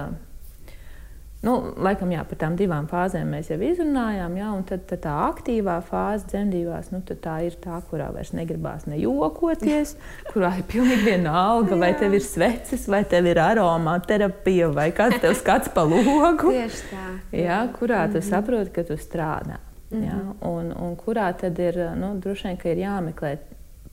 Nu, 1.44 1.53
laikam, 1.77 2.11
jā, 2.11 2.22
par 2.27 2.38
tām 2.40 2.55
divām 2.57 2.87
fāzēm 2.88 3.29
mēs 3.37 3.51
jau 3.53 3.59
izrunājām, 3.61 4.37
jā, 4.40 4.49
tad, 4.70 4.87
tad 4.88 5.03
tā 5.05 5.12
aktīvā 5.27 5.75
fāze 5.85 6.25
dzemdībās, 6.33 6.88
nu, 6.94 7.03
tā 7.07 7.35
ir 7.44 7.59
tā, 7.62 7.77
kurā 7.90 8.09
vairs 8.14 8.33
negribās 8.35 8.87
nejokoties, 8.88 9.92
kurā 10.33 10.55
ir 10.59 10.64
pilnīgi 10.70 11.05
vienalga, 11.11 11.77
vai 11.79 11.92
tev 12.01 12.16
ir 12.16 12.25
sveces, 12.25 12.87
vai 12.90 13.03
tev 13.09 13.29
ir 13.29 13.40
aromaterapija, 13.42 14.71
vai 14.75 14.88
kāds 14.96 15.21
tev 15.23 15.37
skats 15.37 15.71
pa 15.75 15.85
logu. 15.87 16.54
Tieši 16.54 16.88
tā. 16.94 17.04
Jā, 17.37 17.60
kurā 17.77 18.06
tu 18.06 18.17
mm 18.17 18.23
-hmm. 18.23 18.31
saproti, 18.31 18.71
ka 18.71 18.83
tu 18.85 18.96
strādā. 18.96 19.60
Mm 19.90 20.00
-hmm. 20.00 20.08
jā, 20.08 20.48
un, 20.48 20.73
un 20.73 20.96
kurā 20.96 21.33
tad 21.37 21.58
ir, 21.58 21.77
nu, 21.96 22.15
droši 22.19 22.48
vien, 22.48 22.56
ka 22.56 22.69
ir 22.69 22.79
jāmeklē, 22.79 23.37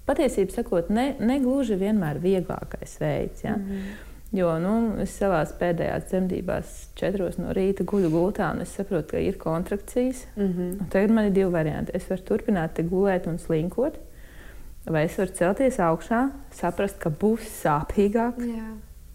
patiesībā 0.06 0.52
sakot, 0.52 0.90
ne, 0.90 1.16
ne 1.20 1.40
gluži 1.40 1.76
vienmēr 1.76 2.20
vieglākais 2.20 3.00
veids. 3.00 3.44
Jā. 3.44 3.56
Mm 3.58 3.70
-hmm. 3.70 4.13
Jo 4.34 4.56
nu, 4.58 4.74
es 5.04 5.14
savā 5.20 5.44
pēdējās 5.60 6.08
dzemdībās, 6.10 6.70
četros 6.98 7.36
no 7.38 7.54
rīta 7.54 7.86
guļu 7.86 8.10
gultā, 8.10 8.48
un 8.56 8.64
es 8.64 8.72
saprotu, 8.74 9.12
ka 9.12 9.22
ir 9.22 9.38
kontrakcijas. 9.38 10.24
Mm 10.36 10.48
-hmm. 10.48 10.88
Tagad 10.90 11.12
man 11.12 11.26
ir 11.26 11.36
divi 11.36 11.52
varianti. 11.54 11.92
Es 11.94 12.10
varu 12.10 12.22
turpināt 12.22 12.82
gulēt 12.90 13.28
un 13.28 13.38
slinkot, 13.38 14.00
vai 14.86 15.04
es 15.06 15.18
varu 15.18 15.32
celties 15.38 15.78
augšā, 15.80 16.30
saprast, 16.52 16.98
ka 16.98 17.10
būs 17.10 17.46
sāpīgāk. 17.62 18.42
Jā. 18.42 18.74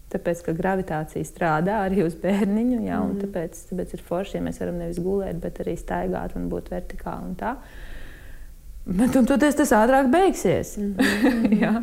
Tāpēc, 0.09 0.41
ka 0.45 0.53
gravitācija 0.53 1.25
strādā 1.25 1.83
arī 1.85 2.05
uz 2.05 2.15
bērniņu, 2.15 2.79
jā, 2.85 2.99
mm 2.99 3.11
-hmm. 3.11 3.19
tāpēc, 3.21 3.59
tāpēc 3.69 3.93
ir 3.93 4.01
forši, 4.01 4.37
ja 4.37 4.41
mēs 4.41 4.59
varam 4.59 4.77
nevis 4.77 4.99
gulēt, 4.99 5.35
bet 5.35 5.59
arī 5.59 5.75
staigāt 5.77 6.35
un 6.35 6.49
būt 6.49 6.71
vertikāli. 6.71 7.27
Un 7.27 7.35
tā. 7.35 7.55
Bet 8.85 9.13
toties 9.13 9.57
tas 9.57 9.71
ātrāk 9.75 10.07
beigsies. 10.09 10.77
Mm 10.77 10.95
-hmm. 10.97 11.59
ja? 11.61 11.73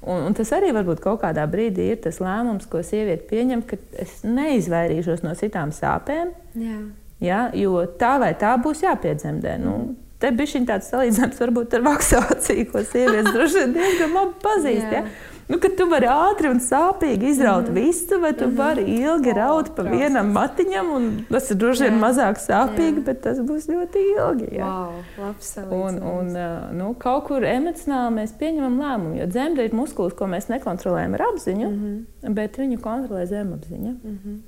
un, 0.00 0.22
un 0.26 0.34
tas 0.34 0.50
arī 0.52 0.72
varbūt 0.74 1.00
kaut 1.00 1.22
kādā 1.22 1.46
brīdī 1.46 1.90
ir 1.92 2.00
tas 2.02 2.18
lēmums, 2.20 2.66
ko 2.66 2.82
sieviete 2.82 3.28
pieņem, 3.30 3.62
ka 3.62 3.76
es 3.92 4.22
neizvairīšos 4.24 5.22
no 5.22 5.34
citām 5.34 5.70
sāpēm. 5.70 6.34
Jā. 6.54 6.78
Ja? 7.20 7.50
Jo 7.54 7.86
tā 7.98 8.18
vai 8.18 8.34
tā 8.34 8.56
būs 8.62 8.82
jāpiedzemdē. 8.82 9.58
Nu, 9.58 9.94
te 10.18 10.30
bija 10.30 10.46
šī 10.46 10.64
tāds 10.66 10.90
salīdzinājums 10.90 11.40
varbūt 11.40 11.74
ar 11.74 11.82
vaksāciju, 11.82 12.70
ko 12.72 12.82
sievietes 12.82 13.32
droši 13.32 13.54
vien 13.54 13.72
diezgan 13.72 14.14
labi 14.14 14.34
pazīst. 14.42 14.92
Ja? 14.92 15.04
Nu, 15.48 15.56
ka 15.56 15.68
tu 15.76 15.86
vari 15.88 16.08
ātri 16.12 16.50
un 16.52 16.58
sāpīgi 16.60 17.30
izraut 17.30 17.68
mm 17.68 17.74
-hmm. 17.74 17.86
visu, 17.86 18.20
vai 18.20 18.32
tu 18.34 18.44
mm 18.44 18.50
-hmm. 18.50 18.56
vari 18.56 18.82
ilgi 18.82 19.32
raut 19.32 19.70
pa 19.76 19.82
vienam 19.82 20.32
matiņam. 20.32 20.88
Tas 21.30 21.50
ir 21.50 21.56
droši 21.56 21.82
vien 21.82 22.00
mazāk 22.00 22.36
sāpīgi, 22.48 22.98
jā. 22.98 23.04
bet 23.04 23.22
tas 23.22 23.38
būs 23.38 23.68
ļoti 23.72 23.98
ilgi. 24.16 24.48
Jā. 24.56 24.66
Wow, 24.66 25.86
un, 25.86 26.02
un, 26.02 26.36
nu, 26.72 26.94
kaut 26.98 27.24
kur 27.24 27.44
emocionāli 27.44 28.14
mēs 28.14 28.32
pieņemam 28.38 28.78
lēmumu, 28.80 29.16
jo 29.20 29.26
dzemdē 29.26 29.64
ir 29.64 29.74
muskulis, 29.74 30.14
ko 30.14 30.26
mēs 30.26 30.48
nekontrolējam 30.48 31.14
ar 31.14 31.22
apziņu, 31.32 31.70
mm 31.70 32.04
-hmm. 32.22 32.34
bet 32.34 32.58
viņu 32.58 32.78
kontrolē 32.80 33.26
zemapziņa. 33.26 33.90
Mm 34.04 34.18
-hmm. 34.24 34.38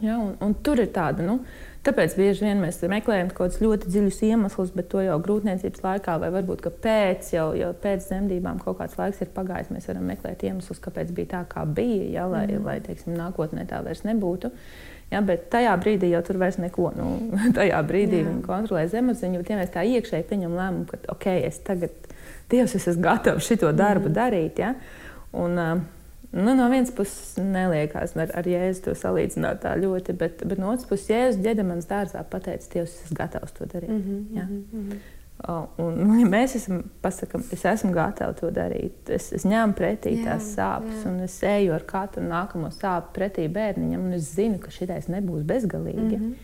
ja, 0.00 0.18
un, 0.18 0.36
un 0.40 0.54
tur 0.54 0.80
ir 0.80 0.88
tāda. 0.88 1.22
Nu, 1.22 1.40
Tāpēc 1.84 2.14
bieži 2.16 2.46
vien 2.46 2.62
mēs 2.62 2.78
meklējam 2.88 3.28
kaut 3.28 3.50
kādus 3.50 3.60
ļoti 3.60 3.90
dziļus 3.92 4.20
iemeslus, 4.24 4.70
bet 4.72 4.86
to 4.88 5.02
jau 5.04 5.18
grūtniecības 5.20 5.82
laikā, 5.84 6.14
vai 6.22 6.30
varbūt 6.32 6.64
pēc, 6.80 7.28
jau, 7.34 7.50
jau 7.58 7.74
pēc 7.82 8.06
dzemdībām 8.06 8.62
kaut 8.62 8.78
kāds 8.78 8.96
laiks 8.96 9.20
ir 9.20 9.28
pagājis. 9.34 9.68
Mēs 9.74 9.90
varam 9.90 10.06
meklēt 10.08 10.46
iemeslus, 10.48 10.80
kāpēc 10.84 11.12
bija 11.12 11.30
tā, 11.34 11.42
kā 11.50 11.66
bija, 11.68 12.06
ja, 12.14 12.24
lai, 12.30 12.46
mm. 12.48 12.64
lai 12.64 12.78
teiksim, 12.86 13.12
nākotnē 13.18 13.66
tā 13.68 13.82
vairs 13.84 14.00
nebūtu. 14.08 14.48
Ja, 15.12 15.20
bet 15.20 15.50
tajā 15.52 15.74
brīdī 15.82 16.08
jau 16.14 16.22
tur 16.24 16.40
vairs 16.40 16.56
neko. 16.62 16.88
Nu, 16.96 17.10
tajā 17.58 17.82
brīdī 17.84 18.22
Jā. 18.22 18.30
viņi 18.30 18.46
kontrolē 18.46 18.86
zemapziņu, 18.88 19.42
bet 19.42 19.52
ja 19.52 19.58
mēs 19.60 19.74
tā 19.74 19.84
iekšēji 19.84 20.28
pieņemam 20.30 20.60
lēmumu, 20.62 20.86
ka 20.88 21.02
ok, 21.12 21.28
es 21.50 21.60
tagad, 21.68 21.92
Dievs, 22.48 22.78
es 22.78 22.88
esmu 22.88 23.04
gatavs 23.04 23.44
šo 23.44 23.74
darbu 23.76 24.08
mm. 24.08 24.16
darīt. 24.16 24.64
Ja, 24.64 24.72
un, 25.36 25.60
uh, 25.60 25.84
Nu, 26.36 26.54
no 26.54 26.68
vienas 26.68 26.90
puses, 26.90 27.36
neliekas 27.38 28.16
ar, 28.18 28.30
ar 28.34 28.46
jēzu 28.48 28.88
to 28.88 28.92
salīdzināt 28.98 29.60
tā 29.62 29.76
ļoti, 29.78 30.16
bet, 30.18 30.40
bet 30.42 30.58
no 30.58 30.72
otras 30.72 30.88
puses, 30.90 31.06
jēzus 31.12 31.42
ģedamas 31.44 31.86
dārzā 31.86 32.24
pateica, 32.26 32.66
Dievs, 32.72 32.96
es 32.96 33.04
esmu 33.04 33.18
gatavs 33.20 33.54
to 33.54 33.68
darīt. 33.70 33.92
Mm 33.92 34.02
-hmm, 34.02 34.36
ja? 34.36 34.44
mm 34.44 34.64
-hmm. 34.72 34.98
Un, 35.78 36.00
un, 36.10 36.18
ja 36.22 36.26
mēs 36.26 36.56
esam, 36.56 36.82
pasakam, 37.02 37.42
es 37.52 37.64
esmu 37.64 37.92
gatavs 37.92 38.40
to 38.40 38.50
darīt, 38.50 39.08
es, 39.08 39.32
es 39.32 39.44
ņemu 39.44 39.74
pretī 39.74 40.16
jā, 40.16 40.24
tās 40.24 40.42
sāpes, 40.56 41.04
jā. 41.04 41.08
un 41.08 41.20
es 41.20 41.42
eju 41.42 41.72
ar 41.72 41.82
katru 41.86 42.22
nākamo 42.22 42.70
sāpju 42.70 43.14
pretī 43.14 43.48
bērniņam, 43.48 44.04
un 44.04 44.12
es 44.12 44.34
zinu, 44.34 44.58
ka 44.58 44.70
šis 44.70 45.08
nebūs 45.08 45.42
bezgalīgi. 45.42 46.16
Mm 46.18 46.22
-hmm. 46.22 46.34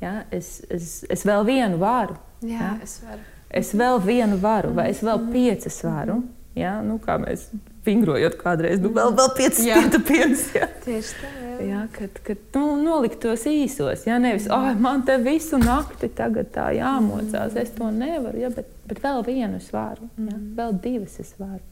ja? 0.00 0.24
es, 0.30 0.62
es, 0.70 1.04
es 1.08 1.26
vēl 1.26 1.44
vienu 1.44 1.78
varu. 1.78 2.16
Jā, 2.40 2.48
ja? 2.48 2.78
es 2.82 3.02
varu. 3.02 3.20
Es 3.50 3.74
vēl 3.74 4.04
vienu 4.04 4.36
varu, 4.36 4.74
vai 4.74 4.90
es 4.90 5.02
vēl 5.02 5.18
mhm. 5.18 5.32
piecas 5.32 5.84
varu. 5.84 6.12
-hmm. 6.12 6.38
Ja? 6.54 6.82
Nu, 6.82 6.98
kā 6.98 7.18
mēs 7.18 7.48
vingrojot 7.88 8.38
kādreiz, 8.40 8.80
nu, 8.84 8.92
vēl, 8.94 9.12
vēl 9.18 9.34
5 9.40 9.60
stūraņus. 9.64 10.46
Tieši 10.86 11.20
tā. 11.20 11.34
Jā. 11.34 11.48
Jā, 11.58 11.80
kad 11.90 12.20
kad 12.22 12.42
nu, 12.54 12.76
nolikt 12.84 13.18
tos 13.24 13.42
īsos, 13.50 14.04
ja 14.06 14.20
nevis, 14.22 14.46
ah, 14.54 14.68
oh, 14.70 14.76
man 14.78 15.02
te 15.06 15.16
visu 15.18 15.58
nakti 15.58 16.06
tagad 16.14 16.52
tā 16.54 16.68
jāmocās, 16.76 17.50
mm. 17.50 17.62
es 17.64 17.72
to 17.74 17.88
nevaru, 17.90 18.38
ja, 18.44 18.50
bet, 18.54 18.68
bet 18.86 19.00
vēl 19.02 19.24
vienu 19.26 19.58
es 19.58 19.66
varu, 19.74 20.06
ja, 20.06 20.36
mm. 20.36 20.52
vēl 20.58 20.76
divas 20.84 21.18
es 21.24 21.34
varu. 21.40 21.64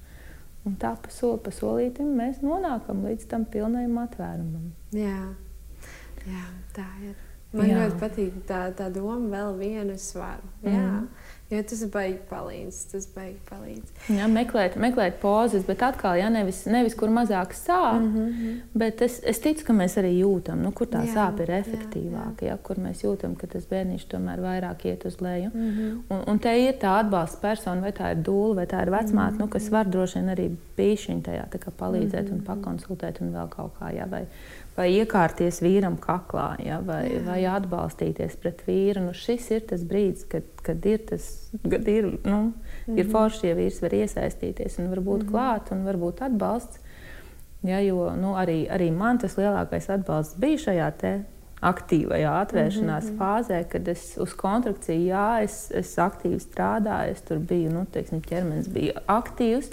Un 0.67 0.75
tā 0.83 0.91
pa 0.99 1.13
soli 1.15 1.39
pa 1.45 1.53
solītim 1.55 2.09
mēs 2.19 2.43
nonākam 2.43 3.05
līdz 3.07 3.29
tam 3.31 3.47
pilnajam 3.47 4.01
atvērumam. 4.03 4.67
Jā, 4.99 5.21
Jā 6.27 6.47
tā 6.75 6.89
ir. 7.07 7.15
Man 7.55 7.71
Jā. 7.71 7.77
ļoti 7.85 7.99
patīk 8.01 8.41
tā, 8.49 8.65
tā 8.77 8.89
doma, 8.93 9.21
vēl 9.31 9.55
vienu 9.61 9.95
es 9.95 10.09
varu. 10.17 10.51
Jā. 10.67 10.83
Mm. 10.83 11.07
Jo 11.47 11.61
tas 11.63 11.83
beigas 11.95 12.25
palīdz. 12.27 12.79
Tas 12.91 13.05
beigas 13.15 13.43
palīdz. 13.47 13.91
Jā, 14.17 14.27
meklēt, 14.27 14.75
meklēt 14.83 15.21
pozas, 15.23 15.63
bet 15.69 15.85
atkal, 15.87 16.17
ja 16.19 16.27
nevis, 16.33 16.65
nevis 16.67 16.97
kur 16.99 17.13
mazāk 17.15 17.55
sāp, 17.55 18.01
mm 18.01 18.17
-hmm. 18.17 18.57
bet 18.75 19.03
es, 19.07 19.21
es 19.23 19.39
ticu, 19.45 19.65
ka 19.69 19.77
mēs 19.77 19.95
arī 20.03 20.11
jūtam, 20.19 20.65
nu, 20.67 20.73
kur 20.73 20.91
tā 20.91 21.05
jā, 21.07 21.15
sāpe 21.15 21.47
ir 21.47 21.53
efektīvāka, 21.61 22.43
jā, 22.43 22.49
jā. 22.49 22.51
Ja, 22.51 22.57
kur 22.57 22.83
mēs 22.83 23.05
jūtam, 23.05 23.37
ka 23.39 23.47
tas 23.47 23.67
bērniņš 23.71 24.09
tomēr 24.11 24.43
vairāk 24.43 24.85
iet 24.87 25.05
uz 25.05 25.21
leju. 25.21 25.51
Mm 25.55 25.71
-hmm. 25.71 26.03
un, 26.11 26.25
un 26.27 26.39
te 26.39 26.59
ir 26.65 26.75
tā 26.83 26.99
atbalsta 26.99 27.39
persona, 27.41 27.81
vai 27.81 27.93
tā 27.93 28.11
ir 28.11 28.23
dūle, 28.27 28.55
vai 28.57 28.67
tā 28.67 28.83
ir 28.83 28.91
vecmāte, 28.91 29.33
mm 29.33 29.37
-hmm. 29.37 29.39
nu, 29.39 29.49
kas 29.49 29.71
var 29.71 29.87
droši 29.87 30.19
vien 30.19 30.29
arī 30.29 30.51
pīšiņi 30.77 31.23
tajā 31.23 31.47
palīdzēt 31.79 32.23
mm 32.23 32.29
-hmm. 32.29 32.33
un 32.33 32.41
pakonsultēt 32.41 33.21
un 33.21 33.35
vēl 33.35 33.49
kaut 33.49 33.73
kā. 33.81 33.95
Jā, 33.95 34.11
vai, 34.11 34.27
vai 34.77 34.87
iekārties 34.93 35.63
vīram 35.65 35.97
kaklā, 36.01 36.51
ja, 36.65 36.81
vai, 36.85 37.03
Jā. 37.15 37.23
vai 37.27 37.39
atbalstīties 37.49 38.37
pret 38.43 38.63
vīru. 38.67 39.07
Nu, 39.09 39.15
šis 39.17 39.51
ir 39.57 39.65
tas 39.71 39.85
brīdis, 39.89 40.27
kad, 40.29 40.49
kad 40.67 40.85
ir, 40.87 41.05
tas, 41.09 41.29
kad 41.63 41.89
ir, 41.89 42.11
nu, 42.25 42.41
mm 42.41 42.53
-hmm. 42.87 42.99
ir 42.99 43.05
mhm. 43.05 43.13
forši, 43.13 43.47
ja 43.47 43.55
vīrs 43.55 43.83
var 43.83 43.95
iesaistīties 43.95 44.79
un 44.79 44.91
var 44.91 45.01
būt 45.01 45.23
mm 45.23 45.29
-hmm. 45.29 45.33
klāt 45.33 45.73
un 45.73 45.85
var 45.85 45.97
būt 45.97 46.23
atbalsts. 46.23 46.79
Ja, 47.63 47.81
jo 47.81 48.13
nu, 48.17 48.35
arī, 48.35 48.69
arī 48.71 48.93
man 48.93 49.19
tas 49.19 49.37
lielākais 49.37 49.89
atbalsts 49.91 50.37
bija 50.39 50.59
šajā 50.59 50.93
aktīvajā 51.61 52.33
atvēršanās 52.43 53.05
mm 53.05 53.11
-hmm. 53.11 53.19
fāzē, 53.19 53.65
kad 53.69 53.89
es 53.89 54.17
uz 54.21 54.35
kontrakciju, 54.35 55.07
jā, 55.09 55.43
es, 55.43 55.71
es 55.71 55.99
aktīvi 55.99 56.39
strādāju, 56.39 57.13
es 57.13 57.21
tur 57.21 57.39
biju, 57.39 57.71
nu, 57.71 57.87
teiksim, 57.93 58.21
ķermenis 58.21 58.69
bija 58.69 58.93
aktīvs. 59.07 59.71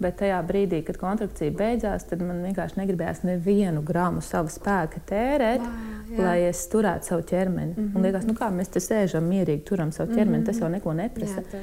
Bet 0.00 0.16
tajā 0.16 0.38
brīdī, 0.48 0.80
kad 0.84 0.96
kontrakcija 0.96 1.52
beidzās, 1.52 2.06
tad 2.08 2.22
man 2.24 2.38
vienkārši 2.46 2.78
negribējās 2.80 3.18
nevienu 3.28 3.82
gramu 3.84 4.22
savu 4.24 4.48
spēku 4.48 5.02
tērēt, 5.10 5.60
Vā, 5.60 6.22
lai 6.24 6.36
es 6.46 6.62
turētu 6.72 7.10
savu 7.10 7.24
ķermeni. 7.28 7.74
Mm 7.74 7.82
-hmm. 7.82 7.96
Un 7.96 8.06
liekas, 8.08 8.24
nu 8.26 8.34
kā 8.34 8.48
mēs 8.54 8.72
te 8.72 8.80
sēžam 8.80 9.28
mierīgi, 9.28 9.62
turam 9.68 9.92
savu 9.92 10.14
ķermeni, 10.14 10.38
mm 10.38 10.42
-hmm. 10.42 10.46
tas 10.46 10.60
jau 10.60 10.68
neko 10.68 10.92
neprasa. 10.92 11.42
Jā, 11.52 11.60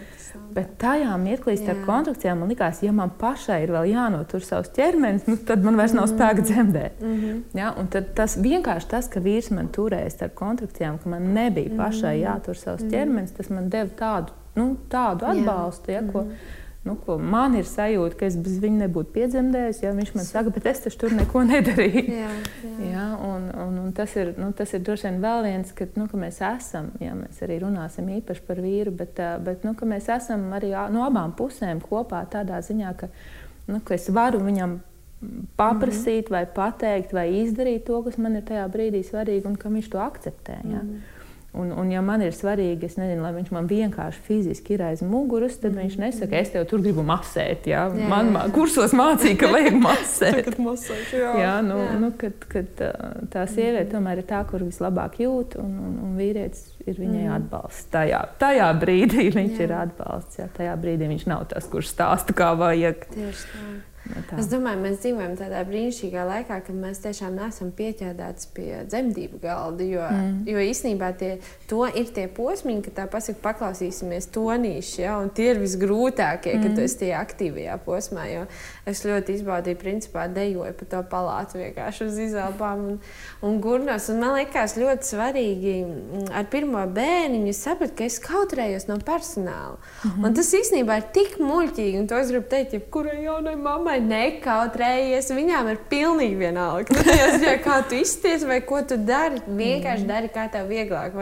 Bet 0.53 0.77
tajā 0.77 1.17
mirklī 1.17 1.55
starp 1.57 1.85
kontrakcijām 1.85 2.39
man 2.39 2.49
likās, 2.49 2.83
ja 2.83 2.91
man 2.91 3.09
pašai 3.19 3.63
ir 3.63 3.71
vēl 3.71 3.89
jānotur 3.93 4.45
savs 4.45 4.69
ķermenis, 4.69 5.27
nu, 5.27 5.38
tad 5.38 5.63
man 5.63 5.75
vairs 5.75 5.93
nav 5.93 6.05
mm 6.05 6.11
-hmm. 6.11 6.17
spēka 6.17 6.41
dzemdēt. 6.41 7.01
Mm 7.01 7.15
-hmm. 7.15 7.41
ja? 7.53 7.73
Un 7.79 7.88
tas 8.15 8.38
vienkārši 8.38 8.88
tas, 8.88 9.07
ka 9.07 9.19
vīrs 9.19 9.51
man 9.51 9.67
turēja 9.67 10.09
starp 10.09 10.35
kontrakcijām, 10.35 10.97
ka 10.97 11.09
man 11.09 11.33
nebija 11.33 11.77
pašai 11.77 12.17
mhm. 12.17 12.25
jātur 12.25 12.55
savs 12.57 12.83
mm 12.83 12.88
-hmm. 12.88 12.93
ķermenis, 12.93 13.31
tas 13.31 13.49
man 13.49 13.69
deva 13.69 13.89
tādu, 13.99 14.31
nu, 14.55 14.77
tādu 14.89 15.25
atbalstu. 15.25 15.91
Ja, 15.91 16.01
ko, 16.11 16.21
mm 16.21 16.29
-hmm 16.29 16.66
Nu, 16.88 17.17
man 17.31 17.55
ir 17.59 17.67
sajūta, 17.67 18.17
ka 18.19 18.27
es 18.29 18.38
bez 18.39 18.57
viņa 18.63 18.85
nebūtu 18.85 19.13
piedzemdējis. 19.15 19.81
Ja 19.83 19.93
viņš 19.97 20.13
man 20.15 20.27
saka, 20.27 20.53
bet 20.55 20.69
es 20.71 20.97
tur 20.99 21.13
neko 21.15 21.43
nedarīju. 21.47 22.03
jā, 22.21 22.31
jā. 22.63 22.91
Jā, 22.91 23.07
un, 23.27 23.47
un, 23.65 23.79
un 23.85 23.93
tas, 23.97 24.13
ir, 24.19 24.33
nu, 24.39 24.51
tas 24.57 24.73
ir 24.73 24.83
droši 24.85 25.09
vien 25.09 25.21
vēl 25.23 25.47
viens, 25.47 25.73
ka, 25.75 25.88
nu, 25.99 26.07
ka 26.11 26.19
mēs 26.21 26.41
esam, 26.45 26.91
ja 27.03 27.15
mēs 27.17 27.41
arī 27.45 27.59
runāsim 27.63 28.09
īpaši 28.17 28.45
par 28.47 28.61
vīru, 28.63 28.93
bet, 28.95 29.21
bet 29.45 29.65
nu, 29.67 29.75
mēs 29.89 30.09
esam 30.17 30.47
arī 30.57 30.73
no 30.93 31.05
abām 31.07 31.35
pusēm 31.38 31.81
kopā 31.83 32.23
tādā 32.31 32.61
ziņā, 32.65 32.93
ka, 32.99 33.11
nu, 33.67 33.81
ka 33.85 33.97
es 33.97 34.09
varu 34.13 34.41
viņam 34.45 34.79
paprasīt, 35.57 36.27
mm 36.27 36.27
-hmm. 36.27 36.31
vai 36.31 36.45
pateikt, 36.45 37.13
vai 37.13 37.27
izdarīt 37.41 37.85
to, 37.85 38.01
kas 38.03 38.17
man 38.17 38.35
ir 38.35 38.43
tajā 38.45 38.67
brīdī 38.69 39.03
svarīgi, 39.03 39.45
un 39.45 39.55
ka 39.55 39.69
viņš 39.69 39.89
to 39.89 39.97
akceptē. 39.97 40.57
Ja? 40.63 40.81
Mm 40.83 40.89
-hmm. 40.89 41.16
Un, 41.58 41.72
un, 41.74 41.89
ja 41.91 42.01
man 42.05 42.22
ir 42.22 42.36
svarīgi, 42.36 42.86
es 42.86 42.97
nezinu, 42.99 43.24
lai 43.26 43.32
viņš 43.36 43.49
man 43.55 43.68
vienkārši 43.70 44.22
fiziski 44.28 44.76
ir 44.76 44.84
aiz 44.89 45.01
muguras, 45.05 45.55
tad 45.62 45.74
mm. 45.74 45.84
viņš 45.84 45.97
nesaka, 46.01 46.38
es 46.41 46.51
tev 46.53 46.68
tur 46.70 46.84
gribu 46.84 47.05
masēt. 47.08 47.66
Jā? 47.72 47.88
Jā, 47.89 48.10
man 48.12 48.30
jā, 48.36 48.43
kursos 48.53 48.93
mācīja, 48.97 49.39
ka 49.41 49.49
vajag 49.55 49.80
masēt. 49.88 50.51
Masēt 50.62 51.16
jā. 51.18 51.34
jā, 51.41 51.55
nu, 51.66 51.80
jā. 51.82 51.97
Nu, 52.03 52.12
kad, 52.20 52.47
kad 52.51 52.86
tā 53.34 53.47
sieviete 53.49 53.89
tomēr 53.95 54.22
ir 54.22 54.30
tā, 54.30 54.43
kur 54.49 54.66
vislabāk 54.68 55.20
jūt, 55.24 55.58
un, 55.64 55.74
un, 55.89 55.99
un 56.08 56.16
vīrietis 56.20 56.68
ir 56.86 57.01
viņai 57.01 57.26
mm. 57.26 57.36
atbalsts. 57.39 57.89
Tajā, 57.93 58.24
tajā 58.41 58.72
brīdī 58.82 59.30
viņš 59.39 59.58
jā. 59.58 59.68
ir 59.68 59.76
atbalsts. 59.82 60.41
Jā, 60.43 60.49
tajā 60.62 60.78
brīdī 60.82 61.10
viņš 61.12 61.28
nav 61.32 61.47
tas, 61.53 61.70
kurš 61.72 61.91
stāsta, 61.95 62.38
kā 62.38 62.53
vajag. 62.60 63.08
Tieši 63.16 63.53
tā. 63.53 63.68
Tā. 64.08 64.39
es 64.41 64.49
domāju, 64.51 64.82
mēs 64.84 64.99
dzīvojam 65.03 65.36
tādā 65.39 65.64
brīnišķīgā 65.68 66.26
laikā, 66.32 66.60
kad 66.68 66.76
mēs 66.76 67.01
tiešām 67.03 67.38
neesam 67.38 67.72
pieķēdāti 67.78 68.49
pie 68.55 68.70
dzemdību 68.88 69.41
galda. 69.43 69.88
Jo, 69.88 70.05
mm. 70.08 70.39
jo 70.51 70.64
īsnībā 70.72 71.12
tie, 71.20 71.32
ir 71.99 72.12
tie 72.16 72.28
posmi, 72.28 72.78
ka 72.86 72.93
tā 73.01 73.08
pasaka, 73.12 73.41
paklausīsimies 73.43 74.30
tonīši, 74.36 75.01
ja, 75.03 75.18
un 75.22 75.32
tie 75.34 75.51
ir 75.53 75.62
visgrūtākie, 75.64 76.55
mm. 76.55 76.64
kad 76.66 76.78
tu 76.78 76.86
esi 76.86 77.01
tajā 77.03 77.22
aktīvajā 77.26 77.78
posmā. 77.86 78.28
Es 78.88 79.03
ļoti 79.05 79.38
izbaudīju, 79.38 79.80
principā, 79.82 80.28
dejoju 80.32 80.74
pa 80.80 80.88
to 80.91 81.01
palātu 81.12 81.60
vienkārši 81.62 82.08
uz 82.08 82.20
izelpām 82.28 82.86
un, 82.91 82.99
un 83.45 83.60
gurnos. 83.64 84.08
Un 84.12 84.22
man 84.24 84.38
liekas 84.38 84.78
ļoti 84.80 85.10
svarīgi 85.12 85.76
mm, 85.84 86.28
ar 86.38 86.47
pirmo 86.51 86.84
bērniņu 86.95 87.53
saprast, 87.55 87.95
ka 87.97 88.08
es 88.08 88.20
kautrējos 88.24 88.88
no 88.89 88.99
personāla. 89.03 89.78
Mm 89.78 90.12
-hmm. 90.12 90.28
Un 90.28 90.38
tas 90.38 90.53
īstenībā 90.53 90.97
ir 90.97 91.08
tik 91.14 91.38
muļķīgi, 91.39 91.99
un 91.99 92.08
to 92.08 92.20
es 92.20 92.32
gribu 92.32 92.49
teikt 92.49 92.74
jebkurai 92.74 93.24
jaunai 93.24 93.55
mammai 93.55 93.96
vai 93.97 94.05
nekautrējies. 94.05 95.29
Viņām 95.35 95.71
ir 95.71 95.81
pilnīgi 95.89 96.39
vienalga. 96.39 96.97
Nu, 97.07 97.43
jā, 97.43 97.57
kā 97.61 97.77
tu 97.87 97.97
izties 97.99 98.43
vai 98.47 98.57
ko 98.65 98.79
tu 98.87 98.97
dari, 98.99 99.39
vienkārši 99.45 100.03
mm. 100.03 100.09
dari, 100.09 100.29
kā 100.33 100.47
tev 100.51 100.67
vieglāk. 100.69 101.13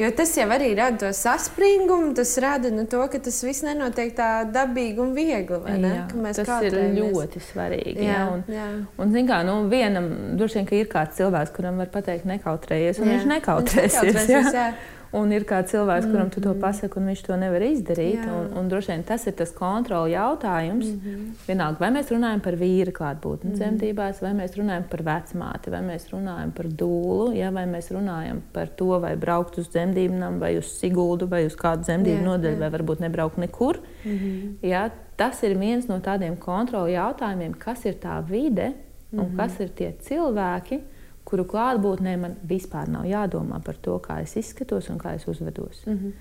Jo 0.00 0.10
tas 0.16 0.32
jau 0.36 0.46
arī 0.52 0.72
rada 0.76 0.98
to 1.00 1.10
saspringumu, 1.16 2.12
tas 2.16 2.34
rada 2.42 2.70
nu, 2.74 2.84
to, 2.90 3.00
ka 3.12 3.20
tas 3.22 3.38
viss 3.44 3.64
nenotiek 3.64 4.12
tā 4.16 4.30
dabīgi 4.52 5.00
un 5.02 5.14
viegli. 5.16 5.60
Jā, 5.82 6.06
tas 6.36 6.66
ir 6.66 6.76
ļoti 6.96 7.42
svarīgi. 7.48 7.96
Jā, 8.04 8.18
jā, 8.18 8.26
un, 8.32 8.44
jā. 8.52 8.66
un, 8.98 9.14
un 9.14 9.30
kā, 9.30 9.40
nu, 9.46 9.56
vienam 9.72 10.10
droši 10.36 10.62
vien 10.62 10.70
ir 10.82 10.90
kāds 10.92 11.16
cilvēks, 11.20 11.54
kuram 11.56 11.80
var 11.82 11.92
pateikt, 11.94 12.28
nekautrējies, 12.28 13.00
un 13.00 13.10
jā. 13.10 13.16
viņš 13.16 13.32
nekautrēsies. 13.36 14.02
Viņš 14.02 14.28
nekautrēsies 14.28 14.60
jā. 14.60 14.66
Jā. 14.66 14.95
Un 15.14 15.30
ir 15.32 15.44
kāds 15.46 15.70
cilvēks, 15.70 16.08
kuram 16.10 16.30
tu 16.30 16.40
to 16.40 16.50
mm-hmm. 16.50 16.62
pasaki, 16.64 16.98
un 16.98 17.10
viņš 17.10 17.20
to 17.26 17.36
nevar 17.38 17.62
izdarīt. 17.62 18.24
Un, 18.26 18.48
un 18.58 18.70
droši 18.70 18.90
vien 18.92 19.04
tas 19.06 19.26
ir 19.28 19.36
tas 19.38 19.52
kontrols 19.54 20.10
jautājums. 20.10 20.86
Mm 20.86 21.00
-hmm. 21.00 21.28
Vienalga, 21.46 21.78
vai 21.80 21.90
mēs 21.94 22.10
runājam 22.10 22.40
par 22.42 22.54
vīru 22.54 22.92
klātbūtni 22.92 23.44
mm 23.44 23.52
-hmm. 23.52 23.58
dzemdībās, 23.58 24.22
vai 24.22 24.32
mēs 24.32 24.56
runājam 24.58 24.84
par 24.90 25.02
vecmāti, 25.02 25.70
vai 25.70 25.82
mēs 25.90 26.08
runājam 26.10 26.50
par 26.50 26.66
dūlu, 26.66 27.36
ja, 27.36 27.50
vai 27.50 27.66
mēs 27.66 27.90
runājam 27.90 28.40
par 28.52 28.68
to, 28.68 29.00
vai 29.00 29.16
braukt 29.16 29.58
uz 29.58 29.68
dzemdībām, 29.68 30.38
vai 30.38 30.58
uz 30.58 30.66
Siguldu, 30.66 31.26
vai 31.26 31.46
uz 31.46 31.54
kādu 31.56 31.82
dzemdību 31.82 32.20
jā, 32.22 32.24
nodaļu, 32.24 32.54
jā. 32.54 32.58
vai 32.58 32.70
varbūt 32.70 33.00
nebraukt 33.00 33.38
nekur. 33.38 33.78
Mm 34.04 34.12
-hmm. 34.12 34.68
ja, 34.68 34.90
tas 35.16 35.42
ir 35.42 35.58
viens 35.58 35.88
no 35.88 35.98
tādiem 35.98 36.36
kontrols 36.36 36.90
jautājumiem, 36.90 37.54
kas 37.58 37.84
ir 37.84 37.94
tā 37.94 38.22
vide 38.30 38.72
un 39.12 39.18
mm 39.18 39.24
-hmm. 39.24 39.36
kas 39.36 39.60
ir 39.60 39.68
tie 39.68 39.92
cilvēki 40.00 40.80
kuru 41.26 41.44
klātbūtnē 41.50 42.16
man 42.22 42.36
vispār 42.46 42.90
nav 42.90 43.06
jādomā 43.08 43.58
par 43.64 43.78
to, 43.82 43.98
kā 44.02 44.20
es 44.22 44.36
izskatos 44.38 44.90
un 44.92 45.00
kā 45.02 45.16
es 45.18 45.26
uzvedos. 45.28 45.82
Mm 45.86 45.98
-hmm. 45.98 46.12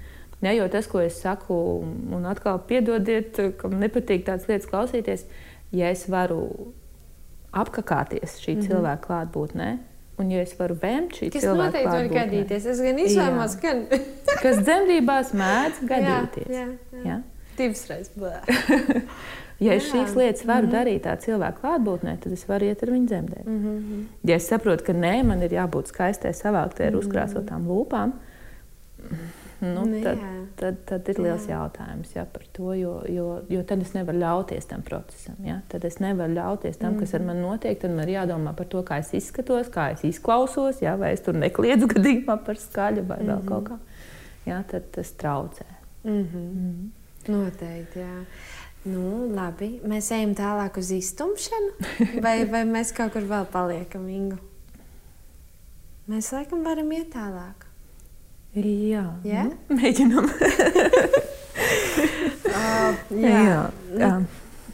Ja, 0.42 0.52
jo 0.52 0.68
tas, 0.68 0.88
ko 0.88 1.00
es 1.02 1.22
saku, 1.22 1.56
un 2.12 2.26
atkal 2.26 2.60
piedodiet, 2.68 3.40
ka 3.58 3.68
man 3.68 3.80
nepatīk 3.80 4.26
tādas 4.28 4.48
lietas 4.48 4.70
klausīties, 4.70 5.26
ja 5.72 5.90
es 5.90 6.10
varu 6.10 6.74
apkakāties 7.52 8.40
šī 8.44 8.56
mm 8.56 8.60
-hmm. 8.62 8.68
cilvēka 8.68 9.08
klātbūtnē, 9.08 9.78
un 10.18 10.32
ja 10.32 10.42
es 10.42 10.60
varu 10.60 10.76
vēmt 10.76 11.12
šī 11.14 11.32
cilvēka 11.32 11.32
klātbūtnē, 11.32 11.42
kas 11.42 11.58
noteikti 11.58 11.88
var 11.88 12.26
gadīties. 12.26 12.66
Es 12.66 12.82
gan 12.82 13.00
izvēlos, 13.00 13.62
gan. 13.62 13.86
kas 14.42 14.58
dzemdībās 14.58 15.34
mēdz 15.34 15.82
gadīties. 15.92 16.50
Jā, 16.50 16.68
jā, 16.68 16.68
jā. 16.92 17.06
Ja? 17.06 17.22
Divas 17.58 17.88
reizes. 17.90 18.12
Ja 19.60 19.74
es 19.74 19.86
šīs 19.88 20.16
lietas 20.20 20.44
varu 20.46 20.68
mm 20.68 20.72
-hmm. 20.72 20.76
darīt 20.76 21.06
tā 21.06 21.16
cilvēka 21.20 21.62
klātbūtnē, 21.62 22.18
tad 22.20 22.34
es 22.34 22.48
varu 22.48 22.66
iet 22.66 22.84
ar 22.84 22.90
viņu 22.92 23.08
dzemdēt. 23.08 23.46
Mm 23.46 23.64
-hmm. 23.64 24.04
Ja 24.24 24.36
es 24.36 24.48
saprotu, 24.48 24.84
ka 24.84 24.94
nē, 24.94 25.24
man 25.24 25.42
ir 25.42 25.52
jābūt 25.52 25.88
skaistai, 25.88 26.34
savāktai 26.34 26.88
ar 26.88 26.92
mhm. 26.92 27.00
uzkrāsotām 27.00 27.68
lūpām, 27.68 28.14
nu, 29.60 29.86
nu, 29.86 30.02
tad, 30.04 30.18
tad, 30.56 30.76
tad 30.86 31.10
ir 31.10 31.20
liels 31.20 31.46
jā. 31.48 31.56
jautājums 31.56 32.16
ja, 32.16 32.26
par 32.26 32.44
to, 32.52 32.74
jo, 32.74 33.02
jo, 33.10 33.42
jo 33.50 33.64
tad 33.64 33.82
es 33.82 33.94
nevaru 33.94 34.20
ļauties 34.20 34.68
tam 34.68 34.82
procesam. 34.82 35.36
Ja? 35.46 35.62
Tad 35.68 35.86
es 35.86 36.00
nevaru 36.00 36.34
ļauties 36.34 36.78
tam, 36.78 37.00
kas 37.00 37.14
ar 37.14 37.20
mhm. 37.20 37.28
mani 37.28 37.42
notiek. 37.42 37.80
Tad 37.80 37.92
man 37.92 38.10
ir 38.10 38.16
jādomā 38.16 38.56
par 38.56 38.66
to, 38.66 38.84
kā 38.84 39.00
es 39.00 39.14
izskatos, 39.14 39.70
kā 39.74 39.92
es 39.94 40.04
izklausos, 40.04 40.82
ja? 40.82 40.96
vai 40.96 41.14
es 41.14 41.22
tur 41.22 41.34
nekliedzu 41.34 41.88
gadījumā 41.96 42.38
par 42.46 42.56
skaļu 42.56 43.08
vai 43.08 43.22
vēl 43.24 43.40
mm 43.40 43.42
-hmm. 43.42 43.48
kaut 43.48 43.70
kā. 43.70 43.78
Ja? 44.46 44.64
Tad 44.64 44.92
tas 44.92 45.14
traucē. 45.14 45.66
Mm 46.04 46.12
-hmm. 46.12 46.36
Mm 46.36 46.70
-hmm. 46.76 47.32
Noteikti. 47.32 48.00
Jā. 48.00 48.26
Nu, 48.86 49.26
labi, 49.34 49.80
mēs 49.88 50.12
ejam 50.14 50.36
tālāk 50.38 50.76
uz 50.78 50.92
iztumšanu, 50.94 51.72
vai, 52.22 52.36
vai 52.46 52.62
mēs 52.70 52.92
kaut 52.94 53.16
kur 53.16 53.26
vēl 53.26 53.48
paliekam, 53.50 54.06
Ingu? 54.14 54.38
Mēs 56.06 56.30
laikam 56.36 56.62
varam 56.62 56.92
iet 56.94 57.10
tālāk. 57.16 57.66
Jā, 58.56 59.08
ja? 59.26 59.48
nu, 59.50 59.58
mēģinam. 59.80 60.30
uh, 60.30 60.38
jā, 63.26 63.42
jā. 63.42 63.64
jā. 63.98 64.12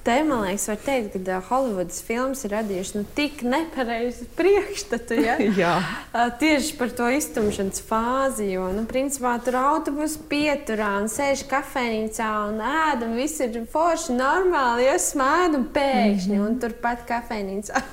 Te, 0.01 0.15
man 0.25 0.39
liekas, 0.41 0.63
var 0.65 0.79
teikt, 0.81 1.13
ka 1.27 1.35
Holivudas 1.45 1.99
filmas 2.01 2.39
ir 2.47 2.55
radījušas 2.55 2.95
nu, 2.95 3.03
tik 3.13 3.43
nepareizu 3.45 4.25
priekšstatu. 4.33 5.19
Ja? 5.21 5.35
uh, 5.77 6.31
tieši 6.41 6.73
par 6.79 6.89
to 6.97 7.09
iztumšanas 7.13 7.83
fāzi. 7.85 8.47
Jo, 8.55 8.71
nu, 8.73 8.87
principā, 8.89 9.35
tur 9.45 9.59
autobusu 9.59 10.23
pieturā 10.31 10.95
un 11.03 11.05
sēž 11.11 11.45
kafejnīcā 11.51 12.31
un 12.47 12.57
ēd, 12.65 13.05
un 13.05 13.13
viss 13.19 13.43
ir 13.45 13.61
forši, 13.69 14.17
normāli. 14.17 14.87
Ja 14.87 14.97
smēd 14.97 15.59
un 15.59 15.69
pēkšņi, 15.77 16.33
mm 16.33 16.41
-hmm. 16.41 16.49
un 16.49 16.59
turpat 16.65 17.05
kafejnīcā 17.05 17.85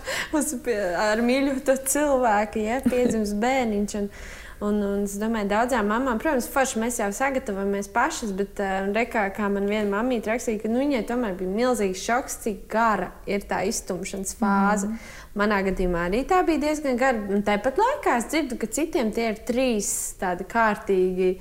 ar 1.11 1.25
mīļoto 1.29 1.77
cilvēku 1.93 2.65
ja, 2.65 2.81
piedzimst 2.89 3.37
bērniņš. 3.37 4.01
Un, 4.01 4.13
Un, 4.59 4.81
un 4.83 5.05
es 5.07 5.13
domāju, 5.21 5.47
daudzām 5.53 5.87
mamām, 5.87 6.19
protams, 6.19 6.49
forši 6.51 6.81
mēs 6.83 6.97
jau 6.99 7.07
sagatavojamies 7.15 7.87
pašas, 7.95 8.33
bet 8.35 8.59
uh, 8.59 8.89
rekā, 8.91 9.29
kā 9.37 9.47
man 9.55 9.69
viena 9.71 9.87
mamīte 9.93 10.33
rakstīja, 10.33 10.65
ka 10.65 10.71
nu, 10.73 10.81
viņai 10.83 11.05
tomēr 11.07 11.37
bija 11.39 11.53
milzīgs 11.53 12.03
šoks, 12.03 12.41
cik 12.43 12.65
gara 12.73 13.13
ir 13.31 13.47
tā 13.47 13.61
iztumšanas 13.71 14.35
fāze. 14.41 14.91
Mm. 14.91 15.15
Manā 15.39 15.61
gadījumā 15.69 16.09
arī 16.09 16.25
tā 16.27 16.41
bija 16.47 16.65
diezgan 16.67 16.99
gara. 16.99 17.23
Un 17.31 17.47
tāpat 17.47 17.79
laikā 17.79 18.19
es 18.19 18.27
dzirdu, 18.33 18.59
ka 18.59 18.67
citiem 18.75 19.15
tie 19.15 19.31
ir 19.31 19.41
trīs 19.47 19.93
tādi 20.19 20.47
kārtīgi. 20.51 21.33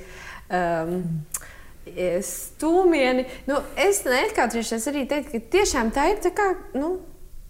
Um, 0.54 1.00
Stūmieni. 1.88 3.24
Nu, 3.48 3.62
es 3.80 4.04
neatkāpšos 4.06 4.90
arī 4.92 5.06
teikt, 5.10 5.32
ka 5.32 5.40
tiešām 5.58 5.90
tā 5.96 6.10
ir 6.12 6.20
tā 6.22 6.34
kā, 6.36 6.52
nu, 6.78 6.98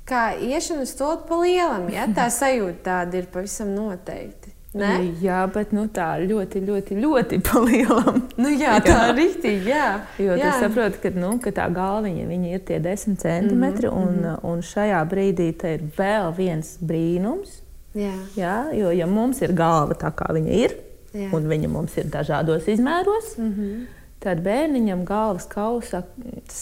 kā 0.07 0.29
iešana 0.39 0.85
uz 0.85 0.93
to 0.95 1.09
pa 1.27 1.39
lielam. 1.41 1.89
Ja? 1.91 2.07
Tā 2.07 2.29
sajūta 2.39 2.83
tāda 2.85 3.19
ir 3.19 3.27
pavisam 3.33 3.73
noteikti. 3.75 4.46
Ne? 4.77 5.13
Jā, 5.21 5.41
bet 5.53 5.71
nu, 5.75 5.87
tā 5.93 6.07
ļoti, 6.21 6.61
ļoti, 6.67 6.97
ļoti 7.03 7.39
palielam. 7.47 8.23
Nu, 8.37 8.49
jā, 8.53 8.77
tā 8.85 8.97
ir 9.09 9.15
rīktīgi. 9.17 9.71
Jā. 9.71 9.87
Jo 10.21 10.37
jā. 10.37 10.51
tu 10.51 10.65
saproti, 10.65 11.01
ka, 11.03 11.11
nu, 11.17 11.35
ka 11.43 11.53
tā 11.55 11.67
galviņa 11.73 12.51
ir 12.53 12.65
tie 12.67 12.79
desmit 12.83 13.21
centimetri, 13.25 13.89
mm 13.89 13.93
-hmm. 13.93 14.39
un, 14.43 14.51
un 14.51 14.61
šajā 14.61 15.03
brīdī 15.09 15.53
ir 15.73 15.87
vēl 15.97 16.33
viens 16.37 16.77
brīnums. 16.81 17.61
Jā. 17.97 18.13
Jā, 18.37 18.57
jo 18.77 18.91
ja 18.91 19.07
mums 19.07 19.41
ir 19.41 19.53
galva 19.57 19.95
tā, 19.97 20.11
kā 20.13 20.27
viņa 20.33 20.51
ir, 20.51 20.75
jā. 21.13 21.29
un 21.33 21.47
viņa 21.49 21.69
mums 21.71 21.95
ir 21.97 22.05
dažādos 22.05 22.67
izmēros, 22.67 23.37
mm 23.37 23.53
-hmm. 23.53 23.85
tad 24.19 24.41
bērniņam 24.41 25.05
galvas 25.05 25.45
kausa 25.45 26.03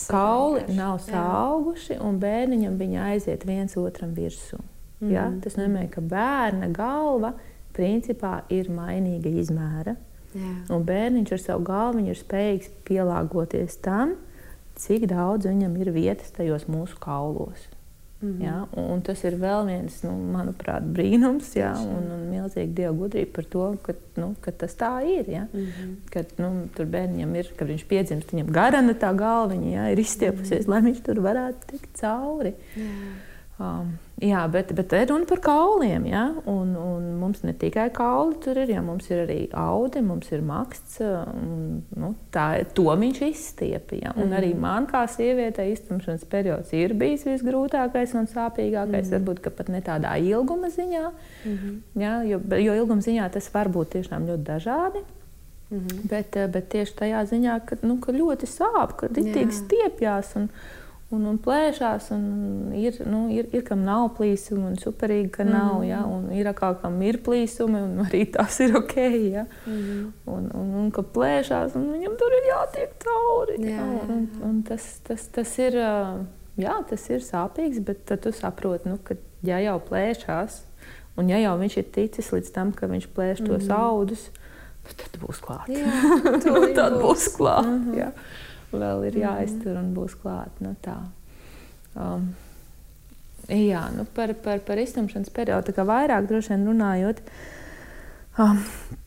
kauli 0.07 0.61
nav 0.67 0.99
sauguši, 0.99 1.97
un 2.01 2.19
bērniņam 2.19 2.77
viņa 2.77 3.03
aiziet 3.11 3.45
viens 3.45 3.77
otram 3.77 4.13
virsū. 4.15 4.57
Mm 4.57 5.07
-hmm. 5.07 5.13
ja? 5.13 5.31
Tas 5.43 5.55
nozīmē, 5.55 5.89
ka 5.89 6.01
bērna 6.01 6.67
galva 6.67 7.33
ir 7.33 7.54
principā 7.75 8.39
ir 8.49 8.71
mainīga 8.73 9.31
izmēra. 9.43 9.95
Jā. 10.35 10.53
Un 10.75 10.83
bērniņš 10.87 11.31
ar 11.31 11.43
savu 11.43 11.67
galvu 11.69 12.03
ir 12.09 12.19
spējīgs 12.19 12.71
pielāgoties 12.87 13.77
tam, 13.83 14.17
cik 14.79 15.07
daudz 15.11 15.47
viņam 15.47 15.77
ir 15.79 15.93
vietas 15.95 16.33
tajos 16.35 16.67
mūsu 16.67 16.99
kaulos. 16.99 17.69
Mm 18.21 18.31
-hmm. 18.31 18.45
ja? 18.45 18.67
un, 18.71 19.01
tas 19.01 19.23
ir 19.23 19.35
vēl 19.35 19.65
viens, 19.67 20.01
nu, 20.03 20.11
manuprāt, 20.33 20.83
brīnums, 20.83 21.51
ja? 21.55 21.73
un, 21.79 22.11
un 22.15 22.21
milzīga 22.31 22.73
dieva 22.73 22.93
gudrība 22.93 23.31
par 23.35 23.45
to, 23.45 23.65
ka, 23.83 23.93
nu, 24.15 24.35
ka 24.41 24.51
tas 24.51 24.75
tā 24.75 24.93
ir. 25.03 25.29
Ja? 25.29 25.47
Mm 25.53 25.59
-hmm. 25.59 25.95
Kad 26.11 26.25
nu, 26.37 26.67
tur 26.75 26.85
bērnam 26.85 27.35
ir, 27.35 27.51
kad 27.57 27.67
viņš 27.67 27.85
piedzimst, 27.87 28.31
viņam 28.33 28.51
garana 28.51 28.93
tā 28.93 29.15
galviņa 29.15 29.69
ja? 29.69 29.89
ir 29.89 29.99
izstiepusies, 29.99 30.67
mm 30.67 30.73
-hmm. 30.73 30.75
lai 30.75 30.81
viņš 30.81 31.01
tur 31.03 31.19
varētu 31.19 31.67
tikt 31.67 31.89
cauri. 32.01 32.53
Jā. 32.75 32.89
Um, 33.55 33.93
jā, 34.19 34.41
bet, 34.51 34.73
bet 34.75 34.91
ir 34.97 35.05
runa 35.07 35.23
par 35.29 35.39
kauliem. 35.39 36.03
Ja? 36.09 36.25
Un, 36.51 36.73
un 36.75 37.05
mums 37.21 37.39
ne 37.47 37.53
tikai 37.55 37.85
kauli 37.95 38.35
tur 38.43 38.59
ir, 38.59 38.73
ja 38.73 38.81
mums 38.83 39.07
ir 39.07 39.21
arī 39.23 39.37
audi, 39.55 40.01
mums 40.03 40.27
ir 40.35 40.43
maksts. 40.43 40.97
Un, 40.99 41.79
nu, 41.95 42.11
tā, 42.35 42.49
to 42.75 42.89
viņš 42.91 43.23
izstiepja. 43.29 44.11
Mm. 44.11 44.35
arī 44.35 44.51
mhm. 44.51 44.61
man 44.67 44.89
kā 44.91 45.05
sievietei 45.07 45.69
iztumšanas 45.71 46.27
periods 46.27 46.75
ir 46.75 46.97
bijis 46.99 47.23
visgrūtākais 47.29 48.17
un 48.19 48.27
sāpīgākais. 48.27 49.07
Mm. 49.07 49.15
Varbūt 49.15 49.43
pat 49.55 49.71
ne 49.71 49.83
tādā 49.85 50.17
ilguma 50.19 50.67
ziņā, 50.75 51.07
mm 51.07 51.57
-hmm. 51.57 51.81
ja? 52.01 52.21
jo, 52.27 52.41
jo 52.59 52.79
ilguma 52.83 53.01
ziņā 53.01 53.31
tas 53.31 53.53
var 53.53 53.71
būt 53.71 53.95
tiešām 53.95 54.27
ļoti 54.27 54.43
dažādi. 54.43 55.07
Mm 55.71 55.79
-hmm. 55.79 56.07
bet, 56.09 56.35
bet 56.51 56.69
tieši 56.69 56.93
tajā 56.95 57.25
ziņā, 57.25 57.59
ka, 57.65 57.75
nu, 57.81 57.97
ka 57.97 58.11
ļoti 58.11 58.45
sāp, 58.45 58.97
ka 58.99 59.07
ritīgi 59.07 59.51
stiepjas. 59.51 60.35
Un, 60.35 60.49
un, 61.13 61.25
un 61.29 61.37
plēšās. 61.41 62.09
Un 62.15 62.73
ir, 62.77 62.97
nu, 63.09 63.25
ir, 63.33 63.49
ir 63.55 63.63
kam 63.67 63.83
nav 63.85 64.07
plīsumi, 64.17 64.71
un 64.71 64.77
superīgi, 64.81 65.31
ka 65.37 65.45
nav. 65.47 65.79
Mm. 65.81 65.87
Ja? 65.89 66.01
Un 66.09 66.29
ir 66.35 66.49
atkal, 66.49 66.77
kam 66.81 66.97
ir 67.05 67.19
plīsumi, 67.25 67.81
un 67.87 68.05
arī 68.07 68.25
tas 68.33 68.59
ir 68.63 68.75
ok. 68.79 68.95
Ja? 69.35 69.45
Mm. 69.69 70.07
Un, 70.31 70.47
un, 70.61 70.71
un 70.81 70.93
ka 70.95 71.05
plēšās, 71.15 71.77
un 71.79 71.91
viņam 71.95 72.17
tur 72.21 72.37
ir 72.39 72.49
jātiek 72.51 72.95
cauri. 73.05 73.59
Jā, 73.61 73.75
ja? 73.77 73.89
un, 73.89 74.15
un, 74.17 74.29
un 74.49 74.63
tas, 74.67 74.87
tas, 75.07 75.27
tas, 75.35 75.57
ir, 75.61 75.77
jā, 76.61 76.79
tas 76.89 77.09
ir 77.11 77.25
sāpīgs, 77.25 77.83
bet 77.85 78.05
tad 78.09 78.25
tu 78.25 78.33
saproti, 78.35 78.89
nu, 78.91 79.01
ka 79.03 79.19
ja 79.45 79.61
jau 79.63 79.77
plēšās, 79.89 80.63
un 81.19 81.29
ja 81.31 81.39
jau 81.43 81.53
viņš 81.61 81.77
ir 81.81 81.93
ticis 81.95 82.33
līdz 82.33 82.55
tam, 82.55 82.73
ka 82.75 82.89
viņš 82.91 83.11
plēš 83.15 83.43
mm. 83.43 83.51
tos 83.51 83.69
audus, 83.73 84.25
nu, 84.85 84.97
tad 85.03 85.21
būs 85.21 85.43
klāts. 85.43 85.85
tad 86.79 86.97
būs 87.01 87.29
klāts. 87.37 87.69
Mm 87.69 87.93
-hmm. 87.93 88.01
Ja? 88.75 88.87
vēl 88.87 89.05
ir 89.09 89.19
jāiztur 89.23 89.77
un 89.79 89.93
būs 89.95 90.17
klāt. 90.21 90.63
Nu, 90.63 90.75
tā. 90.85 90.97
um, 91.95 92.29
jā, 93.49 93.83
nu 93.95 94.07
par, 94.15 94.33
par, 94.45 94.63
par 94.67 94.81
iztumšanas 94.81 95.33
periodu 95.35 95.75
vairāk 95.85 96.27
droši 96.31 96.55
vien 96.55 96.67
runājot. 96.71 97.21
Um, 98.39 98.59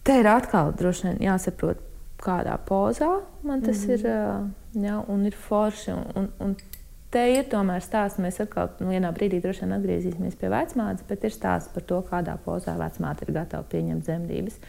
te 0.05 0.21
ir 0.21 0.31
atkal 0.31 0.73
droši 0.73 1.11
vien 1.11 1.21
jāsaprot, 1.29 1.85
kādā 2.19 2.57
pozā 2.67 3.21
man 3.43 3.61
tas 3.63 3.85
mm 3.85 3.91
-hmm. 3.91 3.99
ir. 3.99 4.07
Uh, 4.07 4.49
jā, 4.85 4.99
un 5.09 5.27
ir 5.27 5.37
forši. 5.37 5.93
Un, 5.93 6.05
un, 6.15 6.29
un 6.39 6.57
te 7.11 7.25
ir 7.33 7.49
tomēr 7.51 7.83
stāsts. 7.85 8.21
Mēs 8.23 8.41
atkal 8.45 8.71
nu, 8.81 8.91
vienā 8.93 9.13
brīdī 9.17 9.41
droši 9.43 9.65
vien 9.65 9.77
atgriezīsimies 9.79 10.39
pie 10.41 10.53
vecmātes, 10.53 11.07
bet 11.09 11.25
ir 11.25 11.35
stāsts 11.35 11.73
par 11.75 11.87
to, 11.89 12.03
kādā 12.11 12.37
pozā 12.45 12.77
vecmāte 12.79 13.27
ir 13.27 13.35
gatava 13.37 13.67
pieņemt 13.73 14.05
dzemdības. 14.05 14.61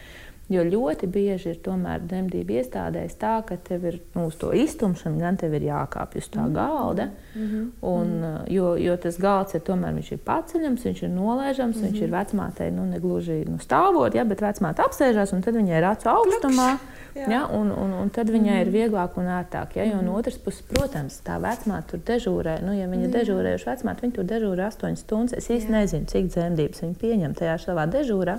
Uh, 0.50 0.50
Jo 0.50 0.64
ļoti 0.66 1.06
bieži 1.06 1.52
ir 1.52 1.58
tomēr 1.62 2.02
dzemdību 2.10 2.56
iestādēs 2.58 3.14
tā, 3.20 3.36
ka 3.46 3.54
tev 3.54 3.84
ir 3.86 3.98
nu, 4.16 4.24
uz 4.26 4.34
to 4.40 4.48
iztumšanu, 4.50 5.20
gan 5.22 5.36
tev 5.38 5.52
ir 5.54 5.68
jākāpj 5.68 6.18
uz 6.18 6.26
tā 6.26 6.42
mhm. 6.42 6.54
galda. 6.56 7.06
Mm 7.34 7.44
-hmm. 7.44 7.68
un, 7.86 8.08
mhm. 8.18 8.52
jo, 8.54 8.72
jo 8.76 8.96
tas 8.96 9.18
galds 9.18 9.54
ir 9.54 9.62
tomēr 9.68 9.94
viņš 9.94 10.12
ir 10.12 10.18
paceļams, 10.26 10.86
viņš 10.86 11.02
ir 11.02 11.10
nolaižams, 11.10 11.76
mm 11.76 11.82
-hmm. 11.82 11.86
viņš 11.86 12.02
ir 12.02 12.08
mhm. 12.08 12.16
vecmātei 12.16 12.70
nu, 12.70 12.86
negluži 12.86 13.44
nu, 13.46 13.58
stāvot, 13.58 14.14
ja, 14.14 14.24
bet 14.24 14.42
vecmāte 14.42 14.82
apsēžās 14.82 15.32
un 15.32 15.40
tad 15.40 15.54
viņai 15.54 15.78
ir 15.78 15.84
acu 15.84 16.08
augstumā. 16.08 16.78
Jā. 17.14 17.30
Ja, 17.30 17.46
un, 17.46 17.70
un, 17.70 17.92
un 18.02 18.10
tad 18.10 18.30
viņai 18.30 18.40
mm 18.40 18.58
-hmm. 18.58 18.66
ir 18.66 18.90
vieglāk 18.90 19.16
un 19.18 19.26
ērtāk. 19.26 19.66
Ja, 19.74 20.02
no 20.02 20.14
otras 20.14 20.38
puses, 20.38 20.62
protams, 20.62 21.22
tā 21.26 21.40
vecmāte 21.42 21.90
tur 21.90 22.00
dežūrē. 22.06 22.62
Nu, 22.62 22.72
ja 22.72 22.86
viņa 22.86 23.04
ir 23.04 23.10
dežūrējuši 23.10 23.66
vecmāte, 23.66 24.02
viņa 24.02 24.14
tur 24.14 24.24
dežūrē 24.24 24.66
8 24.66 24.96
stundas. 24.96 25.38
Es 25.38 25.50
īsti 25.50 25.70
nezinu, 25.70 26.06
cik 26.06 26.26
dzemdības 26.26 26.82
viņa 26.82 26.94
pieņem 27.00 27.34
tajā 27.34 27.58
savā 27.58 27.86
dežūrā. 27.86 28.38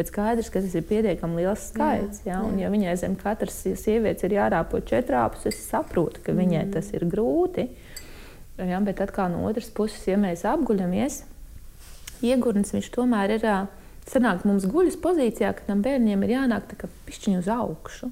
Bet 0.00 0.08
skaidrs, 0.08 0.48
ka 0.48 0.62
tas 0.64 0.72
ir 0.78 0.84
pietiekami 0.88 1.42
liels 1.42 1.66
skaits. 1.74 2.22
Jā, 2.24 2.38
jā. 2.38 2.40
Un, 2.46 2.54
ja 2.56 2.70
viņai 2.72 2.94
zem 2.96 3.16
katras 3.20 3.58
sievietes 3.60 4.24
ir 4.24 4.32
jārāpo 4.38 4.78
četrāpus, 4.80 5.42
es 5.50 5.58
saprotu, 5.60 6.22
ka 6.24 6.32
viņai 6.32 6.62
mm. 6.62 6.70
tas 6.72 6.88
ir 6.96 7.04
grūti. 7.10 7.66
Jā, 8.56 8.78
bet 8.84 9.02
atkal 9.04 9.28
no 9.34 9.42
otras 9.48 9.68
puses, 9.76 10.06
ja 10.08 10.16
mēs 10.20 10.46
apguļamies, 10.48 11.18
iegurnis 12.24 12.72
viņš 12.72 12.88
tomēr 12.96 13.36
ir. 13.36 13.44
Sanāk, 14.08 14.46
mums 14.48 14.64
guļas 14.66 14.96
pozīcijā, 15.04 15.52
ka 15.58 15.66
tam 15.68 15.82
bērniem 15.84 16.24
ir 16.24 16.32
jānāk 16.32 16.72
pišķiņu 17.06 17.42
uz 17.42 17.50
augšu. 17.52 18.08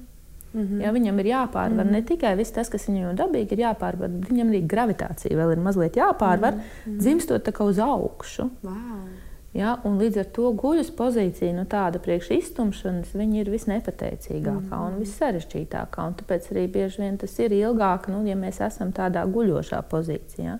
Mm 0.53 0.61
-hmm. 0.61 0.81
ja, 0.81 0.91
viņam 0.93 1.19
ir 1.19 1.25
jāpārvar 1.25 1.83
mm 1.83 1.89
-hmm. 1.89 1.91
ne 1.91 2.01
tikai 2.01 2.35
viss 2.37 2.53
tas, 2.53 2.69
kas 2.69 2.87
viņam 2.87 3.17
dabīgi 3.17 3.53
ir 3.53 3.63
jāpārvar, 3.65 4.13
bet 4.13 4.29
viņam 4.29 4.53
arī 4.53 4.61
gravitācija 4.67 5.37
vēl 5.37 5.51
ir 5.51 5.65
mazliet 5.65 5.97
jāpārvar, 5.97 6.53
mm 6.53 6.61
-hmm. 6.85 6.99
dzimstot 6.99 7.47
tā 7.47 7.51
kā 7.51 7.65
uz 7.65 7.79
augšu. 7.79 8.49
Wow. 8.63 9.09
Ja, 9.53 9.79
līdz 9.81 10.19
ar 10.21 10.27
to 10.29 10.51
guļus 10.53 10.91
pozīcija, 10.93 11.55
nu, 11.57 11.63
tāda 11.65 11.97
priekš 12.03 12.27
iztumšanas, 12.35 13.15
ir 13.17 13.49
visnepateicīgākā 13.49 14.77
mm 14.77 14.85
un 14.85 14.99
vissarežģītākā. 15.01 16.05
Un 16.05 16.13
tāpēc 16.19 16.51
arī 16.51 16.67
bieži 16.67 17.01
vien 17.01 17.17
tas 17.17 17.33
ir 17.39 17.51
ilgāk, 17.57 18.07
nu, 18.13 18.21
ja 18.27 18.35
mēs 18.37 18.61
esam 18.61 18.91
tādā 18.93 19.25
guļošā 19.25 19.81
pozīcijā. 19.89 20.59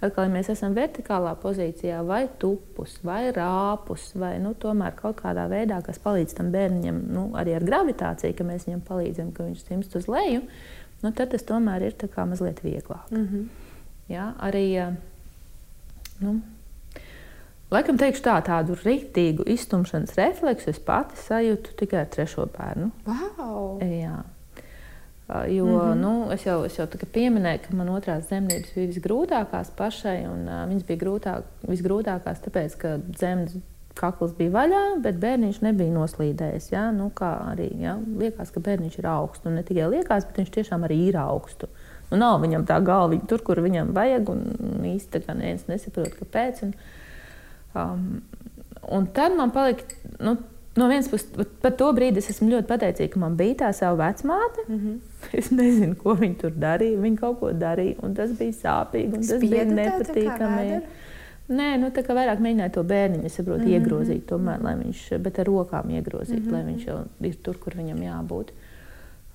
Atkal, 0.00 0.28
ja 0.28 0.32
mēs 0.32 0.48
esam 0.48 0.72
vertikālā 0.74 1.34
pozīcijā, 1.42 1.98
vai 2.06 2.28
tupus, 2.38 2.94
vai 3.04 3.32
rāpus, 3.36 4.14
vai 4.14 4.38
nu, 4.38 4.54
tomēr 4.54 4.94
kaut 4.96 5.18
kādā 5.20 5.48
veidā, 5.50 5.82
kas 5.82 5.98
palīdz 5.98 6.38
tam 6.38 6.52
bērnam, 6.54 7.02
nu, 7.12 7.26
arī 7.36 7.58
ar 7.58 7.66
gravitāciju, 7.66 8.36
ka 8.38 8.46
mēs 8.48 8.64
viņam 8.68 8.80
palīdzam, 8.86 9.34
ka 9.34 9.44
viņš 9.44 9.66
simst 9.66 9.96
uz 9.98 10.08
leju, 10.08 10.46
nu, 11.02 11.10
tad 11.10 11.34
tas 11.34 11.44
tomēr 11.44 11.90
ir 11.90 11.98
mazliet 12.16 12.62
vieglāk. 12.64 13.10
Mm 13.10 13.26
-hmm. 13.26 13.44
ja, 14.08 14.34
arī, 14.38 14.96
nu, 16.20 16.40
Laikam 17.70 17.98
teikšu 18.00 18.24
tā, 18.26 18.34
tādu 18.42 18.74
rītīgu 18.74 19.44
iztumšanas 19.54 20.16
refleksu 20.18 20.72
es 20.72 20.80
pati 20.82 21.18
sajūtu 21.22 21.76
tikai 21.78 22.02
ar 22.02 22.10
trešo 22.10 22.48
bērnu. 22.50 22.90
Wow. 23.06 23.78
Jā. 23.84 24.18
Jo 25.48 25.64
mm 25.64 25.78
-hmm. 25.78 25.94
nu, 25.94 26.32
es 26.32 26.46
jau, 26.46 26.64
es 26.64 26.78
jau 26.78 26.86
pieminēju, 27.12 27.60
ka 27.68 27.76
man 27.76 27.88
otrās 27.88 28.26
dzemdības 28.26 28.74
bija 28.74 28.86
visgrūtākās 28.86 29.70
pašai, 29.76 30.26
un 30.26 30.48
uh, 30.48 30.68
viņas 30.68 30.86
bija 30.86 30.98
grūtāk, 30.98 31.42
visgrūtākās 31.62 32.42
tāpēc, 32.46 32.76
ka 32.76 32.96
dzemdas 32.98 33.54
kakls 33.94 34.34
bija 34.38 34.50
vaļā, 34.54 34.82
bet 35.02 35.18
bērniņš 35.20 35.60
nebija 35.64 35.92
noslīdējis. 35.94 36.70
Ja? 36.72 36.90
Nu, 36.90 37.10
arī, 37.20 37.70
ja? 37.80 37.98
Liekas, 38.18 38.50
ka 38.50 38.60
bērniņš 38.60 38.98
ir 38.98 39.06
augsts. 39.06 39.46
Un 39.46 39.54
ne 39.54 39.62
tikai 39.66 39.88
liekas, 39.90 40.26
bet 40.28 40.36
viņš 40.42 40.50
tiešām 40.56 40.86
arī 40.88 40.98
ir 41.08 41.18
augsts. 41.20 41.68
Nu, 42.10 42.18
nav 42.18 42.40
viņam 42.42 42.66
tā 42.66 42.80
galva 42.84 43.18
tur, 43.30 43.42
kur 43.46 43.60
viņam 43.62 43.92
vajag, 43.94 44.30
un 44.32 44.40
īstenībā 44.94 45.36
neviens 45.38 45.68
nesaprot, 45.70 46.16
kāpēc. 46.18 46.64
Un, 46.66 46.74
Um, 47.74 48.22
un 48.90 49.06
tad 49.14 49.36
man 49.38 49.52
palika, 49.54 49.84
nu, 50.18 50.36
no 50.76 50.88
vienas 50.88 51.08
puses, 51.10 51.28
par 51.62 51.74
to 51.78 51.90
brīdi 51.94 52.22
es 52.22 52.30
esmu 52.32 52.48
ļoti 52.54 52.68
pateicīga, 52.70 53.12
ka 53.14 53.22
man 53.22 53.36
bija 53.38 53.58
tā 53.64 53.70
sava 53.76 53.98
vecmāte. 54.06 54.66
Mm 54.68 54.78
-hmm. 54.78 54.98
Es 55.38 55.50
nezinu, 55.50 55.94
ko 55.96 56.14
viņa 56.14 56.36
tur 56.40 56.50
darīja. 56.50 57.00
Viņa 57.00 57.20
kaut 57.20 57.40
ko 57.40 57.52
darīja, 57.52 57.96
un 58.02 58.14
tas 58.14 58.30
bija 58.38 58.52
sāpīgi, 58.52 59.14
un 59.14 59.20
tas 59.20 59.36
Spieda 59.36 59.48
bija 59.48 59.64
nepatīkami. 59.64 60.82
Nē, 61.50 61.78
nu, 61.82 61.88
tā 61.90 62.04
kā 62.06 62.14
vairāk 62.14 62.38
mēģināja 62.38 62.70
to 62.70 62.82
bērniņu, 62.86 63.28
saprotu, 63.28 63.58
mm 63.58 63.66
-hmm. 63.66 63.72
iegrazīt, 63.74 64.26
tomēr, 64.26 64.62
lai 64.62 64.74
viņš, 64.84 65.18
bet 65.18 65.38
ar 65.38 65.46
rokām 65.46 65.90
iegrozīt, 65.90 66.38
mm 66.38 66.46
-hmm. 66.46 66.52
lai 66.52 66.62
viņš 66.64 66.86
jau 66.86 66.98
ir 67.20 67.34
tur, 67.42 67.58
kur 67.58 67.74
viņam 67.74 68.02
jābūt. 68.02 68.52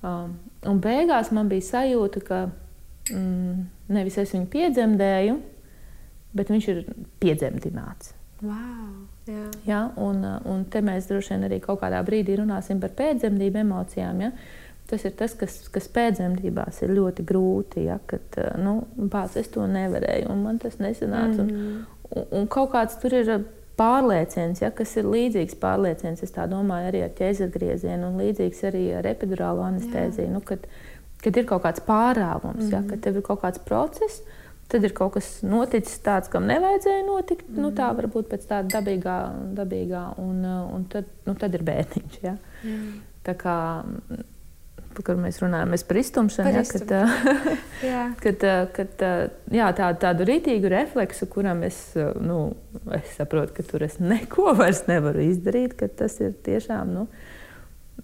Um, 0.02 0.38
un 0.62 0.80
beigās 0.80 1.30
man 1.30 1.48
bija 1.48 1.60
sajūta, 1.60 2.20
ka 2.20 2.48
mm, 3.12 3.66
nevis 3.88 4.18
es 4.18 4.34
viņu 4.34 4.46
piedzemdēju, 4.46 5.38
bet 6.32 6.50
viņš 6.50 6.68
ir 6.68 6.84
piedzemdināts. 7.20 8.15
Wow, 8.42 9.06
jā. 9.30 9.46
Ja, 9.64 9.80
un, 9.96 10.20
un 10.44 10.64
te 10.68 10.82
mēs 10.84 11.08
droši 11.08 11.34
vien 11.34 11.46
arī 11.48 11.60
kaut 11.64 11.80
kādā 11.80 12.02
brīdī 12.04 12.36
runāsim 12.36 12.80
par 12.82 12.92
pēcdzemdību 12.98 13.62
emocijām. 13.62 14.20
Ja? 14.26 14.32
Tas 14.86 15.06
ir 15.08 15.14
tas, 15.18 15.34
kas, 15.38 15.58
kas 15.72 15.88
pēcdzemdībās 15.94 16.82
ir 16.84 16.92
ļoti 16.98 17.24
grūti. 17.26 17.86
Ja? 17.88 17.98
Kad 18.06 18.36
nu, 18.60 18.82
bāc, 18.96 19.38
es 19.40 19.48
to 19.54 19.64
nevarēju, 19.70 20.28
un 20.32 20.44
man 20.44 20.60
tas 20.62 20.76
nesanāca. 20.78 21.42
Mm 21.42 21.48
-hmm. 21.48 21.84
un, 22.10 22.10
un, 22.10 22.26
un 22.40 22.48
kaut 22.52 22.74
kāds 22.74 23.00
tur 23.00 23.14
ir 23.14 23.32
pārlieciens, 23.76 24.62
ja, 24.62 24.70
kas 24.70 24.96
ir 24.96 25.08
līdzīgs 25.12 25.58
pārlieciens, 25.60 26.22
es 26.22 26.32
domāju, 26.32 26.88
arī 26.90 27.02
ar 27.04 27.12
ķēzergriezienu, 27.18 28.08
un 28.08 28.20
līdzīgs 28.22 28.64
arī 28.70 28.84
ar 28.98 29.06
epidurālo 29.06 29.64
anestēziju. 29.66 30.30
Nu, 30.32 30.40
kad, 30.40 30.64
kad 31.22 31.36
ir 31.36 31.44
kaut 31.44 31.62
kāds 31.66 31.84
pārāvums, 31.84 32.64
mm 32.64 32.70
-hmm. 32.70 32.72
ja, 32.72 32.82
kad 32.90 33.00
tev 33.00 33.16
ir 33.16 33.22
kaut 33.22 33.42
kāds 33.42 33.60
process, 33.64 34.22
Tad 34.66 34.82
ir 34.82 34.94
kaut 34.96 35.14
kas 35.14 35.28
noticis 35.46 36.00
tāds, 36.02 36.30
kam 36.30 36.48
nevajadzēja 36.50 37.04
notikt. 37.06 37.48
Mm. 37.50 37.60
Nu, 37.62 37.72
tā 37.74 37.90
mhm. 37.90 38.00
varbūt 38.00 38.30
pēc 38.32 38.48
tāda 38.50 38.78
dabīgā, 38.78 39.18
dabīgā 39.58 40.06
un, 40.22 40.40
un 40.46 40.88
tad, 40.90 41.10
nu, 41.28 41.36
tad 41.38 41.54
ir 41.54 41.66
bērniņš. 41.66 42.16
Ja? 42.24 42.38
Mm. 42.64 42.96
Tā 43.26 43.34
kā 43.38 43.58
kad 45.04 45.18
mēs 45.20 45.40
runājam 45.42 45.74
par 45.88 45.98
iztumšanu, 46.00 46.48
par 46.48 46.56
ja, 46.56 46.64
kad, 46.70 46.92
jā. 47.84 48.02
kad, 48.22 48.44
kad 48.76 49.04
jā, 49.52 49.70
tā, 49.76 49.90
tādu 50.00 50.26
rītīgu 50.28 50.70
refleksu, 50.72 51.28
kuram 51.32 51.64
es, 51.66 51.80
nu, 52.22 52.40
es 52.96 53.16
saprotu, 53.18 53.56
ka 53.56 53.66
tur 53.66 53.84
es 53.86 53.98
neko 54.00 54.54
vairs 54.56 54.86
nevaru 54.90 55.24
izdarīt, 55.26 55.76
ka 55.78 55.90
tas 55.92 56.18
ir 56.24 56.36
tiešām. 56.46 56.94
Nu, 56.96 57.06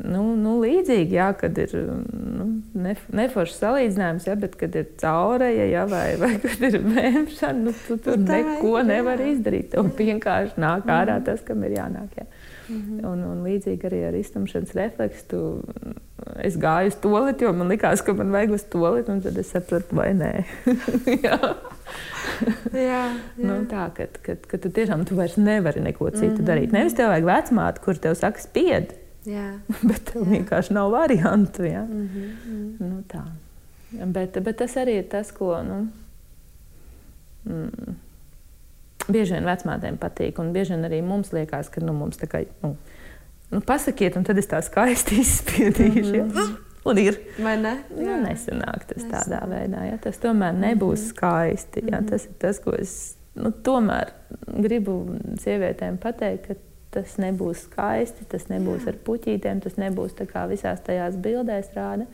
Nu, 0.00 0.22
nu, 0.40 0.54
līdzīgi, 0.62 1.18
jā, 1.18 1.26
kad 1.36 1.58
ir 1.60 1.72
nu, 1.76 2.46
nef 2.80 3.02
neforšs 3.12 3.58
salīdzinājums, 3.60 4.24
jā, 4.26 4.36
bet 4.40 4.54
kad 4.60 4.76
ir 4.78 4.86
caurēja, 4.98 5.66
jā, 5.68 5.82
vai, 5.90 6.06
vai 6.20 6.30
kad 6.40 6.64
ir 6.64 6.78
vēmšana, 6.80 7.66
nu, 7.66 7.74
tu 7.86 7.98
tur 8.00 8.16
nu, 8.16 8.24
neko 8.30 8.80
nevar 8.88 9.20
izdarīt. 9.20 9.74
Tev 9.74 9.90
vienkārši 9.98 10.56
nāk 10.62 10.88
ārā 10.88 11.18
mm. 11.20 11.26
tas, 11.28 11.44
kam 11.44 11.66
ir 11.68 11.76
jānāk. 11.76 12.16
Jā. 12.16 12.26
Mm 12.72 12.80
-hmm. 12.80 13.06
un, 13.10 13.24
un 13.24 13.44
līdzīgi 13.44 13.88
arī 13.90 14.00
ar 14.08 14.14
iztumšanas 14.16 14.72
refleksu. 14.74 15.24
Tu, 15.28 15.40
es 16.40 16.56
gāju 16.56 16.88
uz 16.88 16.96
toleti, 17.02 17.44
jo 17.44 17.52
man 17.52 17.68
likās, 17.68 18.02
ka 18.02 18.12
man 18.12 18.30
vajag 18.30 18.50
uz 18.50 18.64
toleti, 18.64 19.10
un 19.10 19.20
tad 19.20 19.38
es 19.38 19.50
sapratu, 19.50 19.96
vai 19.96 20.14
nē. 20.14 20.32
jā. 21.26 21.38
jā, 22.72 22.80
jā. 22.80 23.04
Nu, 23.36 23.60
tā, 23.68 23.90
kad 24.48 24.60
tu 24.60 24.68
tiešām 24.68 25.04
tu 25.04 25.14
vairs 25.14 25.36
nevari 25.36 25.80
neko 25.80 26.10
citu 26.10 26.26
mm 26.26 26.36
-hmm. 26.36 26.46
darīt. 26.46 26.72
Nevis 26.72 26.94
tev 26.94 27.08
vajag 27.08 27.24
vecmāti, 27.24 27.80
kur 27.84 27.94
tev 27.94 28.14
saka, 28.14 28.40
spied. 28.40 29.01
Jā. 29.28 29.48
bet 29.88 30.04
tev 30.10 30.22
Jā. 30.24 30.28
vienkārši 30.30 30.74
nav 30.76 30.90
variantu. 30.92 31.64
Ja? 31.64 31.84
Mm 31.84 32.08
-hmm. 32.08 32.88
nu, 32.88 33.02
tā. 33.08 33.22
bet, 34.04 34.42
bet 34.42 34.56
tas 34.56 34.76
arī 34.76 34.98
ir 34.98 35.08
tas, 35.08 35.32
ko 35.32 35.62
nu, 35.62 35.88
mm, 37.44 37.94
bieži 39.08 39.34
vien 39.34 39.44
vecmātēm 39.44 39.98
patīk. 39.98 40.40
Un 40.40 40.52
bieži 40.52 40.74
vien 40.74 40.84
arī 40.84 41.02
mums 41.02 41.32
liekas, 41.32 41.68
ka 41.68 41.80
nu, 41.80 41.92
mums 41.92 42.18
tā 42.18 42.26
kā. 42.26 42.46
Nu, 42.62 42.76
nu, 43.50 43.60
pasakiet, 43.60 44.16
un 44.16 44.24
tad 44.24 44.38
es 44.38 44.46
tā 44.46 44.62
skaisti 44.62 45.20
izspiedīšu. 45.24 46.22
Mm 46.22 46.30
-hmm. 46.30 46.36
ja? 46.36 46.56
Un 46.84 46.98
ir. 46.98 47.18
Vai 47.38 47.56
ne? 47.56 47.76
Nu, 47.96 48.16
nesanāk 48.24 48.86
tas 48.86 49.04
nesanāk. 49.04 49.10
tādā 49.10 49.46
veidā. 49.48 49.84
Ja? 49.84 49.98
Tas 49.98 50.18
tomēr 50.18 50.52
nebūs 50.52 50.98
mm 50.98 51.04
-hmm. 51.04 51.08
skaisti. 51.08 51.82
Ja? 51.90 51.98
-hmm. 51.98 52.08
Tas 52.08 52.24
ir 52.24 52.32
tas, 52.38 52.58
ko 52.58 52.74
es 52.78 53.16
nu, 53.34 53.52
tomēr 53.64 54.12
gribu 54.46 55.18
sievietēm 55.42 55.96
pateikt, 56.02 56.46
ka 56.46 56.54
tas 56.92 57.16
nebūs 57.22 57.66
skaisti, 57.66 58.26
tas 58.28 58.48
nebūs 58.52 58.84
Jā. 58.84 58.92
ar 58.92 59.00
puķītēm, 59.06 59.62
tas 59.64 59.78
nebūs 59.80 60.16
tā 60.18 60.26
kā 60.28 60.44
visās 60.50 60.82
tajās 60.84 61.16
bildēs 61.24 61.72
rāda. 61.76 62.08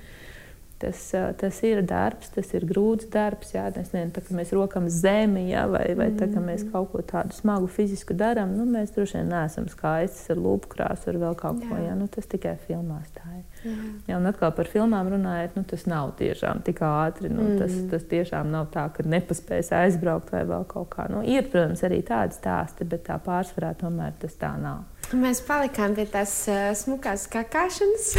Tas, 0.78 0.98
tas 1.40 1.56
ir 1.66 1.80
darbs, 1.82 2.28
tas 2.30 2.52
ir 2.54 2.62
grūts 2.68 3.08
darbs. 3.10 3.50
Jā, 3.50 3.64
mēs 3.74 3.90
nezinām, 3.90 4.12
tā, 4.14 4.22
mēs 4.38 4.52
rokam 4.54 4.84
zemi, 4.92 5.48
jā, 5.50 5.64
vai, 5.66 5.82
vai 5.98 6.06
tā, 6.14 6.28
mēs 6.30 6.62
mm. 6.62 6.68
kaut 6.70 6.92
ko 6.92 7.02
tādu 7.02 7.34
smagu 7.34 7.66
fizisku 7.66 8.14
darām. 8.14 8.52
Nu, 8.54 8.66
mēs 8.68 8.92
droši 8.94 9.18
vien 9.18 9.32
neesam 9.32 9.66
skaisti 9.72 10.30
ar 10.36 10.38
lūpu 10.44 10.70
krāsu, 10.76 11.10
ar 11.10 11.18
vēl 11.24 11.34
kaut 11.40 11.58
ko 11.64 11.72
tādu. 11.72 11.96
Nu, 11.98 12.06
tas 12.14 12.30
tikai 12.30 12.54
filmās 12.68 13.10
tā 13.16 13.26
ir. 13.40 13.42
Jā. 13.64 13.74
Jā, 14.06 14.20
un 14.20 14.30
atkal 14.30 14.52
par 14.54 14.70
filmām 14.70 15.10
runājot, 15.16 15.58
nu, 15.58 15.64
tas 15.66 15.82
nav 15.90 16.12
tiešām 16.20 16.62
tik 16.68 16.84
ātri. 16.86 17.32
Nu, 17.32 17.42
mm. 17.42 17.58
tas, 17.58 17.74
tas 17.90 18.06
tiešām 18.14 18.54
nav 18.54 18.70
tā, 18.74 18.86
ka 18.94 19.02
nepaspējas 19.02 19.72
aizbraukt 19.80 20.30
vai 20.36 20.44
vēl 20.46 20.68
kaut 20.70 20.92
kā. 20.94 21.08
Nu, 21.10 21.24
ir, 21.26 21.50
protams, 21.50 21.82
arī 21.88 22.04
tādi 22.06 22.38
stāsti, 22.38 22.86
bet 22.86 23.08
tā 23.10 23.18
pārsvarā 23.24 23.74
tomēr 23.82 24.14
tas 24.22 24.38
tā 24.38 24.54
nav. 24.62 24.86
Mēs 25.16 25.38
palikām 25.40 25.94
pie 25.96 26.04
tās 26.10 26.32
uh, 26.52 26.68
smukās 26.76 27.22
kakāšanas. 27.32 28.10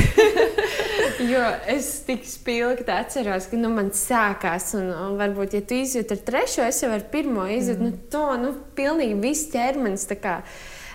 jo 1.32 1.44
es 1.70 1.90
tik 2.08 2.26
spilgti 2.26 2.90
atceros, 2.90 3.46
ka 3.52 3.60
nu, 3.60 3.70
man 3.76 3.92
sākās, 3.94 4.72
un, 4.80 4.90
un 4.90 5.20
varbūt, 5.20 5.54
ja 5.60 5.62
tu 5.70 5.78
izjūti 5.78 6.18
ar 6.18 6.24
trešo, 6.32 6.66
es 6.66 6.82
jau 6.82 6.90
ar 6.96 7.06
pirmo 7.12 7.46
izjūtu, 7.46 7.84
mm. 7.84 7.92
nu, 7.92 8.10
to 8.10 8.26
nu, 8.42 8.54
pilnīgi 8.78 9.20
viss 9.22 9.52
ķermenis 9.54 10.08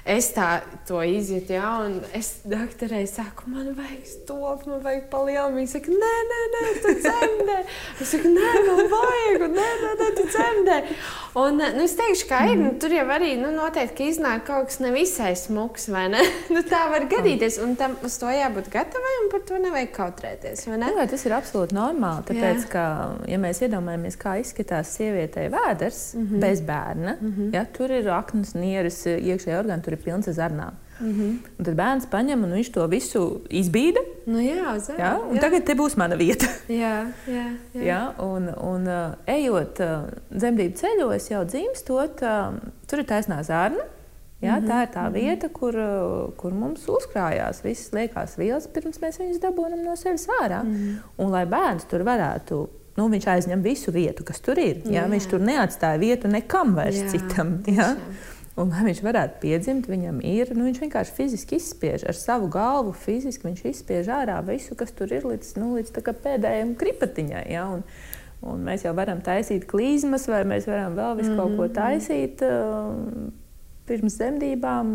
es 0.05 0.28
tā 0.36 0.48
to 0.88 1.00
izjūtu, 1.00 1.55
ja, 1.57 1.70
un 1.84 1.96
es 2.16 2.42
doktorai 2.48 3.07
saku, 3.09 3.48
man 3.48 3.70
vajag 3.76 4.05
stop, 4.09 4.66
man 4.68 4.82
vajag 4.84 5.07
palielinu. 5.12 5.61
Viņa 5.62 5.72
saka, 5.72 5.94
nē, 6.02 6.14
nē, 6.30 6.40
nē, 6.55 6.64
tu 6.84 6.94
dzemdē. 7.00 7.59
Es 8.05 8.12
saku, 8.12 8.32
nē, 8.34 8.50
man 8.68 8.90
vajag, 8.92 9.46
un 9.46 9.57
nē, 9.57 9.68
nē, 9.84 9.92
nē 10.02 10.09
tu 10.18 10.26
dzemdē. 10.28 10.78
Un, 11.40 11.57
nu, 11.59 11.82
es 11.82 11.96
teikšu, 11.98 12.28
kā 12.28 12.42
ir, 12.52 12.61
nu, 12.61 12.74
tur 12.80 12.92
jau 12.94 13.07
arī, 13.16 13.32
nu, 13.40 13.48
noteikti 13.55 14.11
iznāk 14.12 14.44
kaut 14.46 14.68
kas 14.68 14.78
nevisai 14.84 15.32
smuks, 15.38 15.88
vai 15.90 16.05
ne? 16.12 16.20
nu, 16.55 16.62
tā 16.68 16.84
var 16.92 17.09
gadīties, 17.11 17.57
un 17.64 17.74
tam 17.80 17.96
uz 18.05 18.18
to 18.20 18.30
jābūt 18.30 18.68
gatavai, 18.74 19.14
un 19.22 19.32
par 19.32 19.42
to 19.48 19.59
nevajag 19.62 19.90
kautrēties, 19.96 20.66
ne? 20.68 20.92
Jā, 20.94 21.09
tas 21.11 21.24
ir 21.26 21.34
absolūti 21.34 21.78
normāli, 21.78 22.28
tāpēc, 22.28 22.66
Jā. 22.66 22.70
ka, 22.70 22.84
ja 23.30 23.40
mēs 23.40 23.64
iedomājamies, 23.64 24.20
kā 24.20 24.36
izskatās 24.42 24.92
sievietei 24.98 25.48
vēders 25.52 26.02
mm 26.14 26.28
-hmm. 26.28 26.44
bez 26.44 26.61
bērna, 26.61 27.16
mm 27.20 27.32
-hmm. 27.32 27.55
ja, 27.57 27.64
tur 27.64 27.90
ir 27.90 28.09
aknas, 28.12 28.55
nieres, 28.55 29.00
iekšējā 29.07 29.59
orgāna, 29.64 29.82
ir 29.95 30.03
pilns 30.05 30.28
ar 30.28 30.36
zarnām. 30.36 30.80
Mm 31.01 31.12
-hmm. 31.12 31.38
Un 31.59 31.64
tad 31.64 31.74
bērns 31.74 32.07
paņem 32.07 32.45
un 32.45 32.53
viņš 32.53 32.70
to 32.72 32.86
visu 32.86 33.22
izbīda. 33.51 34.01
Nu, 34.26 34.38
jā, 34.38 34.78
zem, 34.78 34.97
jā, 34.99 35.18
jā. 35.32 35.40
Tagad 35.40 35.64
te 35.66 35.74
būs 35.74 35.97
mana 35.97 36.16
vieta. 36.16 36.47
jā, 36.82 37.07
jā, 37.26 37.47
jā. 37.74 37.82
jā, 37.82 38.01
un, 38.22 38.49
un 38.49 38.86
uh, 38.86 39.14
ejot 39.26 39.80
uh, 39.80 40.07
dzemdību 40.30 40.74
ceļos, 40.74 41.30
jau 41.30 41.45
dzimstot, 41.45 42.22
uh, 42.22 42.55
tur 42.86 42.99
ir 42.99 43.05
taisnā 43.05 43.42
zarna. 43.42 43.84
Jā, 44.40 44.59
mm 44.59 44.64
-hmm. 44.64 44.68
Tā 44.68 44.82
ir 44.82 44.88
tā 44.95 45.03
mhm. 45.03 45.12
vieta, 45.12 45.49
kur, 45.49 45.74
uh, 45.74 46.34
kur 46.36 46.53
mums 46.53 46.88
uzkrājās 46.88 47.64
visas 47.64 47.92
liekās 47.92 48.38
vielas, 48.38 48.66
pirms 48.66 49.01
mēs 49.01 49.18
viņus 49.18 49.40
dabūjam 49.40 49.84
no 49.84 49.97
sevis 49.97 50.28
ārā. 50.42 50.62
Mm 50.62 50.74
-hmm. 50.74 50.97
Un, 51.16 51.30
lai 51.30 51.47
bērns 51.47 51.84
tur 51.84 52.01
varētu 52.01 52.68
nu, 52.97 53.09
viņš 53.09 53.26
aizņem 53.26 53.62
visu 53.62 53.92
vietu, 53.92 54.24
kas 54.24 54.40
tur 54.40 54.59
ir. 54.59 54.76
Jā, 54.84 55.03
jā. 55.03 55.09
Viņš 55.11 55.26
tur 55.30 55.40
neatstāja 55.40 55.99
vietu 55.99 56.28
nekam 56.28 56.74
vairs 56.74 56.97
jā, 56.97 57.09
citam. 57.09 57.59
Jā. 57.66 57.74
Jā. 57.74 57.97
Un, 58.55 58.70
lai 58.70 58.84
viņš 58.86 59.00
varētu 59.02 59.40
piedzimt, 59.42 59.88
viņam 59.90 60.20
ir 60.22 60.52
nu, 60.55 60.68
viņš 60.68 60.82
vienkārši 60.84 61.14
fiziski 61.16 61.57
izspiež 61.59 62.05
ar 62.07 62.14
savu 62.14 62.46
galvu. 62.55 62.92
Fiziski 62.94 63.48
viņš 63.48 63.64
izspiež 63.72 64.11
ārā 64.14 64.36
visu, 64.46 64.76
kas 64.78 64.94
tur 64.94 65.11
ir 65.11 65.26
līdz, 65.26 65.57
nu, 65.59 65.72
līdz 65.74 65.90
pēdējai 65.98 66.68
kripatiņai. 66.78 67.44
Ja? 67.50 67.64
Un, 67.74 67.82
un 68.46 68.62
mēs 68.68 68.86
jau 68.86 68.94
varam 68.94 69.24
taisīt 69.26 69.66
klīzmas, 69.70 70.28
vai 70.30 70.44
mēs 70.46 70.68
varam 70.70 70.94
vēl 70.94 71.18
visu 71.18 71.32
mm 71.32 71.34
-hmm. 71.34 71.40
kaut 71.40 71.57
ko 71.57 71.64
mhm, 71.64 71.72
mhm. 71.72 71.74
taisīt. 71.80 72.46
Uh, 72.46 73.43
pirms 73.89 74.16
dzemdībām. 74.18 74.91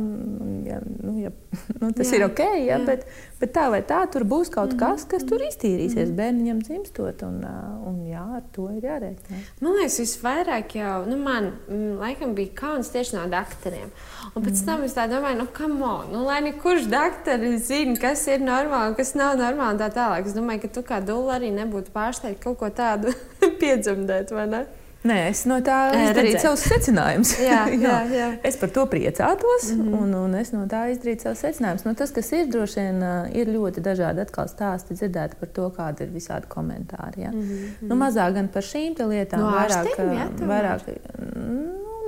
Ja, 0.66 0.80
nu, 1.04 1.14
ja, 1.22 1.32
nu, 1.82 1.92
tas 1.96 2.10
jā, 2.10 2.20
ir 2.20 2.26
ok, 2.26 2.42
ja, 2.42 2.78
jā. 2.78 2.80
bet, 2.88 3.06
bet 3.42 3.54
tā 3.56 3.68
vai 3.74 3.82
tā 3.86 4.00
tur 4.12 4.26
būs 4.26 4.50
kaut 4.54 4.74
mm 4.74 4.80
-hmm. 4.80 4.96
kas, 4.96 5.06
kas 5.10 5.26
tur 5.30 5.42
iztīrīsies 5.46 5.96
mm 5.96 6.12
-hmm. 6.12 6.20
bērniņam 6.22 6.62
dzimstot. 6.64 7.24
Un, 7.24 7.46
un, 7.86 8.00
jā, 8.08 8.26
ar 8.38 8.44
to 8.52 8.70
ir 8.72 8.84
jārēķinās. 8.84 9.52
Man 9.62 9.76
liekas, 9.78 10.00
visvairāk 10.00 10.76
jau 10.76 11.06
nu, 11.06 11.18
man 11.18 11.52
laikam, 12.00 12.36
bija 12.36 12.50
kauns 12.56 12.90
tieši 12.90 13.16
no 13.16 13.28
doktoriem. 13.28 13.90
Un 14.36 14.44
pēc 14.44 14.50
mm 14.50 14.56
-hmm. 14.56 14.66
tam 14.66 14.84
es 14.84 14.96
domāju, 14.96 15.38
nu, 15.38 15.48
kam 15.54 15.82
on, 15.82 16.06
nu, 16.12 16.26
lai 16.26 16.54
kurš 16.64 16.84
doktors 16.84 17.68
zina, 17.68 17.96
kas 17.96 18.28
ir 18.28 18.40
normāli, 18.40 18.96
kas 18.96 19.14
nav 19.14 19.38
normāli. 19.38 19.80
Tā 19.80 19.90
tālāk. 19.90 20.26
Es 20.26 20.34
domāju, 20.34 20.62
ka 20.62 20.68
tu 20.68 20.82
kā 20.82 21.06
dūle 21.06 21.32
arī 21.38 21.54
nebūtu 21.54 21.92
pārsteigta 21.94 22.44
kaut 22.44 22.58
ko 22.58 22.70
tādu 22.70 23.14
piedzemdēt, 23.62 24.32
vai 24.32 24.48
ne? 24.48 24.66
Nē, 25.08 25.18
es 25.30 25.46
no 25.48 25.62
tā 25.64 25.78
izdarīju 25.96 26.42
savus 26.44 26.66
secinājumus. 26.68 27.30
jā, 27.40 27.62
jā, 27.86 28.00
jā. 28.12 28.28
Es 28.44 28.58
par 28.60 28.74
to 28.76 28.84
priecātos, 28.92 29.70
mm 29.72 29.82
-hmm. 29.82 30.00
un, 30.02 30.16
un 30.16 30.36
es 30.36 30.52
no 30.52 30.66
tā 30.68 30.82
izdarīju 30.92 31.22
savus 31.24 31.44
secinājumus. 31.46 31.86
Nu, 31.86 31.96
tas, 31.96 32.12
kas 32.12 32.32
ir, 32.32 32.50
droši 32.52 32.80
vien 32.80 33.04
ir 33.34 33.48
ļoti 33.48 33.80
dažādi 33.80 34.26
stāsti 34.28 34.94
dzirdēti 35.00 35.40
par 35.40 35.50
to, 35.50 35.70
kāda 35.78 36.04
ir 36.04 36.10
visādi 36.10 36.48
komentāri. 36.48 37.22
Ja? 37.24 37.32
Mm 37.32 37.42
-hmm. 37.42 37.88
nu, 37.90 37.96
mazāk 37.96 38.34
gan 38.34 38.48
par 38.48 38.64
šīm 38.64 38.96
lietām, 39.08 39.40
no 39.40 39.52
vairāk, 39.52 39.88
ārstiem, 39.88 40.14
jā, 40.14 40.28
vairāk 40.48 40.82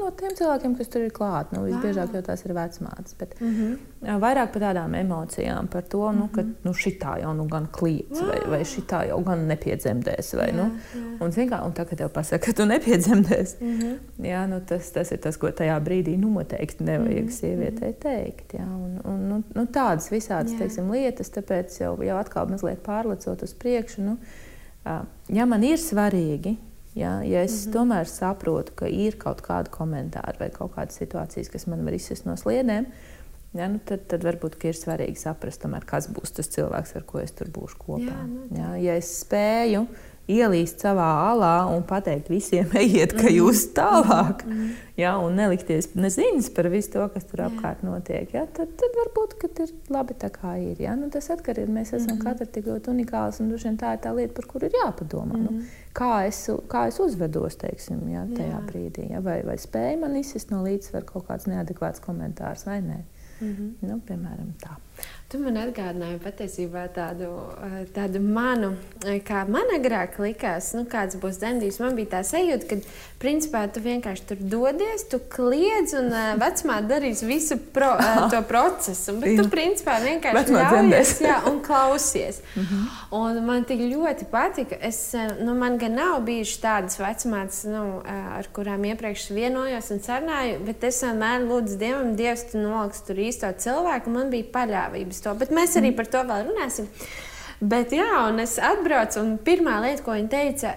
no 0.02 0.10
tiem 0.18 0.34
cilvēkiem, 0.38 0.76
kas 0.78 0.90
tur 0.92 1.06
ir 1.06 1.14
klāt. 1.16 1.54
Nu, 1.56 1.64
visbiežāk 1.68 2.16
jau 2.18 2.22
tās 2.26 2.44
ir 2.46 2.54
vecmātes. 2.58 3.16
Bet, 3.20 3.36
mm 3.40 3.56
-hmm. 3.56 3.80
Vairāk 4.02 4.50
par 4.54 4.62
tādām 4.62 4.96
emocijām, 4.98 5.68
par 5.68 5.84
to, 5.84 6.12
nu, 6.12 6.28
ka 6.34 6.42
mhm. 6.42 6.54
nu, 6.64 6.72
šitā 6.74 7.20
jau 7.22 7.34
nu, 7.38 7.46
gan 7.46 7.68
kliedz, 7.72 8.22
vai, 8.22 8.40
vai 8.50 8.62
šitā 8.66 9.08
jau 9.08 9.20
gan 9.24 9.46
nepiedzemdēs. 9.48 10.34
Vai, 10.38 10.48
jā, 10.50 10.56
nu, 10.56 10.64
jā. 10.96 11.26
un, 11.26 11.32
kā, 11.50 11.66
un 11.66 11.74
tagad 11.78 11.98
tev 11.98 12.10
pasaka, 12.10 12.46
ka 12.46 12.54
tu 12.54 12.66
nepiedzemdēsi. 12.66 13.56
Mm 13.62 13.80
-hmm. 13.80 14.26
jā, 14.26 14.48
nu, 14.48 14.62
tas, 14.66 14.92
tas 14.92 15.12
ir 15.12 15.18
tas, 15.18 15.38
ko 15.38 15.48
tajā 15.48 15.80
brīdī 15.84 16.18
noteikti 16.18 16.84
nevajag 16.84 17.24
mm 17.24 17.28
-hmm. 17.28 17.40
sievietei 17.40 17.94
teikt. 17.94 18.54
Jā, 18.54 18.66
un, 18.66 19.00
un, 19.04 19.30
nu, 19.30 19.44
nu, 19.56 19.66
tādas 19.66 20.12
visādas 20.12 20.58
teiksim, 20.58 20.92
lietas, 20.92 21.30
tāpēc 21.30 21.82
jau, 21.82 22.04
jau 22.04 22.18
atkal 22.18 22.50
mazliet 22.50 22.80
pārlecot 22.84 23.44
uz 23.44 23.54
priekšu. 23.54 24.02
Nu, 24.02 24.18
ja 25.30 25.46
man 25.46 25.64
ir 25.64 25.78
svarīgi, 25.78 26.58
Ja, 26.96 27.22
ja 27.24 27.44
es 27.44 27.52
mm 27.52 27.70
-hmm. 27.70 27.74
tomēr 27.74 28.06
saprotu, 28.06 28.74
ka 28.76 28.88
ir 28.88 29.16
kaut 29.18 29.42
kāda 29.42 29.70
komentāra 29.72 30.40
vai 30.40 30.50
kaut 30.50 30.76
kādas 30.76 31.00
situācijas, 31.00 31.50
kas 31.52 31.68
man 31.68 31.86
var 31.86 31.94
izsist 31.94 32.26
no 32.26 32.36
sliedēm, 32.36 32.86
ja, 33.54 33.68
nu 33.68 33.80
tad, 33.86 34.08
tad 34.08 34.24
varbūt 34.24 34.66
ir 34.66 34.74
svarīgi 34.76 35.16
saprast, 35.16 35.62
tomēr, 35.62 35.86
kas 35.86 36.08
būs 36.08 36.32
tas 36.32 36.48
cilvēks, 36.48 36.96
ar 36.96 37.04
ko 37.04 37.20
es 37.20 37.32
tur 37.32 37.48
būšu 37.48 37.78
kopā. 37.78 38.12
Jā, 38.12 38.28
nu, 38.28 38.58
ja, 38.58 38.76
ja 38.76 38.96
es 38.96 39.22
spēju 39.22 39.88
ielīst 40.32 40.84
savā 40.84 41.08
alā 41.32 41.56
un 41.72 41.84
pateikt 41.88 42.30
visiem, 42.32 42.70
ejiet, 42.84 43.14
ka 43.18 43.28
mhm. 43.28 43.36
jūs 43.38 43.66
tālāk, 43.78 44.46
mm 44.46 44.54
-hmm. 44.54 44.72
ja, 45.02 45.18
un 45.20 45.36
nelikties 45.36 45.92
nezinis 45.96 46.50
par 46.56 46.70
visu 46.74 46.92
to, 46.96 47.08
kas 47.14 47.28
tur 47.30 47.44
apkārt 47.48 47.84
notiek, 47.84 48.34
ja, 48.34 48.46
tad, 48.46 48.74
tad 48.82 48.98
varbūt 49.02 49.36
ir 49.60 49.74
labi 49.90 50.14
tā, 50.14 50.30
kā 50.32 50.56
ir. 50.72 50.82
Ja. 50.82 50.96
Nu, 50.96 51.10
tas 51.10 51.30
atkarīgs 51.30 51.70
no 51.70 51.80
mēs 51.80 51.94
esam 51.94 52.16
mm 52.16 52.20
-hmm. 52.20 52.24
katrs 52.24 52.50
tik 52.52 52.66
ļoti 52.66 52.90
unikāls, 52.90 53.40
un 53.40 53.78
tā 53.78 53.94
ir 53.94 54.00
tā 54.00 54.16
lieta, 54.16 54.34
par 54.34 54.46
kuru 54.46 54.66
ir 54.66 54.72
jāpadomā. 54.72 55.34
Mm 55.34 55.40
-hmm. 55.40 55.52
nu, 55.52 55.52
mhm. 55.52 55.66
kā, 55.94 56.28
es, 56.28 56.50
kā 56.68 56.88
es 56.88 57.00
uzvedos 57.00 57.56
teiksim, 57.56 58.10
ja, 58.10 58.26
tajā 58.26 58.60
Jā. 58.60 58.66
brīdī, 58.72 59.12
ja, 59.12 59.20
vai, 59.20 59.42
vai 59.46 59.58
spēju 59.58 60.00
man 60.00 60.16
izsist 60.16 60.52
no 60.52 60.64
līdzsvara 60.64 61.06
kaut 61.06 61.28
kāds 61.28 61.48
neadekvāts 61.48 62.00
komentārs 62.00 62.66
vai 62.66 62.82
nē. 62.82 62.98
Mm 63.42 63.56
-hmm. 63.56 63.88
nu, 63.90 64.02
piemēram, 64.08 64.54
tā. 64.64 64.76
Tu 65.32 65.40
man 65.40 65.56
atgādināji 65.56 66.18
patiesībā 66.20 66.90
tādu, 66.92 67.30
eh, 67.64 67.86
tādu 67.96 68.20
manu, 68.20 68.74
eh, 69.06 69.22
kā 69.24 69.46
man 69.48 69.70
agrāk 69.78 70.18
likās, 70.20 70.74
nu, 70.76 70.84
kāds 70.84 71.16
būs 71.16 71.40
dzemdības. 71.40 71.80
Man 71.80 71.96
bija 71.96 72.18
tā 72.18 72.20
sajūta, 72.28 72.68
ka 72.68 72.76
principā 73.22 73.62
tu 73.72 73.80
vienkārši 73.80 74.26
tur 74.28 74.42
dodies, 74.42 75.06
tu 75.08 75.20
kliedz 75.32 75.94
un 75.96 76.10
uh, 76.12 76.34
vecmā 76.42 76.82
darīs 76.84 77.22
visu 77.24 77.56
pro, 77.74 77.94
to 78.34 78.42
procesu. 78.50 79.16
Bet 79.22 79.38
tu 79.40 79.46
principā 79.54 80.00
vienkārši 80.04 80.56
ļaujies 80.56 81.14
jā, 81.24 81.38
un 81.48 81.62
klausies. 81.64 82.42
-hmm. 82.56 82.90
Un 83.12 83.46
man 83.46 83.64
tik 83.64 83.80
ļoti 83.80 84.26
patika. 84.32 84.76
Es, 84.82 85.14
nu, 85.40 85.56
man 85.56 85.78
gan 85.78 85.96
nav 85.96 86.22
bijušas 86.26 86.62
tādas 86.62 87.00
vecmātes, 87.00 87.64
nu, 87.70 88.02
ar 88.38 88.48
kurām 88.54 88.86
iepriekš 88.86 89.30
vienojos 89.30 89.92
un 89.92 90.00
sarunāju, 90.00 90.60
bet 90.66 90.84
es 90.84 91.04
vienmēr 91.04 91.48
lūdzu 91.48 91.78
Dievam, 91.78 92.16
Dievs, 92.16 92.44
tu 92.52 92.58
noliks 92.58 93.06
tur 93.08 93.16
īsto 93.16 93.54
cilvēku. 93.58 94.10
Man 94.10 94.30
bija 94.30 94.50
paļāvības 94.54 95.21
to, 95.24 95.34
bet 95.40 95.54
mēs 95.56 95.78
arī 95.80 95.94
par 95.98 96.10
to 96.12 96.24
vēl 96.28 96.48
runāsim. 96.50 96.90
Bet, 97.62 97.92
jā, 97.94 98.08
un 98.26 98.42
es 98.42 98.56
atbraucu, 98.58 99.20
un 99.22 99.36
pirmā 99.46 99.76
lieta, 99.84 100.02
ko 100.02 100.16
viņa 100.16 100.30
teica, 100.32 100.70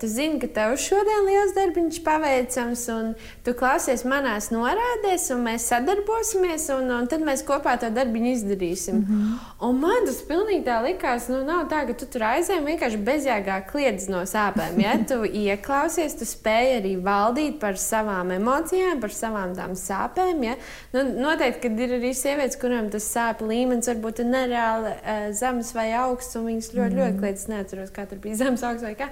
tu 0.00 0.08
zini, 0.08 0.38
ka 0.40 0.48
tev 0.56 0.76
šodien 0.80 1.26
liels 1.28 1.50
darbiņš 1.52 1.98
paveicams, 2.06 2.84
un 2.94 3.10
tu 3.44 3.52
klausies 3.58 4.06
manās 4.08 4.48
norādēs, 4.48 5.26
un 5.34 5.42
mēs 5.44 5.66
sadarbosimies, 5.68 6.70
un, 6.78 6.88
un 6.96 7.10
tad 7.12 7.20
mēs 7.26 7.44
kopā 7.44 7.74
to 7.82 7.90
darbiņu 7.92 8.30
izdarīsim. 8.38 9.02
Mm 9.02 9.10
-hmm. 9.10 9.50
Un 9.68 9.80
man 9.82 10.06
tas 10.06 10.22
pilnīgi 10.24 10.64
tā 10.64 10.78
likās, 10.86 11.28
nu, 11.28 11.42
nav 11.44 11.66
tā, 11.68 11.82
ka 11.86 11.92
tu 11.92 12.06
tur 12.06 12.24
aizēji 12.30 12.64
vienkārši 12.64 13.02
bezjēgā 13.04 13.60
kliedz 13.68 14.08
no 14.08 14.24
sāpēm. 14.24 14.80
Ja 14.80 14.96
tu 15.08 15.24
ieklausies, 15.24 16.16
tu 16.16 16.24
spēj 16.24 16.80
arī 16.80 16.94
valdīt 17.02 17.60
par 17.60 17.76
savām 17.76 18.30
emocijām, 18.30 19.00
par 19.00 19.10
savām 19.10 19.54
tām 19.54 19.76
sāpēm. 19.76 20.42
Ja? 20.44 20.56
Nu, 20.92 21.04
noteikti, 21.28 21.68
ka 21.68 21.82
ir 21.82 21.94
arī 22.00 22.14
sievietes, 22.14 22.56
kurām 22.56 22.90
tas 22.90 23.12
sāpju 23.16 23.46
līmenis 23.46 23.88
varbūt 23.88 24.18
ir 24.18 24.26
nereāli 24.26 24.88
uh, 24.88 25.32
zems 25.32 25.74
vai 25.74 25.92
augsts 25.92 26.13
augsts, 26.14 26.36
un 26.38 26.46
viņas 26.48 26.70
ļoti, 26.72 26.94
mm. 26.94 27.00
ļoti 27.00 27.20
kliedz. 27.20 27.44
Es 27.44 27.50
neatceros, 27.50 27.92
kā 27.94 28.06
tur 28.08 28.20
bija 28.22 28.38
zemes 28.40 28.64
augsts 28.66 28.86
vai 28.86 28.94
kā. 28.98 29.10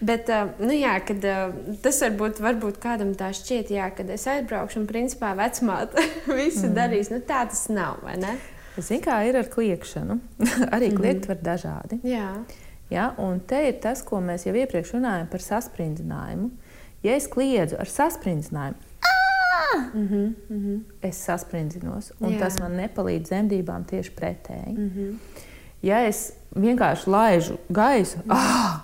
Bet, 0.00 0.30
uh, 0.32 0.54
nu 0.62 0.76
jā, 0.76 0.94
kad, 1.06 1.26
uh, 1.28 1.76
tas 1.84 2.00
varbūt, 2.06 2.40
varbūt 2.44 2.80
kādam 2.82 3.12
tā 3.18 3.32
šķiet, 3.36 3.74
jā, 3.74 3.90
kad 3.96 4.10
es 4.14 4.26
aizbraukšu 4.30 4.82
un 4.82 4.88
principā 4.90 5.34
vecmāte 5.38 6.06
visu 6.40 6.68
mm. 6.68 6.74
darīs. 6.78 7.12
Nu, 7.12 7.20
tā 7.26 7.44
tas 7.50 7.66
nav, 7.72 8.00
vai 8.06 8.16
ne? 8.22 8.36
Zini, 8.78 9.02
kā 9.04 9.20
ir 9.28 9.38
ar 9.38 9.50
kliēkšanu. 9.50 10.18
Arī 10.74 10.90
kliegt 10.94 11.26
mm. 11.26 11.30
var 11.32 11.44
dažādi. 11.52 12.00
Jā. 12.08 12.30
Ja? 12.92 13.10
Un 13.22 13.42
te 13.42 13.60
ir 13.68 13.78
tas, 13.82 14.02
ko 14.06 14.22
mēs 14.22 14.48
jau 14.48 14.56
iepriekš 14.56 14.96
runājām 14.96 15.30
par 15.30 15.42
sasprindinājumu. 15.44 16.50
Ja 17.04 17.18
es 17.18 17.28
kliedzu 17.28 17.76
ar 17.80 17.90
sasprindinājumu, 17.90 18.94
Mm 19.94 20.08
-hmm, 20.08 20.32
mm 20.48 20.64
-hmm. 20.64 21.08
Es 21.08 21.24
sasprindzinos, 21.24 22.12
un 22.20 22.32
Jā. 22.32 22.38
tas 22.38 22.58
man 22.58 22.72
nepalīdz 22.76 23.22
dzemdībām 23.22 23.84
tieši 23.84 24.10
pretēji. 24.10 24.78
Mm 24.78 24.90
-hmm. 24.96 25.14
Ja 25.82 26.06
es 26.06 26.32
vienkārši 26.54 27.10
laižu 27.10 27.58
gaisu 27.68 28.18
mm 28.24 28.30
ah, 28.30 28.80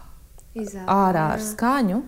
ārā 0.91 1.29
ar 1.37 1.41
skaņu, 1.41 2.03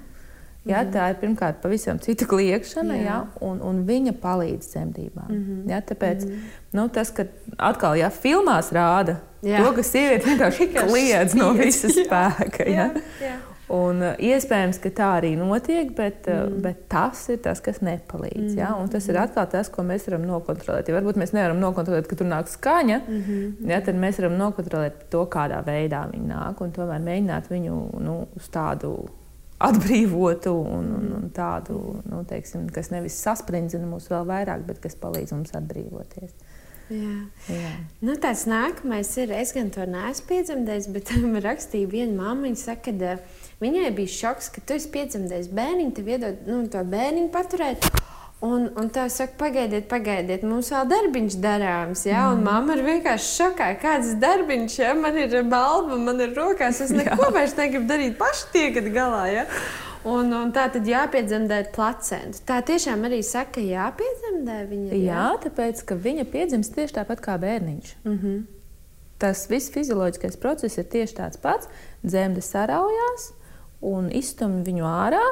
Ja, 0.63 0.85
tā 0.87 1.09
ir 1.11 1.17
pirmkārt 1.19 1.59
pavisam 1.59 1.99
cita 2.03 2.27
kliēkšana, 2.31 2.97
ja, 3.03 3.17
un, 3.43 3.59
un 3.67 3.81
viņa 3.87 4.13
palīdz 4.23 4.69
dzemdībām. 4.71 5.27
Mm 5.27 5.41
-hmm. 5.41 5.71
ja, 5.71 5.81
tāpēc 5.83 6.23
mm 6.23 6.31
-hmm. 6.31 6.59
nu, 6.79 6.89
tas, 6.89 7.11
ka 7.11 7.25
atkal 7.59 7.97
ja, 7.99 8.11
filmās 8.11 8.71
rāda 8.73 9.17
jā. 9.43 9.59
to, 9.59 9.73
ka 9.73 9.83
sieviete 9.83 10.31
vienkārši 10.31 10.69
kliedz 10.87 11.35
no 11.35 11.53
visas 11.53 11.93
spēka. 11.93 12.69
Ja. 12.69 12.87
Jā, 12.87 12.91
jā. 13.21 13.37
Un, 13.73 14.03
uh, 14.05 14.19
iespējams, 14.21 14.77
ka 14.83 14.91
tā 14.93 15.09
arī 15.21 15.31
notiek, 15.41 15.95
bet, 15.97 16.27
uh, 16.29 16.43
mm. 16.45 16.59
bet 16.65 16.83
tas 16.93 17.23
ir 17.33 17.41
tas, 17.45 17.63
kas 17.65 17.81
nepalīdz. 17.81 18.51
Mm. 18.51 18.59
Ja? 18.59 18.75
Un 18.77 18.91
tas 18.93 19.07
ir 19.09 19.17
mm-hmm. 19.17 19.31
atkal 19.31 19.49
tas, 19.55 19.71
ko 19.73 19.85
mēs 19.89 20.05
varam 20.11 20.27
nokontrolēt. 20.29 20.91
Ja 20.91 20.99
varbūt 20.99 21.21
mēs 21.23 21.33
nevaram 21.33 21.63
nokontrolēt, 21.63 22.11
ka 22.11 22.19
tur 22.21 22.29
nāk 22.29 22.53
skaņa, 22.53 23.01
mm 23.01 23.23
-hmm. 23.25 23.73
ja, 23.73 23.81
tad 23.81 23.97
mēs 23.97 24.21
varam 24.21 24.37
nokontrolēt 24.41 25.09
to, 25.15 25.25
kādā 25.33 25.63
veidā 25.65 26.05
viņi 26.13 26.29
nāk, 26.29 26.61
un 26.61 26.77
tomēr 26.77 27.01
mēģināt 27.01 27.49
viņu 27.53 27.81
nu, 28.05 28.19
uz 28.37 28.49
tādu 28.53 28.93
atbrīvotu 29.63 30.53
un, 30.53 30.89
un, 30.99 31.13
un 31.17 31.29
tādu, 31.35 31.79
nu, 32.11 32.25
teiksim, 32.29 32.67
kas 32.75 32.91
nevis 32.91 33.17
sasprindzina 33.23 33.87
mūs 33.87 34.11
vēl 34.11 34.27
vairāk, 34.29 34.67
bet 34.67 34.83
kas 34.83 34.99
palīdz 34.99 35.33
mums 35.37 35.55
atbrīvoties. 35.59 36.35
Jā. 36.93 37.19
Jā. 37.49 37.71
Nu, 38.05 38.17
tāds 38.21 38.45
nākamais 38.51 39.09
ir, 39.23 39.33
es 39.39 39.55
gan 39.57 39.71
to 39.73 39.87
neesmu 39.89 40.29
piedzemdējis, 40.29 40.91
bet 40.93 41.15
man 41.23 41.41
rakstīja 41.45 41.89
viena 41.89 42.13
māma, 42.19 42.49
viņa 42.49 42.61
saka, 42.61 42.93
ka 42.93 43.15
uh, 43.17 43.43
viņai 43.63 43.93
bija 43.97 44.17
šoks, 44.17 44.51
ka 44.53 44.65
tu 44.67 44.77
esi 44.77 44.91
piedzemdējis 44.93 45.53
bērniņu, 45.55 45.95
tev 45.97 46.11
iedod 46.11 46.49
nu, 46.49 46.65
to 46.71 46.83
bērniņu 46.93 47.31
paturēt. 47.35 47.87
Un, 48.43 48.65
un 48.75 48.89
tā 48.91 49.05
saka, 49.13 49.37
pagaidiet, 49.39 49.85
pagaidiet, 49.91 50.43
mums 50.43 50.73
vēl 50.75 50.89
darbiņš 50.91 51.37
darāms. 51.45 52.03
Mm. 52.11 52.33
Un 52.35 52.43
mamma 52.43 52.75
ir 52.75 52.83
vienkārši 52.89 53.29
šokā, 53.37 53.69
kāds 53.79 54.17
darbiņš, 54.23 54.79
ja 54.83 54.97
man 54.99 55.21
ir 55.21 55.37
balva, 55.47 55.95
man 55.95 56.19
ir 56.25 56.35
rokās. 56.35 56.83
Es 56.83 56.91
neko 56.99 57.31
vairs 57.35 57.55
negribu 57.59 57.87
darīt, 57.87 58.19
paši 58.19 58.51
tiekat 58.57 58.91
galā. 58.97 59.23
Ja? 59.31 59.47
Un, 60.05 60.33
un 60.35 60.51
tā 60.55 60.67
tad 60.75 60.89
jāpiedzemdē 60.89 61.61
placentu. 61.75 62.41
Tā 62.47 62.59
tiešām 62.67 63.05
arī 63.07 63.21
saka, 63.27 63.63
jāpiedzemdē 63.63 64.57
viņa. 64.71 64.89
Jā, 64.97 65.03
jā 65.07 65.29
tāpēc, 65.45 65.85
ka 65.87 65.95
viņa 65.95 66.27
piedzimst 66.33 66.75
tieši 66.75 66.99
tāpat 66.99 67.23
kā 67.23 67.39
bērniņš. 67.39 67.95
Mm 68.05 68.19
-hmm. 68.19 68.43
Tas 69.19 69.47
viss 69.51 69.71
fizioloģiskais 69.71 70.37
process 70.37 70.79
ir 70.79 70.85
tieši 70.85 71.15
tāds 71.15 71.39
pats. 71.39 71.69
Dzemde 72.03 72.41
saraujās 72.41 73.33
un 73.81 74.11
izstumj 74.11 74.65
viņu 74.67 74.85
ārā 74.85 75.23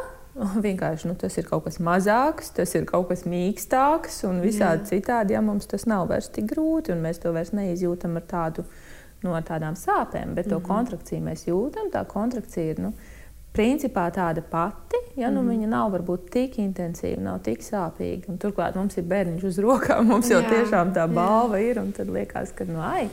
Vienkārši 0.67 1.09
nu, 1.11 1.17
tas 1.19 1.35
ir 1.41 1.47
kaut 1.49 1.65
kas 1.67 1.81
mazāks, 1.83 2.53
tas 2.55 2.75
ir 2.79 2.87
kaut 2.89 3.09
kas 3.11 3.25
mīkstāks 3.29 4.23
un 4.29 4.41
visādi 4.45 4.87
Jā. 4.87 4.91
citādi. 4.95 5.35
Ja 5.35 5.43
mums 5.43 5.67
tas 5.71 5.89
nav 5.91 6.07
vairs 6.11 6.31
tik 6.31 6.53
grūti 6.53 6.95
un 6.95 7.03
mēs 7.05 7.19
to 7.23 7.33
vairs 7.35 7.51
neizjūtam 7.57 8.17
ar, 8.21 8.27
tādu, 8.31 8.65
nu, 9.25 9.35
ar 9.35 9.45
tādām 9.47 9.79
sāpēm, 9.79 10.35
bet 10.35 10.47
mm 10.47 10.53
-hmm. 10.53 10.63
to 10.63 10.69
kontrakciju 10.69 11.25
mēs 11.27 11.47
jūtam. 11.49 11.91
Tā 11.91 12.05
kontrakcija 12.07 12.77
ir 12.77 12.81
nu, 12.81 12.93
principā 13.53 14.07
tāda 14.15 14.43
pati. 14.43 15.01
Ja, 15.17 15.31
nu, 15.31 15.43
mm. 15.43 15.51
Viņa 15.51 15.69
nav 15.73 15.91
varbūt 15.97 16.31
tik 16.33 16.61
intensīva, 16.63 17.21
nav 17.23 17.43
tik 17.45 17.65
sāpīga. 17.67 18.31
Un, 18.31 18.39
turklāt 18.39 18.79
mums 18.79 18.97
ir 18.97 19.09
bērniņš 19.11 19.45
uz 19.51 19.59
rokām, 19.65 20.07
mums 20.13 20.31
jau 20.31 20.41
Jā. 20.41 20.49
tiešām 20.55 20.95
tā 20.97 21.07
balva 21.11 21.59
Jā. 21.61 21.71
ir 21.71 21.85
tad 21.97 22.11
liekas, 22.15 22.55
ka 22.57 22.65
nu, 22.69 22.81
ai, 22.85 23.09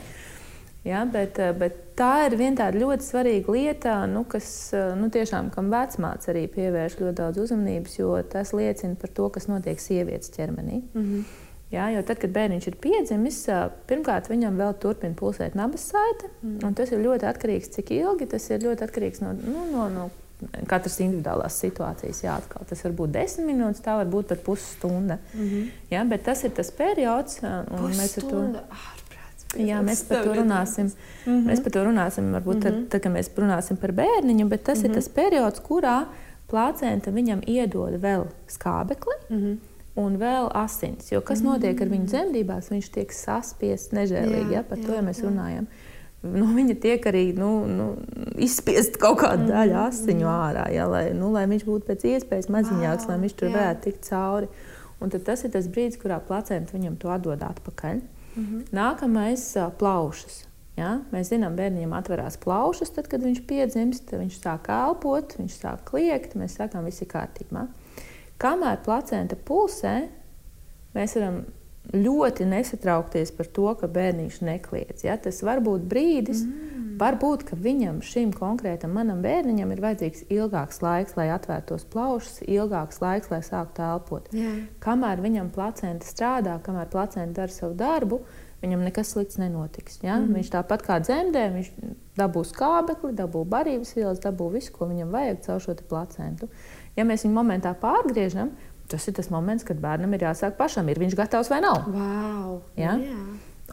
Ja, 0.88 1.02
bet, 1.12 1.38
eh, 1.38 1.50
bet 1.58 1.74
tā 1.98 2.28
ir 2.28 2.36
viena 2.38 2.62
tāda 2.62 2.78
ļoti 2.80 3.04
svarīga 3.04 3.52
lieta, 3.52 3.96
nu, 4.08 4.22
kas 4.30 4.46
eh, 4.76 4.94
nu, 4.96 5.10
tiešām 5.12 5.50
kam 5.52 5.72
vecmāts 5.74 6.30
arī 6.30 6.46
pievērš 6.52 7.00
ļoti 7.00 7.16
daudz 7.18 7.42
uzmanības, 7.42 7.98
jo 7.98 8.14
tas 8.30 8.54
liecina 8.56 8.96
par 9.00 9.12
to, 9.12 9.26
kas 9.34 9.50
notiek 9.50 9.82
sievietes 9.82 10.32
ķermenī. 10.36 10.82
Mm 10.94 11.04
-hmm. 11.04 11.24
Jā, 11.72 11.90
jo 11.92 12.02
tad, 12.02 12.18
kad 12.18 12.30
bērniņš 12.32 12.66
ir 12.66 12.76
piedzimis, 12.80 13.48
eh, 13.48 13.68
pirmkārt 13.88 14.30
viņam 14.30 14.56
vēl 14.56 14.78
turpina 14.78 15.14
pulsēt 15.14 15.54
nabas 15.54 15.90
saite. 15.90 16.30
Mm. 16.42 16.74
Tas 16.74 16.92
ir 16.92 17.04
ļoti 17.04 17.26
atkarīgs, 17.28 17.68
cik 17.74 17.90
ilgi 17.90 18.26
tas 18.26 18.50
ir 18.50 18.60
ļoti 18.60 18.86
atkarīgs 18.86 19.20
no, 19.20 19.32
nu, 19.32 19.66
no, 19.72 19.88
no 19.88 20.10
katras 20.70 21.00
individuālās 21.00 21.58
situācijas. 21.62 22.22
Jā, 22.24 22.36
atkal, 22.38 22.66
tas 22.68 22.84
var 22.84 22.92
būt 23.00 23.14
desmit 23.16 23.46
minūtes, 23.50 23.82
tā 23.84 23.96
var 23.98 24.06
būt 24.06 24.28
pat 24.28 24.44
pusstunda. 24.46 25.18
Mm 25.34 25.48
-hmm. 25.48 25.68
jā, 25.90 26.08
bet 26.08 26.22
tas 26.22 26.44
ir 26.44 26.50
tas 26.50 26.70
periods, 26.70 27.42
un 27.42 27.90
mēs 27.90 28.18
ar 28.18 28.30
to. 28.30 28.44
Ah, 28.70 28.98
Jā, 29.56 29.78
mēs 29.80 30.02
par 30.04 30.24
to 30.26 30.34
runāsim. 30.36 30.90
Mm 31.24 31.32
-hmm. 31.32 31.46
Mēs 31.48 31.62
par 31.62 31.72
to 31.72 31.84
runāsim, 31.84 32.32
varbūt 32.32 32.54
mm 32.54 32.60
-hmm. 32.60 32.62
tad, 32.62 32.74
mhm. 32.74 32.86
tad, 32.86 33.00
kad 33.02 33.12
mēs 33.12 33.30
runāsim 33.36 33.76
par 33.76 33.92
bērniņu, 33.92 34.48
bet 34.48 34.62
tas 34.62 34.78
mm 34.78 34.82
-hmm. 34.82 34.84
ir 34.84 34.90
mhm. 34.90 34.94
tas 34.94 35.08
periods, 35.08 35.60
kurā 35.60 36.04
placenta 36.46 37.10
viņam 37.10 37.42
iedod 37.46 37.92
vēl 38.02 38.26
skābekli. 38.48 39.16
Mm 39.30 39.36
-hmm. 39.36 39.56
Un 39.96 40.16
vēl 40.18 40.50
asins. 40.54 41.12
Jo 41.12 41.20
kas 41.20 41.40
notiek 41.40 41.80
ar 41.80 41.88
viņu 41.88 42.02
mhm. 42.02 42.06
dzemdībās? 42.06 42.70
Viņš 42.70 42.90
tiek 42.90 43.12
saspiests 43.12 43.92
nežēlīgi. 43.92 44.50
Jā, 44.50 44.52
ja, 44.52 44.62
par 44.62 44.78
jā, 44.78 44.86
to 44.86 44.94
ja 44.94 45.02
mēs 45.02 45.18
jā. 45.18 45.24
runājam. 45.28 45.66
Nu, 46.22 46.48
viņa 46.50 46.74
tiek 46.82 47.04
arī 47.06 47.28
nu, 47.36 47.50
nu, 47.70 47.84
izspiest 48.42 48.96
kaut 48.98 49.20
kāda 49.20 49.38
-hmm. 49.38 49.52
daļa 49.52 49.84
asiņu 49.86 50.26
ārā, 50.26 50.64
ja, 50.74 50.88
lai, 50.90 51.12
nu, 51.14 51.30
lai 51.30 51.46
viņš 51.46 51.64
būtu 51.64 51.86
pēc 51.86 52.06
iespējas 52.10 52.50
maziņāks, 52.50 53.06
wow, 53.06 53.12
lai 53.12 53.18
viņš 53.22 53.36
tur 53.38 53.48
jā. 53.48 53.54
varētu 53.54 53.84
tikt 53.84 54.10
cauri. 54.10 54.48
Un 55.00 55.10
tas 55.10 55.44
ir 55.44 55.50
tas 55.54 55.68
brīdis, 55.70 56.00
kurā 56.02 56.18
placenta 56.18 56.74
viņam 56.74 56.96
to 56.98 57.08
atdod 57.14 57.42
atpakaļ. 57.42 58.00
Mm 58.34 58.44
-hmm. 58.44 58.64
Nākamais 58.74 59.56
uh,- 59.56 59.70
plaušas. 59.80 60.48
Ja? 60.76 61.00
Mēs 61.12 61.30
zinām, 61.30 61.56
bērnam 61.56 61.92
atverās 61.92 62.36
plaušas, 62.36 62.90
tad, 62.90 63.08
kad 63.08 63.22
viņš 63.22 63.40
piedzimst, 63.46 64.10
viņš 64.10 64.40
sāk 64.42 64.68
elpot, 64.68 65.34
viņš 65.38 65.54
sāk 65.62 65.84
kliegt, 65.84 66.34
mēs 66.34 66.58
sakām, 66.58 66.84
viss 66.84 67.02
ir 67.02 67.08
kārtībā. 67.08 67.66
Kamēr 68.38 68.78
placenta 68.84 69.36
pulsē, 69.36 70.08
mēs 70.94 71.14
varam 71.14 71.44
ļoti 71.94 72.44
nesatraukties 72.48 73.32
par 73.36 73.48
to, 73.54 73.68
ka 73.80 73.88
bērniņš 73.90 74.40
nekliedz. 74.44 75.04
Ja? 75.06 75.16
Tas 75.20 75.40
var 75.46 75.62
būt 75.64 75.86
brīdis, 75.88 76.42
mm. 76.44 76.96
varbūt 77.00 77.46
viņam, 77.56 78.02
šim 78.04 78.34
konkrētam 78.36 78.92
manam 78.96 79.22
bērniņam, 79.24 79.72
ir 79.72 79.84
vajadzīgs 79.84 80.26
ilgāks 80.34 80.82
laiks, 80.84 81.16
lai 81.16 81.30
atvērtos 81.32 81.86
plaušas, 81.92 82.42
ilgāks 82.44 83.00
laiks, 83.04 83.32
lai 83.32 83.40
sāktu 83.46 83.86
elpot. 83.86 84.28
Yeah. 84.36 84.66
Kamēr 84.84 85.22
viņam 85.24 85.48
placenta 85.54 86.08
strādā, 86.08 86.58
kamēr 86.64 86.90
placenta 86.92 87.40
dara 87.40 87.54
savu 87.54 87.78
darbu, 87.78 88.20
viņam 88.62 88.84
nekas 88.84 89.14
slikts 89.14 89.40
nenotiks. 89.40 90.02
Ja? 90.02 90.18
Mm. 90.18 90.36
Viņš 90.36 90.52
tāpat 90.58 90.84
kā 90.84 90.98
dzemdē, 91.00 91.46
viņš 91.56 91.72
dabūs 92.18 92.52
kābekli, 92.56 93.14
dabūs 93.16 93.48
barības 93.48 93.94
vielas, 93.96 94.20
dabūs 94.20 94.58
visu, 94.58 94.74
ko 94.74 94.90
viņam 94.90 95.14
vajag 95.14 95.40
caur 95.46 95.64
šo 95.64 95.78
placentu. 95.88 96.50
Ja 96.98 97.06
mēs 97.06 97.22
viņu 97.24 97.36
momentā 97.36 97.72
pārgriežam, 97.78 98.50
tas 98.88 99.04
ir 99.08 99.16
tas 99.18 99.28
moments, 99.32 99.66
kad 99.68 99.80
bērnam 99.82 100.14
ir 100.16 100.24
jāsāk 100.28 100.56
pašam, 100.58 100.88
ir 100.88 101.00
viņš 101.02 101.16
gatavs 101.18 101.50
vai 101.52 101.60
nav. 101.64 101.84
Wow. 101.92 102.56
Ja? 102.78 102.96
Jā. 103.02 103.20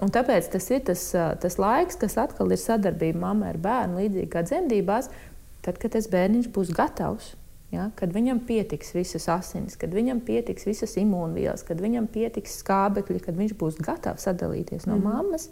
Un 0.03 0.11
tāpēc 0.11 0.49
tas 0.51 0.67
ir 0.75 0.83
tas, 0.89 1.05
tas 1.41 1.55
laiks, 1.61 1.95
kas 2.01 2.17
atkal 2.19 2.51
ir 2.51 2.59
sadarbība 2.59 3.21
mammai 3.21 3.53
ar 3.53 3.59
bērnu, 3.63 4.01
līdzīgi 4.01 4.31
kā 4.33 4.43
dzemdībās, 4.43 5.07
tad, 5.63 5.79
kad 5.79 5.95
tas 5.95 6.09
bērniņš 6.11 6.51
būs 6.55 6.73
gatavs. 6.75 7.31
Ja? 7.73 7.89
Kad 7.97 8.11
viņam 8.15 8.41
pietiks 8.47 8.91
visas 8.95 9.27
asinis, 9.31 9.77
kad 9.79 9.95
viņam 9.95 10.19
pietiks 10.27 10.67
visas 10.67 10.97
imūnvielas, 10.99 11.63
kad 11.67 11.79
viņam 11.81 12.09
pietiks 12.11 12.59
skābekļi, 12.61 13.21
kad 13.23 13.39
viņš 13.39 13.55
būs 13.59 13.79
gatavs 13.83 14.27
sadalīties 14.27 14.85
no 14.89 14.99
mm. 14.99 15.07
mammas, 15.07 15.49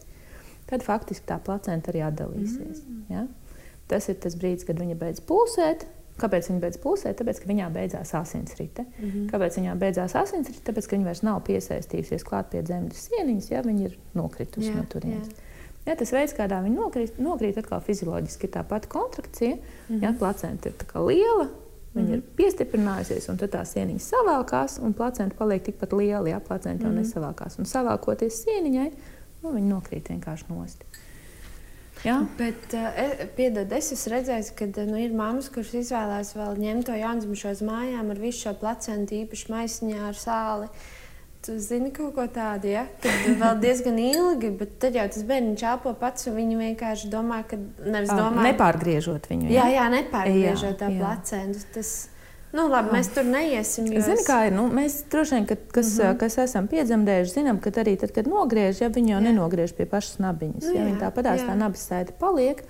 tad 0.69 0.85
faktiski 0.85 1.25
tā 1.31 1.39
placenta 1.43 1.91
arī 1.91 2.03
atdalīsies. 2.07 2.83
Mm. 2.83 3.01
Ja? 3.11 3.25
Tas 3.91 4.07
ir 4.11 4.19
tas 4.23 4.35
brīdis, 4.39 4.67
kad 4.67 4.79
viņa 4.79 4.99
beidz 4.99 5.23
pulsēt, 5.27 5.87
Kāpēc 6.21 6.49
viņa 6.49 6.61
beidz 6.61 6.77
pulsēt? 6.81 7.15
Tāpēc, 7.17 7.39
ka 7.41 7.49
viņā 7.49 7.69
beidzās 7.73 8.13
asinsrite. 8.13 8.85
Mm 8.85 9.09
-hmm. 9.09 9.29
Kāpēc 9.31 9.57
viņā 9.57 9.73
beidzās 9.81 10.13
asinsrite? 10.15 10.61
Tāpēc, 10.67 10.87
ka 10.87 10.95
viņa 10.95 11.07
vairs 11.09 11.23
nav 11.25 11.39
piesaistījusies 11.47 12.23
klāt 12.27 12.51
pie 12.51 12.61
dzemdas 12.61 13.07
sieniņas, 13.09 13.49
ja 13.51 13.61
viņa 13.61 13.83
ir 13.87 13.97
nokritusi 14.13 14.69
jā, 14.69 14.75
no 14.75 14.85
turienes. 14.89 15.29
Ja, 15.85 15.95
tas 15.95 16.11
veids, 16.11 16.35
kādā 16.37 16.61
viņa 16.63 16.75
nokrīt, 16.79 17.17
nokrīt 17.19 17.57
atkal 17.57 17.81
fizioloģiski, 17.81 18.47
ir 18.47 18.53
tā 18.53 18.63
pati 18.63 18.87
kontrakcija. 18.87 19.55
Mm 19.55 19.95
-hmm. 19.95 20.03
ja, 20.03 20.13
placenta 20.19 20.69
ir 20.69 20.75
liela, 20.95 21.49
viņa 21.93 22.07
mm 22.07 22.11
-hmm. 22.11 22.13
ir 22.13 22.21
piestiprinājusies, 22.37 23.29
un 23.29 23.37
tad 23.37 23.49
tā 23.55 23.65
sieniņa 23.65 23.99
savākās, 23.99 24.79
un 24.81 24.93
placenta 24.93 25.35
paliek 25.35 25.63
tikpat 25.63 25.93
liela. 25.93 26.29
Ja, 26.29 26.39
placenta 26.39 26.83
jau 26.83 26.91
mm 26.91 26.97
-hmm. 26.97 27.01
nesavākās. 27.01 27.59
Un 27.59 27.65
savākoties 27.65 28.43
sieniņai, 28.43 28.91
nu, 29.43 29.51
viņa 29.51 29.67
nokrīt 29.67 30.09
vienkārši 30.09 30.45
nost. 30.49 30.83
Jā. 32.03 32.17
Bet, 32.39 32.73
uh, 32.75 33.21
piedod, 33.37 33.71
es 33.77 33.93
esmu 33.95 34.17
redzējis, 34.17 34.49
ka 34.59 34.67
nu, 34.89 34.97
ir 34.99 35.13
mammas, 35.15 35.47
kuras 35.53 35.71
izvēlās 35.79 36.33
vēl 36.35 36.59
ņemt 36.59 36.89
to 36.89 36.97
jaundzimušo 36.99 37.53
uz 37.55 37.63
mājām 37.63 38.11
ar 38.11 38.19
visu 38.19 38.47
šo 38.47 38.57
placentu, 38.59 39.21
īpaši 39.23 39.53
maisiņā 39.53 40.03
ar 40.09 40.19
sāli. 40.19 40.67
Tu 41.43 41.57
zini 41.59 41.89
kaut 41.91 42.13
ko 42.15 42.23
tādu, 42.31 42.69
ja? 42.71 42.85
Tad 43.03 43.25
vēl 43.41 43.57
diezgan 43.59 43.97
ilgi, 43.99 44.51
bet 44.59 44.77
tad 44.79 44.95
jau 44.95 45.03
tas 45.11 45.25
bērns 45.27 45.59
čāpo 45.59 45.91
pats, 45.99 46.29
un 46.31 46.37
viņi 46.39 46.59
vienkārši 46.61 47.09
domā, 47.11 47.41
ka 47.47 47.59
nevis 47.59 48.13
domā. 48.15 48.45
Nepārgriežot 48.47 49.27
viņu. 49.31 49.51
Jā, 49.51 49.67
jā, 49.73 49.89
nepārgriežot 49.91 50.71
jā, 50.71 50.77
tā 50.79 50.91
placentu. 50.95 51.65
Tas, 51.75 51.91
Nu, 52.53 52.67
labi, 52.69 52.93
mēs 52.93 53.09
tur 53.15 53.25
neiesim. 53.25 53.87
Jo 53.89 54.03
Zini, 54.05 54.23
kā 54.27 54.43
ir? 54.47 54.53
Nu, 54.53 54.67
mēs 54.73 54.99
droši 55.11 55.39
vien, 55.39 55.47
ka, 55.49 55.57
kas, 55.73 55.95
mhm. 55.97 56.05
-huh. 56.05 56.17
kas 56.21 56.37
esam 56.45 56.69
piedzemdējuši, 56.69 57.35
zinām, 57.39 57.59
ka 57.59 57.73
arī 57.81 57.97
tad, 57.99 58.13
kad 58.13 58.29
nogriež, 58.29 58.81
ja 58.81 58.89
viņi 58.93 59.15
jau 59.15 59.19
jā. 59.19 59.25
nenogriež 59.27 59.73
pie 59.73 59.85
pašas 59.89 60.19
nabiņas, 60.19 60.69
nu, 60.69 60.75
ja 60.77 60.85
viņi 60.85 61.01
tāpatās 61.01 61.45
tā 61.47 61.57
nabas 61.57 61.87
saita 61.87 62.13
paliek. 62.19 62.63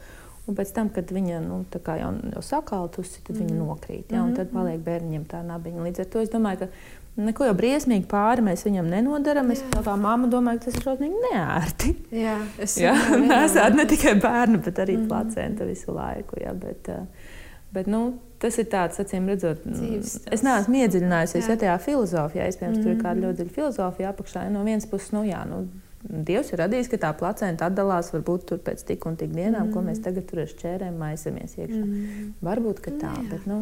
Un 0.47 0.55
pēc 0.55 0.73
tam, 0.75 0.89
kad 0.89 1.11
viņa 1.11 1.37
nu, 1.39 1.65
jau, 1.71 2.09
jau 2.33 2.41
sakaltusi, 2.41 3.21
tad 3.23 3.35
mm. 3.35 3.39
viņa 3.39 3.53
mhm. 3.53 3.67
nokrīt. 3.67 4.11
Ja, 4.11 4.23
un 4.23 4.33
tad 4.35 4.47
mhm. 4.51 4.57
paliek 4.57 4.79
bērnam 4.83 5.23
tā 5.23 5.39
nabiņa. 5.43 5.83
Līdz 5.83 5.99
ar 5.99 6.05
to 6.05 6.19
es 6.19 6.29
domāju, 6.29 6.59
ka 6.59 6.67
Neko 7.13 7.45
jau 7.45 7.53
briesmīgi 7.53 8.07
pāri 8.09 8.41
mēs 8.41 8.63
viņam 8.65 8.87
nenodaram. 8.89 9.51
Es 9.53 9.59
kā 9.69 9.93
mamma 10.01 10.25
domāju, 10.31 10.63
ka 10.63 10.65
tas 10.65 10.77
ir 10.79 10.85
šausmīgi 10.87 11.19
neērti. 11.27 11.91
Jā, 12.23 12.39
es 12.57 12.73
nesādu 12.81 13.77
ne 13.77 13.85
tikai 13.89 14.15
bērnu, 14.21 14.61
bet 14.65 14.81
arī 14.81 14.95
mm. 14.97 15.05
placenta 15.11 15.67
visu 15.69 15.93
laiku. 15.93 16.39
Jā, 16.41 16.55
bet, 16.57 16.89
eh, 16.89 17.35
bet, 17.75 17.89
nu, 17.91 18.15
tas 18.43 18.59
ir 18.61 18.67
tāds, 18.71 18.99
acīm 19.01 19.31
redzot, 19.31 19.63
mm, 19.65 19.79
Dzīves, 19.79 20.17
es 20.35 20.43
neesmu 20.45 20.83
iedziļinājusies 20.83 21.49
ja 21.49 21.57
tajā 21.63 21.79
filozofijā. 21.85 22.49
Iespējams, 22.51 22.77
mm. 22.77 22.83
tur 22.83 22.93
ir 22.93 23.01
kāda 23.01 23.15
mm. 23.15 23.25
ļoti 23.25 23.39
dziļa 23.39 23.55
filozofija 23.57 24.13
apakšā. 24.13 24.45
No 24.53 24.67
vienas 24.67 24.87
puses, 24.91 25.11
nu 25.15 25.23
jā. 25.27 25.41
Nu, 25.49 25.63
Dievs 26.03 26.49
ir 26.51 26.59
radījis, 26.59 26.89
ka 26.91 26.97
tā 26.99 27.09
placenta 27.15 27.69
atdalās 27.71 28.09
varbūt 28.11 28.57
pēc 28.65 28.81
tik 28.89 29.05
un 29.07 29.15
tik 29.19 29.31
dienām, 29.31 29.69
mm. 29.69 29.71
ko 29.71 29.83
mēs 29.85 30.03
tagad 30.03 30.27
tur 30.27 30.43
ar 30.43 30.49
šķērēm 30.51 30.97
maisamies 30.99 31.55
iekšā. 31.55 31.83
Mm. 31.83 32.33
Varbūt 32.43 32.83
tā, 32.89 33.13
jā. 33.15 33.27
bet. 33.31 33.45
Nu, 33.47 33.61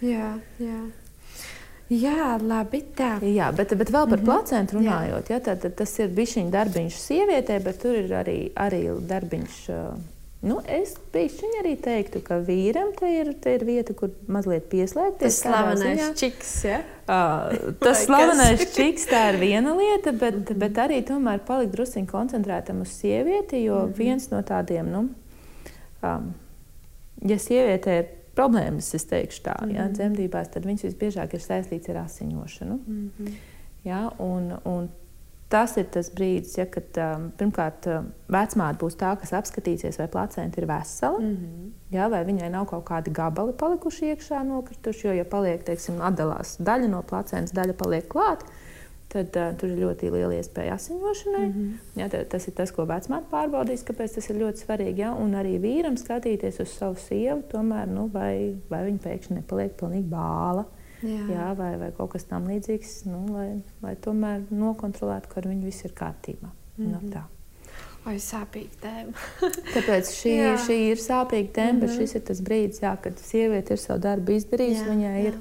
jā, 0.00 0.30
jā. 0.62 0.78
Jā, 1.92 2.34
labi. 2.42 2.80
Tā. 2.98 3.12
Jā, 3.22 3.52
bet, 3.54 3.76
bet 3.78 3.92
vēl 3.94 4.08
par 4.08 4.18
mm 4.18 4.24
-hmm. 4.24 4.24
placentu 4.24 4.76
runājot, 4.76 5.30
ja, 5.30 5.38
tad, 5.40 5.60
tad 5.60 5.74
tas 5.74 5.98
ir 5.98 6.08
bijis 6.08 6.36
viņa 6.36 6.50
darbiņš 6.50 6.94
sievietē, 6.98 7.62
bet 7.62 7.78
tur 7.78 7.94
ir 7.94 8.10
arī, 8.10 8.50
arī 8.54 8.80
darbiņš. 9.06 9.68
Nu, 10.44 10.58
es 10.68 10.92
arī 11.60 11.72
teiktu, 11.80 12.20
ka 12.22 12.36
vīram 12.44 12.92
te 12.98 13.08
ir, 13.08 13.32
te 13.40 13.54
ir 13.56 13.64
vieta, 13.64 13.94
kur 13.96 14.12
mazliet 14.28 14.68
pieslēgties. 14.70 15.38
Tas 15.38 15.38
slavenais 15.42 16.10
čiks, 16.20 16.50
ja? 16.66 16.80
Uh, 17.06 17.72
tas 17.80 18.04
slavenais 18.04 18.66
čiks, 18.74 19.06
tā 19.08 19.30
ir 19.32 19.40
viena 19.40 19.72
lieta, 19.78 20.12
bet, 20.12 20.52
bet 20.60 20.80
arī 20.82 21.00
tomēr 21.08 21.40
palikt 21.46 21.72
drusciņi 21.74 22.10
koncentrētam 22.10 22.84
uz 22.84 22.92
sievieti, 22.98 23.62
jo 23.64 23.80
mm 23.80 23.88
-hmm. 23.88 23.96
viens 23.96 24.28
no 24.30 24.42
tādiem, 24.42 24.92
nu, 24.92 25.08
um, 26.02 26.28
ja 27.24 27.38
sieviete 27.38 27.98
ir 27.98 28.06
problēmas, 28.36 28.92
es 28.94 29.04
teikšu 29.04 29.42
tā, 29.42 29.56
mm 29.56 29.68
-hmm. 29.68 29.76
ja, 29.76 29.88
dzemdībās, 29.88 30.48
tad 30.52 30.66
viņas 30.66 30.84
visbiežāk 30.84 31.34
ir 31.34 31.40
saistīts 31.40 31.88
ar 31.88 31.96
asiņošanu. 32.04 32.78
Mm 32.86 33.10
-hmm. 33.18 33.32
ja, 33.84 34.10
un, 34.18 34.52
un 34.64 34.88
tas 35.48 35.76
ir 35.78 35.86
tas 35.94 36.08
brīdis, 36.10 36.56
ja, 36.58 36.66
kad 36.70 36.98
um, 36.98 37.28
pirmkārt 37.38 37.86
um, 37.90 38.10
vecmāte 38.32 38.80
būs 38.80 38.98
tā, 38.98 39.12
kas 39.20 39.32
apskatīsies, 39.38 39.98
vai 40.00 40.08
placenta 40.10 40.60
ir 40.60 40.66
vesela, 40.66 41.20
mm 41.20 41.34
-hmm. 41.36 41.72
ja, 41.94 42.08
vai 42.10 42.24
viņai 42.26 42.50
nav 42.50 42.66
kaut 42.66 42.84
kādi 42.88 43.12
gabali 43.14 43.52
palikuši 43.52 44.12
iekšā 44.12 44.42
nokrituši, 44.42 45.06
jo, 45.06 45.12
ja 45.12 45.24
paliek, 45.24 45.62
teiksim, 45.62 46.00
atdalās 46.00 46.56
daļa 46.58 46.88
no 46.90 47.02
placentas, 47.02 47.54
daļa 47.54 47.72
paliek 47.78 48.08
klāta, 48.08 48.46
tad 49.08 49.36
uh, 49.36 49.54
tur 49.58 49.70
ir 49.70 49.78
ļoti 49.84 50.10
liela 50.10 50.34
iespēja 50.34 50.74
asiņošanai. 50.74 51.46
Mm 51.46 51.52
-hmm. 51.52 52.00
ja, 52.00 52.24
tas 52.24 52.48
ir 52.48 52.54
tas, 52.54 52.72
ko 52.72 52.84
vecmāte 52.84 53.30
pārbaudīs, 53.30 53.84
kāpēc 53.86 54.14
tas 54.14 54.30
ir 54.30 54.36
ļoti 54.36 54.64
svarīgi. 54.64 54.98
Ja? 54.98 55.14
Un 55.14 55.34
arī 55.34 55.60
vīram 55.62 55.96
skatīties 55.96 56.60
uz 56.60 56.68
savu 56.68 56.96
sievu, 56.96 57.42
tomēr, 57.52 57.86
nu, 57.86 58.10
vai, 58.12 58.56
vai 58.70 58.84
viņa 58.84 58.98
pēkšņi 58.98 59.34
nepaliek 59.34 59.72
pilnīgi 59.78 60.10
bāla. 60.10 60.64
Jā. 61.04 61.22
Jā, 61.28 61.46
vai, 61.58 61.74
vai 61.80 61.90
kaut 61.96 62.14
kas 62.14 62.24
tam 62.24 62.46
līdzīgs, 62.48 63.02
nu, 63.10 63.26
lai, 63.34 63.48
lai 63.84 63.96
tomēr 64.00 64.46
nokontrolētu, 64.50 65.28
ka 65.28 65.42
ar 65.42 65.48
viņu 65.50 65.68
viss 65.68 65.84
ir 65.84 65.92
kārtībā. 65.96 66.48
Mm 66.76 66.86
-hmm. 66.86 66.92
no 66.92 67.12
tā. 67.12 67.24
Vai 68.06 68.16
sāpīga 68.22 68.80
tēma? 68.80 69.12
Tāpēc 69.74 70.10
šī, 70.14 70.34
šī 70.66 70.76
ir 70.92 71.00
sāpīga 71.02 71.52
tēma, 71.52 71.72
mm 71.72 71.76
-hmm. 71.76 71.80
bet 71.80 71.90
mhm. 71.90 71.98
šis 71.98 72.14
ir 72.14 72.20
tas 72.20 72.40
brīdis, 72.40 72.82
jā, 72.82 72.96
kad 73.02 73.18
sieviete 73.18 73.74
ir 73.74 73.80
savu 73.82 74.00
darbu 74.00 74.32
izdarījusi. 74.32 74.84
Viņai 74.90 75.16
jā. 75.16 75.24
ir 75.26 75.34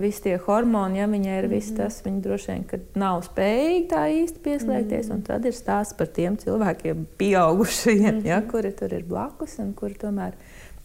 visi 0.00 0.22
tie 0.22 0.36
hormoni, 0.46 0.98
ja 0.98 1.06
viņai 1.06 1.38
ir 1.38 1.48
viss 1.48 1.70
mhm. 1.70 1.76
tas, 1.76 2.02
viņa 2.04 2.20
droši 2.20 2.52
vien 2.52 2.84
nav 2.94 3.22
spējīga 3.22 3.88
tā 3.94 4.02
īsti 4.12 4.42
pieslēgties. 4.44 5.08
Mm. 5.08 5.22
Tad 5.22 5.48
ir 5.48 5.56
stāsts 5.56 5.96
par 5.96 6.06
tiem 6.06 6.36
cilvēkiem, 6.36 7.06
pieaugušajiem, 7.16 8.14
mm. 8.20 8.26
ja, 8.26 8.40
mhm. 8.40 8.50
kuri 8.50 8.72
tur 8.72 8.92
ir 8.92 9.04
blakus 9.08 9.58
un 9.58 9.72
kuri 9.74 9.94
tomēr. 9.94 10.36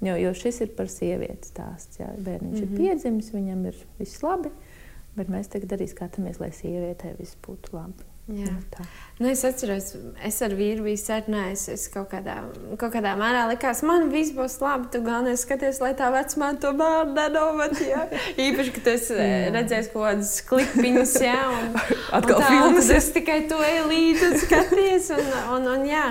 Jo, 0.01 0.15
jo 0.17 0.33
šis 0.33 0.63
ir 0.65 0.71
par 0.77 0.89
sievietes 0.89 1.51
stāsts. 1.53 1.99
Ja. 2.01 2.09
Bērniņš 2.17 2.51
mm 2.51 2.55
-hmm. 2.55 2.63
ir 2.63 2.69
mhm. 2.69 2.77
piedzimis, 2.77 3.33
viņam 3.33 3.65
ir 3.69 3.83
viss 3.99 4.23
labi, 4.23 4.49
bet 5.15 5.29
mēs 5.29 5.51
tagad 5.53 5.77
arī 5.77 5.87
skatāmies, 5.87 6.39
lai 6.39 6.51
sievietei 6.51 7.13
viss 7.19 7.37
būtu 7.47 7.75
labi. 7.77 8.11
Jā. 8.31 8.51
Nu, 8.53 8.85
nu, 9.19 9.27
es 9.31 9.41
atceros, 9.43 9.95
es 10.23 10.37
ar 10.45 10.53
vīru 10.55 10.85
biju 10.85 10.99
sarunājusi. 11.01 11.73
Es 11.73 11.87
kaut 11.91 12.11
kādā, 12.13 12.37
kaut 12.79 12.93
kādā 12.93 13.15
mērā 13.19 13.47
likās, 13.49 13.81
man 13.83 14.07
viss 14.13 14.31
būs 14.35 14.59
labi. 14.61 14.87
Tu 14.93 15.01
galvenais 15.03 15.41
skaties, 15.43 15.81
lai 15.83 15.91
tā 15.97 16.11
vecumā 16.13 16.53
to 16.61 16.71
bērnu 16.77 17.15
nenomet. 17.17 17.81
Īpaši, 18.45 18.75
ka 18.77 18.83
tu 18.85 18.95
redzēsi 19.57 19.93
kaut 19.93 20.05
kādas 20.05 20.35
klipiņas, 20.47 21.15
jā, 21.25 21.39
un, 21.57 21.73
Atkal 22.19 22.37
un 22.37 22.43
tā, 22.45 22.51
filmas. 22.53 22.91
Es 22.93 23.09
tikai 23.15 23.41
to 23.51 23.59
līdzi 23.89 24.31
skaties. 24.45 25.11
Un, 25.17 25.33
un, 25.57 25.67
un, 25.75 25.89
jā. 25.89 26.05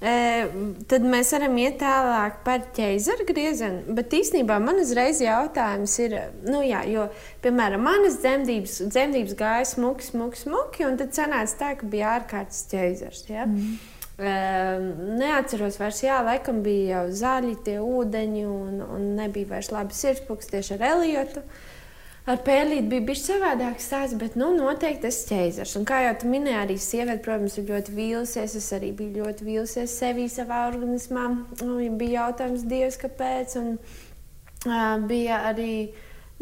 Tad 0.00 1.04
mēs 1.06 1.30
varam 1.32 1.54
iet 1.62 1.78
tālāk 1.80 2.40
par 2.44 2.64
ķēzaru 2.76 3.24
griezienu. 3.28 3.94
Bet 3.96 4.12
īstenībā 4.12 4.58
man 4.60 4.82
uzreiz 4.82 5.22
jautājums 5.22 5.94
ir, 6.04 6.16
nu 6.44 6.60
jā, 6.66 6.82
jo, 6.90 7.06
piemēram, 7.44 7.84
manas 7.86 8.18
dzemdības, 8.20 8.80
dzemdības 8.90 9.36
gāja 9.38 9.68
smuki, 9.70 10.08
smuki, 10.10 10.42
smuki, 10.42 10.84
un 10.88 10.98
tad 11.00 11.14
sanāca 11.16 11.60
tā, 11.62 11.72
ka 11.80 11.88
bija 11.88 12.16
ārkārtas 12.18 12.66
ķēzars. 12.72 13.26
Ja? 13.30 13.46
Mm. 13.48 13.76
Uh, 14.14 14.84
neatceros 15.18 15.80
vairs, 15.80 16.04
jā, 16.04 16.20
laikam 16.22 16.60
bija 16.62 17.00
jau 17.00 17.06
zaļi 17.24 17.56
tie 17.66 17.80
ūdeņi, 17.82 18.44
un, 18.46 18.82
un 18.84 19.08
nebija 19.16 19.56
vairs 19.56 19.72
labi 19.74 19.96
sirdspūks 19.96 20.52
tieši 20.52 20.76
ar 20.76 20.84
Eliotu. 20.92 21.42
Uh, 21.42 21.73
Ar 22.24 22.38
pērlīti 22.40 22.88
bija 22.88 23.04
bijis 23.04 23.26
savādāks 23.28 23.84
stāsts, 23.90 24.16
bet 24.16 24.36
nu, 24.40 24.46
noteikti 24.56 25.04
tas 25.04 25.18
ķēzars. 25.28 25.74
Un 25.76 25.82
kā 25.88 25.98
jau 26.06 26.14
tu 26.22 26.30
minēji, 26.32 26.56
arī 26.56 26.76
sieviete, 26.80 27.20
protams, 27.26 27.58
ir 27.60 27.66
ļoti 27.68 27.92
vīlusies. 27.98 28.54
Es 28.60 28.68
arī 28.72 28.94
biju 28.96 29.26
ļoti 29.26 29.44
vīlusies 29.44 29.96
sevī, 30.00 30.24
savā 30.32 30.62
organismā. 30.70 31.26
Un 31.66 31.98
bija 32.00 32.22
jautājums, 32.22 32.64
Dievs, 32.70 32.96
kāpēc? 33.02 33.58
Un, 33.60 33.76
uh, 33.76 34.94
bija 35.04 35.42
arī 35.50 35.74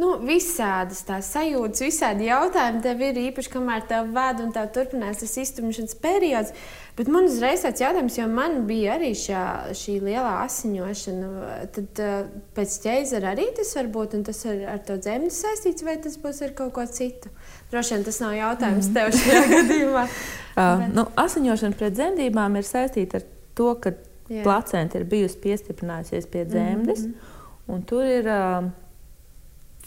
nu, 0.00 0.12
visādas 0.24 1.02
tās 1.04 1.28
sajūtas, 1.34 1.82
visādi 1.84 2.28
jautājumi 2.30 2.80
tev 2.84 3.02
ir 3.04 3.18
īpaši, 3.26 3.50
kamēr 3.52 3.84
tev 3.90 4.12
vada 4.14 4.44
un 4.46 4.52
tev 4.54 4.70
turpinās 4.72 5.20
tas 5.20 5.34
iztumšanas 5.42 5.98
periods. 6.00 6.54
Bet 6.96 7.08
man 7.12 7.28
uzreiz 7.28 7.64
tāds 7.64 7.80
jautājums, 7.80 8.16
jo 8.18 8.26
man 8.28 8.62
bija 8.68 8.98
arī 8.98 9.12
šā, 9.16 9.42
šī 9.76 9.98
lielā 10.04 10.32
asiņošana. 10.42 11.28
Tad 11.76 12.02
uh, 12.04 12.14
pēc 12.56 12.76
ķēzara 12.84 13.32
arī 13.32 13.46
tas 13.56 13.72
var 13.78 13.88
būt, 13.94 14.16
un 14.18 14.26
tas 14.28 14.42
ir 14.48 14.64
ar 14.68 14.80
to 14.84 14.98
dzemdi 15.00 15.32
saistīts, 15.32 15.84
vai 15.86 15.96
tas 16.04 16.18
būs 16.20 16.42
ar 16.44 16.52
kaut 16.56 16.74
ko 16.76 16.84
citu? 16.88 17.32
Droši 17.72 17.96
vien 17.96 18.04
tas 18.08 18.20
nav 18.24 18.36
jautājums 18.36 18.90
mm. 18.90 18.96
tev 18.96 19.16
šajā 19.20 19.44
gadījumā. 19.56 20.04
uh, 20.08 20.56
Bet... 20.56 20.92
nu, 20.96 21.06
asiņošana 21.20 21.80
pret 21.80 21.96
dzemdībām 21.96 22.60
ir 22.60 22.68
saistīta 22.68 23.20
ar 23.20 23.28
to, 23.56 23.72
ka 23.80 23.96
placenta 24.32 25.00
ir 25.00 25.08
bijusi 25.08 25.40
piestiprinājusies 25.42 26.28
pie 26.32 26.46
dzemdes, 26.48 27.04
mm 27.04 27.12
-hmm. 27.12 27.74
un 27.74 27.84
tur 27.88 28.08
ir. 28.08 28.28
Uh, 28.28 28.70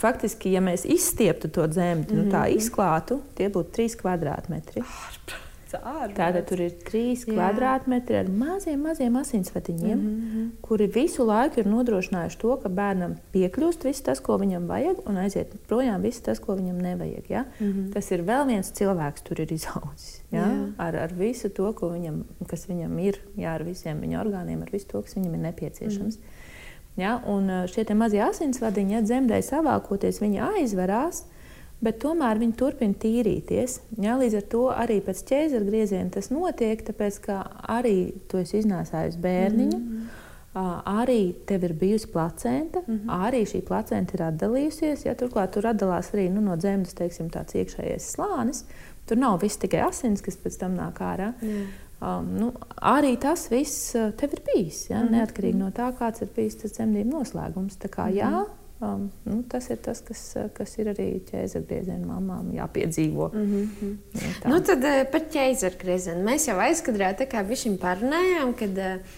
Faktiski, 0.06 0.54
ja 0.54 0.62
mēs 0.62 0.86
izstieptu 0.86 1.50
to 1.50 1.68
-hmm. 1.68 2.14
nu, 2.14 2.30
tā 2.32 2.46
mhm. 2.46 2.58
izklātu, 2.58 3.22
tie 3.36 3.50
būtu 3.50 3.72
trīs 3.80 3.98
kvadrātmetri. 3.98 4.86
Tātad 6.16 6.46
tur 6.48 6.62
ir 6.62 6.76
trīs 6.86 7.24
Jā. 7.26 7.34
kvadrātmetri 7.34 8.20
ar 8.20 8.30
maziem, 8.32 8.82
maziem 8.86 9.16
asinsvadiņiem, 9.20 9.98
mm 9.98 10.20
-hmm. 10.22 10.50
kuri 10.62 10.88
visu 10.88 11.26
laiku 11.26 11.60
ir 11.60 11.68
nodrošinājuši 11.68 12.38
to, 12.42 12.58
ka 12.62 12.70
bērnam 12.70 13.16
piekļūst 13.34 13.84
viss 13.88 14.06
tas, 14.06 14.20
ko 14.20 14.38
viņam 14.38 14.68
vajag, 14.68 15.02
un 15.06 15.18
aiziet 15.18 15.56
projām 15.68 16.02
viss 16.02 16.22
tas, 16.22 16.40
ko 16.40 16.56
viņam 16.56 16.78
nevajag. 16.82 17.30
Ja? 17.30 17.46
Mm 17.60 17.74
-hmm. 17.74 17.94
Tas 17.94 18.12
ir 18.12 18.24
vēl 18.24 18.48
viens 18.48 18.72
cilvēks, 18.72 19.24
tur 19.24 19.42
ir 19.42 19.52
izaudzis. 19.52 20.22
Ja? 20.32 20.46
Jā. 20.46 20.72
Ar, 20.78 20.96
ar 20.96 21.14
visu 21.14 21.50
to, 21.50 21.74
viņam, 21.82 22.24
kas 22.48 22.68
viņam 22.68 23.00
ir, 23.00 23.20
jā, 23.38 23.56
ar 23.56 23.64
visiem 23.64 24.02
viņa 24.02 24.22
orgāniem, 24.24 24.62
ar 24.62 24.70
visu 24.72 24.88
to, 24.88 25.02
kas 25.02 25.16
viņam 25.16 25.34
ir 25.34 25.40
nepieciešams. 25.40 26.18
Mm 26.18 26.22
-hmm. 26.22 26.35
Ja? 26.98 27.20
Un 27.28 27.50
šie 27.68 27.86
mazie 27.94 28.22
asinsvadiņi, 28.24 28.94
ja 28.94 29.02
dzemdēji 29.02 29.50
savākoties, 29.52 30.22
viņi 30.24 30.44
aizverās 30.56 31.26
bet 31.84 32.00
tomēr 32.04 32.40
viņi 32.42 32.58
turpina 32.60 32.98
tīrīties. 33.02 33.80
Ja, 34.02 34.18
līdz 34.20 34.40
ar 34.40 34.46
to 34.52 34.66
arī 34.74 35.00
pēc 35.06 35.24
ķēzara 35.30 35.68
grieziena 35.68 36.14
tas 36.14 36.32
notiek, 36.34 36.84
tāpēc 36.88 37.20
ka 37.26 37.42
arī 37.78 37.98
tu 38.32 38.40
esi 38.42 38.62
iznēsājis 38.62 39.20
bērniņu. 39.22 39.80
Mm 39.80 39.98
-hmm. 39.98 40.22
Arī 40.88 41.36
tev 41.46 41.64
ir 41.68 41.74
bijusi 41.74 42.08
placenta, 42.08 42.80
mm 42.80 43.00
-hmm. 43.00 43.26
arī 43.28 43.42
šī 43.44 43.62
placenta 43.62 44.14
ir 44.16 44.22
atdalījusies. 44.24 45.06
Ja, 45.06 45.14
turklāt 45.14 45.52
tur 45.52 45.68
atdalās 45.68 46.14
arī 46.14 46.30
nu, 46.32 46.42
no 46.42 46.56
dzemdas 46.56 46.94
teiksim, 46.94 47.30
tāds 47.30 47.56
iekšējais 47.56 48.16
slānis. 48.16 48.64
Tur 49.06 49.18
nav 49.18 49.42
viss 49.42 49.58
tikai 49.58 49.82
asins, 49.82 50.22
kas 50.22 50.38
pēc 50.38 50.60
tam 50.60 50.78
nāk 50.78 51.00
ārā. 51.00 51.34
Mm. 51.42 51.68
Um, 52.06 52.28
nu, 52.38 52.52
arī 52.86 53.16
tas 53.22 53.48
viss 53.50 53.96
tev 54.20 54.36
ir 54.38 54.44
bijis. 54.52 54.90
Ja, 54.90 55.00
mm 55.00 55.08
-hmm. 55.08 55.16
Neatkarīgi 55.18 55.58
no 55.58 55.72
tā, 55.72 55.90
kāds 55.98 56.22
ir 56.22 56.30
bijis 56.36 56.56
tas 56.62 56.78
dzemdību 56.78 57.18
noslēgums. 57.18 57.80
Tā 57.82 57.90
kā, 57.90 58.06
mm 58.06 58.14
-hmm. 58.14 58.22
jā, 58.22 58.46
Um, 58.80 59.12
nu, 59.24 59.44
tas 59.48 59.70
ir 59.72 59.78
tas, 59.80 60.02
kas, 60.04 60.22
kas 60.54 60.74
ir 60.82 60.90
arī 60.92 61.06
ķēzargrieziena 61.30 62.10
mamām 62.10 62.50
jāpiedzīvo. 62.58 63.30
Mm 63.32 63.46
-hmm. 63.52 63.94
ja, 64.20 64.50
nu, 64.52 64.60
tad 64.60 64.84
uh, 64.84 65.06
par 65.12 65.22
ķēzargriezienu 65.32 66.24
mēs 66.24 66.50
jau 66.50 66.58
aizkadrā 66.60 67.14
tā 67.16 67.26
kā 67.32 67.44
bišķiņ 67.48 67.78
parunājām, 67.80 68.52
kad 68.60 68.78
uh, 68.78 69.16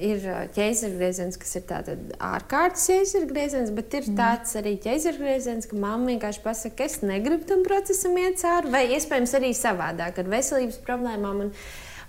ir 0.00 0.24
ķēzargrieziens, 0.56 1.36
kas 1.36 1.54
ir 1.56 1.62
tāds 1.68 1.92
ārkārtas 2.18 2.88
ķēzargrieziens, 2.88 3.70
bet 3.76 3.94
ir 3.94 4.08
mm. 4.08 4.16
tāds 4.16 4.56
arī 4.56 4.74
ķēzargrieziens, 4.80 5.68
ka 5.68 5.76
mamma 5.76 6.06
vienkārši 6.14 6.42
pasaka, 6.42 6.76
ka 6.76 6.84
es 6.84 7.02
negribu 7.02 7.44
tam 7.44 7.62
procesam 7.62 8.16
iet 8.16 8.40
cauri, 8.40 8.72
vai 8.72 8.84
iespējams 8.96 9.36
arī 9.36 9.52
savādāk 9.56 10.18
ar 10.18 10.24
veselības 10.24 10.80
problēmām. 10.88 11.46
Un, 11.46 11.52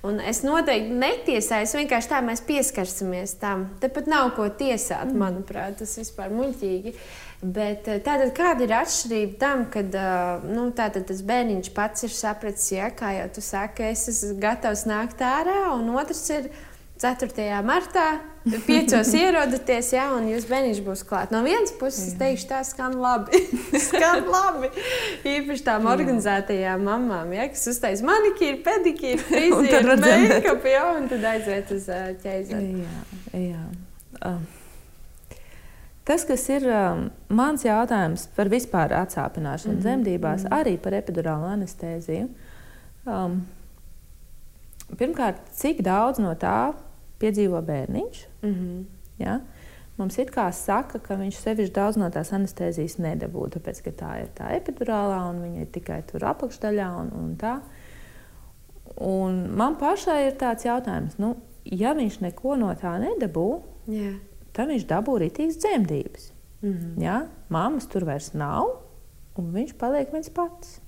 Un 0.08 0.18
es 0.26 0.40
noteikti 0.42 0.96
netiesāju, 0.98 1.68
es 1.68 1.76
vienkārši 1.78 2.10
tā 2.10 2.22
mēs 2.26 2.42
pieskarsimies 2.48 3.36
tam. 3.42 3.68
Tepat 3.84 4.08
nav 4.10 4.32
ko 4.34 4.48
tiesāt, 4.50 5.12
mm. 5.12 5.20
manuprāt, 5.22 5.76
tas 5.78 5.94
vispār 6.00 6.34
muļķīgi. 6.34 6.96
Bet 7.42 7.86
eh, 7.90 8.02
tātad, 8.02 8.34
kāda 8.38 8.66
ir 8.66 8.74
atšķirība 8.80 9.38
tam, 9.42 9.68
kad 9.74 9.94
eh, 9.98 10.48
nu, 10.50 10.68
tas 10.74 11.22
bērniņš 11.30 11.70
pats 11.78 12.08
ir 12.08 12.14
sapratis, 12.18 12.72
ja, 12.74 12.90
kā 12.98 13.14
jau 13.20 13.30
tu 13.38 13.46
saki, 13.46 13.92
es 13.94 14.08
esmu 14.10 14.40
gatavs 14.42 14.88
nākt 14.90 15.22
ārā, 15.26 15.60
un 15.76 15.94
otrs 15.94 16.24
ir 16.34 16.50
4. 17.02 17.62
martā, 17.66 18.08
5. 18.42 18.96
ierodaties, 19.20 19.92
jā, 19.94 20.08
un 20.18 20.26
jūs 20.32 20.48
bērniņš 20.50 20.80
būs 20.86 21.04
klāt. 21.06 21.30
No 21.34 21.44
vienas 21.46 21.74
puses, 21.78 22.08
es 22.10 22.16
teikšu, 22.18 22.48
tā 22.50 22.64
skan 22.66 22.96
labi. 22.98 23.38
skan 23.88 24.26
labi. 24.26 24.72
Īpaši 25.30 25.66
tām 25.68 25.86
organizētajām 25.92 26.82
mamām, 26.88 27.36
ja, 27.38 27.46
kas 27.52 27.68
uztais 27.70 28.02
manikīru, 28.06 28.64
pedikīru, 28.66 29.22
frizieru, 29.30 30.00
make-up, 30.02 30.66
jā, 30.66 30.82
un 30.98 31.08
tad 31.12 31.30
aiziet 31.36 31.70
uz 31.76 31.86
uh, 31.94 32.10
ķēzari. 32.24 32.82
Jā, 32.82 33.46
jā. 33.46 33.64
Uh. 34.26 34.42
Tas, 36.10 36.26
kas 36.26 36.48
ir 36.50 36.66
um, 36.66 37.08
mans 37.30 37.62
jautājums 37.62 38.26
par 38.36 38.50
vispār 38.50 38.96
atsāpināšanu 39.04 39.76
mm 39.76 39.78
-hmm. 39.78 39.86
dzemdībās, 39.86 40.44
mm 40.44 40.48
-hmm. 40.48 40.62
arī 40.62 40.78
par 40.78 40.94
epidurālu 40.98 41.46
anestēziju. 41.46 42.28
Um, 43.06 43.44
pirmkārt, 44.98 45.38
cik 45.54 45.82
daudz 45.86 46.20
no 46.20 46.34
tā 46.34 46.74
piedzīvo 47.22 47.62
bērniņš. 47.68 48.24
Mm 48.42 48.54
-hmm. 48.54 48.86
ja? 49.24 49.40
Mums 49.98 50.18
it 50.18 50.32
kā 50.34 50.48
saka, 50.56 51.00
ka 51.04 51.16
viņš 51.20 51.38
sevišķi 51.44 51.76
daudz 51.76 51.98
no 52.00 52.10
tās 52.10 52.32
anestēzijas 52.34 52.98
nedabū, 53.04 53.50
tāpēc 53.54 53.84
ka 53.86 53.92
tā 54.00 54.12
ir 54.24 54.32
tā 54.38 54.50
epidurālā 54.56 55.20
un 55.30 55.42
viņa 55.44 55.62
ir 55.62 55.70
tikai 55.76 56.02
tur 56.10 56.26
apakšdaļā 56.32 56.88
un, 57.02 57.12
un 57.20 57.36
tā. 57.42 57.60
Un 58.98 59.44
man 59.58 59.78
pašai 59.80 60.28
ir 60.28 60.38
tāds 60.42 60.66
jautājums, 60.66 61.20
nu, 61.22 61.36
ja 61.66 61.94
viņš 61.98 62.22
neko 62.26 62.56
no 62.60 62.72
tā 62.82 62.96
nedabū, 63.04 63.48
yeah. 63.92 64.18
tad 64.54 64.72
viņš 64.74 64.88
dabū 64.90 65.20
rītīgas 65.22 65.60
dzemdības. 65.62 66.32
Mm 66.62 66.74
-hmm. 66.74 67.02
ja? 67.04 67.28
Māmas 67.50 67.88
tur 67.90 68.06
vairs 68.06 68.34
nav, 68.34 68.82
un 69.38 69.54
viņš 69.54 69.78
paliek 69.78 70.12
viens 70.14 70.30
pats. 70.30 70.80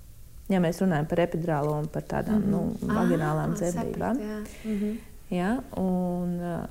Ja 0.52 0.60
mēs 0.60 0.82
runājam 0.82 1.08
par 1.08 1.20
epidurālo 1.20 1.78
un 1.80 1.88
par 1.88 2.04
tādām 2.04 2.42
mm 2.42 2.44
-hmm. 2.44 2.82
nu, 2.82 2.94
vaginālām 2.96 3.52
ah, 3.52 3.56
dzemdībām. 3.56 4.18
Mm 4.18 4.80
-hmm. 4.80 4.98
Ja? 5.34 5.58
Un, 5.80 6.34
eh, 6.40 6.66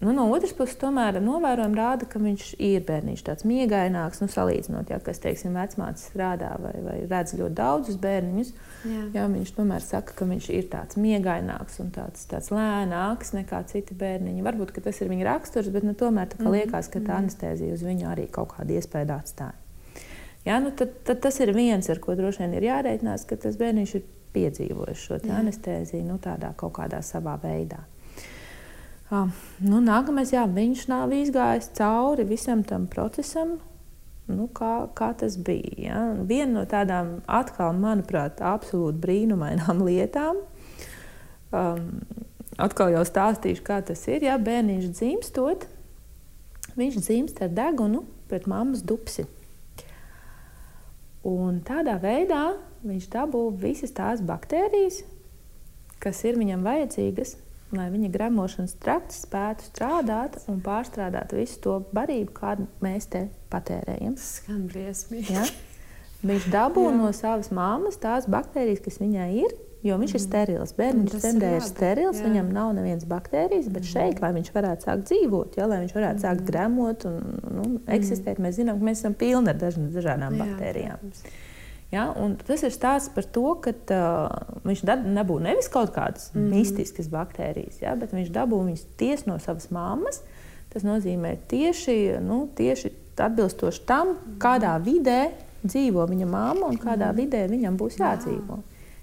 nu, 0.00 0.12
no 0.16 0.24
otras 0.32 0.54
puses, 0.56 0.78
tomēr 0.80 1.18
novērojumi 1.20 1.76
rāda, 1.76 2.06
ka 2.08 2.20
viņš 2.22 2.54
ir 2.64 2.84
bērniņš, 2.88 3.24
tāds 3.26 3.46
miegaināks, 3.48 4.22
nu, 4.22 4.28
salīdzinot, 4.32 4.88
ja 4.92 5.00
kas, 5.04 5.20
teiksim, 5.20 5.56
vecmāte 5.58 6.00
strādā 6.00 6.54
vai, 6.62 6.72
vai 6.86 6.96
redz 7.04 7.36
ļoti 7.36 7.56
daudzus 7.58 8.00
bērniņus. 8.00 8.52
Jā. 8.88 9.06
Jā, 9.18 9.26
viņš 9.34 9.54
tomēr 9.58 9.84
saka, 9.84 10.16
ka 10.16 10.28
viņš 10.30 10.50
ir 10.56 10.70
tāds 10.72 10.96
miegaināks 11.00 11.80
un 11.84 11.90
tāds, 11.94 12.24
tāds 12.30 12.48
lēnāks 12.54 13.34
nekā 13.36 13.64
citi 13.68 13.96
bērniņi. 14.00 14.46
Varbūt 14.46 14.78
tas 14.80 15.02
ir 15.04 15.12
viņa 15.12 15.26
raksturs, 15.28 15.68
bet 15.74 15.84
nu, 15.84 15.92
tomēr 15.92 16.30
mm 16.30 16.38
-hmm. 16.40 16.54
liekas, 16.56 16.88
ka 16.88 17.00
tā 17.00 17.12
mhm. 17.12 17.18
anestēzija 17.24 17.74
uz 17.76 17.84
viņu 17.84 18.08
arī 18.14 18.30
kaut 18.30 18.56
kādu 18.56 18.80
iespēju 18.80 19.12
atstāja. 19.18 19.58
Ja, 20.44 20.56
nu, 20.60 20.70
tad, 20.72 21.02
tad 21.04 21.20
tas 21.20 21.36
ir 21.40 21.52
viens, 21.52 21.90
ar 21.92 21.98
ko 22.00 22.14
droši 22.16 22.46
vien 22.46 22.54
ir 22.56 22.64
jārēķinās, 22.64 23.26
ka 23.28 23.36
tas 23.36 23.58
bērniņš 23.60 23.94
ir 23.98 24.02
piedzīvojis 24.34 25.06
šo 25.06 25.18
anestēziju 25.40 26.04
nu, 26.06 26.18
tādā 26.22 26.52
kaut 26.58 26.76
kādā 26.78 27.02
savā 27.04 27.36
veidā. 27.42 27.82
Uh, 29.10 29.26
nu, 29.66 29.80
nākamais, 29.82 30.30
jā, 30.30 30.44
viņš 30.46 30.84
nav 30.90 31.10
izgājis 31.14 31.72
cauri 31.74 32.22
visam 32.28 32.62
tam 32.62 32.84
procesam, 32.90 33.56
nu, 34.30 34.46
kā, 34.54 34.86
kā 34.94 35.10
tas 35.18 35.34
bija. 35.34 35.72
Ja? 35.82 36.02
Viena 36.26 36.60
no 36.60 36.64
tādām, 36.70 37.16
atkal, 37.26 37.74
manuprāt, 37.74 38.38
absolūti 38.38 39.02
brīnumainām 39.02 39.82
lietām. 39.88 40.44
Um, 41.50 41.88
atkal 42.62 42.94
jau 42.94 43.02
stāstīšu, 43.06 43.64
kā 43.66 43.80
tas 43.86 44.06
ir. 44.06 44.28
Ja 44.28 44.38
bērniņš 44.38 44.88
dzimstot, 44.94 45.66
viņš 46.78 47.02
dzimst 47.02 47.42
ar 47.42 47.50
degunu 47.54 48.04
pret 48.30 48.46
mammas 48.50 48.84
dupsi. 48.86 49.26
Un 51.26 51.58
tādā 51.66 51.98
veidā 52.00 52.44
viņš 52.86 53.06
dabū 53.12 53.44
visas 53.60 53.92
tās 53.96 54.22
baktērijas, 54.24 55.02
kas 56.00 56.24
ir 56.28 56.38
viņam 56.40 56.64
vajadzīgas, 56.66 57.36
lai 57.76 57.86
viņa 57.92 58.10
gremošanas 58.14 58.76
trakts 58.82 59.22
spētu 59.26 59.68
strādāt 59.68 60.38
un 60.50 60.60
pārstrādāt 60.64 61.34
visu 61.36 61.60
to 61.64 61.78
barību, 61.94 62.32
kādu 62.36 62.68
mēs 62.84 63.10
te 63.12 63.26
patērējam. 63.52 64.16
Tas 64.18 64.36
skan 64.40 64.64
briesmīgi. 64.70 65.34
Ja? 65.36 65.46
Viņš 66.26 66.50
dabū 66.52 66.84
no 66.92 67.10
savas 67.16 67.48
mammas 67.54 67.96
tās 68.00 68.26
baktērijas, 68.30 68.82
kas 68.84 69.00
viņai 69.00 69.32
ir. 69.46 69.58
Jo 69.80 69.94
viņš 69.96 70.12
mm. 70.12 70.18
ir 70.18 70.20
sterils. 70.20 70.72
Bērns 70.76 71.14
dzemdē 71.14 71.54
ir 71.56 71.62
sterils, 71.64 72.18
jā. 72.20 72.26
viņam 72.26 72.50
nav 72.52 72.74
nevienas 72.76 73.06
baktērijas, 73.08 73.70
bet 73.72 73.86
mm. 73.86 73.88
šeit, 73.88 74.18
lai 74.20 74.34
viņš 74.36 74.50
varētu 74.52 74.84
sākt 74.84 75.06
dzīvot, 75.08 75.56
ja, 75.56 75.68
lai 75.70 75.78
viņš 75.86 75.94
varētu 75.96 76.18
mm. 76.18 76.24
sākt 76.26 76.42
gremot 76.50 77.06
un 77.08 77.38
nu, 77.56 77.64
eksistēt, 77.88 78.42
mēs 78.44 78.58
zinām, 78.58 78.76
ka 78.76 78.90
mēs 78.90 79.00
esam 79.00 79.16
pilni 79.16 79.54
ar 79.54 79.56
dažādām 79.56 80.36
jā, 80.36 80.42
baktērijām. 80.42 81.00
Protams. 81.00 81.48
Ja? 81.90 82.06
Tas 82.46 82.62
ir 82.62 82.70
stāsts 82.74 83.10
par 83.14 83.26
to, 83.34 83.54
ka 83.64 83.72
uh, 83.74 84.60
viņš 84.66 84.84
dabū 84.86 85.40
nevis 85.42 85.68
kaut 85.68 85.90
kādas 85.94 86.30
mm 86.32 86.40
-hmm. 86.40 86.54
mistiskas 86.54 87.08
baktērijas, 87.10 87.82
ja? 87.82 87.96
bet 87.96 88.12
viņš 88.12 88.30
dabū 88.30 88.62
viņas 88.64 88.86
tieši 88.96 89.26
no 89.26 89.38
savas 89.38 89.70
mammas. 89.70 90.22
Tas 90.70 90.82
nozīmē 90.82 91.36
tieši, 91.48 92.20
nu, 92.22 92.48
tieši 92.54 92.92
atbilstoši 93.18 93.86
tam, 93.86 94.14
kādā 94.38 94.76
vidē 94.82 95.30
dzīvo 95.62 96.06
viņa 96.06 96.26
mamma 96.26 96.66
un 96.66 96.78
kādā 96.78 97.10
mm. 97.10 97.16
vidē 97.16 97.44
viņam 97.50 97.76
būs 97.76 97.98
jādzīvo. 98.00 98.60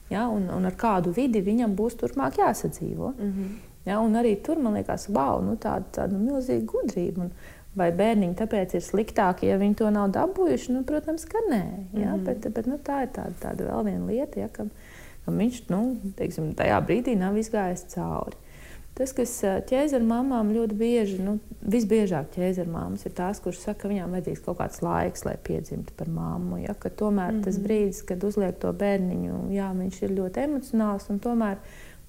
Ja? 0.09 0.27
Un, 0.27 0.49
un 0.53 0.65
ar 0.65 0.75
kādu 0.79 1.13
vidi 1.15 1.41
viņam 1.41 1.75
būs 1.75 1.99
turpmāk 1.99 2.39
jāsadzīvo. 2.41 3.13
Mm 3.17 3.33
-hmm. 3.33 3.57
ja? 3.85 3.99
Un 3.99 4.15
arī 4.15 4.35
tur 4.41 4.57
man 4.57 4.73
liekas, 4.73 5.09
wow, 5.09 5.43
nu, 5.43 5.55
tāda, 5.55 5.85
tāda 5.91 6.17
milzīga 6.17 6.65
gudrība. 6.65 7.21
Un, 7.21 7.31
Vai 7.77 7.91
bērniņi 7.93 8.33
tāpēc 8.39 8.73
ir 8.73 8.81
sliktāki, 8.81 9.51
ja 9.51 9.59
viņi 9.61 9.75
to 9.77 9.89
nav 9.93 10.09
dabūjuši? 10.15 10.73
Nu, 10.73 10.81
protams, 10.87 11.27
ka 11.29 11.43
nē. 11.49 11.63
Ja? 11.93 12.15
Mm 12.15 12.23
bet, 12.25 12.47
bet 12.53 12.65
nu, 12.65 12.79
tā 12.81 13.03
ir 13.05 13.13
tāda, 13.13 13.35
tāda 13.41 13.69
vēl 13.69 13.85
viena 13.85 14.07
lieta, 14.09 14.39
ja, 14.39 14.49
kam, 14.49 14.71
kam 15.25 15.37
viņš 15.37 15.61
nu, 15.69 15.81
teiksim, 16.17 16.51
tajā 16.57 16.81
brīdī 16.87 17.15
nav 17.19 17.37
izgājis 17.37 17.85
cauri. 17.93 18.39
Tas, 18.97 19.11
kas 19.13 19.35
ķēzara 19.69 20.01
mamām 20.01 20.49
ļoti 20.55 20.75
bieži, 20.77 21.17
nu, 21.21 21.35
visbiežāk 21.61 22.31
ķēzara 22.33 22.71
mammas 22.71 23.05
ir 23.05 23.13
tās, 23.13 23.37
kuras 23.43 23.59
saka, 23.61 23.83
ka 23.83 23.91
viņām 23.91 24.15
vajadzīgs 24.15 24.41
kaut 24.45 24.57
kāds 24.57 24.81
laiks, 24.81 25.21
lai 25.27 25.35
piedzimtu 25.37 25.93
par 25.99 26.09
mammu. 26.09 26.63
Ja? 26.63 26.73
Ka 26.73 26.89
tomēr 26.89 27.29
mm 27.29 27.37
-hmm. 27.37 27.43
tas 27.45 27.59
mhm. 27.59 27.67
brīdis, 27.67 28.01
kad 28.09 28.23
uzliek 28.23 28.57
to 28.57 28.73
bērniņu, 28.73 29.43
jā, 29.53 29.69
viņš 29.77 30.01
ir 30.01 30.15
ļoti 30.17 30.43
emocionāls 30.47 31.09
un 31.13 31.19
tomēr. 31.19 31.61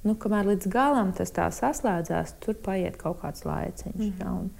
Nu, 0.04 0.14
kamēr 0.14 0.46
līdz 0.46 0.68
galam 0.72 1.12
tas 1.12 1.32
tā 1.34 1.50
saslēdzās, 1.52 2.34
tur 2.40 2.54
paiet 2.54 2.96
kaut 2.96 3.20
kāds 3.20 3.44
laiciņš. 3.44 3.98
Mm 3.98 4.04
-hmm. 4.04 4.24
ja? 4.24 4.32
un, 4.32 4.50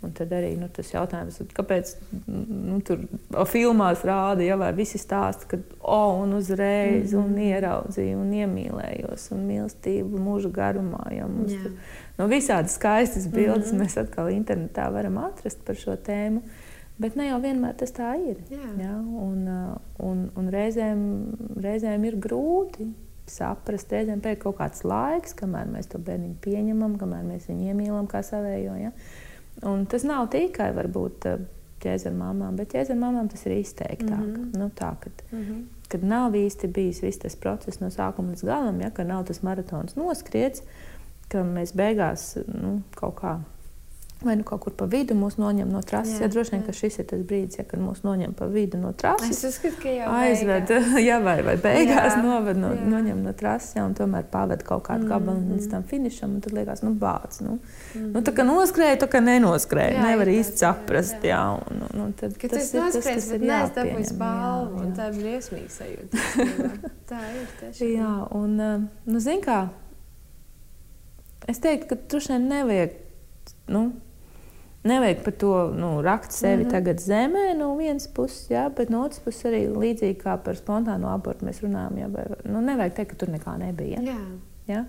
Un 0.00 0.14
tad 0.16 0.30
arī 0.32 0.54
nu, 0.56 0.64
tas 0.72 0.88
jautājums, 0.94 1.42
kāpēc 1.52 1.90
nu, 2.32 2.78
tur 2.88 3.02
filmās 3.50 4.00
rāda, 4.08 4.40
ja 4.46 4.56
vai 4.56 4.70
visi 4.72 4.96
stāsta, 4.96 5.44
ka 5.50 5.58
oh, 5.80 6.22
un 6.22 6.32
uzreiz 6.38 7.12
mm 7.12 7.18
-hmm. 7.18 7.26
un 7.26 7.42
ieraudzīju 7.48 8.20
un 8.22 8.30
iemīlējos 8.38 9.26
un 9.36 9.44
mīlestību 9.48 10.22
mūža 10.24 10.52
garumā. 10.56 11.02
Ja, 11.12 11.26
mums 11.28 11.52
tur, 11.52 11.76
nu, 12.18 12.28
visādi 12.32 12.72
skaistas 12.72 13.28
bildes 13.28 13.72
mm 13.72 13.78
-hmm. 13.78 13.82
mēs 13.82 14.00
atkal 14.00 14.32
internetā 14.32 14.88
varam 14.92 15.18
atrast 15.18 15.64
par 15.64 15.76
šo 15.76 15.96
tēmu. 15.96 16.40
Bet 17.00 17.16
ne 17.16 17.26
jau 17.28 17.38
vienmēr 17.40 17.76
tas 17.76 17.92
tā 17.92 18.14
ir. 18.30 18.36
Jā. 18.50 18.72
Ja? 18.78 18.96
Un, 18.96 19.48
un, 19.98 20.30
un 20.36 20.48
reizēm, 20.48 21.26
reizēm 21.56 22.04
ir 22.04 22.16
grūti 22.16 22.88
saprast, 23.30 23.92
reizēm 23.92 24.20
pēc 24.20 24.38
kaut 24.42 24.58
kāds 24.58 24.84
laiks, 24.84 25.34
kamēr 25.38 25.68
mēs 25.70 25.90
to 25.92 25.98
bērnu 25.98 26.34
pieņemam, 26.44 26.98
kamēr 27.00 27.24
mēs 27.24 27.48
viņu 27.50 27.70
iemīlam 27.70 28.08
kā 28.10 28.22
savējo. 28.26 28.76
Ja? 28.80 28.92
Un 29.62 29.86
tas 29.86 30.04
nav 30.08 30.28
tikai 30.32 30.70
varbūt 30.76 31.26
eh, 31.28 31.42
ķēzara 31.80 32.16
mamām, 32.16 32.56
bet 32.56 32.72
ķēzara 32.74 32.98
mamām 33.00 33.28
tas 33.32 33.44
ir 33.46 33.58
izteiktāk. 33.58 34.18
Mm 34.18 34.34
-hmm. 34.34 34.58
nu, 34.58 34.70
tā, 34.76 34.94
kad, 35.00 35.22
mm 35.30 35.42
-hmm. 35.42 35.62
kad 35.88 36.04
nav 36.04 36.32
īsti 36.32 36.72
bijis 36.72 37.02
viss 37.02 37.18
tas 37.18 37.36
process 37.36 37.80
no 37.80 37.86
sākuma 37.86 38.32
līdz 38.32 38.44
galam, 38.44 38.80
ja, 38.80 38.90
ka 38.90 39.04
nav 39.04 39.24
tas 39.24 39.42
maratons 39.42 39.96
noskriets, 39.96 40.62
ka 41.28 41.38
mēs 41.38 41.74
beigās 41.76 42.36
nu, 42.46 42.82
kaut 42.94 43.14
kā 43.20 43.38
vai 44.24 44.36
nu 44.36 44.44
kaut 44.44 44.60
kur 44.60 44.74
pa 44.76 44.84
vidu 44.90 45.14
mūs 45.16 45.38
noņem 45.40 45.70
no 45.72 45.80
trases. 45.86 46.18
Jā, 46.18 46.26
ja, 46.26 46.30
droši 46.32 46.52
vien, 46.52 46.62
ka 46.66 46.74
šis 46.76 46.98
ir 47.00 47.06
tas 47.08 47.20
brīdis, 47.24 47.56
ja, 47.56 47.64
kad 47.68 47.80
mūs 47.80 48.02
noņem 48.04 48.34
pa 48.36 48.48
vidu 48.52 48.76
no 48.80 48.90
trases. 48.92 49.30
Es 49.32 49.46
uzskatu, 49.48 49.78
ka 49.80 49.94
jau 49.94 50.10
aizved, 50.18 50.72
jā, 51.08 51.16
vai, 51.24 51.38
vai 51.46 51.54
beigās 51.60 52.18
jā, 52.18 52.20
noved 52.20 52.60
no, 52.60 52.74
jā. 52.76 52.88
noņem 52.92 53.22
no 53.24 53.32
trases, 53.36 53.78
jā, 53.78 53.84
un 53.88 53.94
tomēr 53.96 54.26
paved 54.32 54.64
kaut 54.66 54.84
kādu 54.90 55.08
gabalu 55.08 55.40
mm. 55.40 55.54
līdz 55.56 55.70
tam 55.72 55.86
finišam, 55.88 56.34
un 56.36 56.44
tad 56.44 56.56
liekas, 56.58 56.82
nu, 56.84 56.92
bāc. 57.00 57.38
Nu, 57.40 57.56
mm. 57.94 58.10
nu, 58.12 58.22
tā 58.26 58.34
kā 58.36 58.44
noskrēja, 58.44 58.98
tā 59.06 59.08
kā 59.14 59.22
nenoskrēja. 59.24 59.96
Jā, 59.96 60.04
Nevar 60.10 60.32
īsti 60.34 60.64
saprast, 60.66 61.16
jā. 61.24 61.32
jā 61.32 61.40
un, 61.56 61.80
un, 61.88 62.04
un 62.04 62.12
tad, 62.20 62.36
ka 62.36 62.52
tas, 62.52 62.68
ir 62.74 62.92
tas, 62.92 63.00
kas 63.08 63.30
ir 63.38 63.48
jāpieņem. 63.48 64.12
Balvu, 64.20 64.82
jā, 64.82 64.90
jā. 64.90 64.92
Tā 65.00 65.08
ir 65.08 65.16
briesmīga 65.16 65.72
sajūta. 65.78 66.26
tā 67.14 67.22
ir 67.38 67.48
tiešām. 67.62 67.96
Jā, 67.96 68.12
un, 68.36 68.60
eh, 68.68 68.86
nu, 69.08 69.24
zin 69.24 69.40
kā, 69.44 69.62
es 71.48 71.64
teiktu, 71.64 71.94
ka 71.94 72.00
vien 72.28 72.50
nevajag, 72.52 73.00
nu, 73.72 73.88
Nevajag 74.82 75.24
par 75.24 75.32
to 75.36 75.72
nu, 75.76 76.02
rakt 76.02 76.32
sevi 76.32 76.62
mm 76.62 76.68
-hmm. 76.68 76.70
tagad 76.70 76.96
zemē 76.96 77.54
no 77.56 77.76
vienas 77.76 78.08
puses, 78.08 78.50
jā, 78.50 78.74
bet 78.76 78.90
no 78.90 79.02
otras 79.04 79.20
puses 79.20 79.44
arī 79.44 79.68
līdzīgi 79.68 80.16
kā 80.22 80.38
par 80.44 80.56
spontānu 80.56 81.08
abortu 81.08 81.46
mēs 81.46 81.60
runājam. 81.62 81.98
Jā, 81.98 82.08
vai, 82.12 82.24
nu, 82.44 82.60
nevajag 82.60 82.94
teikt, 82.94 83.10
ka 83.10 83.16
tur 83.16 83.28
nekā 83.28 83.58
nebija. 83.58 84.00
Jā. 84.00 84.16
Jā? 84.66 84.84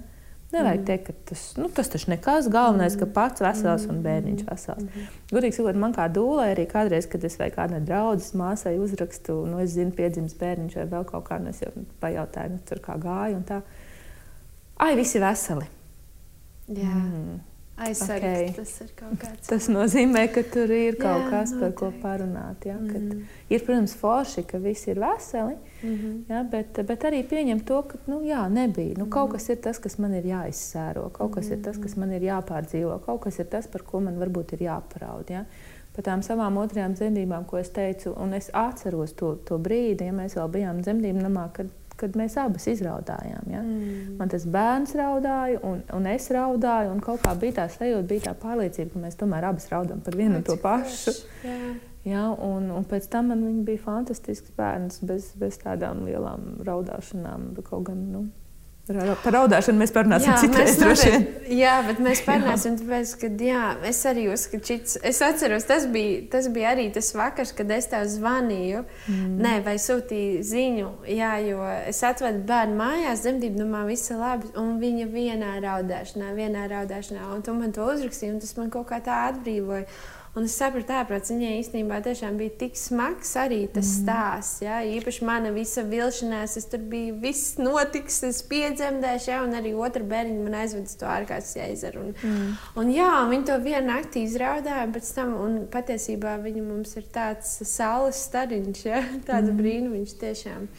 Nevajag 0.51 0.79
mm. 0.79 0.85
teikt, 0.85 1.05
ka 1.07 1.13
tas, 1.25 1.43
nu, 1.57 1.69
tas 1.69 1.89
taču 1.89 2.09
nekas. 2.11 2.47
Galvenais, 2.51 2.95
ka 2.99 3.05
pats 3.05 3.41
vesels 3.41 3.85
un 3.85 4.01
bērniņš 4.03 4.41
vesels. 4.49 4.83
Mm 4.83 4.87
-hmm. 4.87 5.35
Gudīgi 5.35 5.51
sakot, 5.51 5.75
man 5.75 5.93
kā 5.93 6.07
dūlē 6.13 6.55
arī 6.55 6.65
kādreiz, 6.71 7.07
kad 7.09 7.23
es 7.23 7.39
vai 7.39 7.51
kādai 7.51 7.79
draudzes 7.79 8.33
māsai 8.33 8.79
uzrakstu, 8.79 9.45
nu, 9.45 9.59
es 9.59 9.69
zinu, 9.69 9.91
piedzimis 9.91 10.35
bērniņš 10.39 10.75
vai 10.75 10.85
vēl 10.85 11.05
kaut 11.05 11.29
kā, 11.29 11.39
nu, 11.39 11.49
es 11.49 11.61
jau 11.61 11.71
pajautāju, 11.99 12.49
nu, 12.49 12.59
tur 12.69 12.79
kā 12.79 12.97
gāja 12.99 13.35
un 13.35 13.43
tā. 13.43 13.61
Ai, 14.77 14.95
visi 14.95 15.19
veseli. 15.19 15.65
Jā. 16.67 16.95
Mm. 16.95 17.39
Aizsargs, 17.81 18.25
okay. 18.25 18.51
tas 18.55 18.93
kāds. 19.21 19.47
Tas 19.47 19.67
nozīmē, 19.71 20.27
ka 20.33 20.43
tur 20.53 20.69
ir 20.75 20.97
kaut 20.99 21.23
jā, 21.25 21.29
kas, 21.31 21.53
par 21.57 21.73
ko 21.77 21.89
parunāt. 22.01 22.65
Ja? 22.65 22.77
Mm 22.77 22.89
-hmm. 22.89 23.23
Ir, 23.49 23.65
protams, 23.65 23.95
forši, 23.95 24.43
ka 24.43 24.57
visi 24.57 24.91
ir 24.91 24.99
veseli, 24.99 25.55
mm 25.83 25.95
-hmm. 25.95 26.21
ja? 26.29 26.43
bet, 26.43 26.79
bet 26.87 27.03
arī 27.03 27.23
pieņemt 27.23 27.65
to, 27.65 27.81
ka 27.81 27.97
nu, 28.07 28.21
jā, 28.21 28.49
nebija. 28.49 28.93
Nu, 28.97 29.09
kaut 29.09 29.29
-hmm. 29.29 29.33
kas 29.33 29.49
ir 29.49 29.55
tas, 29.55 29.79
kas 29.79 29.97
man 29.97 30.13
ir 30.13 30.23
jāizsēro, 30.23 31.09
kaut 31.09 31.31
kas 31.31 31.45
mm 31.45 31.49
-hmm. 31.49 31.57
ir 31.57 31.63
tas, 31.63 31.77
kas 31.77 31.95
man 31.95 32.11
ir 32.11 32.21
jāpārdzīvo, 32.21 32.99
kaut 33.05 33.21
kas 33.21 33.39
ir 33.39 33.45
tas, 33.45 33.67
par 33.67 33.81
ko 33.81 33.99
man 33.99 34.19
varbūt 34.19 34.53
ir 34.53 34.59
jāparaud. 34.61 35.29
Ja? 35.29 35.45
Par 35.95 36.03
tām 36.03 36.21
savām 36.21 36.57
otrajām 36.57 36.93
dzemdībām, 36.93 37.45
ko 37.45 37.57
es 37.57 37.69
teicu, 37.69 38.13
un 38.17 38.33
es 38.33 38.49
atceros 38.53 39.13
to, 39.13 39.35
to 39.35 39.57
brīdi, 39.57 40.05
ja 40.05 40.13
mēs 40.13 40.35
vēl 40.35 40.47
bijām 40.47 40.81
dzemdību 40.81 41.21
namā, 41.21 41.49
kad 41.53 41.67
kad 42.01 42.17
mēs 42.19 42.37
abas 42.41 42.67
izraudājām. 42.71 43.45
Ja? 43.51 43.61
Mm. 43.61 44.17
Man 44.19 44.33
tas 44.33 44.47
bērns 44.49 44.95
raudāja, 44.97 45.61
un, 45.67 45.83
un 45.95 46.09
es 46.11 46.27
raudāju, 46.33 46.91
un 46.95 46.99
kaut 47.03 47.23
kā 47.25 47.35
bija 47.39 47.61
tā 47.61 47.69
sajūta, 47.75 48.07
bija 48.09 48.27
tā 48.29 48.35
pārliecība, 48.41 48.95
ka 48.95 49.05
mēs 49.05 49.21
tomēr 49.21 49.47
abas 49.51 49.69
raudām 49.71 50.03
par 50.05 50.17
vienu 50.19 50.41
un 50.41 50.45
to 50.47 50.57
pašu. 50.61 51.15
Jā. 51.45 51.61
Ja, 52.01 52.23
un, 52.33 52.71
un 52.73 52.85
pēc 52.89 53.05
tam 53.13 53.29
man 53.29 53.59
bija 53.65 53.83
fantastisks 53.83 54.55
bērns 54.57 55.03
bez, 55.05 55.27
bez 55.37 55.59
tādām 55.61 56.01
lielām 56.07 56.55
raudāšanām. 56.65 57.51
Kaut 57.67 57.85
gan, 57.91 57.99
nu, 58.09 58.23
Par 58.89 59.35
raudāšanu 59.35 59.77
mēs 59.77 59.91
parunāsim 59.93 60.33
citreiz. 60.41 60.79
Jā, 61.53 61.75
bet 61.85 61.99
mēs 62.01 62.23
parunāsim, 62.25 62.79
tāpēc, 62.79 63.11
ka 63.21 63.29
jā, 63.45 63.65
es 63.87 63.99
arī 64.09 64.23
uzskatu, 64.33 64.65
šits, 64.71 64.97
es 65.05 65.19
atceros, 65.25 65.67
tas 65.69 65.85
bija, 65.91 66.23
tas 66.33 66.47
bija 66.53 66.71
arī 66.73 66.87
tas 66.93 67.11
vakars, 67.15 67.53
kad 67.55 67.69
es 67.75 67.87
tev 67.91 68.07
zvanīju, 68.09 68.81
mm. 69.05 69.35
nē, 69.45 69.53
vai 69.67 69.75
sūtīju 69.81 70.41
ziņu, 70.49 70.89
jā, 71.13 71.33
jo 71.45 71.67
es 71.91 72.01
atvedu 72.07 72.41
bērnu 72.49 72.79
mājās, 72.79 73.21
dzemdību 73.21 73.61
namā 73.61 73.83
viss 73.91 74.09
ir 74.09 74.17
labi, 74.21 74.49
un 74.59 74.73
viņa 74.81 75.11
vienā 75.13 75.53
raudāšanā, 75.67 76.31
vienā 76.39 76.65
raudāšanā, 76.73 77.29
un 77.35 77.45
tu 77.45 77.55
man 77.57 77.75
to 77.77 77.85
uzrakstīji, 77.93 78.33
un 78.33 78.41
tas 78.41 78.57
man 78.57 78.73
kaut 78.73 78.89
kā 78.89 79.01
tā 79.05 79.27
atbrīvoja. 79.29 79.85
Un 80.31 80.45
es 80.47 80.53
sapratu, 80.55 80.87
tāpēc 80.87 81.27
viņai 81.33 81.55
īstenībā 81.59 81.97
bija 82.39 82.51
tik 82.61 82.77
smags 82.79 83.33
arī 83.35 83.65
tas 83.67 83.83
mm. 83.83 83.95
stāsts. 83.97 84.61
Ja? 84.63 84.77
Īpaši 84.87 85.25
mana 85.27 85.51
visa 85.51 85.83
vilšanās, 85.83 86.55
es 86.55 86.69
tur 86.71 86.79
biju, 86.87 87.17
viss 87.19 87.57
notiks, 87.59 88.21
es 88.23 88.39
piedzemdēšu, 88.47 89.27
ja? 89.27 89.41
un 89.43 89.57
arī 89.59 89.73
otra 89.75 90.05
bērniņa 90.07 90.45
man 90.45 90.55
aizveda 90.61 90.95
to 91.01 91.09
ārkārtas 91.11 91.51
jēzeru. 91.59 92.05
Un, 92.05 92.15
mm. 92.15 92.55
un, 92.79 92.93
jā, 92.95 93.09
viņi 93.27 93.49
to 93.51 93.59
vienu 93.65 93.83
naktī 93.89 94.23
izraudāja, 94.29 94.87
pēc 94.95 95.11
tam, 95.17 95.35
un 95.35 95.59
patiesībā 95.73 96.37
viņa 96.45 96.63
mums 96.63 96.95
ir 96.95 97.11
tāds 97.11 97.51
saules 97.67 98.23
stariņš, 98.29 98.85
ja? 98.87 99.03
tāds 99.29 99.51
mm. 99.51 99.59
brīnums 99.59 100.15
tiešām. 100.23 100.69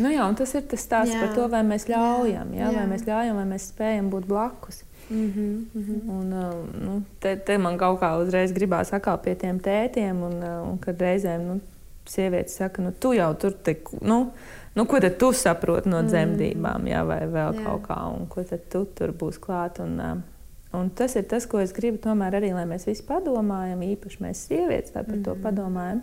Nu 0.00 0.12
jā, 0.12 0.28
tas 0.36 0.52
ir 0.56 0.68
tas 0.68 0.84
stāsts 0.84 1.16
jā. 1.16 1.24
par 1.24 1.34
to, 1.36 1.48
vai 1.52 1.64
mēs 1.64 1.88
ļaujam, 1.88 2.52
jā. 2.52 2.68
Jā? 2.68 2.76
vai 2.76 2.86
mēs 2.92 3.08
ļaujam, 3.08 3.40
vai 3.40 3.48
mēs 3.48 3.72
spējam 3.72 4.12
būt 4.12 4.28
blakus. 4.28 4.84
Mm 5.10 5.32
-hmm, 5.32 5.64
mm 5.74 5.82
-hmm. 5.82 6.10
Un, 6.10 6.32
uh, 6.32 6.84
nu, 6.84 7.02
te, 7.18 7.36
te 7.36 7.58
man 7.58 7.78
kaut 7.78 8.00
kā 8.00 8.22
uzreiz 8.22 8.52
gribās 8.52 8.92
atkal 8.92 9.18
pie 9.18 9.34
tiem 9.34 9.60
tētiem, 9.60 10.22
un, 10.22 10.32
uh, 10.32 10.70
un 10.70 10.78
kad 10.78 11.00
reizēm 11.00 11.40
nu, 11.46 11.60
sievietes 12.04 12.56
saka, 12.56 12.82
nu, 12.82 12.92
tu 12.98 13.12
jau 13.12 13.34
tur 13.34 13.52
te, 13.52 13.76
nu, 14.00 14.30
nu, 14.74 14.84
ko 14.84 15.00
tad 15.00 15.16
tu 15.16 15.32
saproti 15.32 15.88
no 15.88 16.02
mm. 16.02 16.06
dzemdībām, 16.06 16.86
jā, 16.86 17.04
vai 17.06 17.20
vēl 17.26 17.54
jā. 17.54 17.64
kaut 17.64 17.82
kā, 17.88 17.98
un 18.20 18.26
ko 18.28 18.42
tad 18.42 18.60
tu 18.72 18.84
tur 18.94 19.12
būs 19.12 19.38
klāt. 19.38 19.78
Un, 19.78 20.00
uh, 20.00 20.80
un 20.80 20.90
tas 20.90 21.16
ir 21.16 21.22
tas, 21.22 21.46
ko 21.46 21.58
es 21.58 21.72
gribu 21.72 21.98
tomēr 21.98 22.34
arī, 22.34 22.52
lai 22.54 22.66
mēs 22.66 22.86
visi 22.86 23.02
padomājam, 23.08 23.82
īpaši 23.82 24.22
mēs 24.22 24.46
sievietes 24.46 24.90
par 24.90 25.02
mm 25.08 25.14
-hmm. 25.14 25.24
to 25.24 25.34
mhm. 25.34 25.42
padomājam, 25.42 26.00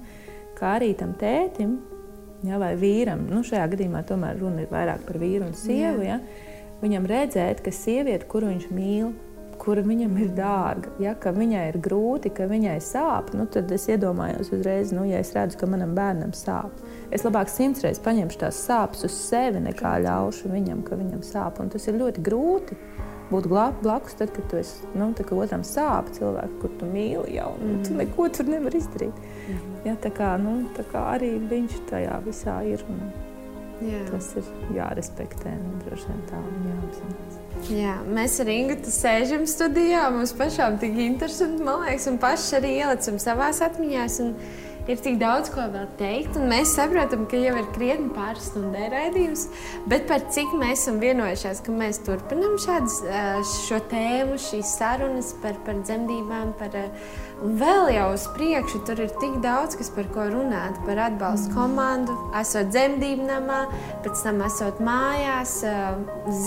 kā 0.60 0.80
arī 0.80 0.96
tam 0.96 1.14
tētim, 1.14 1.78
jā, 2.44 2.60
vai 2.60 2.76
vīram, 2.76 3.30
nu, 3.30 3.44
šajā 3.44 3.68
gadījumā 3.68 4.04
tomēr 4.04 4.40
runa 4.40 4.62
ir 4.62 4.68
vairāk 4.68 5.00
par 5.08 5.18
vīru 5.18 5.48
un 5.48 5.54
sievu, 5.54 6.02
jā. 6.02 6.08
Jā, 6.08 6.20
viņam 6.84 7.08
redzēt, 7.10 7.64
ka 7.66 7.74
sieviete, 7.74 8.28
kuru 8.30 8.52
viņš 8.52 8.70
mīl, 8.74 9.14
kura 9.58 9.82
viņam 9.84 10.14
ir 10.22 10.30
dārga, 10.38 10.91
ja, 11.02 11.14
viņai 11.18 11.64
ir 11.72 11.80
grūti, 11.84 12.32
ka 12.34 12.48
viņai 12.49 12.78
sāp, 12.84 13.34
nu, 13.36 13.48
tad 13.52 13.72
es 13.74 13.88
iedomājos 13.90 14.52
uzreiz, 14.56 14.94
nu, 14.95 15.04
ja 15.10 15.22
es 15.24 15.34
redzu, 15.36 15.58
ka 15.60 15.70
manam 15.70 15.95
bērnam 15.98 16.34
sāp. 16.38 16.78
Es 17.12 17.26
labāk 17.26 17.52
simts 17.52 17.84
reizes 17.84 18.04
paņemšu 18.06 18.41
tās 18.44 18.62
sāpes 18.68 19.04
uz 19.08 19.18
sevi, 19.18 19.64
nekā 19.66 19.98
ļaušu 20.06 20.54
viņam, 20.54 20.86
ka 20.88 20.99
viņam 20.99 21.26
sāp. 21.26 21.62
Un 21.64 21.74
tas 21.74 21.88
ir 21.90 21.99
ļoti 21.99 22.24
grūti 22.24 22.78
būt 23.32 23.49
blakus, 23.52 24.16
tad, 24.20 24.32
kad 24.36 24.48
tu 24.52 24.60
esi, 24.62 24.88
nu, 24.95 25.10
tā, 25.18 25.26
otram 25.36 25.66
sāp 25.68 26.14
cilvēku, 26.16 26.62
kur 26.62 26.76
tu 26.80 26.88
mīli 26.88 27.36
jau, 27.36 27.49
un 27.60 27.78
mm. 27.78 27.88
tu 27.88 27.98
neko 27.98 28.30
tur 28.32 28.52
nevar 28.52 28.78
izdarīt. 28.78 29.24
Mm. 29.48 29.80
Ja, 29.90 29.95
tā 30.04 30.14
kā, 30.16 30.36
nu, 30.41 30.62
tā 30.78 30.86
kā 30.91 31.04
arī 31.18 31.34
viņš 31.49 31.82
tajā 31.91 32.22
visā 32.28 32.62
ir. 32.68 32.86
Un, 32.91 33.10
Jā. 33.78 33.99
Tas 34.10 34.32
ir 34.40 34.48
jārespektē 34.74 35.52
un 35.54 35.82
droši 35.84 36.08
vien 36.10 36.22
tā 36.30 36.40
jāapzinās. 36.41 37.41
Jā, 37.74 37.98
mēs 38.10 38.38
ar 38.41 38.49
Ingūnu 38.54 38.94
sēžam 38.94 39.44
studijā. 39.49 40.08
Mums 40.14 40.34
pašām 40.38 40.80
tik 40.82 40.98
interesanti, 41.04 41.66
man 41.66 41.84
liekas, 41.86 42.08
un 42.10 42.18
paši 42.22 42.56
arī 42.58 42.72
ielicam 42.80 43.20
savā 43.22 43.52
atmiņā. 43.68 44.08
Ir 44.88 45.02
tik 45.04 45.18
daudz 45.20 45.49
ko 45.52 45.66
vēl 45.68 45.88
teikt, 45.99 46.38
un 46.40 46.48
mēs 46.48 46.72
saprotam, 46.78 47.26
ka 47.28 47.36
jau 47.36 47.58
ir 47.60 47.66
krietni 47.76 48.08
pāris 48.16 48.45
stundē 48.48 48.86
raidījums. 48.94 49.49
Bet 49.91 50.06
par 50.08 50.24
cik 50.32 50.54
mēs 50.56 50.86
esam 50.86 51.02
vienojušies, 51.04 51.60
ka 51.66 51.76
mēs 51.76 51.99
turpinām 52.08 52.56
šādas, 52.64 53.02
šo 53.66 53.82
tēmu, 53.91 54.40
šīs 54.40 54.78
sarunas 54.80 55.34
par, 55.44 55.60
par 55.68 55.82
dzemdībām, 55.84 56.56
par 56.62 56.80
uh, 56.80 57.18
Un 57.46 57.54
vēl 57.60 57.92
jau 57.94 58.06
uz 58.16 58.24
priekšu 58.34 58.80
tur 58.88 59.00
ir 59.04 59.12
tik 59.22 59.36
daudz, 59.44 59.76
kas 59.78 59.92
par 59.94 60.08
ko 60.14 60.26
runāt. 60.32 60.80
Par 60.88 60.98
atbalstu 61.06 61.54
komandu, 61.54 62.16
esot 62.40 62.72
dzemdību 62.74 63.28
namā, 63.28 63.60
pēc 64.06 64.24
tam 64.26 64.42
esot 64.48 64.82
mājās, 64.84 65.60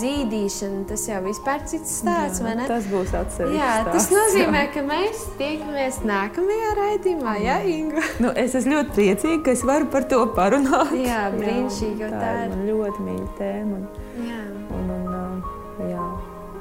zīdīšana. 0.01 0.83
Tas 0.89 1.07
jau 1.07 1.21
vispār 1.23 1.63
cits 1.71 1.95
stāsts, 2.01 2.43
vai 2.43 2.57
ne? 2.59 2.67
Tas 2.67 2.89
būs 2.91 3.15
atsevišķs. 3.21 3.55
Jā, 3.55 3.71
tas 3.87 4.09
stāsts, 4.09 4.17
nozīmē, 4.17 4.65
jā. 4.65 4.73
ka 4.75 4.85
mēs 4.89 5.23
tiekamies 5.39 6.01
nākamajā 6.11 6.75
raidījumā, 6.81 7.37
jā, 7.45 7.59
Inga? 7.71 8.05
Nu, 8.23 8.35
es 8.35 8.57
esmu 8.59 8.75
ļoti 8.75 8.97
priecīga, 8.97 9.41
ka 9.47 9.55
es 9.55 9.63
varu 9.67 9.87
par 9.93 10.09
to 10.11 10.25
parunāt. 10.35 10.91
Jā, 10.99 11.29
brīnišķīgi, 11.37 12.11
tā, 12.11 12.19
tā 12.19 12.35
ir. 12.49 12.57
Ļoti 12.67 13.07
mīļa 13.07 13.29
tēma. 13.39 13.79
Un, 13.79 14.27
jā. 14.27 14.41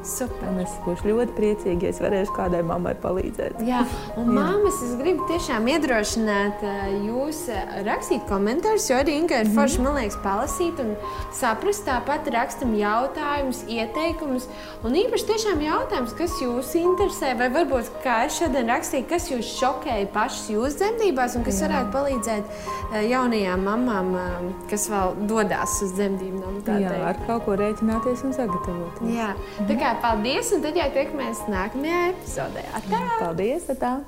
Super. 0.07 0.49
Un 0.49 0.61
es 0.63 0.73
būšu 0.85 1.11
ļoti 1.11 1.35
priecīga, 1.37 1.87
ja 1.87 1.93
es 1.93 2.01
varēšu 2.01 2.35
kādai 2.37 2.63
mammai 2.67 2.95
palīdzēt. 3.03 3.61
Jā, 3.67 3.83
un 4.21 4.31
māmas, 4.33 4.79
es 4.87 4.95
gribu 5.01 5.27
tiešām 5.29 5.69
iedrošināt 5.75 6.65
jūs 7.07 7.43
rakstīt 7.87 8.25
komentārus, 8.31 8.89
jo 8.91 8.97
arī 9.01 9.19
Inga 9.21 9.41
ir 9.41 9.47
mm 9.47 9.51
-hmm. 9.51 9.61
forši, 9.61 9.83
man 9.85 9.99
liekas, 9.99 10.19
palasīt 10.25 10.81
un 10.81 10.95
saprast. 11.33 11.87
Tāpat 11.91 12.29
rakstam 12.33 12.75
jautājumus, 12.75 13.65
ieteikumus. 13.69 14.49
Un 14.85 14.95
īpaši 14.95 15.27
tiešām 15.27 15.61
jautājums, 15.61 16.13
kas 16.17 16.33
jūs 16.43 16.75
interesē, 16.75 17.37
vai 17.39 17.49
varbūt, 17.49 17.91
kā 18.05 18.25
es 18.27 18.39
šodien 18.39 18.69
rakstīju, 18.69 19.09
kas 19.09 19.31
jūs 19.31 19.53
šokēja 19.61 20.07
pašas 20.13 20.51
jūsu 20.51 20.77
dzemdībās 20.81 21.37
un 21.37 21.45
kas 21.45 21.61
Jā. 21.61 21.69
varētu 21.69 21.91
palīdzēt 21.93 22.45
jaunajām 23.11 23.65
mamām, 23.65 24.17
kas 24.71 24.89
vēl 24.91 25.15
dodas 25.27 25.83
uz 25.83 25.93
dzemdībām. 25.99 26.63
Jā, 26.81 26.95
ar 27.11 27.17
kaut 27.27 27.45
ko 27.45 27.57
rēķināties 27.59 28.25
un 28.25 28.33
sagatavoties. 28.33 29.15
Jā, 29.15 29.35
tā 29.69 29.79
kā 29.81 29.90
paldies, 30.03 30.53
un 30.55 30.63
tad 30.65 30.79
jau 30.79 30.89
tiekamies 30.95 31.43
nākamajā 31.51 32.01
epizodē. 32.13 32.65
Atā! 32.79 33.03
Paldies! 33.19 33.69
Atā. 33.73 33.99